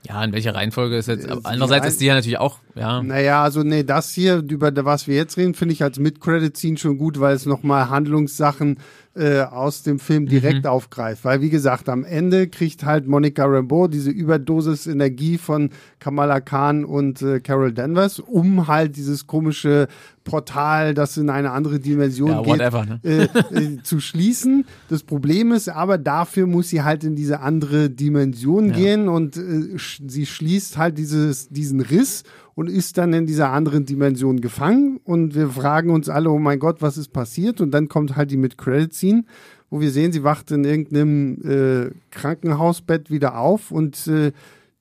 Ja, 0.07 0.23
in 0.23 0.31
welcher 0.31 0.53
Reihenfolge 0.53 0.95
ist 0.97 1.07
jetzt, 1.07 1.27
Äh, 1.27 1.37
andererseits 1.43 1.83
die 1.85 1.89
ist 1.89 2.01
die 2.01 2.05
ja 2.05 2.15
natürlich 2.15 2.39
auch, 2.39 2.59
ja. 2.75 3.01
naja, 3.03 3.43
also 3.43 3.63
nee, 3.63 3.83
das 3.83 4.11
hier, 4.13 4.43
über 4.47 4.71
was 4.85 5.07
wir 5.07 5.15
jetzt 5.15 5.37
reden, 5.37 5.53
finde 5.55 5.73
ich 5.73 5.83
als 5.83 5.99
Mid-Credit-Scene 5.99 6.77
schon 6.77 6.97
gut, 6.97 7.19
weil 7.19 7.35
es 7.35 7.45
nochmal 7.47 7.89
Handlungssachen 7.89 8.77
äh, 9.13 9.41
aus 9.41 9.83
dem 9.83 9.99
Film 9.99 10.25
direkt 10.25 10.65
aufgreift. 10.65 11.25
Weil, 11.25 11.41
wie 11.41 11.49
gesagt, 11.49 11.89
am 11.89 12.05
Ende 12.05 12.47
kriegt 12.47 12.85
halt 12.85 13.07
Monica 13.07 13.43
Rambeau 13.45 13.87
diese 13.87 14.09
Überdosis 14.09 14.87
Energie 14.87 15.37
von 15.37 15.69
Kamala 15.99 16.39
Khan 16.39 16.85
und 16.85 17.21
äh, 17.21 17.39
Carol 17.41 17.73
Danvers, 17.73 18.19
um 18.19 18.67
halt 18.67 18.95
dieses 18.95 19.27
komische 19.27 19.87
Portal, 20.23 20.93
das 20.93 21.17
in 21.17 21.29
eine 21.29 21.51
andere 21.51 21.79
Dimension 21.79 22.29
Ja, 22.29 22.41
geht, 22.41 22.47
whatever, 22.59 22.85
ne? 22.85 22.99
äh, 23.03 23.23
äh, 23.55 23.81
zu 23.83 23.99
schließen. 23.99 24.65
Das 24.87 25.03
Problem 25.03 25.51
ist 25.51 25.67
aber, 25.67 25.97
dafür 25.97 26.45
muss 26.47 26.69
sie 26.69 26.83
halt 26.83 27.03
in 27.03 27.15
diese 27.15 27.39
andere 27.41 27.89
Dimension 27.89 28.69
Ja. 28.69 28.75
gehen 28.75 29.07
und 29.09 29.35
äh, 29.35 29.77
sch 29.77 30.01
sie 30.07 30.25
schließt 30.25 30.77
halt 30.77 30.97
dieses, 30.97 31.49
diesen 31.49 31.81
Riss 31.81 32.23
und 32.55 32.69
ist 32.69 32.97
dann 32.97 33.13
in 33.13 33.25
dieser 33.25 33.51
anderen 33.51 33.85
Dimension 33.85 34.41
gefangen 34.41 34.99
und 35.03 35.35
wir 35.35 35.49
fragen 35.49 35.89
uns 35.89 36.09
alle, 36.09 36.29
oh 36.29 36.39
mein 36.39 36.59
Gott, 36.59 36.81
was 36.81 36.97
ist 36.97 37.13
passiert? 37.13 37.61
Und 37.61 37.71
dann 37.71 37.87
kommt 37.87 38.15
halt 38.15 38.31
die 38.31 38.37
Mid-Credit-Scene, 38.37 39.23
wo 39.69 39.79
wir 39.79 39.91
sehen, 39.91 40.11
sie 40.11 40.23
wacht 40.23 40.51
in 40.51 40.65
irgendeinem 40.65 41.37
äh, 41.43 41.91
Krankenhausbett 42.11 43.09
wieder 43.09 43.37
auf 43.37 43.71
und 43.71 44.07
äh, 44.07 44.31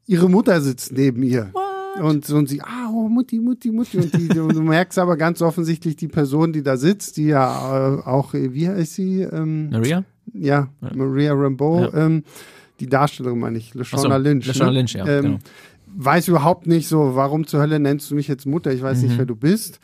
ihre 0.07 0.29
Mutter 0.29 0.61
sitzt 0.61 0.93
neben 0.93 1.23
ihr. 1.23 1.53
Und, 2.01 2.29
und 2.31 2.49
sie, 2.49 2.61
ah, 2.63 2.89
oh, 2.93 3.09
Mutti, 3.09 3.39
Mutti, 3.41 3.71
Mutti. 3.71 3.99
Und, 3.99 4.15
die, 4.15 4.39
und 4.39 4.55
du 4.55 4.63
merkst 4.63 4.99
aber 4.99 5.17
ganz 5.17 5.43
offensichtlich 5.43 5.97
die 5.97 6.09
Person, 6.09 6.53
die 6.53 6.63
da 6.63 6.77
sitzt, 6.77 7.17
die 7.17 7.27
ja 7.27 7.99
äh, 7.99 8.03
auch, 8.03 8.33
äh, 8.35 8.55
wie 8.55 8.69
heißt 8.69 8.95
sie? 8.95 9.23
Ähm, 9.23 9.71
Maria? 9.71 10.05
ja, 10.33 10.69
Maria 10.95 11.35
Rambeau, 11.35 11.83
Ja. 11.83 12.07
ähm, 12.07 12.23
die 12.79 12.87
Darstellerin 12.87 13.39
meine 13.39 13.59
ich, 13.59 13.75
Lashana 13.75 14.03
Ach 14.03 14.19
so, 14.19 14.23
Lynch. 14.23 14.47
Lashana 14.47 14.71
ne? 14.71 14.79
Lynch, 14.79 14.95
ja, 14.95 15.07
Ähm, 15.07 15.23
genau. 15.23 15.39
Weiß 15.97 16.29
überhaupt 16.29 16.67
nicht 16.67 16.89
so, 16.89 17.15
warum 17.17 17.47
zur 17.47 17.61
Hölle 17.61 17.79
nennst 17.81 18.11
du 18.11 18.15
mich 18.15 18.29
jetzt 18.29 18.47
Mutter? 18.47 18.73
Ich 18.73 18.83
weiß 18.83 18.99
Mhm. 19.03 19.09
nicht, 19.09 19.19
wer 19.19 19.27
du 19.27 19.37
bist. 19.37 19.81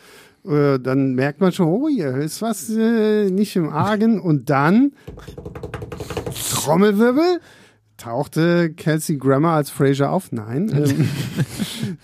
Äh, 0.46 0.78
dann 0.78 1.14
merkt 1.14 1.40
man 1.40 1.50
schon, 1.52 1.66
oh, 1.66 1.88
hier 1.88 2.14
ist 2.16 2.40
was 2.42 2.70
äh, 2.70 3.30
nicht 3.30 3.57
im 3.57 3.68
Argen. 3.70 4.20
Und 4.20 4.48
dann, 4.48 4.92
Trommelwirbel, 6.52 7.40
tauchte 7.96 8.70
Kelsey 8.74 9.16
Grammer 9.16 9.50
als 9.52 9.70
Fraser 9.70 10.11
auf. 10.11 10.30
Nein, 10.32 10.68
ähm, 10.74 11.09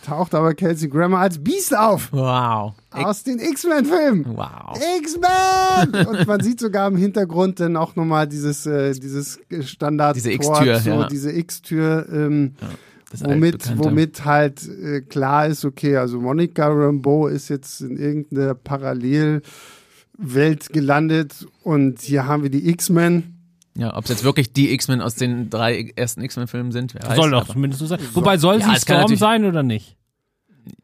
taucht 0.04 0.34
aber 0.34 0.54
Kelsey 0.54 0.88
Grammer 0.88 1.18
als 1.18 1.38
Beast 1.42 1.76
auf. 1.76 2.08
Wow. 2.12 2.74
Aus 2.90 3.22
den 3.22 3.38
X-Men-Filmen. 3.38 4.24
Wow. 4.36 4.78
X-Men! 4.98 6.06
Und 6.06 6.26
man 6.26 6.40
sieht 6.40 6.60
sogar 6.60 6.88
im 6.88 6.96
Hintergrund 6.96 7.60
dann 7.60 7.76
auch 7.76 7.94
nochmal 7.96 8.26
dieses, 8.26 8.66
äh, 8.66 8.92
dieses 8.92 9.38
Standard. 9.60 10.16
Diese 10.16 10.32
X-Tür, 10.32 10.80
so, 10.80 10.90
ja. 10.90 11.06
Diese 11.08 11.30
X-Tür, 11.32 12.06
ähm, 12.12 12.54
Das 13.12 13.22
womit, 13.24 13.78
womit 13.78 14.24
halt 14.24 14.66
äh, 14.66 15.02
klar 15.02 15.46
ist, 15.46 15.64
okay, 15.66 15.96
also 15.98 16.18
Monica 16.18 16.66
Rambeau 16.66 17.28
ist 17.28 17.50
jetzt 17.50 17.82
in 17.82 17.98
irgendeiner 17.98 18.54
Parallelwelt 18.54 19.42
gelandet 20.70 21.46
und 21.62 22.00
hier 22.00 22.26
haben 22.26 22.42
wir 22.42 22.50
die 22.50 22.68
X-Men. 22.70 23.36
Ja, 23.76 23.96
ob 23.96 24.04
es 24.04 24.10
jetzt 24.10 24.24
wirklich 24.24 24.52
die 24.52 24.72
X-Men 24.72 25.00
aus 25.00 25.14
den 25.14 25.50
drei 25.50 25.92
ersten 25.94 26.22
X-Men-Filmen 26.22 26.72
sind, 26.72 26.94
wer 26.94 27.02
weiß. 27.02 27.16
Soll 27.16 27.30
doch 27.30 27.42
aber 27.42 27.52
zumindest 27.52 27.80
so 27.80 27.86
sein. 27.86 28.00
Wobei, 28.12 28.36
soll 28.38 28.60
Ja, 28.60 28.74
sie 28.74 28.80
Storm 28.80 29.14
sein 29.16 29.44
oder 29.44 29.62
nicht? 29.62 29.96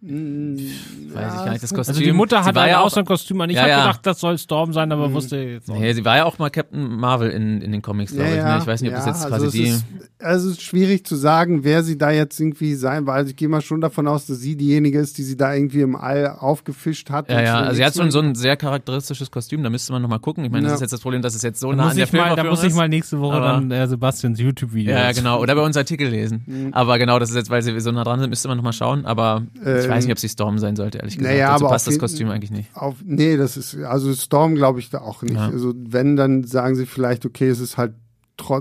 Weiß 0.00 1.32
ich 1.34 1.44
gar 1.44 1.50
nicht, 1.50 1.62
das 1.62 1.72
Kostüm. 1.74 1.92
Also 1.94 2.00
die 2.04 2.12
Mutter 2.12 2.38
sie 2.42 2.48
hat 2.48 2.54
war 2.54 2.62
ein 2.64 2.70
ja 2.70 2.80
auch, 2.80 2.86
Auslandkostüm 2.86 3.40
an. 3.40 3.50
Ich 3.50 3.56
Ja, 3.56 3.62
habe 3.62 3.70
ja. 3.70 3.80
gedacht, 3.82 4.00
das 4.06 4.20
soll 4.20 4.38
Storm 4.38 4.72
sein, 4.72 4.90
aber 4.92 5.12
wusste 5.12 5.36
jetzt 5.36 5.70
auch 5.70 5.78
nee, 5.78 5.92
sie 5.92 6.04
war 6.04 6.16
ja 6.16 6.24
auch 6.24 6.38
mal 6.38 6.50
Captain 6.50 6.96
Marvel 6.96 7.30
in, 7.30 7.60
in 7.60 7.72
den 7.72 7.82
Comics, 7.82 8.12
glaube 8.12 8.30
ich. 8.30 8.36
Ne? 8.42 8.58
Ich 8.60 8.66
weiß 8.66 8.80
nicht, 8.82 8.90
ob 8.90 8.96
das 8.96 9.06
ja, 9.06 9.12
jetzt 9.12 9.24
also 9.24 9.36
quasi 9.36 9.46
es 9.46 9.52
die. 9.52 9.62
Ist, 9.70 9.84
also 10.20 10.48
es 10.48 10.54
ist 10.56 10.62
schwierig 10.62 11.04
zu 11.04 11.16
sagen, 11.16 11.64
wer 11.64 11.82
sie 11.82 11.98
da 11.98 12.10
jetzt 12.10 12.38
irgendwie 12.40 12.74
sein 12.74 13.06
war. 13.06 13.14
Also 13.16 13.30
ich 13.30 13.36
gehe 13.36 13.48
mal 13.48 13.60
schon 13.60 13.80
davon 13.80 14.08
aus, 14.08 14.26
dass 14.26 14.38
sie 14.40 14.56
diejenige 14.56 14.98
ist, 14.98 15.18
die 15.18 15.22
sie 15.22 15.36
da 15.36 15.54
irgendwie 15.54 15.80
im 15.80 15.96
All 15.96 16.28
aufgefischt 16.38 17.10
hat. 17.10 17.30
Ja, 17.30 17.40
ja, 17.40 17.58
also 17.60 17.76
sie 17.76 17.84
hat 17.84 17.94
schon 17.94 18.10
so 18.10 18.20
ein 18.20 18.34
sehr 18.34 18.56
charakteristisches 18.56 19.30
Kostüm, 19.30 19.62
da 19.62 19.70
müsste 19.70 19.92
man 19.92 20.02
nochmal 20.02 20.20
gucken. 20.20 20.44
Ich 20.44 20.50
meine, 20.50 20.64
das 20.64 20.72
Ja. 20.72 20.74
ist 20.76 20.80
jetzt 20.82 20.92
das 20.92 21.00
Problem, 21.00 21.22
dass 21.22 21.34
es 21.34 21.42
jetzt 21.42 21.60
so 21.60 21.70
Da 21.70 21.76
nah 21.76 21.88
an 21.90 21.96
der 21.96 22.04
ich 22.06 22.12
mal, 22.12 22.34
da 22.36 22.44
muss 22.44 22.62
ich 22.64 22.74
mal 22.74 22.88
nächste 22.88 23.20
Woche 23.20 23.36
Aber- 23.36 23.46
dann 23.46 23.70
äh, 23.70 23.86
Sebastians 23.86 24.40
YouTube-Video. 24.40 24.92
Ja, 24.92 25.04
ja, 25.04 25.12
genau. 25.12 25.40
Oder 25.40 25.54
bei 25.54 25.62
uns 25.62 25.76
Artikel 25.76 26.08
lesen. 26.08 26.42
Mhm. 26.46 26.74
Aber 26.74 26.98
genau, 26.98 27.18
das 27.18 27.30
ist 27.30 27.36
jetzt, 27.36 27.50
weil 27.50 27.62
sie 27.62 27.78
so 27.80 27.92
nah 27.92 28.04
dran 28.04 28.20
sind, 28.20 28.30
müsste 28.30 28.48
man 28.48 28.56
nochmal 28.56 28.72
schauen. 28.72 29.04
Aber 29.06 29.42
ich 29.78 29.84
Ähm, 29.84 29.90
weiß 29.90 30.04
nicht, 30.04 30.12
ob 30.12 30.18
sie 30.18 30.28
Storm 30.28 30.58
sein 30.58 30.76
sollte, 30.76 30.98
ehrlich 30.98 31.16
gesagt. 31.18 31.32
naja, 31.34 31.52
Dazu 31.52 31.64
aber 31.64 31.72
passt 31.74 31.86
das 31.86 31.98
Kostüm 31.98 32.28
eigentlich 32.30 32.50
nicht. 32.50 32.68
Auf, 32.74 32.96
nee, 33.04 33.36
das 33.36 33.56
ist, 33.56 33.76
also 33.76 34.12
Storm 34.14 34.54
glaube 34.54 34.80
ich 34.80 34.90
da 34.90 35.00
auch 35.00 35.22
nicht. 35.22 35.34
Ja. 35.34 35.48
Also 35.48 35.74
wenn, 35.76 36.16
dann 36.16 36.44
sagen 36.44 36.74
sie 36.74 36.86
vielleicht, 36.86 37.24
okay, 37.26 37.48
es 37.48 37.60
ist 37.60 37.76
halt 37.76 37.94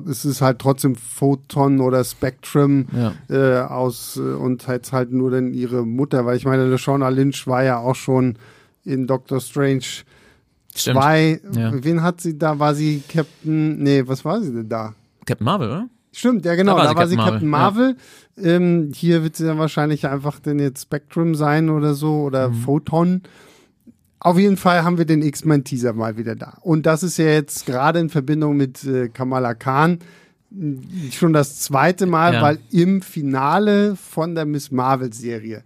es 0.09 0.25
ist 0.25 0.41
halt 0.41 0.57
trotzdem 0.57 0.95
Photon 0.95 1.81
oder 1.81 2.03
Spectrum 2.03 2.87
Ja. 2.95 3.13
äh, 3.29 3.61
aus 3.61 4.17
äh, 4.17 4.21
und 4.21 4.65
jetzt 4.67 4.91
halt 4.91 5.11
nur 5.11 5.29
dann 5.29 5.53
ihre 5.53 5.85
Mutter, 5.85 6.25
weil 6.25 6.35
ich 6.35 6.45
meine, 6.45 6.65
Lashana 6.65 7.09
Lynch 7.09 7.45
war 7.45 7.63
ja 7.63 7.77
auch 7.77 7.93
schon 7.95 8.37
in 8.83 9.05
Doctor 9.05 9.39
Strange 9.39 9.83
Stimmt. 10.75 10.97
2. 10.97 11.41
Ja. 11.53 11.71
Wen 11.83 12.01
hat 12.01 12.21
sie 12.21 12.37
da? 12.39 12.57
War 12.57 12.73
sie 12.73 13.03
Captain, 13.07 13.77
nee, 13.83 14.01
was 14.07 14.25
war 14.25 14.41
sie 14.41 14.51
denn 14.51 14.67
da? 14.67 14.95
Captain 15.27 15.45
Marvel, 15.45 15.67
oder? 15.69 15.87
Stimmt, 16.17 16.45
ja 16.45 16.55
genau, 16.55 16.71
Da 16.71 16.77
war 16.77 16.83
da 16.85 16.89
sie 16.89 16.95
war 16.97 17.07
sie 17.07 17.15
Captain 17.17 17.33
Captain 17.33 17.49
Marvel. 17.49 17.95
Ähm, 18.41 18.91
hier 18.95 19.21
wird 19.23 19.35
sie 19.35 19.45
dann 19.45 19.59
wahrscheinlich 19.59 20.07
einfach 20.07 20.39
denn 20.39 20.57
jetzt 20.57 20.81
Spectrum 20.81 21.35
sein 21.35 21.69
oder 21.69 21.93
so 21.93 22.21
oder 22.21 22.49
Mhm. 22.49 22.53
Photon. 22.55 23.21
Auf 24.19 24.39
jeden 24.39 24.57
Fall 24.57 24.83
haben 24.83 24.97
wir 24.97 25.05
den 25.05 25.21
X-Men-Teaser 25.21 25.93
mal 25.93 26.17
wieder 26.17 26.35
da. 26.35 26.57
Und 26.61 26.87
das 26.87 27.03
ist 27.03 27.17
ja 27.17 27.25
jetzt 27.25 27.67
gerade 27.67 27.99
in 27.99 28.09
Verbindung 28.09 28.57
mit 28.57 28.83
äh, 28.83 29.09
Kamala 29.09 29.53
Khan 29.53 29.99
schon 31.11 31.33
das 31.33 31.59
zweite 31.59 32.07
Mal, 32.07 32.33
Ja. 32.33 32.41
weil 32.41 32.57
im 32.71 33.01
Finale 33.03 33.95
von 33.95 34.33
der 34.33 34.45
Miss 34.45 34.71
Marvel-Serie 34.71 35.63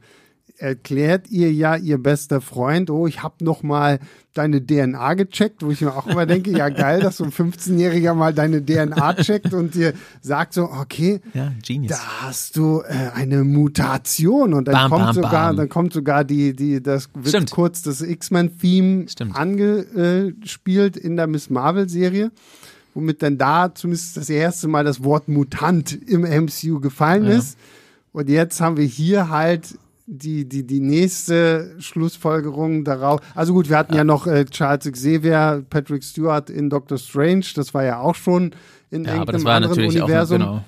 erklärt 0.61 1.29
ihr 1.29 1.51
ja 1.51 1.75
ihr 1.75 1.97
bester 1.97 2.39
Freund, 2.41 2.89
oh, 2.89 3.07
ich 3.07 3.23
habe 3.23 3.43
noch 3.43 3.63
mal 3.63 3.99
deine 4.33 4.65
DNA 4.65 5.15
gecheckt, 5.15 5.61
wo 5.63 5.71
ich 5.71 5.81
mir 5.81 5.93
auch 5.95 6.07
immer 6.07 6.25
denke, 6.25 6.51
ja 6.51 6.69
geil, 6.69 7.01
dass 7.01 7.17
so 7.17 7.23
ein 7.25 7.31
15-Jähriger 7.31 8.13
mal 8.13 8.33
deine 8.33 8.63
DNA 8.65 9.15
checkt 9.15 9.53
und 9.53 9.75
dir 9.75 9.93
sagt 10.21 10.53
so, 10.53 10.65
okay, 10.71 11.19
Ja, 11.33 11.51
da 11.87 11.97
hast 12.21 12.55
du 12.55 12.81
äh, 12.87 13.09
eine 13.13 13.43
Mutation 13.43 14.53
und 14.53 14.67
dann 14.69 14.73
Bam, 14.75 14.89
kommt 14.91 15.05
bam, 15.05 15.13
sogar, 15.15 15.31
bam. 15.47 15.57
dann 15.57 15.69
kommt 15.69 15.93
sogar 15.93 16.23
die, 16.23 16.55
die, 16.55 16.81
das 16.81 17.09
wird 17.13 17.27
Stimmt. 17.27 17.51
kurz 17.51 17.81
das 17.81 18.01
X-Men-Theme 18.01 19.07
angespielt 19.33 20.97
in 20.97 21.15
der 21.17 21.27
Miss 21.27 21.49
Marvel-Serie, 21.49 22.31
womit 22.93 23.21
dann 23.23 23.37
da 23.37 23.73
zumindest 23.73 24.17
das 24.17 24.29
erste 24.29 24.67
Mal 24.67 24.83
das 24.83 25.03
Wort 25.03 25.27
Mutant 25.27 25.91
im 26.07 26.21
MCU 26.21 26.79
gefallen 26.79 27.25
Ja. 27.25 27.37
ist. 27.37 27.57
Und 28.13 28.29
jetzt 28.29 28.59
haben 28.59 28.75
wir 28.75 28.83
hier 28.85 29.29
halt 29.29 29.77
die, 30.13 30.47
die, 30.47 30.67
die 30.67 30.81
nächste 30.81 31.73
Schlussfolgerung 31.79 32.83
darauf. 32.83 33.21
Also 33.33 33.53
gut, 33.53 33.69
wir 33.69 33.77
hatten 33.77 33.95
ja, 33.95 34.03
noch 34.03 34.27
äh, 34.27 34.43
Charles 34.45 34.91
Xavier, 34.91 35.63
Patrick 35.69 36.03
Stewart 36.03 36.49
in 36.49 36.69
Doctor 36.69 36.97
Strange, 36.97 37.45
das 37.55 37.73
war 37.73 37.85
ja 37.85 37.99
auch 38.01 38.15
schon 38.15 38.51
in 38.89 39.05
ja, 39.05 39.11
aber 39.11 39.33
irgendeinem 39.33 39.33
das 39.33 39.43
war 39.45 39.55
anderen 39.55 39.75
natürlich 39.77 40.01
Universum. 40.01 40.41
auch, 40.41 40.47
genau. 40.47 40.63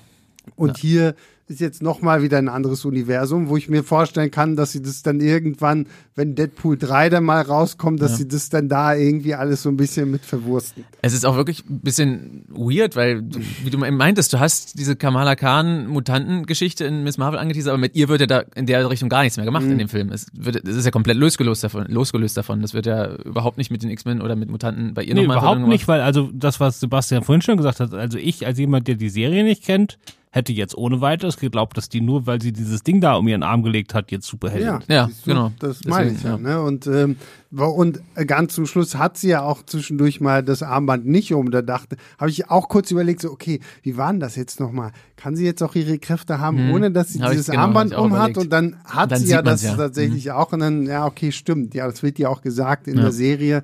Und 0.56 0.78
hier 0.78 1.14
ist 1.46 1.60
jetzt 1.60 1.82
nochmal 1.82 2.22
wieder 2.22 2.38
ein 2.38 2.48
anderes 2.48 2.84
Universum, 2.86 3.48
wo 3.48 3.56
ich 3.58 3.68
mir 3.68 3.84
vorstellen 3.84 4.30
kann, 4.30 4.56
dass 4.56 4.72
sie 4.72 4.80
das 4.80 5.02
dann 5.02 5.20
irgendwann, 5.20 5.86
wenn 6.14 6.34
Deadpool 6.34 6.78
3 6.78 7.10
dann 7.10 7.24
mal 7.24 7.42
rauskommt, 7.42 8.00
dass 8.00 8.12
Ja. 8.12 8.16
sie 8.18 8.28
das 8.28 8.48
dann 8.48 8.68
da 8.68 8.94
irgendwie 8.94 9.34
alles 9.34 9.62
so 9.62 9.68
ein 9.68 9.76
bisschen 9.76 10.10
mit 10.10 10.24
verwursten. 10.24 10.84
Es 11.02 11.12
ist 11.12 11.26
auch 11.26 11.36
wirklich 11.36 11.62
ein 11.68 11.80
bisschen 11.80 12.44
weird, 12.48 12.96
weil, 12.96 13.20
du, 13.22 13.40
wie 13.62 13.68
du 13.70 13.84
eben 13.84 13.96
meintest, 13.96 14.32
du 14.32 14.40
hast 14.40 14.78
diese 14.78 14.96
Kamala 14.96 15.36
Khan 15.36 15.86
Mutantengeschichte 15.86 16.84
in 16.86 17.02
Miss 17.04 17.18
Marvel 17.18 17.38
angeteasert, 17.38 17.72
aber 17.72 17.80
mit 17.80 17.94
ihr 17.94 18.08
wird 18.08 18.22
ja 18.22 18.26
da 18.26 18.44
in 18.54 18.64
der 18.66 18.88
Richtung 18.88 19.08
gar 19.10 19.22
nichts 19.22 19.36
mehr 19.36 19.44
gemacht 19.44 19.64
Mhm. 19.64 19.72
in 19.72 19.78
dem 19.78 19.88
Film. 19.88 20.10
Es, 20.12 20.26
wird, 20.32 20.66
es 20.66 20.76
ist 20.76 20.84
ja 20.86 20.90
komplett 20.90 21.18
losgelöst 21.18 21.62
davon, 21.62 21.86
losgelöst 21.88 22.36
davon. 22.36 22.62
Das 22.62 22.72
wird 22.72 22.86
ja 22.86 23.16
überhaupt 23.16 23.58
nicht 23.58 23.70
mit 23.70 23.82
den 23.82 23.90
X-Men 23.90 24.22
oder 24.22 24.34
mit 24.34 24.48
Mutanten 24.50 24.94
bei 24.94 25.02
ihr 25.04 25.14
Nee, 25.14 25.22
nochmal 25.26 25.38
überhaupt 25.38 25.68
nicht, 25.68 25.88
weil 25.88 26.00
also 26.00 26.30
das, 26.32 26.58
was 26.60 26.80
Sebastian 26.80 27.22
vorhin 27.22 27.42
schon 27.42 27.56
gesagt 27.58 27.80
hat, 27.80 27.92
also 27.92 28.16
ich 28.18 28.46
als 28.46 28.58
jemand, 28.58 28.88
der 28.88 28.94
die 28.94 29.10
Serie 29.10 29.44
nicht 29.44 29.62
kennt, 29.64 29.98
hätte 30.34 30.52
jetzt 30.52 30.76
ohne 30.76 31.00
weiteres 31.00 31.36
geglaubt, 31.36 31.76
dass 31.76 31.88
die 31.88 32.00
nur, 32.00 32.26
weil 32.26 32.42
sie 32.42 32.52
dieses 32.52 32.82
Ding 32.82 33.00
da 33.00 33.14
um 33.14 33.28
ihren 33.28 33.44
Arm 33.44 33.62
gelegt 33.62 33.94
hat, 33.94 34.10
jetzt 34.10 34.26
Superheldin 34.26 34.66
Ja, 34.66 34.80
Ja, 34.88 35.06
du, 35.06 35.12
genau. 35.30 35.52
Das 35.60 35.84
meine 35.84 36.10
ich 36.10 36.14
Deswegen, 36.22 36.44
ja. 36.44 36.56
Ne? 36.56 36.60
Und, 36.60 36.88
ähm, 36.88 37.16
und 37.52 38.00
ganz 38.26 38.54
zum 38.54 38.66
Schluss 38.66 38.96
hat 38.96 39.16
sie 39.16 39.28
ja 39.28 39.42
auch 39.42 39.62
zwischendurch 39.64 40.20
mal 40.20 40.42
das 40.42 40.64
Armband 40.64 41.06
nicht 41.06 41.32
um. 41.32 41.52
Da 41.52 41.62
dachte, 41.62 41.96
habe 42.18 42.30
ich 42.30 42.50
auch 42.50 42.68
kurz 42.68 42.90
überlegt, 42.90 43.20
so, 43.20 43.30
okay, 43.30 43.60
wie 43.82 43.96
war 43.96 44.10
denn 44.10 44.18
das 44.18 44.34
jetzt 44.34 44.58
nochmal? 44.58 44.90
Kann 45.14 45.36
sie 45.36 45.44
jetzt 45.44 45.62
auch 45.62 45.76
ihre 45.76 46.00
Kräfte 46.00 46.40
haben, 46.40 46.72
ohne 46.72 46.90
dass 46.90 47.12
sie 47.12 47.22
Hab 47.22 47.30
dieses 47.30 47.46
genau, 47.46 47.60
Armband 47.62 47.94
um 47.94 48.18
hat? 48.18 48.36
Und 48.36 48.52
dann 48.52 48.76
hat 48.84 49.12
Dann 49.12 49.20
sie 49.20 49.30
ja 49.30 49.40
das 49.40 49.62
ja. 49.62 49.76
tatsächlich 49.76 50.32
auch. 50.32 50.52
Und 50.52 50.58
dann, 50.58 50.86
ja, 50.86 51.06
okay, 51.06 51.30
stimmt. 51.30 51.74
Ja, 51.74 51.86
das 51.86 52.02
wird 52.02 52.18
ja 52.18 52.28
auch 52.28 52.42
gesagt 52.42 52.88
in 52.88 52.96
Ja. 52.96 53.02
der 53.02 53.12
Serie, 53.12 53.62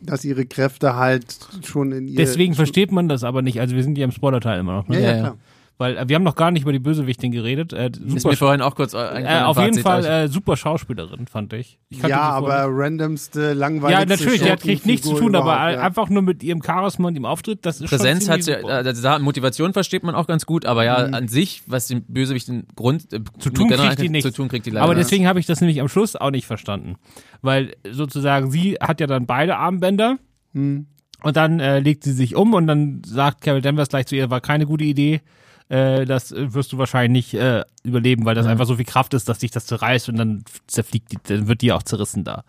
dass 0.00 0.24
ihre 0.24 0.46
Kräfte 0.46 0.94
halt 0.94 1.24
schon 1.64 1.90
in 1.90 2.06
ihr. 2.06 2.14
Deswegen 2.16 2.54
versteht 2.54 2.92
man 2.92 3.08
das 3.08 3.24
aber 3.24 3.42
nicht. 3.42 3.60
Also 3.60 3.74
wir 3.74 3.82
sind 3.82 3.98
ja 3.98 4.04
im 4.04 4.12
Spoiler-Teil 4.12 4.60
immer 4.60 4.74
noch. 4.74 4.86
Ne? 4.86 4.94
Ja, 4.96 5.00
ja, 5.00 5.08
Ja, 5.08 5.14
ja. 5.16 5.20
klar. 5.22 5.36
Weil 5.76 5.96
äh, 5.96 6.08
wir 6.08 6.14
haben 6.14 6.22
noch 6.22 6.36
gar 6.36 6.52
nicht 6.52 6.62
über 6.62 6.72
die 6.72 6.78
Bösewichtin 6.78 7.32
geredet. 7.32 7.72
Äh, 7.72 7.88
Ist 7.88 8.22
super, 8.22 8.28
mir 8.30 8.36
vorhin 8.36 8.62
auch 8.62 8.76
kurz 8.76 8.94
äh, 8.94 8.98
äh, 8.98 9.42
auf 9.42 9.58
jeden 9.58 9.78
Fall 9.80 10.04
äh, 10.04 10.28
super 10.28 10.56
Schauspielerin, 10.56 11.26
fand 11.26 11.52
ich. 11.52 11.80
ich 11.88 12.00
Ja, 12.02 12.20
aber 12.20 12.66
randomste, 12.68 13.40
nicht. 13.40 13.58
langweiligste 13.58 14.02
ja, 14.02 14.06
natürlich, 14.06 14.42
die 14.42 14.50
hat 14.50 14.60
kriegt 14.60 14.86
nichts 14.86 15.06
zu 15.06 15.14
tun, 15.14 15.34
aber 15.34 15.54
überhaupt, 15.54 15.72
ja. 15.72 15.80
einfach 15.80 16.08
nur 16.10 16.22
mit 16.22 16.44
ihrem 16.44 16.62
Charisma 16.62 17.08
und 17.08 17.14
dem 17.14 17.24
Auftritt, 17.24 17.66
das 17.66 17.80
ist 17.80 17.90
Präsenz 17.90 18.26
schon 18.26 18.34
hat 18.34 18.42
sie, 18.44 18.52
äh, 18.52 18.94
da, 19.02 19.18
Motivation 19.18 19.72
versteht 19.72 20.04
man 20.04 20.14
auch 20.14 20.28
ganz 20.28 20.46
gut, 20.46 20.64
aber 20.64 20.84
ja, 20.84 20.96
an 20.96 21.26
sich, 21.26 21.62
was 21.66 21.88
den 21.88 22.04
Bösewichten 22.04 22.68
Grund 22.76 23.12
äh, 23.12 23.20
Zu 23.38 23.50
tun 23.50 23.68
kriegt 23.68 24.00
die 24.00 24.08
nichts. 24.08 24.30
Zu 24.30 24.36
tun 24.36 24.48
kriegt 24.48 24.66
die 24.66 24.70
leider. 24.70 24.84
Aber 24.84 24.94
nicht. 24.94 25.06
deswegen 25.06 25.26
habe 25.26 25.40
ich 25.40 25.46
das 25.46 25.60
nämlich 25.60 25.80
am 25.80 25.88
Schluss 25.88 26.14
auch 26.14 26.30
nicht 26.30 26.46
verstanden. 26.46 26.96
Weil 27.42 27.74
sozusagen 27.90 28.50
sie 28.50 28.74
hat 28.80 29.00
ja 29.00 29.06
dann 29.06 29.26
beide 29.26 29.56
Armbänder. 29.56 30.18
Hm. 30.52 30.86
Und 31.22 31.36
dann 31.36 31.58
äh, 31.58 31.80
legt 31.80 32.04
sie 32.04 32.12
sich 32.12 32.36
um 32.36 32.52
und 32.52 32.66
dann 32.66 33.02
sagt 33.04 33.40
Carol 33.40 33.62
Danvers 33.62 33.88
gleich 33.88 34.06
zu 34.06 34.14
ihr, 34.14 34.30
war 34.30 34.40
keine 34.40 34.66
gute 34.66 34.84
Idee. 34.84 35.20
Äh, 35.68 36.04
das 36.04 36.32
äh, 36.32 36.52
wirst 36.52 36.72
du 36.72 36.78
wahrscheinlich 36.78 37.32
nicht 37.32 37.40
äh, 37.40 37.64
überleben, 37.82 38.24
weil 38.24 38.34
das 38.34 38.46
einfach 38.46 38.66
so 38.66 38.76
viel 38.76 38.84
Kraft 38.84 39.14
ist, 39.14 39.28
dass 39.28 39.38
dich 39.38 39.50
das 39.50 39.66
zerreißt 39.66 40.08
und 40.08 40.16
dann 40.16 40.44
zerfliegt 40.66 41.12
die, 41.12 41.18
dann 41.22 41.48
wird 41.48 41.62
die 41.62 41.72
auch 41.72 41.82
zerrissen 41.82 42.24
da. 42.24 42.44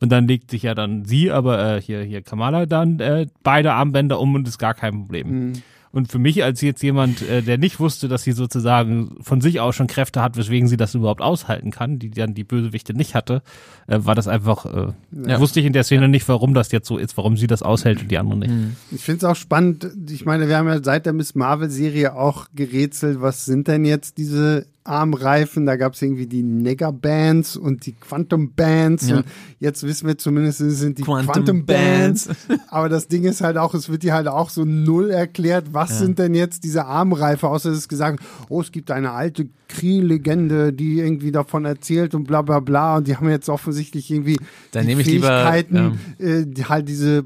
Und 0.00 0.10
dann 0.10 0.28
legt 0.28 0.50
sich 0.50 0.62
ja 0.62 0.74
dann 0.74 1.04
sie, 1.04 1.30
aber 1.30 1.76
äh, 1.76 1.82
hier, 1.82 2.02
hier 2.02 2.22
Kamala 2.22 2.66
dann 2.66 3.00
äh, 3.00 3.26
beide 3.42 3.72
Armbänder 3.72 4.20
um 4.20 4.34
und 4.34 4.46
ist 4.46 4.58
gar 4.58 4.74
kein 4.74 4.92
Problem. 4.92 5.54
Und 5.90 6.10
für 6.12 6.18
mich 6.18 6.44
als 6.44 6.60
jetzt 6.60 6.82
jemand, 6.82 7.22
äh, 7.22 7.42
der 7.42 7.58
nicht 7.58 7.80
wusste, 7.80 8.08
dass 8.08 8.22
sie 8.22 8.32
sozusagen 8.32 9.16
von 9.20 9.40
sich 9.40 9.60
aus 9.60 9.74
schon 9.76 9.86
Kräfte 9.86 10.22
hat, 10.22 10.36
weswegen 10.36 10.68
sie 10.68 10.76
das 10.76 10.94
überhaupt 10.94 11.22
aushalten 11.22 11.70
kann, 11.70 11.98
die 11.98 12.10
dann 12.10 12.34
die 12.34 12.44
Bösewichte 12.44 12.94
nicht 12.94 13.14
hatte, 13.14 13.42
äh, 13.86 13.98
war 14.02 14.14
das 14.14 14.28
einfach, 14.28 14.66
äh, 14.66 14.92
Ja. 15.26 15.40
wusste 15.40 15.60
ich 15.60 15.66
in 15.66 15.72
der 15.72 15.84
Szene 15.84 16.08
nicht, 16.08 16.28
warum 16.28 16.54
das 16.54 16.72
jetzt 16.72 16.86
so 16.88 16.98
ist, 16.98 17.16
warum 17.16 17.36
sie 17.36 17.46
das 17.46 17.62
aushält 17.62 18.02
und 18.02 18.10
die 18.10 18.18
anderen 18.18 18.40
nicht. 18.40 18.52
Ich 18.92 19.02
finde 19.04 19.18
es 19.18 19.24
auch 19.24 19.36
spannend. 19.36 19.88
Ich 20.10 20.24
meine, 20.26 20.48
wir 20.48 20.56
haben 20.58 20.68
ja 20.68 20.82
seit 20.82 21.06
der 21.06 21.12
Miss 21.12 21.34
Marvel-Serie 21.34 22.14
auch 22.14 22.48
gerätselt, 22.54 23.20
was 23.20 23.44
sind 23.44 23.68
denn 23.68 23.84
jetzt 23.84 24.18
diese 24.18 24.66
Armreifen? 24.88 25.66
Da 25.66 25.76
gab 25.76 25.94
es 25.94 26.02
irgendwie 26.02 26.26
die 26.26 26.42
Nega-Bands 26.42 27.56
und 27.56 27.86
die 27.86 27.92
Quantum-Bands. 27.92 29.08
Ja. 29.08 29.16
Und 29.18 29.26
jetzt 29.60 29.82
wissen 29.84 30.06
wir 30.06 30.18
zumindest, 30.18 30.60
es 30.60 30.78
sind 30.78 30.98
die 30.98 31.02
Quantum 31.02 31.32
Quantum-Bands. 31.32 32.28
Aber 32.68 32.88
das 32.88 33.08
Ding 33.08 33.24
ist 33.24 33.40
halt 33.40 33.56
auch, 33.56 33.74
es 33.74 33.88
wird 33.88 34.02
dir 34.02 34.14
halt 34.14 34.28
auch 34.28 34.50
so 34.50 34.64
null 34.64 35.10
erklärt, 35.10 35.66
was 35.72 35.98
sind 35.98 36.18
denn 36.18 36.34
jetzt 36.34 36.64
diese 36.64 36.86
Armreife, 36.86 37.48
außer 37.48 37.70
es 37.70 37.78
ist 37.78 37.88
gesagt, 37.88 38.20
oh, 38.48 38.60
es 38.60 38.72
gibt 38.72 38.90
eine 38.90 39.12
alte 39.12 39.48
Kree-Legende, 39.68 40.72
die 40.72 40.98
irgendwie 40.98 41.32
davon 41.32 41.64
erzählt 41.64 42.14
und 42.14 42.24
bla 42.24 42.42
bla 42.42 42.60
bla. 42.60 42.96
Und 42.96 43.06
die 43.06 43.16
haben 43.16 43.28
jetzt 43.28 43.48
offensichtlich 43.48 44.10
irgendwie 44.10 44.38
Dann 44.72 44.86
die 44.86 44.92
ich 44.92 45.06
lieber, 45.06 45.28
Fähigkeiten, 45.28 45.98
äh, 46.18 46.44
die, 46.46 46.64
halt 46.64 46.88
diese 46.88 47.24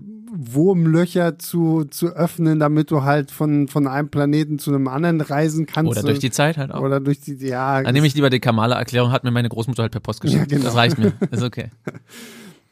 Wurmlöcher 0.51 1.39
zu, 1.39 1.85
zu 1.85 2.09
öffnen, 2.09 2.59
damit 2.59 2.91
du 2.91 3.03
halt 3.03 3.31
von, 3.31 3.69
von 3.69 3.87
einem 3.87 4.09
Planeten 4.09 4.59
zu 4.59 4.71
einem 4.75 4.89
anderen 4.89 5.21
reisen 5.21 5.67
kannst. 5.67 5.91
Oder 5.91 6.03
durch 6.03 6.19
die 6.19 6.31
Zeit 6.31 6.57
halt 6.57 6.73
auch. 6.73 6.81
Oder 6.83 7.01
durch 7.01 7.21
die, 7.21 7.35
ja. 7.35 7.83
Dann 7.83 7.95
nehme 7.95 8.07
ich 8.07 8.15
lieber 8.15 8.31
die 8.31 8.41
Kamala-Erklärung, 8.41 9.13
hat 9.13 9.25
mir 9.25 9.31
meine 9.31 9.49
Großmutter 9.49 9.83
halt 9.83 9.93
per 9.93 10.01
Post 10.01 10.21
geschickt. 10.21 10.51
Ja, 10.51 10.59
genau. 10.59 10.65
Das 10.69 10.77
reicht 10.77 10.99
mir. 10.99 11.13
Ist 11.31 11.43
okay. 11.43 11.71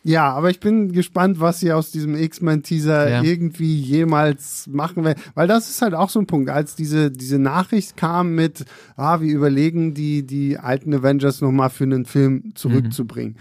Ja, 0.03 0.33
aber 0.33 0.49
ich 0.49 0.61
bin 0.61 0.93
gespannt, 0.93 1.41
was 1.41 1.61
sie 1.61 1.73
aus 1.73 1.91
diesem 1.91 2.15
X-Men-Teaser 2.15 3.11
Ja. 3.11 3.23
irgendwie 3.23 3.79
jemals 3.79 4.67
machen 4.67 5.05
werden. 5.05 5.21
Weil 5.35 5.47
das 5.47 5.69
ist 5.69 5.83
halt 5.83 5.93
auch 5.95 6.09
so 6.09 6.19
ein 6.21 6.27
Punkt. 6.27 6.49
Als 6.49 6.75
diese, 6.75 7.11
diese 7.11 7.39
Nachricht 7.39 7.99
kam 7.99 8.35
mit, 8.35 8.65
ah, 8.97 9.21
wir 9.21 9.31
überlegen, 9.35 9.93
die, 9.93 10.27
die 10.27 10.57
alten 10.57 10.95
Avengers 10.95 11.43
nochmal 11.43 11.69
für 11.69 11.85
einen 11.85 12.07
Film 12.07 12.53
zurückzubringen. 12.55 13.37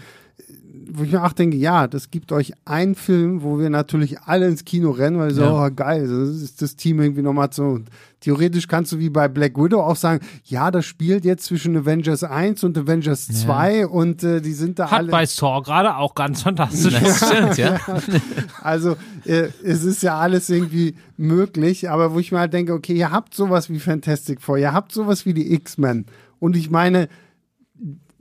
Wo 0.94 1.04
ich 1.04 1.12
mir 1.12 1.24
auch 1.24 1.32
denke, 1.32 1.56
ja, 1.56 1.86
das 1.86 2.10
gibt 2.10 2.32
euch 2.32 2.52
einen 2.64 2.94
Film, 2.94 3.42
wo 3.42 3.58
wir 3.58 3.70
natürlich 3.70 4.20
alle 4.20 4.46
ins 4.48 4.64
Kino 4.64 4.90
rennen, 4.90 5.18
weil 5.18 5.32
so, 5.32 5.42
Ja. 5.42 5.66
oh, 5.66 5.70
geil, 5.74 6.02
das 6.08 6.28
ist 6.42 6.62
das 6.62 6.76
Team 6.76 7.00
irgendwie 7.00 7.22
nochmal 7.22 7.48
so. 7.52 7.80
Theoretisch 8.20 8.68
kannst 8.68 8.92
du 8.92 8.98
wie 8.98 9.08
bei 9.08 9.28
Black 9.28 9.56
Widow 9.56 9.80
auch 9.80 9.96
sagen, 9.96 10.20
ja, 10.44 10.70
das 10.70 10.84
spielt 10.84 11.24
jetzt 11.24 11.44
zwischen 11.46 11.74
Avengers 11.76 12.22
1 12.22 12.64
und 12.64 12.76
Avengers 12.76 13.26
2 13.28 13.86
und 13.86 14.22
äh, 14.22 14.42
die 14.42 14.52
sind 14.52 14.78
da 14.78 14.90
Hat 14.90 14.98
alle. 14.98 15.10
bei 15.10 15.24
Saw 15.24 15.62
gerade 15.62 15.96
auch 15.96 16.14
ganz 16.14 16.42
fantastisch. 16.42 16.94
Stimmt, 17.16 17.56
ja. 17.56 17.78
Also 18.62 18.96
äh, 19.24 19.48
es 19.64 19.84
ist 19.84 20.02
ja 20.02 20.18
alles 20.18 20.50
irgendwie 20.50 20.96
möglich, 21.16 21.88
aber 21.88 22.12
wo 22.12 22.18
ich 22.18 22.30
mir 22.30 22.40
halt 22.40 22.52
denke, 22.52 22.74
okay, 22.74 22.92
ihr 22.94 23.10
habt 23.10 23.34
sowas 23.34 23.70
wie 23.70 23.78
Fantastic 23.78 24.42
Four, 24.42 24.58
ihr 24.58 24.72
habt 24.74 24.92
sowas 24.92 25.24
wie 25.24 25.32
die 25.32 25.54
X-Men. 25.54 26.04
Und 26.38 26.56
ich 26.56 26.70
meine, 26.70 27.08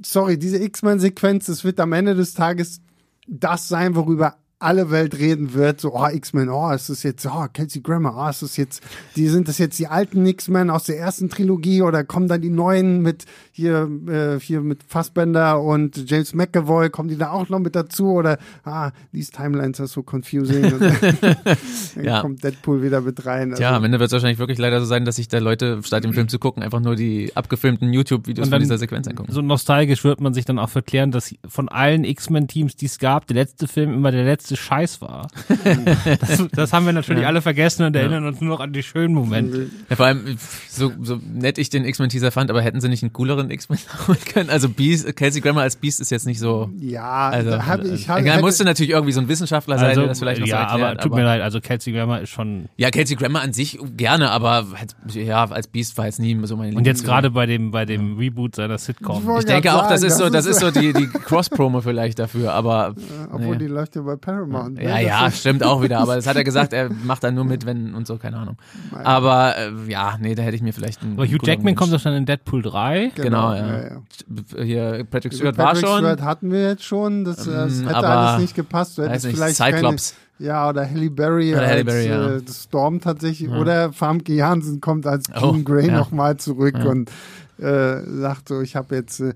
sorry, 0.03 0.37
diese 0.37 0.61
X-Men-Sequenz, 0.61 1.45
das 1.47 1.63
wird 1.63 1.79
am 1.79 1.93
Ende 1.93 2.15
des 2.15 2.33
Tages 2.33 2.81
das 3.27 3.67
sein, 3.67 3.95
worüber 3.95 4.37
alle 4.59 4.91
Welt 4.91 5.17
reden 5.17 5.53
wird, 5.53 5.79
so, 5.79 5.95
oh, 5.95 6.07
X-Men, 6.07 6.49
oh, 6.49 6.69
ist 6.71 6.89
das 6.89 7.03
jetzt, 7.03 7.25
oh, 7.25 7.45
Kelsey 7.51 7.81
Grammer, 7.81 8.13
oh, 8.17 8.29
ist 8.29 8.41
das 8.41 8.57
jetzt, 8.57 8.83
die 9.15 9.27
sind 9.29 9.47
das 9.47 9.57
jetzt 9.57 9.79
die 9.79 9.87
alten 9.87 10.25
X-Men 10.25 10.69
aus 10.69 10.83
der 10.83 10.99
ersten 10.99 11.29
Trilogie 11.29 11.81
oder 11.81 12.03
kommen 12.03 12.27
dann 12.27 12.41
die 12.41 12.49
neuen 12.49 13.01
mit 13.01 13.25
hier, 13.51 13.89
äh, 14.07 14.39
hier 14.39 14.61
mit 14.61 14.83
Fassbender 14.83 15.61
und 15.61 16.09
James 16.09 16.33
McAvoy, 16.33 16.89
kommen 16.89 17.09
die 17.09 17.17
da 17.17 17.31
auch 17.31 17.47
noch 17.49 17.59
mit 17.59 17.75
dazu 17.75 18.11
oder, 18.11 18.37
ah, 18.65 18.91
these 19.13 19.31
timelines 19.31 19.79
are 19.79 19.87
so 19.87 20.03
confusing. 20.03 20.65
Und 20.73 20.81
dann 20.81 21.57
Ja. 22.03 22.21
kommt 22.21 22.43
Deadpool 22.43 22.83
wieder 22.83 23.01
mit 23.01 23.25
rein. 23.25 23.51
Also, 23.51 23.61
Tja, 23.61 23.75
am 23.75 23.83
Ende 23.83 23.99
wird 23.99 24.07
es 24.07 24.13
wahrscheinlich 24.13 24.39
wirklich 24.39 24.57
leider 24.57 24.79
so 24.79 24.85
sein, 24.85 25.05
dass 25.05 25.15
sich 25.15 25.27
da 25.27 25.39
Leute, 25.39 25.81
statt 25.83 26.03
den 26.03 26.13
Film 26.13 26.27
zu 26.27 26.39
gucken, 26.39 26.63
einfach 26.63 26.79
nur 26.79 26.95
die 26.95 27.31
abgefilmten 27.35 27.93
YouTube-Videos 27.93 28.49
von 28.49 28.59
dieser 28.59 28.77
Sequenz 28.77 29.07
angucken. 29.07 29.31
So 29.31 29.41
nostalgisch 29.41 30.03
wird 30.03 30.21
man 30.21 30.33
sich 30.33 30.45
dann 30.45 30.59
auch 30.59 30.69
verklären, 30.69 31.11
dass 31.11 31.33
von 31.47 31.69
allen 31.69 32.03
X-Men-Teams, 32.03 32.75
die 32.75 32.85
es 32.87 32.99
gab, 32.99 33.27
der 33.27 33.35
letzte 33.35 33.67
Film 33.67 33.93
immer 33.93 34.11
der 34.11 34.25
letzte 34.25 34.48
Scheiß 34.57 35.01
war. 35.01 35.27
das, 36.19 36.47
das 36.51 36.73
haben 36.73 36.85
wir 36.85 36.93
natürlich 36.93 37.25
alle 37.25 37.41
vergessen 37.41 37.85
und 37.85 37.95
erinnern 37.95 38.25
uns 38.25 38.41
nur 38.41 38.49
noch 38.49 38.59
an 38.59 38.73
die 38.73 38.83
schönen 38.83 39.13
Momente. 39.13 39.67
Ja, 39.89 39.95
vor 39.95 40.05
allem, 40.07 40.37
so, 40.69 40.91
so 41.01 41.19
nett 41.33 41.57
ich 41.57 41.69
den 41.69 41.85
X-Men-Teaser 41.85 42.31
fand, 42.31 42.49
aber 42.49 42.61
hätten 42.61 42.81
sie 42.81 42.89
nicht 42.89 43.03
einen 43.03 43.13
cooleren 43.13 43.49
X-Men 43.51 43.79
holen 44.07 44.17
können? 44.33 44.49
Also 44.49 44.69
Beast, 44.69 45.15
Kelsey 45.15 45.41
Grammer 45.41 45.61
als 45.61 45.75
Beast 45.75 45.99
ist 46.01 46.11
jetzt 46.11 46.25
nicht 46.25 46.39
so. 46.39 46.69
Ja, 46.79 47.29
Also, 47.29 47.51
da 47.51 47.65
hab 47.65 47.83
ich 47.83 48.09
hab, 48.09 48.19
er 48.19 48.33
hätte- 48.33 48.41
musste 48.41 48.63
natürlich 48.63 48.91
irgendwie 48.91 49.13
so 49.13 49.21
ein 49.21 49.27
Wissenschaftler 49.27 49.77
sein, 49.77 49.89
Also, 49.89 50.01
der 50.01 50.09
das 50.09 50.19
vielleicht 50.19 50.41
noch 50.41 50.47
ja, 50.47 50.57
so 50.69 50.77
erklärt. 50.77 50.91
aber 50.91 51.01
tut 51.01 51.13
mir 51.15 51.23
leid, 51.23 51.41
also 51.41 51.59
Kelsey 51.61 51.93
Grammer 51.93 52.21
ist 52.21 52.29
schon. 52.29 52.65
Ja, 52.77 52.89
Kelsey 52.91 53.15
Grammer 53.15 53.41
an 53.41 53.53
sich 53.53 53.79
gerne, 53.97 54.31
aber 54.31 54.67
halt, 54.77 54.95
ja, 55.13 55.45
als 55.49 55.67
Beast 55.67 55.97
war 55.97 56.05
jetzt 56.05 56.19
nie 56.19 56.37
so 56.43 56.55
meine 56.57 56.75
Und 56.75 56.85
jetzt 56.85 57.03
gerade 57.03 57.31
bei 57.31 57.45
dem, 57.45 57.71
bei 57.71 57.85
dem 57.85 58.17
Reboot 58.17 58.55
seiner 58.55 58.75
Ich 58.75 58.81
Sitcom. 58.81 59.25
wollte 59.25 59.39
Ich 59.47 59.53
denke 59.53 59.73
auch, 59.73 59.87
das 59.89 60.01
sagen, 60.01 60.11
ist 60.11 60.17
so, 60.17 60.29
das 60.29 60.45
ist 60.45 60.59
so 60.59 60.71
die, 60.71 60.93
die 60.93 61.07
Cross-Promo 61.07 61.81
vielleicht 61.81 62.19
dafür, 62.19 62.53
aber 62.53 62.95
Obwohl 63.31 63.53
nee. 63.57 63.65
die 63.65 63.67
läuft 63.67 63.95
ja 63.95 64.01
bei 64.01 64.15
Paramount. 64.15 64.38
Ne? 64.47 64.83
ja, 64.83 64.89
Das 64.91 65.01
ja, 65.03 65.31
stimmt 65.31 65.63
auch 65.63 65.81
wieder, 65.81 65.99
aber 65.99 66.15
das 66.15 66.27
hat 66.27 66.35
er 66.35 66.43
gesagt, 66.43 66.73
er 66.73 66.89
macht 67.03 67.23
dann 67.23 67.35
nur 67.35 67.45
mit, 67.45 67.65
wenn 67.65 67.93
und 67.95 68.07
so, 68.07 68.17
keine 68.17 68.37
Ahnung. 68.37 68.57
Aber 69.03 69.55
äh, 69.57 69.71
ja, 69.87 70.17
nee, 70.19 70.35
da 70.35 70.43
hätte 70.43 70.55
ich 70.55 70.61
mir 70.61 70.73
vielleicht 70.73 71.01
einen 71.01 71.13
Aber 71.13 71.25
Hugh 71.25 71.39
Jackman 71.45 71.75
kommt 71.75 71.93
doch 71.93 72.01
dann 72.01 72.13
in 72.13 72.25
Deadpool 72.25 72.61
3. 72.61 73.11
Genau, 73.15 73.53
ja. 73.53 73.67
ja, 73.67 73.83
ja. 73.83 74.63
Hier, 74.63 75.05
Patrick 75.09 75.33
Stewart 75.33 75.55
Patrick 75.57 75.83
war 75.83 75.89
schon. 75.89 75.99
Stewart 75.99 76.21
hatten 76.21 76.51
wir 76.51 76.61
jetzt 76.69 76.83
schon, 76.83 77.25
das, 77.25 77.47
äh, 77.47 77.51
das 77.51 77.79
Ähm, 77.79 77.85
hätte 77.87 77.95
aber- 77.97 78.07
alles 78.07 78.41
nicht 78.41 78.55
gepasst. 78.55 78.97
Du 78.97 79.03
hättest 79.03 79.25
nicht, 79.25 79.35
vielleicht 79.35 79.55
Cyclops. 79.57 80.15
Keine, 80.37 80.47
ja, 80.47 80.69
oder 80.69 80.89
Halle 80.89 81.09
Berry 81.09 81.51
Oder 81.51 81.61
als 81.63 81.71
Halle 81.71 81.85
Berry, 81.85 82.07
ja. 82.07 82.35
äh, 82.37 82.41
Storm 82.49 83.01
tatsächlich. 83.01 83.49
Oder 83.49 83.91
Famke 83.91 84.33
Jansen 84.33 84.79
kommt 84.79 85.05
als 85.05 85.25
Oh, 85.35 85.51
Jean 85.51 85.65
Grey 85.65 85.87
ja. 85.87 85.97
nochmal 85.97 86.37
zurück 86.37 86.75
Ja. 86.77 86.85
und 86.85 87.09
äh, 87.57 88.01
sagt 88.05 88.47
so, 88.47 88.61
ich 88.61 88.77
habe 88.77 88.95
jetzt 88.95 89.19
äh, 89.19 89.33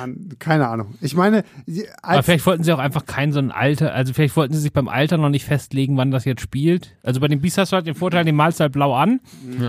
an, 0.00 0.28
keine 0.38 0.68
Ahnung. 0.68 0.94
Ich 1.00 1.14
meine, 1.14 1.44
die- 1.66 1.84
Aber 2.02 2.18
als, 2.18 2.26
vielleicht 2.26 2.46
wollten 2.46 2.62
sie 2.64 2.72
auch 2.72 2.78
einfach 2.78 3.06
kein 3.06 3.32
so 3.32 3.38
ein 3.38 3.50
Alter, 3.50 3.92
also 3.94 4.12
vielleicht 4.12 4.36
wollten 4.36 4.54
sie 4.54 4.60
sich 4.60 4.72
beim 4.72 4.88
Alter 4.88 5.16
noch 5.16 5.28
nicht 5.30 5.44
festlegen, 5.44 5.96
wann 5.96 6.10
das 6.10 6.24
jetzt 6.24 6.40
spielt. 6.42 6.96
Also 7.02 7.20
bei 7.20 7.28
den 7.28 7.40
Beasts 7.40 7.58
hast 7.58 7.72
du 7.72 7.76
halt 7.76 7.86
den 7.86 7.94
Vorteil, 7.94 8.24
den 8.24 8.36
malst 8.36 8.60
du 8.60 8.62
halt 8.62 8.72
blau 8.72 8.94
an 8.94 9.20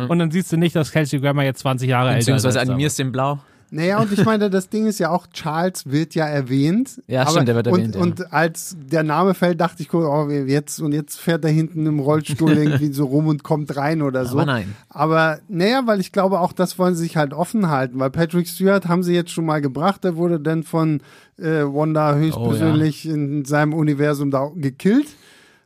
und 0.10 0.20
dann 0.20 0.32
siehst 0.32 0.52
du 0.52 0.58
nicht, 0.58 0.76
dass 0.76 0.92
Kelsey 0.92 1.20
Grammer 1.20 1.44
jetzt 1.44 1.60
20 1.60 1.90
Jahre 1.90 2.10
älter 2.10 2.20
ist. 2.20 2.26
Beziehungsweise 2.26 2.60
als 2.60 2.70
animierst 2.70 3.00
den 3.00 3.12
blau. 3.12 3.40
Naja, 3.74 4.02
und 4.02 4.12
ich 4.12 4.26
meine, 4.26 4.50
das 4.50 4.68
Ding 4.68 4.86
ist 4.86 5.00
ja 5.00 5.10
auch, 5.12 5.28
Charles 5.28 5.90
wird 5.90 6.14
ja 6.14 6.28
erwähnt. 6.28 7.02
Ja, 7.08 7.22
aber, 7.22 7.32
stimmt, 7.32 7.48
der 7.48 7.56
wird 7.56 7.68
und, 7.68 7.80
erwähnt, 7.80 7.96
ja. 7.96 8.02
Und 8.02 8.34
als 8.34 8.76
der 8.78 9.04
Name 9.04 9.34
fällt, 9.34 9.62
dachte 9.62 9.82
ich, 9.82 9.94
oh, 9.94 10.30
jetzt, 10.30 10.82
und 10.82 10.92
jetzt 10.92 11.18
fährt 11.18 11.46
er 11.46 11.52
hinten 11.52 11.86
im 11.86 12.00
Rollstuhl 12.00 12.52
irgendwie 12.52 12.92
so 12.92 13.06
rum 13.06 13.28
und 13.28 13.44
kommt 13.44 13.78
rein 13.78 14.02
oder 14.02 14.26
so. 14.26 14.34
Aber 14.34 14.46
nein. 14.46 14.76
Aber 14.90 15.40
naja, 15.48 15.84
weil 15.86 16.02
ich 16.02 16.12
glaube, 16.12 16.42
auch 16.42 16.52
das 16.52 16.78
wollen 16.78 16.96
sie 16.96 17.04
sich 17.04 17.16
halt 17.16 17.34
offen 17.34 17.70
halten, 17.70 17.98
weil 17.98 18.10
Patrick 18.10 18.50
Stewart 18.50 18.90
haben 18.90 19.04
sie 19.04 19.14
jetzt 19.14 19.32
schon 19.32 19.46
mal 19.46 19.62
gebracht, 19.62 20.04
der 20.04 20.18
wurde 20.18 20.42
dann 20.42 20.64
von 20.64 21.00
äh, 21.38 21.64
Wanda 21.64 22.16
höchstpersönlich 22.16 23.08
in 23.08 23.46
seinem 23.46 23.74
Universum 23.74 24.32
da 24.32 24.52
gekillt. 24.54 25.08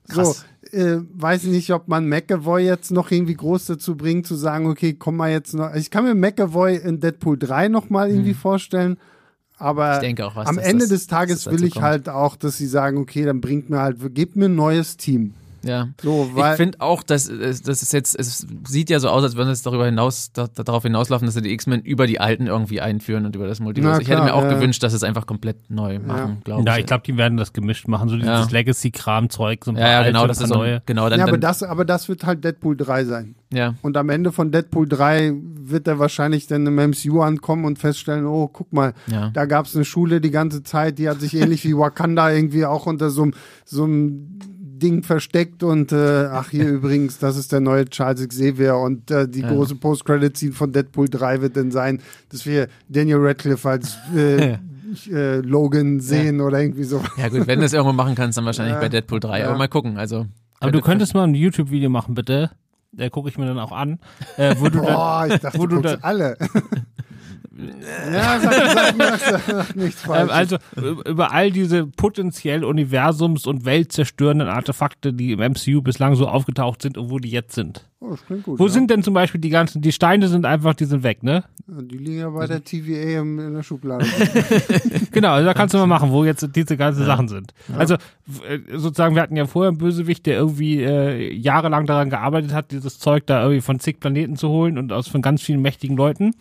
Krass. 0.08 0.38
So, 0.38 0.46
äh, 0.76 1.02
weiß 1.14 1.46
ich 1.46 1.50
nicht, 1.52 1.72
ob 1.72 1.88
man 1.88 2.08
McAvoy 2.10 2.64
jetzt 2.66 2.92
noch 2.92 3.10
irgendwie 3.12 3.34
groß 3.36 3.66
dazu 3.66 3.96
bringt, 3.96 4.28
zu 4.28 4.36
sagen, 4.36 4.68
okay, 4.68 4.94
komm 4.94 5.16
mal 5.18 5.32
jetzt 5.32 5.54
noch. 5.54 5.74
Ich 5.74 5.90
kann 5.90 6.04
mir 6.04 6.14
McAvoy 6.16 6.76
in 6.78 7.00
Deadpool 7.00 7.38
3 7.38 7.70
noch 7.70 7.90
mal 7.90 8.10
irgendwie 8.10 8.34
vorstellen. 8.34 8.98
Aber 9.58 10.00
auch, 10.22 10.36
was, 10.36 10.48
am 10.48 10.58
Ende 10.58 10.80
das- 10.84 10.90
des 10.90 11.08
Tages 11.08 11.46
will 11.48 11.64
ich 11.64 11.74
kommt. 11.76 11.86
halt 11.86 12.10
auch, 12.10 12.36
dass 12.36 12.58
sie 12.58 12.68
sagen, 12.68 12.98
okay, 12.98 13.24
dann 13.24 13.40
bringt 13.40 13.70
mir 13.70 13.80
halt, 13.80 13.98
gebt 14.14 14.36
mir 14.36 14.46
ein 14.46 14.56
neues 14.56 14.98
Team. 14.98 15.34
Ja. 15.66 15.90
So, 16.02 16.30
weil, 16.34 16.52
ich 16.52 16.58
finde 16.58 16.80
auch, 16.82 17.04
dass 17.04 17.28
es- 17.28 17.62
das 17.64 17.82
ist 17.82 17.92
jetzt, 17.94 18.18
es 18.20 18.46
sieht 18.68 18.90
ja 18.90 19.00
so 19.00 19.10
aus, 19.10 19.24
als 19.24 19.36
würden 19.36 19.50
es 19.50 19.62
darüber 19.64 19.86
hinaus, 19.86 20.32
da, 20.32 20.48
darauf 20.48 20.84
hinauslaufen, 20.84 21.26
dass 21.26 21.36
sie 21.36 21.42
die 21.42 21.52
X-Men 21.54 21.82
über 21.82 22.08
die 22.08 22.20
alten 22.20 22.48
irgendwie 22.48 22.82
einführen 22.82 23.26
und 23.26 23.36
über 23.36 23.48
das 23.48 23.60
Multiverse. 23.60 23.98
Na 23.98 24.02
ich 24.02 24.08
hätte 24.10 24.24
mir 24.24 24.34
auch 24.34 24.44
ja. 24.44 24.54
gewünscht, 24.54 24.82
dass 24.84 24.92
sie 24.92 24.98
es 24.98 25.04
einfach 25.04 25.26
komplett 25.26 25.70
neu 25.70 26.00
machen, 26.00 26.42
glaube 26.44 26.62
ich. 26.62 26.68
Ja, 26.68 26.78
ich 26.78 26.86
glaube, 26.86 27.04
die 27.06 27.18
werden 27.18 27.38
das 27.38 27.52
gemischt 27.54 27.88
machen, 27.88 28.10
so 28.10 28.16
dieses 28.16 28.28
Ja. 28.30 28.48
Legacy-Kram-Zeug, 28.50 29.66
so 29.66 29.72
ein 29.72 29.76
paar 29.76 29.84
ja, 29.84 30.02
ja, 30.02 30.08
genau, 30.08 30.28
das 30.28 30.40
ist 30.42 30.50
so, 30.50 30.56
neue. 30.56 30.82
genau, 30.86 31.10
dann, 31.10 31.20
ja, 31.20 31.26
aber 31.26 31.34
dann, 31.34 31.42
das, 31.42 31.64
aber 31.64 31.86
das 31.86 32.08
wird 32.10 32.26
halt 32.26 32.44
Deadpool 32.44 32.78
3 32.78 33.06
sein. 33.06 33.36
ja, 33.52 33.76
Und 33.82 33.98
am 33.98 34.10
Ende 34.10 34.32
von 34.32 34.52
Deadpool 34.52 34.88
3 34.88 35.34
wird 35.68 35.88
er 35.88 35.98
wahrscheinlich 36.00 36.48
dann 36.48 36.68
im 36.68 36.76
MCU 36.76 37.22
ankommen 37.22 37.66
und 37.66 37.80
feststellen, 37.80 38.26
oh, 38.26 38.48
guck 38.48 38.72
mal, 38.72 38.94
Ja. 39.08 39.30
da 39.34 39.46
gab 39.46 39.66
es 39.66 39.76
eine 39.76 39.86
Schule 39.86 40.22
die 40.22 40.30
ganze 40.32 40.62
Zeit, 40.64 41.00
die 41.00 41.10
hat 41.10 41.20
sich 41.22 41.36
ähnlich 41.36 41.64
wie 41.66 41.76
Wakanda 41.76 42.32
irgendwie 42.32 42.66
auch 42.66 42.86
unter 42.86 43.10
so 43.10 43.24
einem 43.24 43.34
so 43.64 43.84
einem 43.86 44.38
Ding 44.86 45.04
versteckt 45.04 45.64
und 45.64 45.92
äh, 45.92 46.28
ach 46.32 46.50
hier 46.52 46.68
übrigens, 46.78 47.18
das 47.18 47.38
ist 47.38 47.52
der 47.52 47.60
neue 47.60 47.86
Charles 47.86 48.28
Xavier 48.28 48.78
und 48.78 49.10
äh, 49.12 49.28
die 49.28 49.42
Ja. 49.42 49.50
große 49.52 49.76
Post-Credit-Scene 49.76 50.54
von 50.54 50.72
Deadpool 50.72 51.10
3 51.10 51.42
wird 51.42 51.58
dann 51.58 51.72
sein, 51.72 52.00
dass 52.30 52.46
wir 52.46 52.68
Daniel 52.90 53.18
Radcliffe 53.20 53.68
als 53.70 53.98
äh, 54.16 54.58
äh, 55.12 55.38
Logan 55.42 56.00
sehen 56.00 56.42
oder 56.42 56.62
irgendwie 56.62 56.84
so. 56.84 57.02
ja 57.18 57.30
gut, 57.30 57.48
wenn 57.48 57.60
du 57.60 57.66
es 57.66 57.74
irgendwo 57.74 57.94
machen 57.94 58.16
kannst, 58.16 58.38
dann 58.38 58.46
wahrscheinlich 58.46 58.76
Ja. 58.76 58.80
bei 58.80 58.90
Deadpool 58.90 59.20
3, 59.20 59.40
Ja. 59.40 59.48
aber 59.50 59.58
mal 59.58 59.68
gucken, 59.68 59.98
also. 59.98 60.28
Aber 60.60 60.72
du 60.72 60.82
könntest 60.82 61.14
mal 61.14 61.24
ein 61.26 61.36
YouTube-Video 61.36 61.90
machen, 61.90 62.14
bitte. 62.16 62.52
Da 62.92 63.10
gucke 63.10 63.28
ich 63.30 63.38
mir 63.38 63.46
dann 63.46 63.60
auch 63.60 63.74
an. 63.74 64.00
Äh, 64.38 64.56
wo 64.60 64.70
du 64.70 64.78
dann, 64.82 64.86
Boah, 64.94 65.28
ich 65.30 65.40
dachte, 65.40 65.60
wo 65.60 65.68
du 65.68 65.76
du 65.78 65.82
guckst 65.82 65.98
da- 66.02 66.08
alle. 66.08 66.38
Ja, 67.58 68.40
sag, 68.40 68.54
sag, 68.54 69.20
sag, 69.20 69.42
sag 69.48 69.76
nichts 69.76 70.04
ähm, 70.04 70.10
falsch. 70.10 70.32
also 70.32 70.58
über 71.06 71.32
all 71.32 71.52
diese 71.52 71.88
potenziell 71.88 72.64
universums- 72.66 73.48
und 73.48 73.64
weltzerstörenden 73.66 74.48
Artefakte, 74.50 75.14
die 75.14 75.32
im 75.32 75.40
MCU 75.40 75.82
bislang 75.82 76.16
so 76.16 76.28
aufgetaucht 76.28 76.82
sind 76.82 76.98
und 76.98 77.10
wo 77.10 77.20
die 77.20 77.30
jetzt 77.30 77.56
sind. 77.56 77.88
oh, 78.02 78.10
das 78.12 78.26
klingt 78.26 78.44
gut. 78.44 78.60
Wo 78.60 78.66
ja. 78.66 78.72
sind 78.72 78.90
denn 78.92 79.04
zum 79.04 79.14
Beispiel 79.14 79.40
die 79.40 79.50
ganzen, 79.50 79.82
die 79.82 79.92
Steine 79.94 80.28
sind 80.28 80.46
einfach, 80.46 80.74
die 80.74 80.86
sind 80.86 81.04
weg, 81.04 81.24
ne? 81.24 81.46
Ja, 81.68 81.82
Die 81.82 81.98
liegen 81.98 82.20
ja 82.20 82.30
bei 82.30 82.46
der 82.46 82.64
TVA 82.64 83.22
in 83.22 83.54
der 83.54 83.64
Schublade. 83.64 84.06
Genau, 85.12 85.30
also 85.30 85.46
da 85.46 85.54
kannst 85.54 85.74
du 85.74 85.78
mal 85.78 85.88
machen, 85.88 86.12
wo 86.12 86.26
jetzt 86.26 86.46
diese 86.56 86.76
ganzen 86.76 87.06
Sachen 87.06 87.30
sind. 87.30 87.54
Also 87.78 87.96
w- 88.26 88.46
äh, 88.56 88.78
sozusagen, 88.78 89.16
wir 89.16 89.22
hatten 89.22 89.38
ja 89.38 89.46
vorher 89.46 89.70
einen 89.70 89.78
Bösewicht, 89.78 90.26
der 90.26 90.36
irgendwie 90.36 90.82
äh, 90.84 91.34
jahrelang 91.34 91.86
daran 91.86 92.10
gearbeitet 92.10 92.54
hat, 92.54 92.72
dieses 92.72 93.00
Zeug 93.00 93.26
da 93.28 93.42
irgendwie 93.44 93.62
von 93.62 93.80
zig 93.80 94.00
Planeten 94.02 94.36
zu 94.36 94.50
holen 94.50 94.78
und 94.78 94.92
aus 94.92 95.08
von 95.08 95.22
ganz 95.22 95.42
vielen 95.42 95.62
mächtigen 95.62 95.96
Leuten. 95.96 96.34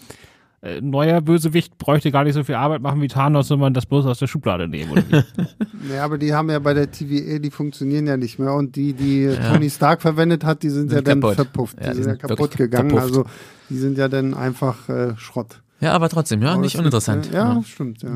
Äh, 0.65 0.81
neuer 0.81 1.21
Bösewicht 1.21 1.77
bräuchte 1.77 2.11
gar 2.11 2.25
nicht 2.25 2.33
so 2.35 2.43
viel 2.43 2.55
Arbeit 2.55 2.81
machen 2.81 3.01
wie 3.03 3.09
Thanos, 3.09 3.49
sondern 3.49 3.75
das 3.75 3.85
bloß 3.85 4.07
aus 4.07 4.19
der 4.19 4.27
Schublade 4.29 4.67
nehmen. 4.67 4.93
Oder 4.93 5.03
wie? 5.11 5.23
nee, 5.91 5.99
aber 5.99 6.17
die 6.17 6.33
haben 6.33 6.49
ja 6.51 6.59
bei 6.59 6.73
der 6.73 6.91
TVA, 6.91 7.39
die 7.39 7.51
funktionieren 7.51 8.07
ja 8.07 8.17
nicht 8.17 8.39
mehr. 8.39 8.55
Und 8.55 8.75
die, 8.77 8.95
die 8.95 9.31
Tony 9.51 9.69
Stark 9.69 10.01
verwendet 10.01 10.43
hat, 10.45 10.63
die 10.63 10.71
sind, 10.71 10.89
Sind 10.89 10.97
ja 10.97 11.03
dann 11.03 11.21
kaputt. 11.21 11.35
verpufft. 11.37 11.79
Die 11.81 11.85
Ja, 11.85 11.93
die 11.93 12.03
sind 12.03 12.23
ja 12.23 12.29
kaputt 12.29 12.57
gegangen. 12.57 12.91
verpufft. 12.91 13.09
Also 13.17 13.25
die 13.69 13.77
sind 13.77 13.99
ja 13.99 14.09
dann 14.09 14.33
einfach 14.35 14.89
äh, 14.89 15.15
Schrott. 15.17 15.61
Ja, 15.81 15.93
aber 15.93 16.09
trotzdem, 16.09 16.41
ja, 16.41 16.53
Aber 16.53 16.63
nicht 16.63 16.79
uninteressant. 16.79 17.27
Ist, 17.27 17.33
äh, 17.35 17.37
ja, 17.37 17.63
stimmt, 17.63 18.03
ja. 18.03 18.09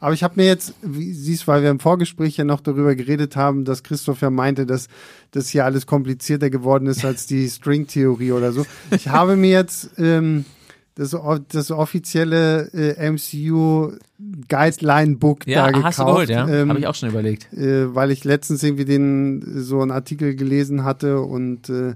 Aber 0.00 0.12
ich 0.14 0.22
habe 0.22 0.34
mir 0.36 0.46
jetzt, 0.46 0.74
wie 0.82 1.12
siehst, 1.12 1.48
weil 1.48 1.62
wir 1.62 1.70
im 1.70 1.80
Vorgespräch 1.80 2.36
ja 2.36 2.44
noch 2.44 2.60
darüber 2.60 2.94
geredet 2.94 3.34
haben, 3.34 3.64
dass 3.64 3.82
Christoph 3.82 4.20
ja 4.20 4.30
meinte, 4.30 4.64
dass 4.66 4.88
das 5.32 5.48
hier 5.48 5.64
alles 5.64 5.86
komplizierter 5.86 6.50
geworden 6.50 6.86
ist 6.86 7.04
als 7.04 7.26
die 7.26 7.48
String-Theorie 7.48 8.32
oder 8.32 8.52
so. 8.52 8.64
Ich 8.90 9.08
habe 9.08 9.34
mir 9.36 9.50
jetzt 9.50 9.90
ähm, 9.98 10.44
das, 10.98 11.16
das 11.52 11.70
offizielle 11.70 12.68
äh, 12.74 13.10
MCU 13.10 13.92
Guideline-Book 14.48 15.46
Ja, 15.46 15.62
da 15.64 15.66
gekauft. 15.68 15.84
hast 15.86 15.98
du 16.00 16.04
geholt, 16.04 16.28
ja? 16.28 16.48
ähm, 16.48 16.68
Habe 16.70 16.80
ich 16.80 16.86
auch 16.86 16.94
schon 16.94 17.08
überlegt. 17.08 17.52
äh, 17.52 17.94
weil 17.94 18.10
ich 18.10 18.24
letztens 18.24 18.62
irgendwie 18.62 18.84
den 18.84 19.42
so 19.62 19.80
einen 19.80 19.90
Artikel 19.92 20.34
gelesen 20.34 20.84
hatte 20.84 21.20
und 21.20 21.68
äh, 21.70 21.94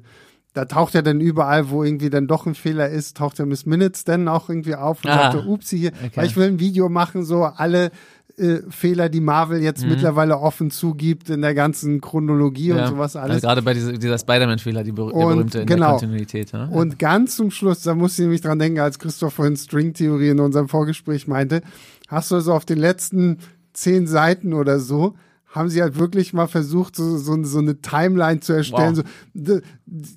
da 0.55 0.66
taucht 0.66 0.93
ja 0.95 1.01
dann 1.03 1.20
überall, 1.20 1.70
wo 1.70 1.83
irgendwie 1.83 2.11
dann 2.11 2.27
doch 2.27 2.45
ein 2.47 2.55
Fehler 2.55 2.91
ist, 2.91 3.16
taucht 3.16 3.39
ja 3.39 3.47
Miss 3.47 3.65
Minutes 3.65 4.05
dann 4.05 4.29
auch 4.29 4.51
irgendwie 4.51 4.74
auf 4.74 5.03
und 5.05 5.11
Ah, 5.11 5.33
sagt, 5.33 5.47
upsie 5.47 5.79
hier, 5.79 5.93
okay. 6.05 6.11
weil 6.15 6.27
ich 6.27 6.37
will 6.37 6.47
ein 6.47 6.61
Video 6.61 6.89
machen, 6.91 7.24
so 7.24 7.45
alle 7.45 7.91
äh, 8.43 8.62
Fehler, 8.70 9.09
die 9.09 9.20
Marvel 9.20 9.59
Mhm. 9.59 9.64
jetzt 9.64 9.86
mittlerweile 9.86 10.39
offen 10.39 10.70
zugibt 10.70 11.31
in 11.31 11.40
der 11.43 11.55
ganzen 11.55 12.01
Chronologie 12.01 12.73
und 12.73 12.86
sowas 12.89 13.16
Also 13.16 13.19
alles. 13.31 13.43
gerade 13.43 13.62
bei 13.62 13.73
dieser, 13.74 13.93
dieser 13.93 14.19
Spider-Man-Fehler, 14.19 14.82
die 14.85 14.93
ber 14.93 15.06
der 15.06 15.14
Und 15.14 15.28
berühmte 15.36 15.60
in 15.60 15.66
genau. 15.66 15.98
der 15.98 15.98
Kontinuität. 16.09 16.52
Ja? 16.52 16.64
Und 16.66 16.98
ganz 16.98 17.36
zum 17.36 17.51
Schluss, 17.51 17.82
da 17.82 17.94
musste 17.94 18.23
ich 18.23 18.27
nämlich 18.27 18.40
dran 18.40 18.59
denken, 18.59 18.81
als 18.81 18.98
Christoph 18.98 19.35
vorhin 19.35 19.56
Stringtheorie 19.56 20.28
in 20.31 20.40
unserem 20.40 20.69
Vorgespräch 20.69 21.27
meinte, 21.28 21.62
hast 22.09 22.31
du 22.31 22.35
also 22.35 22.52
auf 22.52 22.64
den 22.64 22.78
letzten 22.78 23.39
zehn 23.73 24.06
Seiten 24.06 24.52
oder 24.52 24.78
so, 24.81 25.14
haben 25.55 25.69
sie 25.69 25.82
halt 25.82 25.98
wirklich 25.98 26.32
mal 26.32 26.47
versucht, 26.47 26.97
so, 26.97 27.19
so, 27.19 27.43
so 27.44 27.59
eine 27.59 27.82
Timeline 27.82 28.40
zu 28.40 28.55
erstellen. 28.55 28.97
Wow. 28.97 29.05
So, 29.35 29.60
die, 29.60 29.60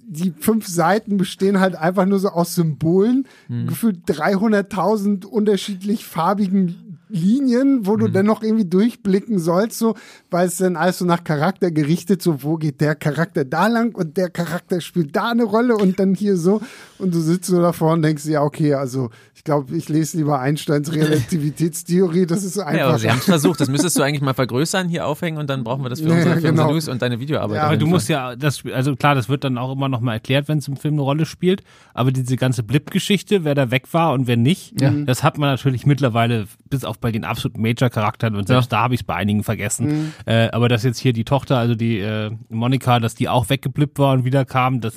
die 0.08 0.34
fünf 0.40 0.66
Seiten 0.66 1.18
bestehen 1.18 1.60
halt 1.60 1.76
einfach 1.76 2.06
nur 2.06 2.20
so 2.20 2.30
aus 2.30 2.56
Symbolen, 2.56 3.28
Mhm. 3.50 3.68
gefühlt 3.68 4.06
300.000 4.08 5.26
unterschiedlich 5.26 6.06
farbigen 6.06 6.85
Linien, 7.16 7.88
wo 7.88 7.96
du 7.96 8.08
dann 8.10 8.26
noch 8.26 8.44
irgendwie 8.44 8.66
durchblicken 8.66 9.40
sollst, 9.40 9.80
so, 9.80 9.96
weil 10.30 10.48
es 10.48 10.58
dann 10.58 10.76
alles 10.76 11.00
so 11.00 11.06
nach 11.06 11.24
Charakter 11.24 11.72
gerichtet, 11.72 12.22
so, 12.22 12.44
wo 12.44 12.58
geht 12.58 12.82
der 12.82 12.96
Charakter 12.96 13.46
da 13.46 13.68
lang 13.68 13.96
und 13.96 14.18
der 14.18 14.30
Charakter 14.30 14.82
spielt 14.82 15.16
da 15.16 15.32
eine 15.32 15.44
Rolle 15.44 15.76
und 15.78 16.00
dann 16.00 16.14
hier 16.14 16.38
so 16.38 16.62
und 17.00 17.14
du 17.14 17.20
sitzt 17.20 17.46
so 17.50 17.62
davor 17.62 17.94
und 17.94 18.02
denkst, 18.02 18.26
ja, 18.26 18.42
okay, 18.42 18.74
also 18.74 19.10
ich 19.34 19.44
glaube, 19.44 19.76
ich 19.76 19.90
lese 19.90 20.18
lieber 20.18 20.40
Einsteins 20.40 20.92
Relativitätstheorie, 20.94 22.26
das 22.26 22.44
ist 22.44 22.56
Ja, 22.56 22.64
aber 22.64 22.72
einfach. 22.72 23.00
sie 23.00 23.10
haben 23.10 23.20
es 23.20 23.26
versucht. 23.26 23.60
Das 23.60 23.70
müsstest 23.70 23.98
du 23.98 24.02
eigentlich 24.04 24.22
mal 24.22 24.34
vergrößern, 24.34 24.88
hier 24.90 25.06
aufhängen 25.08 25.38
und 25.38 25.50
dann 25.50 25.64
brauchen 25.64 25.84
wir 25.84 25.90
das 25.90 26.02
für 26.02 26.08
Ja, 26.10 26.14
unsere, 26.16 26.36
ja, 26.36 26.42
für 26.42 26.48
genau. 26.48 26.72
News 26.72 26.88
und 26.88 27.02
deine 27.02 27.20
Videoarbeit. 27.20 27.58
Ja, 27.58 27.64
Aber 27.64 27.78
du 27.78 27.86
musst 27.88 28.10
ja, 28.10 28.36
das, 28.36 28.64
also 28.74 28.96
klar, 28.96 29.16
das 29.16 29.30
wird 29.30 29.44
dann 29.44 29.58
auch 29.58 29.72
immer 29.72 29.90
noch 29.90 30.02
mal 30.02 30.14
erklärt, 30.14 30.48
wenn 30.48 30.58
es 30.60 30.68
im 30.68 30.78
Film 30.78 30.96
eine 30.96 31.02
Rolle 31.04 31.26
spielt. 31.26 31.64
Aber 31.94 32.12
diese 32.12 32.36
ganze 32.38 32.64
Blip-Geschichte, 32.64 33.44
wer 33.44 33.56
da 33.56 33.72
weg 33.72 33.94
war 33.94 34.14
und 34.14 34.28
wer 34.28 34.38
nicht, 34.38 34.80
Ja. 34.82 34.92
das 34.92 35.24
hat 35.24 35.38
man 35.38 35.50
natürlich 35.50 35.86
mittlerweile 35.86 36.48
bis 36.76 36.86
auf 36.86 37.00
bei 37.00 37.12
den 37.12 37.24
absoluten 37.24 37.62
Major-Charakteren 37.62 38.36
und 38.36 38.48
selbst 38.48 38.72
da 38.72 38.82
habe 38.82 38.94
ich 38.94 39.02
es 39.02 39.06
bei 39.06 39.16
einigen 39.16 39.44
vergessen. 39.44 40.14
Äh, 40.26 40.50
aber 40.52 40.68
dass 40.68 40.84
jetzt 40.84 41.00
hier 41.00 41.14
die 41.14 41.24
Tochter, 41.24 41.58
also 41.58 41.76
die 41.76 42.00
äh, 42.00 42.32
Monika, 42.50 43.00
dass 43.00 43.16
die 43.16 43.30
auch 43.30 43.50
weggeblippt 43.50 43.98
war 43.98 44.14
und 44.14 44.26
wieder 44.26 44.44
kam, 44.46 44.82
das, 44.82 44.94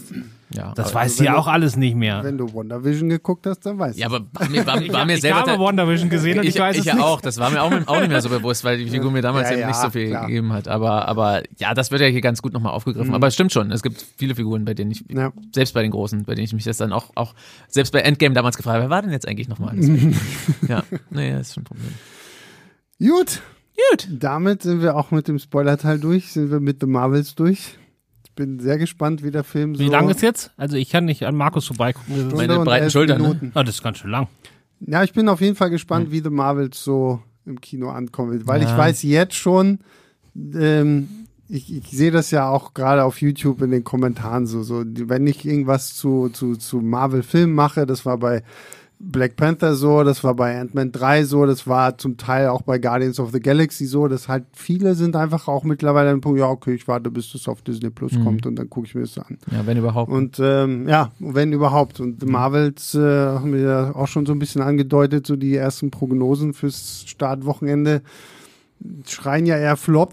ja, 0.51 0.73
das 0.75 0.95
weiß 0.95 1.19
sie 1.19 1.25
wenn 1.27 1.35
auch 1.35 1.47
alles 1.47 1.77
nicht 1.77 1.95
mehr. 1.95 2.25
Wenn 2.25 2.39
du 2.39 2.53
WandaVision 2.55 3.09
geguckt 3.11 3.47
hast, 3.47 3.61
dann 3.67 3.79
weißt 3.79 3.97
du. 3.97 4.01
ja, 4.01 4.07
aber 4.07 4.21
war 4.33 4.49
mir, 4.49 4.67
war, 4.67 4.89
war 4.95 5.05
mir 5.05 5.15
ich 5.17 5.21
selber. 5.21 5.41
habe 5.41 5.59
WandaVision 5.59 6.09
gesehen 6.09 6.39
und 6.39 6.45
ich, 6.45 6.55
ich, 6.55 6.61
weiß 6.61 6.75
ich 6.77 6.81
es 6.81 6.87
ja 6.87 6.95
nicht. 6.95 7.05
auch, 7.05 7.21
das 7.21 7.39
war 7.39 7.51
mir 7.51 7.63
auch, 7.63 7.71
auch 7.87 8.01
nicht 8.01 8.09
mehr 8.09 8.23
so 8.23 8.31
bewusst, 8.31 8.65
weil 8.65 8.79
die 8.79 8.89
Figur 8.89 9.11
mir 9.11 9.21
damals 9.21 9.49
Ja, 9.49 9.53
eben 9.53 9.61
ja, 9.63 9.67
nicht 9.69 9.77
so 9.81 9.91
viel 9.91 10.09
klar. 10.09 10.27
gegeben 10.27 10.53
hat. 10.55 10.67
Aber, 10.69 11.07
aber 11.07 11.43
ja, 11.59 11.75
das 11.75 11.91
wird 11.91 12.01
ja 12.01 12.07
hier 12.07 12.23
ganz 12.23 12.41
gut 12.41 12.53
nochmal 12.55 12.73
aufgegriffen. 12.73 13.15
Aber 13.15 13.27
es 13.27 13.35
stimmt 13.35 13.53
schon, 13.53 13.71
es 13.71 13.83
gibt 13.83 14.05
viele 14.17 14.35
Figuren, 14.35 14.65
bei 14.65 14.73
denen 14.75 14.91
ich, 14.91 15.05
Ja. 15.09 15.33
selbst 15.55 15.75
bei 15.75 15.83
den 15.83 15.91
Großen, 15.91 16.25
bei 16.25 16.35
denen 16.35 16.47
ich 16.47 16.55
mich 16.55 16.65
das 16.65 16.79
dann 16.79 16.93
auch, 16.93 17.11
auch 17.15 17.35
selbst 17.69 17.93
bei 17.93 18.01
Endgame 18.01 18.35
damals 18.35 18.57
gefragt 18.57 18.75
habe, 18.77 18.85
wer 18.85 18.91
war 18.91 19.03
denn 19.03 19.13
jetzt 19.13 19.29
eigentlich 19.29 19.49
nochmal? 19.49 19.75
ja, 20.69 20.83
nee, 21.11 21.33
das 21.33 21.49
ist 21.49 21.55
schon 21.55 21.63
ein 21.63 21.67
Problem. 21.67 21.95
Gut, 23.01 23.43
Gut. 23.91 24.09
damit 24.11 24.63
sind 24.63 24.83
wir 24.83 24.97
auch 24.97 25.11
mit 25.11 25.29
dem 25.29 25.39
Spoiler-Teil 25.39 25.99
durch, 26.01 26.33
sind 26.33 26.51
wir 26.51 26.59
mit 26.61 26.79
The 26.81 26.87
Marvels 26.87 27.35
durch. 27.35 27.79
Ich 28.39 28.45
bin 28.47 28.61
sehr 28.61 28.79
gespannt, 28.79 29.25
wie 29.25 29.33
der 29.33 29.43
Film 29.43 29.75
so. 29.75 29.83
Wie 29.83 29.89
lang 29.89 30.09
ist 30.09 30.23
jetzt? 30.23 30.53
Also 30.57 30.77
ich 30.77 30.91
kann 30.91 31.07
nicht 31.07 31.27
an 31.27 31.35
Markus 31.35 31.67
vorbeigucken. 31.67 32.29
Meine 32.37 32.61
breiten 32.61 32.89
Schultern, 32.89 33.21
ne? 33.21 33.51
Ah, 33.55 33.65
das 33.65 33.75
ist 33.75 33.83
ganz 33.83 33.99
schön 33.99 34.13
lang. 34.13 34.29
Ja, 34.79 35.03
ich 35.03 35.13
bin 35.13 35.29
auf 35.29 35.41
jeden 35.41 35.57
Fall 35.57 35.71
gespannt, 35.71 36.13
wie 36.13 36.21
The 36.21 36.31
Marvels 36.31 36.81
so 36.85 37.21
im 37.47 37.61
Kino 37.61 37.89
ankommen 37.91 38.31
wird, 38.31 38.47
weil 38.47 38.63
ich 38.63 38.69
Ja. 38.69 38.79
weiß 38.79 39.03
jetzt 39.03 39.35
schon, 39.35 39.81
ähm, 40.55 41.09
ich, 41.49 41.75
ich 41.79 41.89
sehe 41.91 42.13
das 42.13 42.31
ja 42.31 42.49
auch 42.49 42.75
gerade 42.75 43.03
auf 43.03 43.21
YouTube 43.21 43.61
in 43.61 43.73
den 43.73 43.83
Kommentaren 43.83 44.47
so, 44.47 44.63
so, 44.63 44.85
wenn 44.87 45.27
ich 45.27 45.45
irgendwas 45.45 45.97
zu, 45.97 46.29
zu, 46.29 46.55
zu 46.55 46.77
Marvel-Filmen 46.81 47.53
mache, 47.53 47.87
das 47.87 48.07
war 48.07 48.19
bei 48.19 48.45
Black 49.01 49.37
Panther 49.37 49.75
so, 49.77 50.03
das 50.03 50.25
war 50.25 50.35
bei 50.35 50.59
Ant-Man 50.61 50.91
3 50.91 51.25
so, 51.25 51.47
das 51.47 51.69
war 51.69 51.97
zum 51.99 52.17
Teil 52.17 52.49
auch 52.49 52.63
bei 52.63 52.79
Guardians 52.79 53.21
of 53.21 53.31
the 53.31 53.39
Galaxy 53.39 53.87
so, 53.87 54.09
dass 54.09 54.27
halt 54.27 54.45
viele 54.53 54.97
sind 54.97 55.15
einfach 55.15 55.47
auch 55.47 55.63
mittlerweile 55.63 56.11
ein 56.11 56.21
Punkt, 56.21 56.41
ja, 56.41 56.49
okay, 56.49 56.75
ich 56.75 56.89
warte, 56.89 57.09
bis 57.11 57.31
das 57.31 57.47
auf 57.47 57.63
Disney 57.63 57.91
Plus 57.91 58.13
kommt 58.25 58.45
und 58.45 58.57
dann 58.57 58.69
gucke 58.69 58.89
ich 58.89 58.95
mir 58.97 59.03
das 59.03 59.17
an. 59.19 59.39
Ja, 59.53 59.65
wenn 59.67 59.77
überhaupt. 59.79 60.11
Und 60.11 60.41
ähm, 60.43 60.89
ja, 60.89 61.13
wenn 61.21 61.53
überhaupt. 61.53 62.01
Und 62.01 62.21
The 62.21 62.27
Marvels 62.27 62.95
äh, 62.97 62.99
haben 62.99 63.53
wir 63.53 63.61
ja 63.61 63.95
auch 63.95 64.09
schon 64.09 64.27
so 64.27 64.33
ein 64.33 64.41
bisschen 64.41 64.63
angedeutet, 64.63 65.29
so 65.29 65.37
die 65.37 65.55
ersten 65.55 65.93
Prognosen 65.93 66.53
fürs 66.53 67.05
Startwochenende 67.07 68.03
schreien 69.07 69.47
ja 69.47 69.57
eher 69.57 69.77
Flop. 69.77 70.13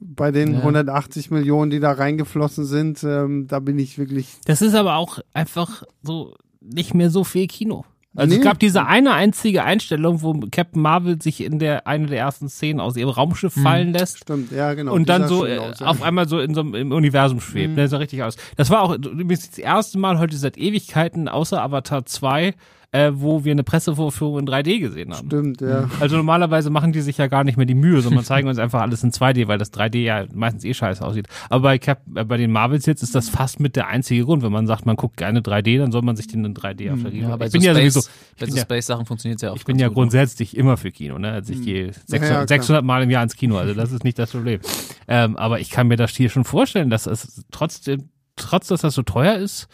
Bei 0.00 0.32
den 0.32 0.54
Ja. 0.54 0.58
180 0.58 1.30
Millionen, 1.30 1.70
die 1.70 1.78
da 1.78 1.92
reingeflossen 1.92 2.64
sind, 2.64 3.04
ähm, 3.04 3.46
da 3.46 3.60
bin 3.60 3.78
ich 3.78 3.98
wirklich. 3.98 4.36
Das 4.44 4.60
ist 4.60 4.74
aber 4.74 4.96
auch 4.96 5.20
einfach 5.32 5.84
so 6.02 6.34
nicht 6.60 6.92
mehr 6.92 7.08
so 7.08 7.22
viel 7.24 7.46
Kino. 7.46 7.84
Also 8.14 8.34
Nee. 8.34 8.40
es 8.40 8.44
gab 8.44 8.58
diese 8.58 8.86
eine 8.86 9.12
einzige 9.14 9.64
Einstellung, 9.64 10.20
wo 10.20 10.34
Captain 10.50 10.82
Marvel 10.82 11.20
sich 11.22 11.42
in 11.42 11.58
der 11.58 11.86
eine 11.86 12.06
der 12.08 12.18
ersten 12.18 12.48
Szenen 12.48 12.78
aus 12.78 12.96
ihrem 12.96 13.10
Raumschiff 13.10 13.54
fallen 13.54 13.92
lässt. 13.94 14.18
Stimmt, 14.18 14.52
ja, 14.52 14.74
genau. 14.74 14.92
und 14.92 15.08
dann 15.08 15.28
so 15.28 15.46
äh, 15.46 15.58
aus, 15.58 15.80
ja. 15.80 15.86
auf 15.86 16.02
einmal 16.02 16.28
so 16.28 16.38
in 16.38 16.54
so 16.54 16.60
einem 16.60 16.74
im 16.74 16.92
Universum 16.92 17.40
schwebt. 17.40 17.78
Der 17.78 17.88
sah 17.88 17.96
richtig 17.96 18.22
aus. 18.22 18.36
Das 18.56 18.68
war 18.68 18.82
auch 18.82 18.94
übrigens 18.94 19.48
das 19.48 19.58
erste 19.58 19.98
Mal 19.98 20.18
heute 20.18 20.36
seit 20.36 20.58
Ewigkeiten 20.58 21.26
außer 21.28 21.62
Avatar 21.62 22.04
2, 22.04 22.54
äh, 22.92 23.10
wo 23.14 23.42
wir 23.42 23.52
eine 23.52 23.64
Pressevorführung 23.64 24.40
in 24.40 24.46
3D 24.46 24.78
gesehen 24.78 25.14
haben. 25.14 25.26
Stimmt, 25.26 25.62
ja. 25.62 25.88
Also 25.98 26.16
normalerweise 26.16 26.68
machen 26.68 26.92
die 26.92 27.00
sich 27.00 27.16
ja 27.16 27.26
gar 27.26 27.42
nicht 27.42 27.56
mehr 27.56 27.64
die 27.64 27.74
Mühe, 27.74 28.02
sondern 28.02 28.22
zeigen 28.22 28.48
uns 28.48 28.58
einfach 28.58 28.82
alles 28.82 29.02
in 29.02 29.12
2D, 29.12 29.48
weil 29.48 29.56
das 29.56 29.72
3D 29.72 30.02
ja 30.02 30.26
meistens 30.34 30.64
eh 30.64 30.74
scheiße 30.74 31.04
aussieht. 31.04 31.26
Aber 31.48 31.62
bei, 31.62 31.78
Cap, 31.78 32.02
äh, 32.14 32.24
bei 32.24 32.36
den 32.36 32.52
Marvels 32.52 32.84
jetzt 32.84 33.02
ist 33.02 33.14
das 33.14 33.30
fast 33.30 33.60
mit 33.60 33.76
der 33.76 33.88
einzige 33.88 34.24
Grund. 34.24 34.42
Wenn 34.42 34.52
man 34.52 34.66
sagt, 34.66 34.84
man 34.84 34.96
guckt 34.96 35.16
gerne 35.16 35.40
3D, 35.40 35.78
dann 35.78 35.90
soll 35.90 36.02
man 36.02 36.16
sich 36.16 36.26
den 36.26 36.44
in 36.44 36.54
3D 36.54 36.92
auf 36.92 37.02
der 37.02 37.10
Kino. 37.10 37.30
Ja, 37.30 37.36
bei 37.36 37.46
ich 37.46 37.52
so 37.52 37.58
bin 37.58 37.66
ja 37.66 37.74
sowieso, 37.74 38.00
ich 38.00 38.06
bei 38.38 38.44
bin 38.44 38.50
so 38.50 38.56
ja, 38.58 38.62
Space-Sachen 38.62 39.06
funktioniert 39.06 39.38
es 39.38 39.42
ja 39.42 39.52
auch. 39.52 39.56
ich 39.56 39.64
bin 39.64 39.78
ja 39.78 39.88
grundsätzlich 39.88 40.54
immer 40.54 40.76
für 40.76 40.90
Kino. 40.90 41.18
Ne? 41.18 41.32
Also 41.32 41.54
ich 41.54 41.62
gehe 41.62 41.92
600, 41.94 42.10
Ja, 42.10 42.26
ja, 42.26 42.34
klar. 42.34 42.48
600 42.48 42.84
Mal 42.84 43.02
im 43.02 43.10
Jahr 43.10 43.22
ins 43.22 43.36
Kino, 43.36 43.56
also 43.56 43.72
das 43.72 43.90
ist 43.90 44.04
nicht 44.04 44.18
das 44.18 44.32
Problem. 44.32 44.60
Ähm, 45.08 45.36
aber 45.36 45.60
ich 45.60 45.70
kann 45.70 45.88
mir 45.88 45.96
das 45.96 46.10
hier 46.10 46.28
schon 46.28 46.44
vorstellen, 46.44 46.90
dass 46.90 47.06
es 47.06 47.42
trotzdem, 47.50 48.10
trotz 48.36 48.66
dass 48.68 48.82
das 48.82 48.94
so 48.94 49.02
teuer 49.02 49.36
ist, 49.36 49.68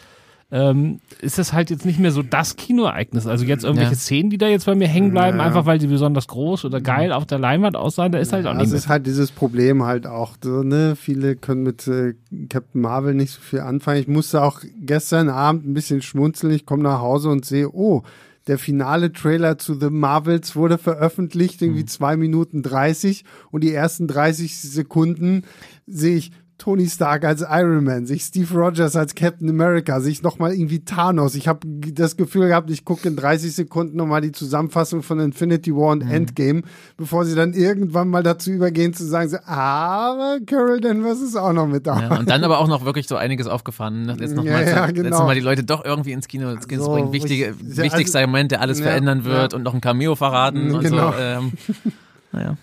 ähm, 0.51 1.01
ist 1.21 1.37
das 1.39 1.53
halt 1.53 1.69
jetzt 1.69 1.85
nicht 1.85 1.99
mehr 1.99 2.11
so 2.11 2.23
das 2.23 2.57
Kinoereignis. 2.57 3.27
Also 3.27 3.45
jetzt 3.45 3.65
irgendwelche 3.65 3.93
Ja. 3.93 3.97
Szenen, 3.99 4.31
die 4.31 4.39
da 4.39 4.49
jetzt 4.49 4.65
bei 4.65 4.75
mir 4.75 4.89
hängen 4.89 5.11
bleiben, 5.11 5.39
Ja. 5.39 5.45
einfach 5.45 5.67
weil 5.67 5.79
sie 5.81 5.89
besonders 5.89 6.27
groß 6.27 6.65
oder 6.65 6.81
geil 6.81 7.13
auf 7.13 7.27
der 7.27 7.39
Leinwand 7.39 7.77
aussahen, 7.77 8.13
da 8.13 8.19
ist 8.19 8.33
halt 8.33 8.47
auch 8.47 8.53
Das 8.53 8.61
nicht 8.63 8.71
mehr. 8.71 8.79
ist 8.79 8.89
halt 8.89 9.07
dieses 9.07 9.31
Problem 9.31 9.83
halt 9.85 10.07
auch. 10.07 10.37
So, 10.43 10.63
ne? 10.63 10.97
Viele 10.97 11.37
können 11.37 11.63
mit 11.65 11.87
äh, 11.87 12.15
Captain 12.49 12.81
Marvel 12.81 13.13
nicht 13.15 13.33
so 13.33 13.41
viel 13.43 13.61
anfangen. 13.61 14.01
Ich 14.01 14.09
musste 14.09 14.43
auch 14.43 14.61
gestern 14.81 15.29
Abend 15.29 15.67
ein 15.67 15.75
bisschen 15.75 16.01
schmunzeln. 16.01 16.53
Ich 16.55 16.65
komme 16.65 16.83
nach 16.83 17.01
Hause 17.01 17.29
und 17.29 17.45
sehe, 17.45 17.69
oh, 17.71 18.03
der 18.47 18.57
finale 18.59 19.13
Trailer 19.13 19.59
zu 19.59 19.79
The 19.79 19.91
Marvels 19.91 20.57
wurde 20.57 20.79
veröffentlicht, 20.79 21.61
irgendwie 21.61 21.85
zwei 21.85 22.17
Minuten 22.17 22.63
30 22.63 23.25
und 23.51 23.63
die 23.63 23.75
ersten 23.75 24.07
30 24.09 24.59
Sekunden 24.59 25.43
sehe 25.87 26.17
ich 26.17 26.33
Tony 26.59 26.89
Stark 26.89 27.25
als 27.25 27.43
Iron 27.49 27.85
Man, 27.85 28.05
sich 28.05 28.23
Steve 28.25 28.53
Rogers 28.53 28.97
als 28.97 29.15
Captain 29.15 29.49
America, 29.49 30.01
sich 30.01 30.23
nochmal 30.23 30.53
irgendwie 30.55 30.85
Thanos. 30.85 31.37
Ich 31.37 31.47
habe 31.47 31.61
das 31.67 32.17
Gefühl 32.17 32.49
gehabt, 32.49 32.69
ich 32.71 32.85
gucke 32.85 33.07
in 33.09 33.15
30 33.15 33.55
Sekunden 33.55 33.97
nochmal 33.97 34.21
die 34.23 34.33
Zusammenfassung 34.33 35.05
von 35.05 35.21
Infinity 35.21 35.73
War 35.75 35.93
und 35.93 36.03
Endgame, 36.03 36.63
bevor 36.97 37.25
sie 37.25 37.37
dann 37.37 37.53
irgendwann 37.53 38.09
mal 38.09 38.25
dazu 38.25 38.51
übergehen 38.51 38.93
zu 38.93 39.05
sagen, 39.07 39.29
so, 39.31 39.37
aber 39.47 40.39
Carol 40.47 40.81
Danvers 40.81 41.21
ist 41.21 41.37
auch 41.37 41.53
noch 41.53 41.69
mit 41.69 41.87
da. 41.87 42.01
Ja, 42.01 42.19
und 42.19 42.29
dann 42.29 42.43
aber 42.43 42.59
auch 42.59 42.67
noch 42.69 42.85
wirklich 42.85 43.07
so 43.07 43.15
einiges 43.17 43.47
aufgefahren. 43.47 44.03
ne? 44.07 44.17
Jetzt 44.19 44.35
noch 44.35 44.45
Ja, 44.45 44.53
mal, 44.55 44.67
ja, 44.67 44.87
genau. 44.91 45.25
mal 45.27 45.35
die 45.37 45.41
Leute 45.41 45.63
doch 45.63 45.85
irgendwie 45.85 46.11
ins 46.13 46.27
Kino, 46.27 46.51
ins 46.51 46.67
Kino 46.67 46.83
So, 46.83 46.91
bringen. 46.93 47.13
Wichtige, 47.13 47.55
ich- 47.69 47.77
ja, 47.77 47.85
wichtigster 47.85 48.19
also- 48.19 48.29
Moment, 48.29 48.51
der 48.51 48.61
alles 48.63 48.81
Ja, 48.81 48.87
verändern 48.87 49.25
wird 49.25 49.55
und 49.55 49.63
noch 49.63 49.75
ein 49.75 49.81
Cameo 49.81 50.17
verraten 50.17 50.73
und 50.75 50.83
Genau. 50.83 51.13
so. 51.13 51.19
Ähm, 51.19 51.53
naja. 52.33 52.57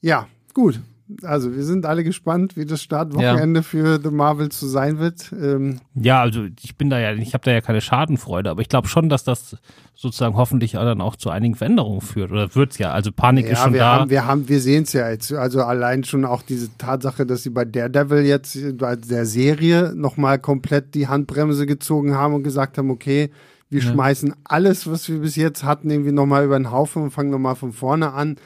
Ja, 0.00 0.26
gut. 0.52 0.80
Also 1.22 1.54
wir 1.54 1.62
sind 1.62 1.86
alle 1.86 2.04
gespannt, 2.04 2.56
wie 2.56 2.64
das 2.64 2.82
Startwochenende 2.82 3.62
für 3.62 4.00
The 4.02 4.10
Marvels 4.10 4.58
so 4.58 4.66
sein 4.66 4.98
wird. 4.98 5.32
Ähm, 5.32 5.80
Ja, 5.94 6.20
also 6.20 6.46
ich 6.62 6.76
bin 6.76 6.90
da 6.90 6.98
ja, 6.98 7.12
ich 7.12 7.34
habe 7.34 7.44
da 7.44 7.52
ja 7.52 7.60
keine 7.60 7.80
Schadenfreude, 7.80 8.50
aber 8.50 8.62
ich 8.62 8.68
glaube 8.68 8.88
schon, 8.88 9.08
dass 9.08 9.24
das 9.24 9.56
sozusagen 9.94 10.36
hoffentlich 10.36 10.72
dann 10.72 11.00
auch 11.00 11.16
zu 11.16 11.30
einigen 11.30 11.54
Veränderungen 11.54 12.00
führt. 12.00 12.32
Oder 12.32 12.54
wird's 12.54 12.78
ja. 12.78 12.90
Also 12.90 13.12
Panik 13.12 13.46
ist 13.46 13.52
ja, 13.52 13.64
schon 13.64 13.72
wir 13.74 13.80
da. 13.80 14.00
haben, 14.00 14.10
wir 14.10 14.26
haben, 14.26 14.48
wir 14.48 14.60
sehen 14.60 14.82
es 14.82 14.92
ja 14.92 15.08
jetzt. 15.10 15.32
Also 15.32 15.62
allein 15.62 16.04
schon 16.04 16.24
auch 16.24 16.42
diese 16.42 16.76
Tatsache, 16.78 17.26
dass 17.26 17.42
sie 17.42 17.50
bei 17.50 17.64
Daredevil 17.64 18.24
jetzt 18.24 18.58
bei 18.76 18.96
der 18.96 19.26
Serie 19.26 19.92
nochmal 19.94 20.38
komplett 20.38 20.94
die 20.94 21.08
Handbremse 21.08 21.66
gezogen 21.66 22.14
haben 22.14 22.34
und 22.34 22.42
gesagt 22.42 22.78
haben, 22.78 22.90
okay, 22.90 23.30
wir 23.70 23.82
schmeißen 23.82 24.34
alles, 24.44 24.88
was 24.88 25.08
wir 25.08 25.18
bis 25.18 25.34
jetzt 25.36 25.64
hatten, 25.64 25.90
irgendwie 25.90 26.12
nochmal 26.12 26.44
über 26.44 26.56
den 26.56 26.70
Haufen 26.70 27.02
und 27.02 27.10
fangen 27.10 27.30
nochmal 27.30 27.56
von 27.56 27.72
vorne 27.72 28.12
an. 28.12 28.36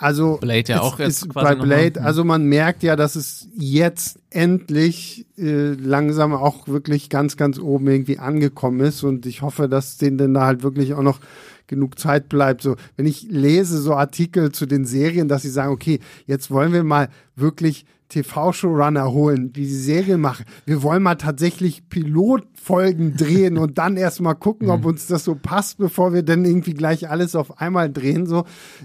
Also 0.00 0.38
Blade 0.40 0.72
ja 0.72 0.80
auch 0.80 0.98
jetzt 0.98 1.32
bei 1.32 1.54
Blade, 1.54 2.00
mal. 2.00 2.06
also 2.06 2.24
man 2.24 2.44
merkt 2.44 2.82
ja, 2.82 2.96
dass 2.96 3.16
es 3.16 3.48
jetzt 3.54 4.18
endlich 4.30 5.26
äh, 5.36 5.72
langsam 5.72 6.32
auch 6.32 6.68
wirklich 6.68 7.10
ganz, 7.10 7.36
ganz 7.36 7.58
oben 7.58 7.88
irgendwie 7.88 8.18
angekommen 8.18 8.80
ist 8.80 9.02
und 9.02 9.26
ich 9.26 9.42
hoffe, 9.42 9.68
dass 9.68 9.98
denen 9.98 10.16
dann 10.16 10.34
da 10.34 10.46
halt 10.46 10.62
wirklich 10.62 10.94
auch 10.94 11.02
noch 11.02 11.20
genug 11.66 11.98
Zeit 11.98 12.28
bleibt. 12.28 12.62
So, 12.62 12.76
wenn 12.96 13.06
ich 13.06 13.22
lese 13.28 13.78
so 13.78 13.94
Artikel 13.94 14.52
zu 14.52 14.66
den 14.66 14.84
Serien, 14.84 15.28
dass 15.28 15.42
sie 15.42 15.50
sagen, 15.50 15.72
okay, 15.72 16.00
jetzt 16.26 16.50
wollen 16.50 16.72
wir 16.72 16.82
mal 16.82 17.08
wirklich 17.36 17.84
TV-Showrunner 18.10 19.10
holen, 19.10 19.52
die 19.52 19.62
die 19.62 19.66
Serie 19.74 20.18
machen. 20.18 20.44
Wir 20.66 20.82
wollen 20.82 21.02
mal 21.02 21.14
tatsächlich 21.14 21.88
Pilotfolgen 21.88 23.16
drehen 23.16 23.56
und 23.58 23.78
dann 23.78 23.96
erst 23.96 24.20
mal 24.20 24.34
gucken, 24.34 24.66
Mhm. 24.66 24.72
ob 24.74 24.84
uns 24.84 25.06
das 25.06 25.24
so 25.24 25.34
passt, 25.34 25.78
bevor 25.78 26.12
wir 26.12 26.22
dann 26.22 26.44
irgendwie 26.44 26.74
gleich 26.74 27.08
alles 27.08 27.34
auf 27.34 27.58
einmal 27.60 27.90
drehen. 27.90 28.26
So, 28.26 28.44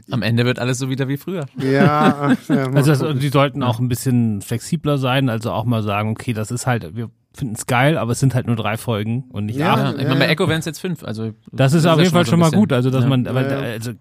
Am 0.10 0.22
Ende 0.22 0.46
wird 0.46 0.60
alles 0.60 0.78
so 0.78 0.90
wieder 0.90 1.08
wie 1.08 1.18
früher. 1.18 1.46
ja, 1.58 2.34
ja 2.48 2.66
Also 2.74 2.94
das, 2.96 3.20
die 3.20 3.30
sollten 3.30 3.64
auch 3.64 3.80
ein 3.80 3.90
bisschen 3.90 4.42
flexibler 4.42 4.98
sein, 4.98 5.30
also 5.30 5.52
auch 5.52 5.66
mal 5.66 5.84
sagen, 5.84 6.12
okay, 6.12 6.34
das 6.34 6.52
ist 6.52 6.68
halt, 6.68 6.96
wir 6.96 7.10
finden 7.36 7.56
es 7.56 7.66
geil, 7.68 7.98
aber 7.98 8.14
es 8.14 8.20
sind 8.20 8.34
halt 8.34 8.48
nur 8.48 8.56
drei 8.56 8.78
Folgen 8.78 9.26
und 9.32 9.46
nicht 9.48 9.58
Ja, 9.58 9.74
acht. 9.74 9.80
Ja, 9.96 10.02
ich 10.02 10.08
meine, 10.08 10.20
bei 10.20 10.28
Echo 10.28 10.48
wären 10.48 10.60
es 10.60 10.66
jetzt 10.66 10.80
fünf. 10.80 11.04
Also 11.04 11.34
Das 11.52 11.74
ist 11.74 11.86
ja 11.86 11.94
auf 11.94 12.00
jeden 12.00 12.12
Fall 12.12 12.26
so 12.26 12.32
schon 12.32 12.40
mal 12.40 12.52
gut, 12.52 12.72
also 12.74 12.90
dass 12.90 13.04
ja. 13.04 13.10
man, 13.10 13.26
Ja, 13.26 13.42
ja. 13.42 13.58
also 13.74 13.92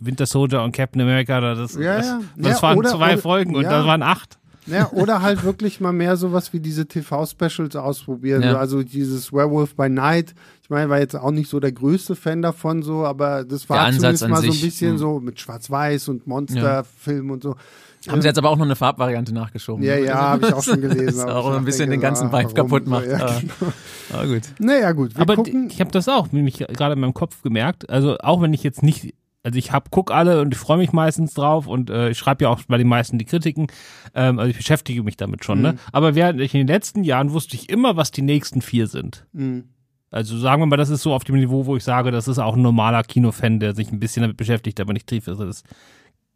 Winter 0.00 0.26
Soldier 0.26 0.62
und 0.62 0.72
Captain 0.72 1.00
America, 1.00 1.40
das, 1.40 1.74
Ja, 1.74 1.96
das, 1.96 2.06
ja. 2.06 2.20
das 2.36 2.56
Ja, 2.56 2.62
waren 2.62 2.78
oder- 2.78 2.90
zwei 2.90 3.12
oder- 3.12 3.22
Folgen 3.22 3.54
und 3.56 3.62
ja. 3.62 3.70
das 3.70 3.86
waren 3.86 4.02
acht. 4.02 4.38
Ja, 4.66 4.90
oder 4.92 5.22
halt 5.22 5.44
wirklich 5.44 5.80
mal 5.80 5.92
mehr 5.92 6.16
sowas 6.18 6.52
wie 6.52 6.60
diese 6.60 6.86
TV-Specials 6.86 7.74
ausprobieren. 7.76 8.42
Ja. 8.42 8.58
Also 8.58 8.82
dieses 8.82 9.32
Werewolf 9.32 9.74
by 9.74 9.88
Night. 9.88 10.34
Ich 10.62 10.68
meine, 10.68 10.90
war 10.90 10.98
jetzt 10.98 11.16
auch 11.16 11.30
nicht 11.30 11.48
so 11.48 11.58
der 11.58 11.72
größte 11.72 12.14
Fan 12.14 12.42
davon, 12.42 12.82
so, 12.82 13.06
aber 13.06 13.44
das 13.44 13.70
war 13.70 13.90
zumindest 13.90 14.28
mal 14.28 14.42
so 14.42 14.48
ein 14.48 14.52
sich, 14.52 14.62
bisschen 14.62 14.90
hm. 14.92 14.98
so 14.98 15.20
mit 15.20 15.40
Schwarz-Weiß 15.40 16.08
und 16.08 16.26
Monsterfilm 16.26 17.30
und 17.30 17.42
so. 17.42 17.56
Haben 18.06 18.22
sie 18.22 18.28
jetzt 18.28 18.38
aber 18.38 18.50
auch 18.50 18.56
noch 18.56 18.64
eine 18.64 18.76
Farbvariante 18.76 19.34
nachgeschoben. 19.34 19.82
Ja, 19.84 19.96
ja, 19.96 20.14
habe 20.14 20.46
ich 20.46 20.54
auch 20.54 20.62
schon 20.62 20.80
gelesen. 20.80 20.98
Das 21.08 21.14
ist 21.16 21.28
auch 21.28 21.52
ein 21.52 21.64
bisschen 21.64 21.90
denke 21.90 21.96
den 21.96 22.00
ganzen 22.00 22.30
so, 22.30 22.36
ah, 22.36 22.40
Vibe 22.40 22.54
kaputt 22.54 22.86
macht. 22.86 23.06
Ja, 23.06 23.16
aber, 23.16 23.40
genau. 23.40 23.72
aber 24.12 24.26
gut. 24.26 24.42
Naja, 24.58 24.92
gut. 24.92 25.14
Wir 25.14 25.22
Aber 25.22 25.36
gucken. 25.36 25.68
ich 25.70 25.80
habe 25.80 25.90
das 25.90 26.08
auch, 26.08 26.30
nämlich 26.32 26.58
gerade 26.58 26.94
in 26.94 27.00
meinem 27.00 27.14
Kopf 27.14 27.42
gemerkt. 27.42 27.88
Also 27.90 28.18
auch 28.18 28.40
wenn 28.40 28.52
ich 28.52 28.62
jetzt 28.62 28.82
nicht, 28.82 29.14
also 29.42 29.58
ich 29.58 29.72
hab 29.72 29.90
guck 29.90 30.12
alle 30.12 30.40
und 30.40 30.54
ich 30.54 30.58
freue 30.58 30.78
mich 30.78 30.92
meistens 30.92 31.34
drauf 31.34 31.66
und 31.66 31.90
äh, 31.90 32.10
ich 32.10 32.18
schreibe 32.18 32.44
ja 32.44 32.50
auch 32.50 32.60
bei 32.68 32.78
den 32.78 32.88
meisten 32.88 33.18
die 33.18 33.24
Kritiken. 33.24 33.66
Ähm, 34.14 34.38
also 34.38 34.50
ich 34.50 34.56
beschäftige 34.56 35.02
mich 35.02 35.16
damit 35.16 35.44
schon. 35.44 35.60
Ne? 35.60 35.76
Aber 35.92 36.14
während 36.14 36.40
ich 36.40 36.54
in 36.54 36.60
den 36.60 36.68
letzten 36.68 37.04
Jahren 37.04 37.32
wusste 37.32 37.56
ich 37.56 37.68
immer, 37.68 37.96
was 37.96 38.10
die 38.10 38.22
nächsten 38.22 38.62
vier 38.62 38.86
sind. 38.86 39.26
Mhm. 39.32 39.64
Also 40.10 40.38
sagen 40.38 40.62
wir 40.62 40.66
mal, 40.66 40.76
das 40.76 40.88
ist 40.88 41.02
so 41.02 41.12
auf 41.12 41.24
dem 41.24 41.36
Niveau, 41.36 41.66
wo 41.66 41.76
ich 41.76 41.84
sage, 41.84 42.10
das 42.10 42.28
ist 42.28 42.38
auch 42.38 42.56
ein 42.56 42.62
normaler 42.62 43.02
Kinofan, 43.02 43.60
der 43.60 43.74
sich 43.74 43.92
ein 43.92 44.00
bisschen 44.00 44.22
damit 44.22 44.36
beschäftigt, 44.36 44.80
aber 44.80 44.92
nicht 44.92 45.06
tief 45.06 45.26
ist. 45.26 45.64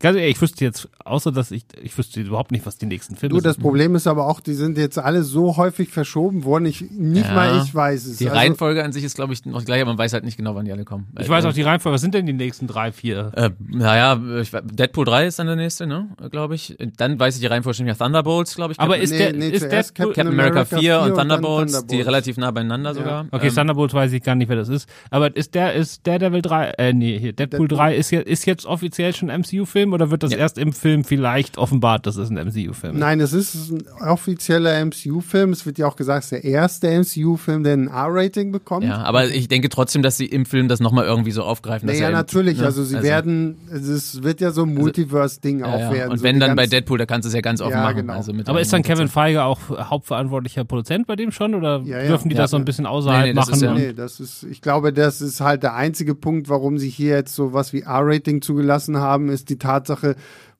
Also 0.02 0.08
das, 0.08 0.12
ganz 0.12 0.16
ehrlich, 0.18 0.36
ich 0.36 0.42
wüsste 0.42 0.64
jetzt, 0.64 0.88
außer 1.04 1.32
dass 1.32 1.50
ich, 1.50 1.64
ich 1.82 1.96
wüsste 1.96 2.20
überhaupt 2.20 2.50
nicht, 2.52 2.66
was 2.66 2.76
die 2.78 2.86
nächsten 2.86 3.16
Filme 3.16 3.34
Du, 3.36 3.40
das 3.40 3.54
sind. 3.54 3.62
Problem 3.62 3.94
ist 3.94 4.06
aber 4.06 4.26
auch, 4.26 4.40
die 4.40 4.54
sind 4.54 4.76
jetzt 4.78 4.98
alle 4.98 5.22
so 5.22 5.56
häufig 5.56 5.88
verschoben 5.90 6.44
worden. 6.44 6.66
Ich, 6.66 6.82
nicht 6.90 7.26
Ja. 7.26 7.34
mal 7.34 7.62
ich 7.64 7.74
weiß 7.74 8.06
es. 8.06 8.16
Die 8.18 8.28
Also, 8.28 8.38
Reihenfolge 8.38 8.82
an 8.84 8.92
sich 8.92 9.04
ist, 9.04 9.14
glaube 9.14 9.32
ich, 9.32 9.44
noch 9.46 9.64
gleich, 9.64 9.80
aber 9.82 9.90
man 9.90 9.98
weiß 9.98 10.12
halt 10.12 10.24
nicht 10.24 10.36
genau, 10.36 10.54
wann 10.54 10.64
die 10.64 10.72
alle 10.72 10.84
kommen. 10.84 11.06
Ich 11.20 11.28
weiß 11.28 11.44
auch 11.44 11.52
die 11.52 11.62
Reihenfolge, 11.62 11.94
was 11.94 12.00
sind 12.00 12.14
denn 12.14 12.26
die 12.26 12.32
nächsten 12.32 12.66
drei, 12.66 12.92
vier? 12.92 13.32
Äh, 13.36 13.50
naja, 13.68 14.16
Deadpool 14.64 15.04
3 15.04 15.26
ist 15.26 15.38
dann 15.38 15.46
der 15.46 15.56
nächste, 15.56 15.86
ne, 15.86 16.08
glaube 16.30 16.54
ich. 16.54 16.76
Dann 16.96 17.18
weiß 17.18 17.34
ich 17.36 17.40
die 17.40 17.46
Reihenfolge 17.46 17.76
schon 17.78 17.86
ja 17.86 17.94
Thunderbolts, 17.94 18.54
glaube 18.56 18.72
ich. 18.72 18.80
Aber 18.80 18.94
Captain- 18.94 19.04
ist 19.04 19.10
nee, 19.12 19.18
der, 19.18 19.32
nee, 19.34 19.48
ist 19.48 19.70
Deadpool, 19.70 20.06
Captain 20.14 20.26
America 20.28 20.64
4 20.64 21.00
und 21.00 21.08
dann 21.10 21.16
Thunderbolts, 21.28 21.72
die 21.72 21.78
Thunderbolts. 21.78 22.06
relativ 22.08 22.36
nah 22.38 22.50
beieinander 22.50 22.94
sogar. 22.94 23.26
Okay, 23.30 23.48
Ähm, 23.48 23.54
Thunderbolts 23.54 23.94
weiß 23.94 24.12
ich 24.12 24.22
gar 24.22 24.34
nicht, 24.34 24.48
wer 24.48 24.56
das 24.56 24.68
ist. 24.68 24.88
Aber 25.10 25.34
ist 25.36 25.54
der, 25.54 25.74
ist 25.74 26.06
Daredevil 26.06 26.42
3, 26.42 26.64
äh, 26.78 26.92
nee, 26.92 27.18
hier, 27.18 27.32
Deadpool, 27.32 27.68
Deadpool. 27.68 27.78
3 27.78 27.96
ist 27.96 28.10
jetzt, 28.10 28.26
ist 28.28 28.46
jetzt 28.46 28.66
offiziell 28.66 29.14
schon 29.14 29.28
MCU-Film 29.28 29.91
oder 29.92 30.10
wird 30.10 30.22
das 30.22 30.32
Ja. 30.32 30.38
erst 30.38 30.58
im 30.58 30.72
Film 30.72 31.04
vielleicht 31.04 31.58
offenbart, 31.58 32.06
dass 32.06 32.16
es 32.16 32.30
ein 32.30 32.36
MCU-Film 32.36 32.94
ist? 32.94 33.00
Nein, 33.00 33.20
es 33.20 33.32
ist 33.32 33.70
ein 33.70 33.82
offizieller 34.00 34.78
MCU-Film. 34.84 35.50
Es 35.52 35.66
wird 35.66 35.78
ja 35.78 35.86
auch 35.86 35.96
gesagt, 35.96 36.24
es 36.24 36.32
ist 36.32 36.42
der 36.42 36.44
erste 36.44 36.88
MCU-Film, 36.88 37.64
der 37.64 37.74
ein 37.74 37.88
R-Rating 37.88 38.52
bekommt. 38.52 38.84
ja, 38.84 38.98
aber 39.02 39.28
ich 39.28 39.48
denke 39.48 39.68
trotzdem, 39.68 40.02
dass 40.02 40.16
sie 40.16 40.26
im 40.26 40.44
Film 40.46 40.68
das 40.68 40.80
nochmal 40.80 41.04
irgendwie 41.04 41.30
so 41.32 41.42
aufgreifen. 41.42 41.86
dass 41.86 41.96
Naja, 41.96 42.08
eben- 42.08 42.16
natürlich. 42.16 42.58
ne, 42.58 42.64
Also 42.66 42.84
sie 42.84 43.02
werden, 43.02 43.56
es 43.70 44.22
wird 44.22 44.40
ja 44.40 44.50
so 44.50 44.62
ein 44.64 44.74
Multiverse-Ding 44.74 45.60
ja, 45.60 45.66
auch 45.66 45.78
ja. 45.80 45.92
werden. 45.92 46.12
Und 46.12 46.18
so 46.18 46.24
wenn 46.24 46.40
dann 46.40 46.56
bei 46.56 46.66
Deadpool, 46.66 46.98
da 46.98 47.06
kannst 47.06 47.26
du 47.26 47.28
es 47.28 47.34
ja 47.34 47.40
ganz 47.40 47.60
offen 47.60 47.72
Ja, 47.72 47.82
machen. 47.82 47.96
genau. 47.96 48.12
Also 48.14 48.32
mit 48.32 48.48
Aber 48.48 48.60
ist 48.60 48.72
dann 48.72 48.82
Kevin. 48.82 49.08
Feige 49.08 49.44
auch 49.44 49.58
hauptverantwortlicher 49.70 50.64
Produzent 50.64 51.06
bei 51.06 51.16
dem 51.16 51.32
schon 51.32 51.54
oder 51.54 51.80
Ja, 51.84 51.98
ja. 52.00 52.06
dürfen 52.08 52.28
die 52.28 52.34
Ja. 52.34 52.42
das 52.42 52.50
so 52.52 52.56
ein 52.56 52.64
bisschen 52.64 52.86
außerhalb 52.86 53.22
Nee, 53.24 53.28
nee, 53.30 53.34
das 53.34 53.46
machen? 53.46 53.54
ist 53.56 53.62
ja- 53.62 53.74
Nee, 53.74 53.92
das 53.92 54.20
ist, 54.20 54.42
ich 54.44 54.60
glaube, 54.60 54.92
das 54.92 55.20
ist 55.20 55.40
halt 55.40 55.62
der 55.62 55.74
einzige 55.74 56.14
Punkt, 56.14 56.48
warum 56.48 56.78
sie 56.78 56.88
hier 56.88 57.14
jetzt 57.16 57.34
so 57.34 57.52
was 57.52 57.72
wie 57.72 57.80
R-Rating 57.82 58.42
zugelassen 58.42 58.98
haben, 58.98 59.28
ist 59.28 59.48
die 59.50 59.58
Tatsache, 59.58 59.71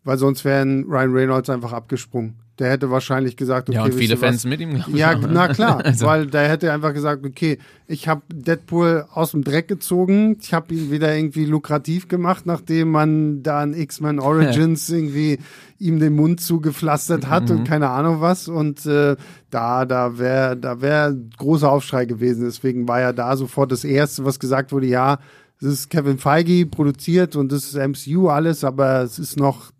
weil 0.04 0.18
sonst 0.18 0.44
wären 0.44 0.84
Ryan 0.88 1.12
Reynolds 1.12 1.48
einfach 1.50 1.72
abgesprungen. 1.72 2.34
Der 2.58 2.70
hätte 2.70 2.90
wahrscheinlich 2.90 3.36
gesagt, 3.36 3.68
okay, 3.70 3.78
Ja, 3.78 3.84
und 3.84 3.94
viele 3.94 4.14
ihr 4.14 4.20
was? 4.20 4.28
Fans 4.28 4.44
mit 4.44 4.60
ihm. 4.60 4.76
ich, 4.76 4.86
Ja, 4.88 5.12
auch, 5.16 5.20
ne? 5.20 5.28
na 5.32 5.48
klar, 5.48 5.80
Also- 5.84 6.04
weil 6.06 6.26
der 6.26 6.48
hätte 6.48 6.70
einfach 6.72 6.92
gesagt, 6.92 7.24
okay, 7.24 7.58
ich 7.86 8.08
habe 8.08 8.22
Deadpool 8.32 9.06
aus 9.12 9.30
dem 9.30 9.42
Dreck 9.42 9.68
gezogen, 9.68 10.36
ich 10.40 10.52
habe 10.52 10.74
ihn 10.74 10.90
wieder 10.90 11.14
irgendwie 11.16 11.46
lukrativ 11.46 12.08
gemacht, 12.08 12.44
nachdem 12.44 12.90
man 12.90 13.42
da 13.42 13.62
in 13.64 13.72
X-Men 13.74 14.20
Origins 14.20 14.88
irgendwie 14.90 15.38
ihm 15.78 15.98
den 15.98 16.14
Mund 16.14 16.40
zugepflastert 16.40 17.28
hat 17.28 17.48
Mhm. 17.48 17.58
und 17.58 17.64
keine 17.64 17.88
Ahnung 17.88 18.20
was 18.20 18.48
und 18.48 18.84
äh, 18.86 19.16
da 19.50 19.84
da 19.86 20.18
wäre 20.18 20.56
da 20.56 20.80
wäre 20.80 21.16
großer 21.38 21.70
Aufschrei 21.70 22.04
gewesen, 22.04 22.44
deswegen 22.44 22.86
war 22.86 23.00
ja 23.00 23.12
da 23.12 23.36
sofort 23.36 23.72
das 23.72 23.82
erste, 23.84 24.24
was 24.24 24.38
gesagt 24.38 24.72
wurde, 24.72 24.86
ja, 24.86 25.18
es 25.62 25.72
ist 25.80 25.90
Kevin 25.90 26.18
Feige 26.18 26.66
produziert 26.66 27.36
und 27.36 27.52
das 27.52 27.64
ist 27.64 27.76
MCU 27.76 28.28
alles, 28.28 28.64
aber 28.64 29.02
es 29.02 29.18
ist 29.18 29.36
noch 29.38 29.70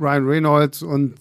Ryan 0.00 0.26
Reynolds 0.26 0.82
und 0.82 1.14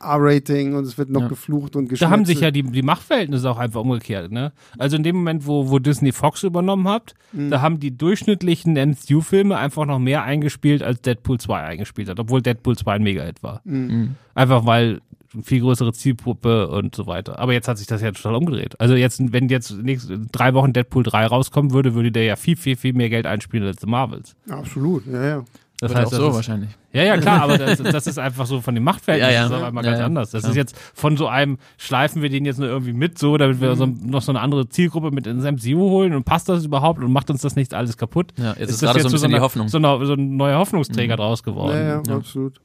R-Rating 0.00 0.74
und 0.74 0.84
es 0.84 0.98
wird 0.98 1.08
noch 1.08 1.22
Ja. 1.22 1.28
geflucht 1.28 1.76
und 1.76 1.86
Da 1.86 1.90
geschnetzt. 1.90 2.12
haben 2.12 2.24
sich 2.26 2.40
ja 2.40 2.50
die, 2.50 2.62
die 2.62 2.82
Machtverhältnisse 2.82 3.50
auch 3.50 3.56
einfach 3.58 3.80
umgekehrt. 3.80 4.30
Ne? 4.32 4.52
Also 4.78 4.96
in 4.96 5.02
dem 5.02 5.16
Moment, 5.16 5.46
wo, 5.46 5.70
wo 5.70 5.78
Disney 5.78 6.12
Fox 6.12 6.42
übernommen 6.42 6.86
hat, 6.88 7.14
Mhm. 7.32 7.50
da 7.50 7.62
haben 7.62 7.80
die 7.80 7.96
durchschnittlichen 7.96 8.76
MCU-Filme 8.76 9.56
einfach 9.56 9.86
noch 9.86 9.98
mehr 9.98 10.22
eingespielt, 10.22 10.82
als 10.82 11.00
Deadpool 11.00 11.40
2 11.40 11.62
eingespielt 11.62 12.08
hat, 12.10 12.20
obwohl 12.20 12.42
Deadpool 12.42 12.76
2 12.76 12.94
ein 12.96 13.02
Mega-Hit 13.02 13.42
war. 13.42 13.62
Mhm. 13.64 14.16
Einfach 14.34 14.66
weil 14.66 15.00
viel 15.42 15.60
größere 15.60 15.92
Zielgruppe 15.92 16.68
und 16.68 16.94
so 16.94 17.06
weiter. 17.06 17.38
Aber 17.38 17.52
jetzt 17.52 17.68
hat 17.68 17.78
sich 17.78 17.86
das 17.86 18.02
ja 18.02 18.12
total 18.12 18.34
umgedreht. 18.36 18.80
Also 18.80 18.94
jetzt, 18.94 19.20
wenn 19.32 19.48
jetzt 19.48 19.72
nächste, 19.72 20.18
drei 20.32 20.54
Wochen 20.54 20.72
Deadpool 20.72 21.02
3 21.02 21.26
rauskommen 21.26 21.72
würde, 21.72 21.94
würde 21.94 22.12
der 22.12 22.24
ja 22.24 22.36
viel, 22.36 22.56
viel, 22.56 22.76
viel 22.76 22.92
mehr 22.92 23.10
Geld 23.10 23.26
einspielen 23.26 23.66
als 23.66 23.78
die 23.78 23.86
Marvels. 23.86 24.36
Absolut, 24.48 25.04
ja, 25.06 25.24
ja. 25.24 25.44
Das 25.80 25.90
Wird 25.90 26.06
auch 26.06 26.10
das 26.10 26.18
so 26.18 26.28
ist, 26.28 26.34
wahrscheinlich. 26.36 26.70
Ja, 26.92 27.02
ja, 27.02 27.16
klar, 27.18 27.42
aber 27.42 27.58
das, 27.58 27.78
das 27.82 28.06
ist 28.06 28.18
einfach 28.18 28.46
so 28.46 28.60
von 28.60 28.74
den 28.74 28.84
Machtverhältnissen 28.84 29.34
Ja, 29.34 29.40
ja. 29.40 29.46
ist 29.46 29.52
auf 29.52 29.62
einmal 29.62 29.84
Ja, 29.84 29.90
ganz 29.90 30.00
ja. 30.00 30.06
anders. 30.06 30.30
Das 30.30 30.44
ist 30.44 30.54
jetzt 30.54 30.76
von 30.94 31.16
so 31.16 31.26
einem, 31.26 31.58
schleifen 31.76 32.22
wir 32.22 32.30
den 32.30 32.44
jetzt 32.44 32.58
nur 32.58 32.68
irgendwie 32.68 32.92
mit, 32.92 33.18
so, 33.18 33.36
damit 33.36 33.60
wir 33.60 33.74
so, 33.74 33.84
noch 33.86 34.22
so 34.22 34.30
eine 34.30 34.40
andere 34.40 34.68
Zielgruppe 34.68 35.10
mit 35.10 35.26
ins 35.26 35.44
MCU 35.44 35.78
holen 35.78 36.14
und 36.14 36.24
passt 36.24 36.48
das 36.48 36.64
überhaupt 36.64 37.02
und 37.02 37.12
macht 37.12 37.28
uns 37.28 37.42
das 37.42 37.56
nicht 37.56 37.74
alles 37.74 37.96
kaputt? 37.96 38.32
Ja, 38.38 38.54
jetzt 38.56 38.70
ist 38.70 38.82
das 38.82 38.92
gerade 38.92 39.00
so 39.00 39.08
ein 39.08 39.12
bisschen 39.12 39.26
eine, 39.26 39.34
die 39.34 39.40
Hoffnung. 39.40 39.66
Mhm. 39.66 39.70
So, 39.70 39.78
eine, 39.78 40.06
so 40.06 40.12
ein 40.14 40.36
neuer 40.36 40.58
Hoffnungsträger 40.58 41.16
draus 41.16 41.42
geworden. 41.42 41.76
Ja, 41.76 42.02
ja, 42.06 42.16
absolut. 42.16 42.60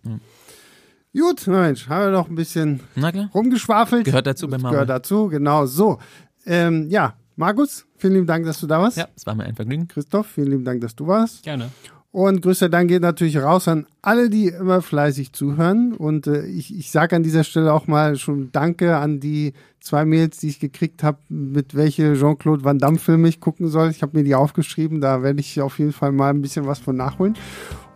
Gut, 1.17 1.47
Mensch, 1.47 1.89
haben 1.89 2.05
wir 2.05 2.11
noch 2.11 2.29
ein 2.29 2.35
bisschen 2.35 2.81
rumgeschwafelt. 3.33 4.05
Gehört 4.05 4.27
dazu 4.27 4.47
bei 4.47 4.59
Marvel. 4.59 4.71
Gehört 4.71 4.89
dazu, 4.89 5.27
genau. 5.27 5.65
So, 5.65 5.97
ähm, 6.45 6.87
ja, 6.89 7.15
Markus, 7.35 7.85
vielen 7.97 8.13
lieben 8.13 8.27
Dank, 8.27 8.45
dass 8.45 8.59
du 8.59 8.67
da 8.67 8.79
warst. 8.79 8.97
Ja, 8.97 9.07
es 9.15 9.25
war 9.25 9.33
mir 9.33 9.45
ein 9.45 9.55
Vergnügen. 9.55 9.87
Christoph, 9.87 10.27
vielen 10.27 10.51
lieben 10.51 10.65
Dank, 10.65 10.81
dass 10.81 10.95
du 10.95 11.07
warst. 11.07 11.43
Gerne. 11.43 11.69
Und 12.11 12.41
größter 12.41 12.69
Dank 12.69 12.89
geht 12.89 13.01
natürlich 13.03 13.37
raus 13.37 13.67
an 13.67 13.85
alle, 14.01 14.29
die 14.29 14.47
immer 14.47 14.81
fleißig 14.81 15.33
zuhören. 15.33 15.93
Und 15.93 16.27
äh, 16.27 16.45
ich, 16.45 16.75
ich 16.75 16.91
sage 16.91 17.15
an 17.15 17.23
dieser 17.23 17.43
Stelle 17.43 17.73
auch 17.73 17.87
mal 17.87 18.15
schon 18.15 18.51
Danke 18.51 18.97
an 18.97 19.19
die 19.19 19.53
zwei 19.79 20.05
Mails, 20.05 20.37
die 20.37 20.49
ich 20.49 20.59
gekriegt 20.59 21.03
habe, 21.03 21.19
mit 21.29 21.75
welche 21.75 22.15
Jean-Claude 22.15 22.63
Van 22.63 22.79
Damme-Filme 22.79 23.27
ich 23.27 23.39
gucken 23.39 23.67
soll. 23.67 23.89
Ich 23.91 24.01
habe 24.01 24.17
mir 24.17 24.23
die 24.23 24.35
aufgeschrieben, 24.35 25.01
da 25.01 25.21
werde 25.21 25.39
ich 25.39 25.61
auf 25.61 25.79
jeden 25.79 25.93
Fall 25.93 26.11
mal 26.11 26.31
ein 26.31 26.41
bisschen 26.41 26.65
was 26.65 26.79
von 26.79 26.95
nachholen. 26.95 27.35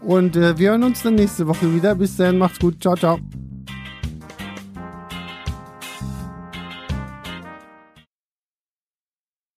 Und 0.05 0.35
äh, 0.35 0.57
wir 0.57 0.71
hören 0.71 0.83
uns 0.83 1.01
dann 1.03 1.15
nächste 1.15 1.47
Woche 1.47 1.73
wieder. 1.73 1.95
Bis 1.95 2.17
dahin, 2.17 2.37
macht's 2.37 2.59
gut. 2.59 2.81
Ciao, 2.81 2.95
ciao. 2.95 3.19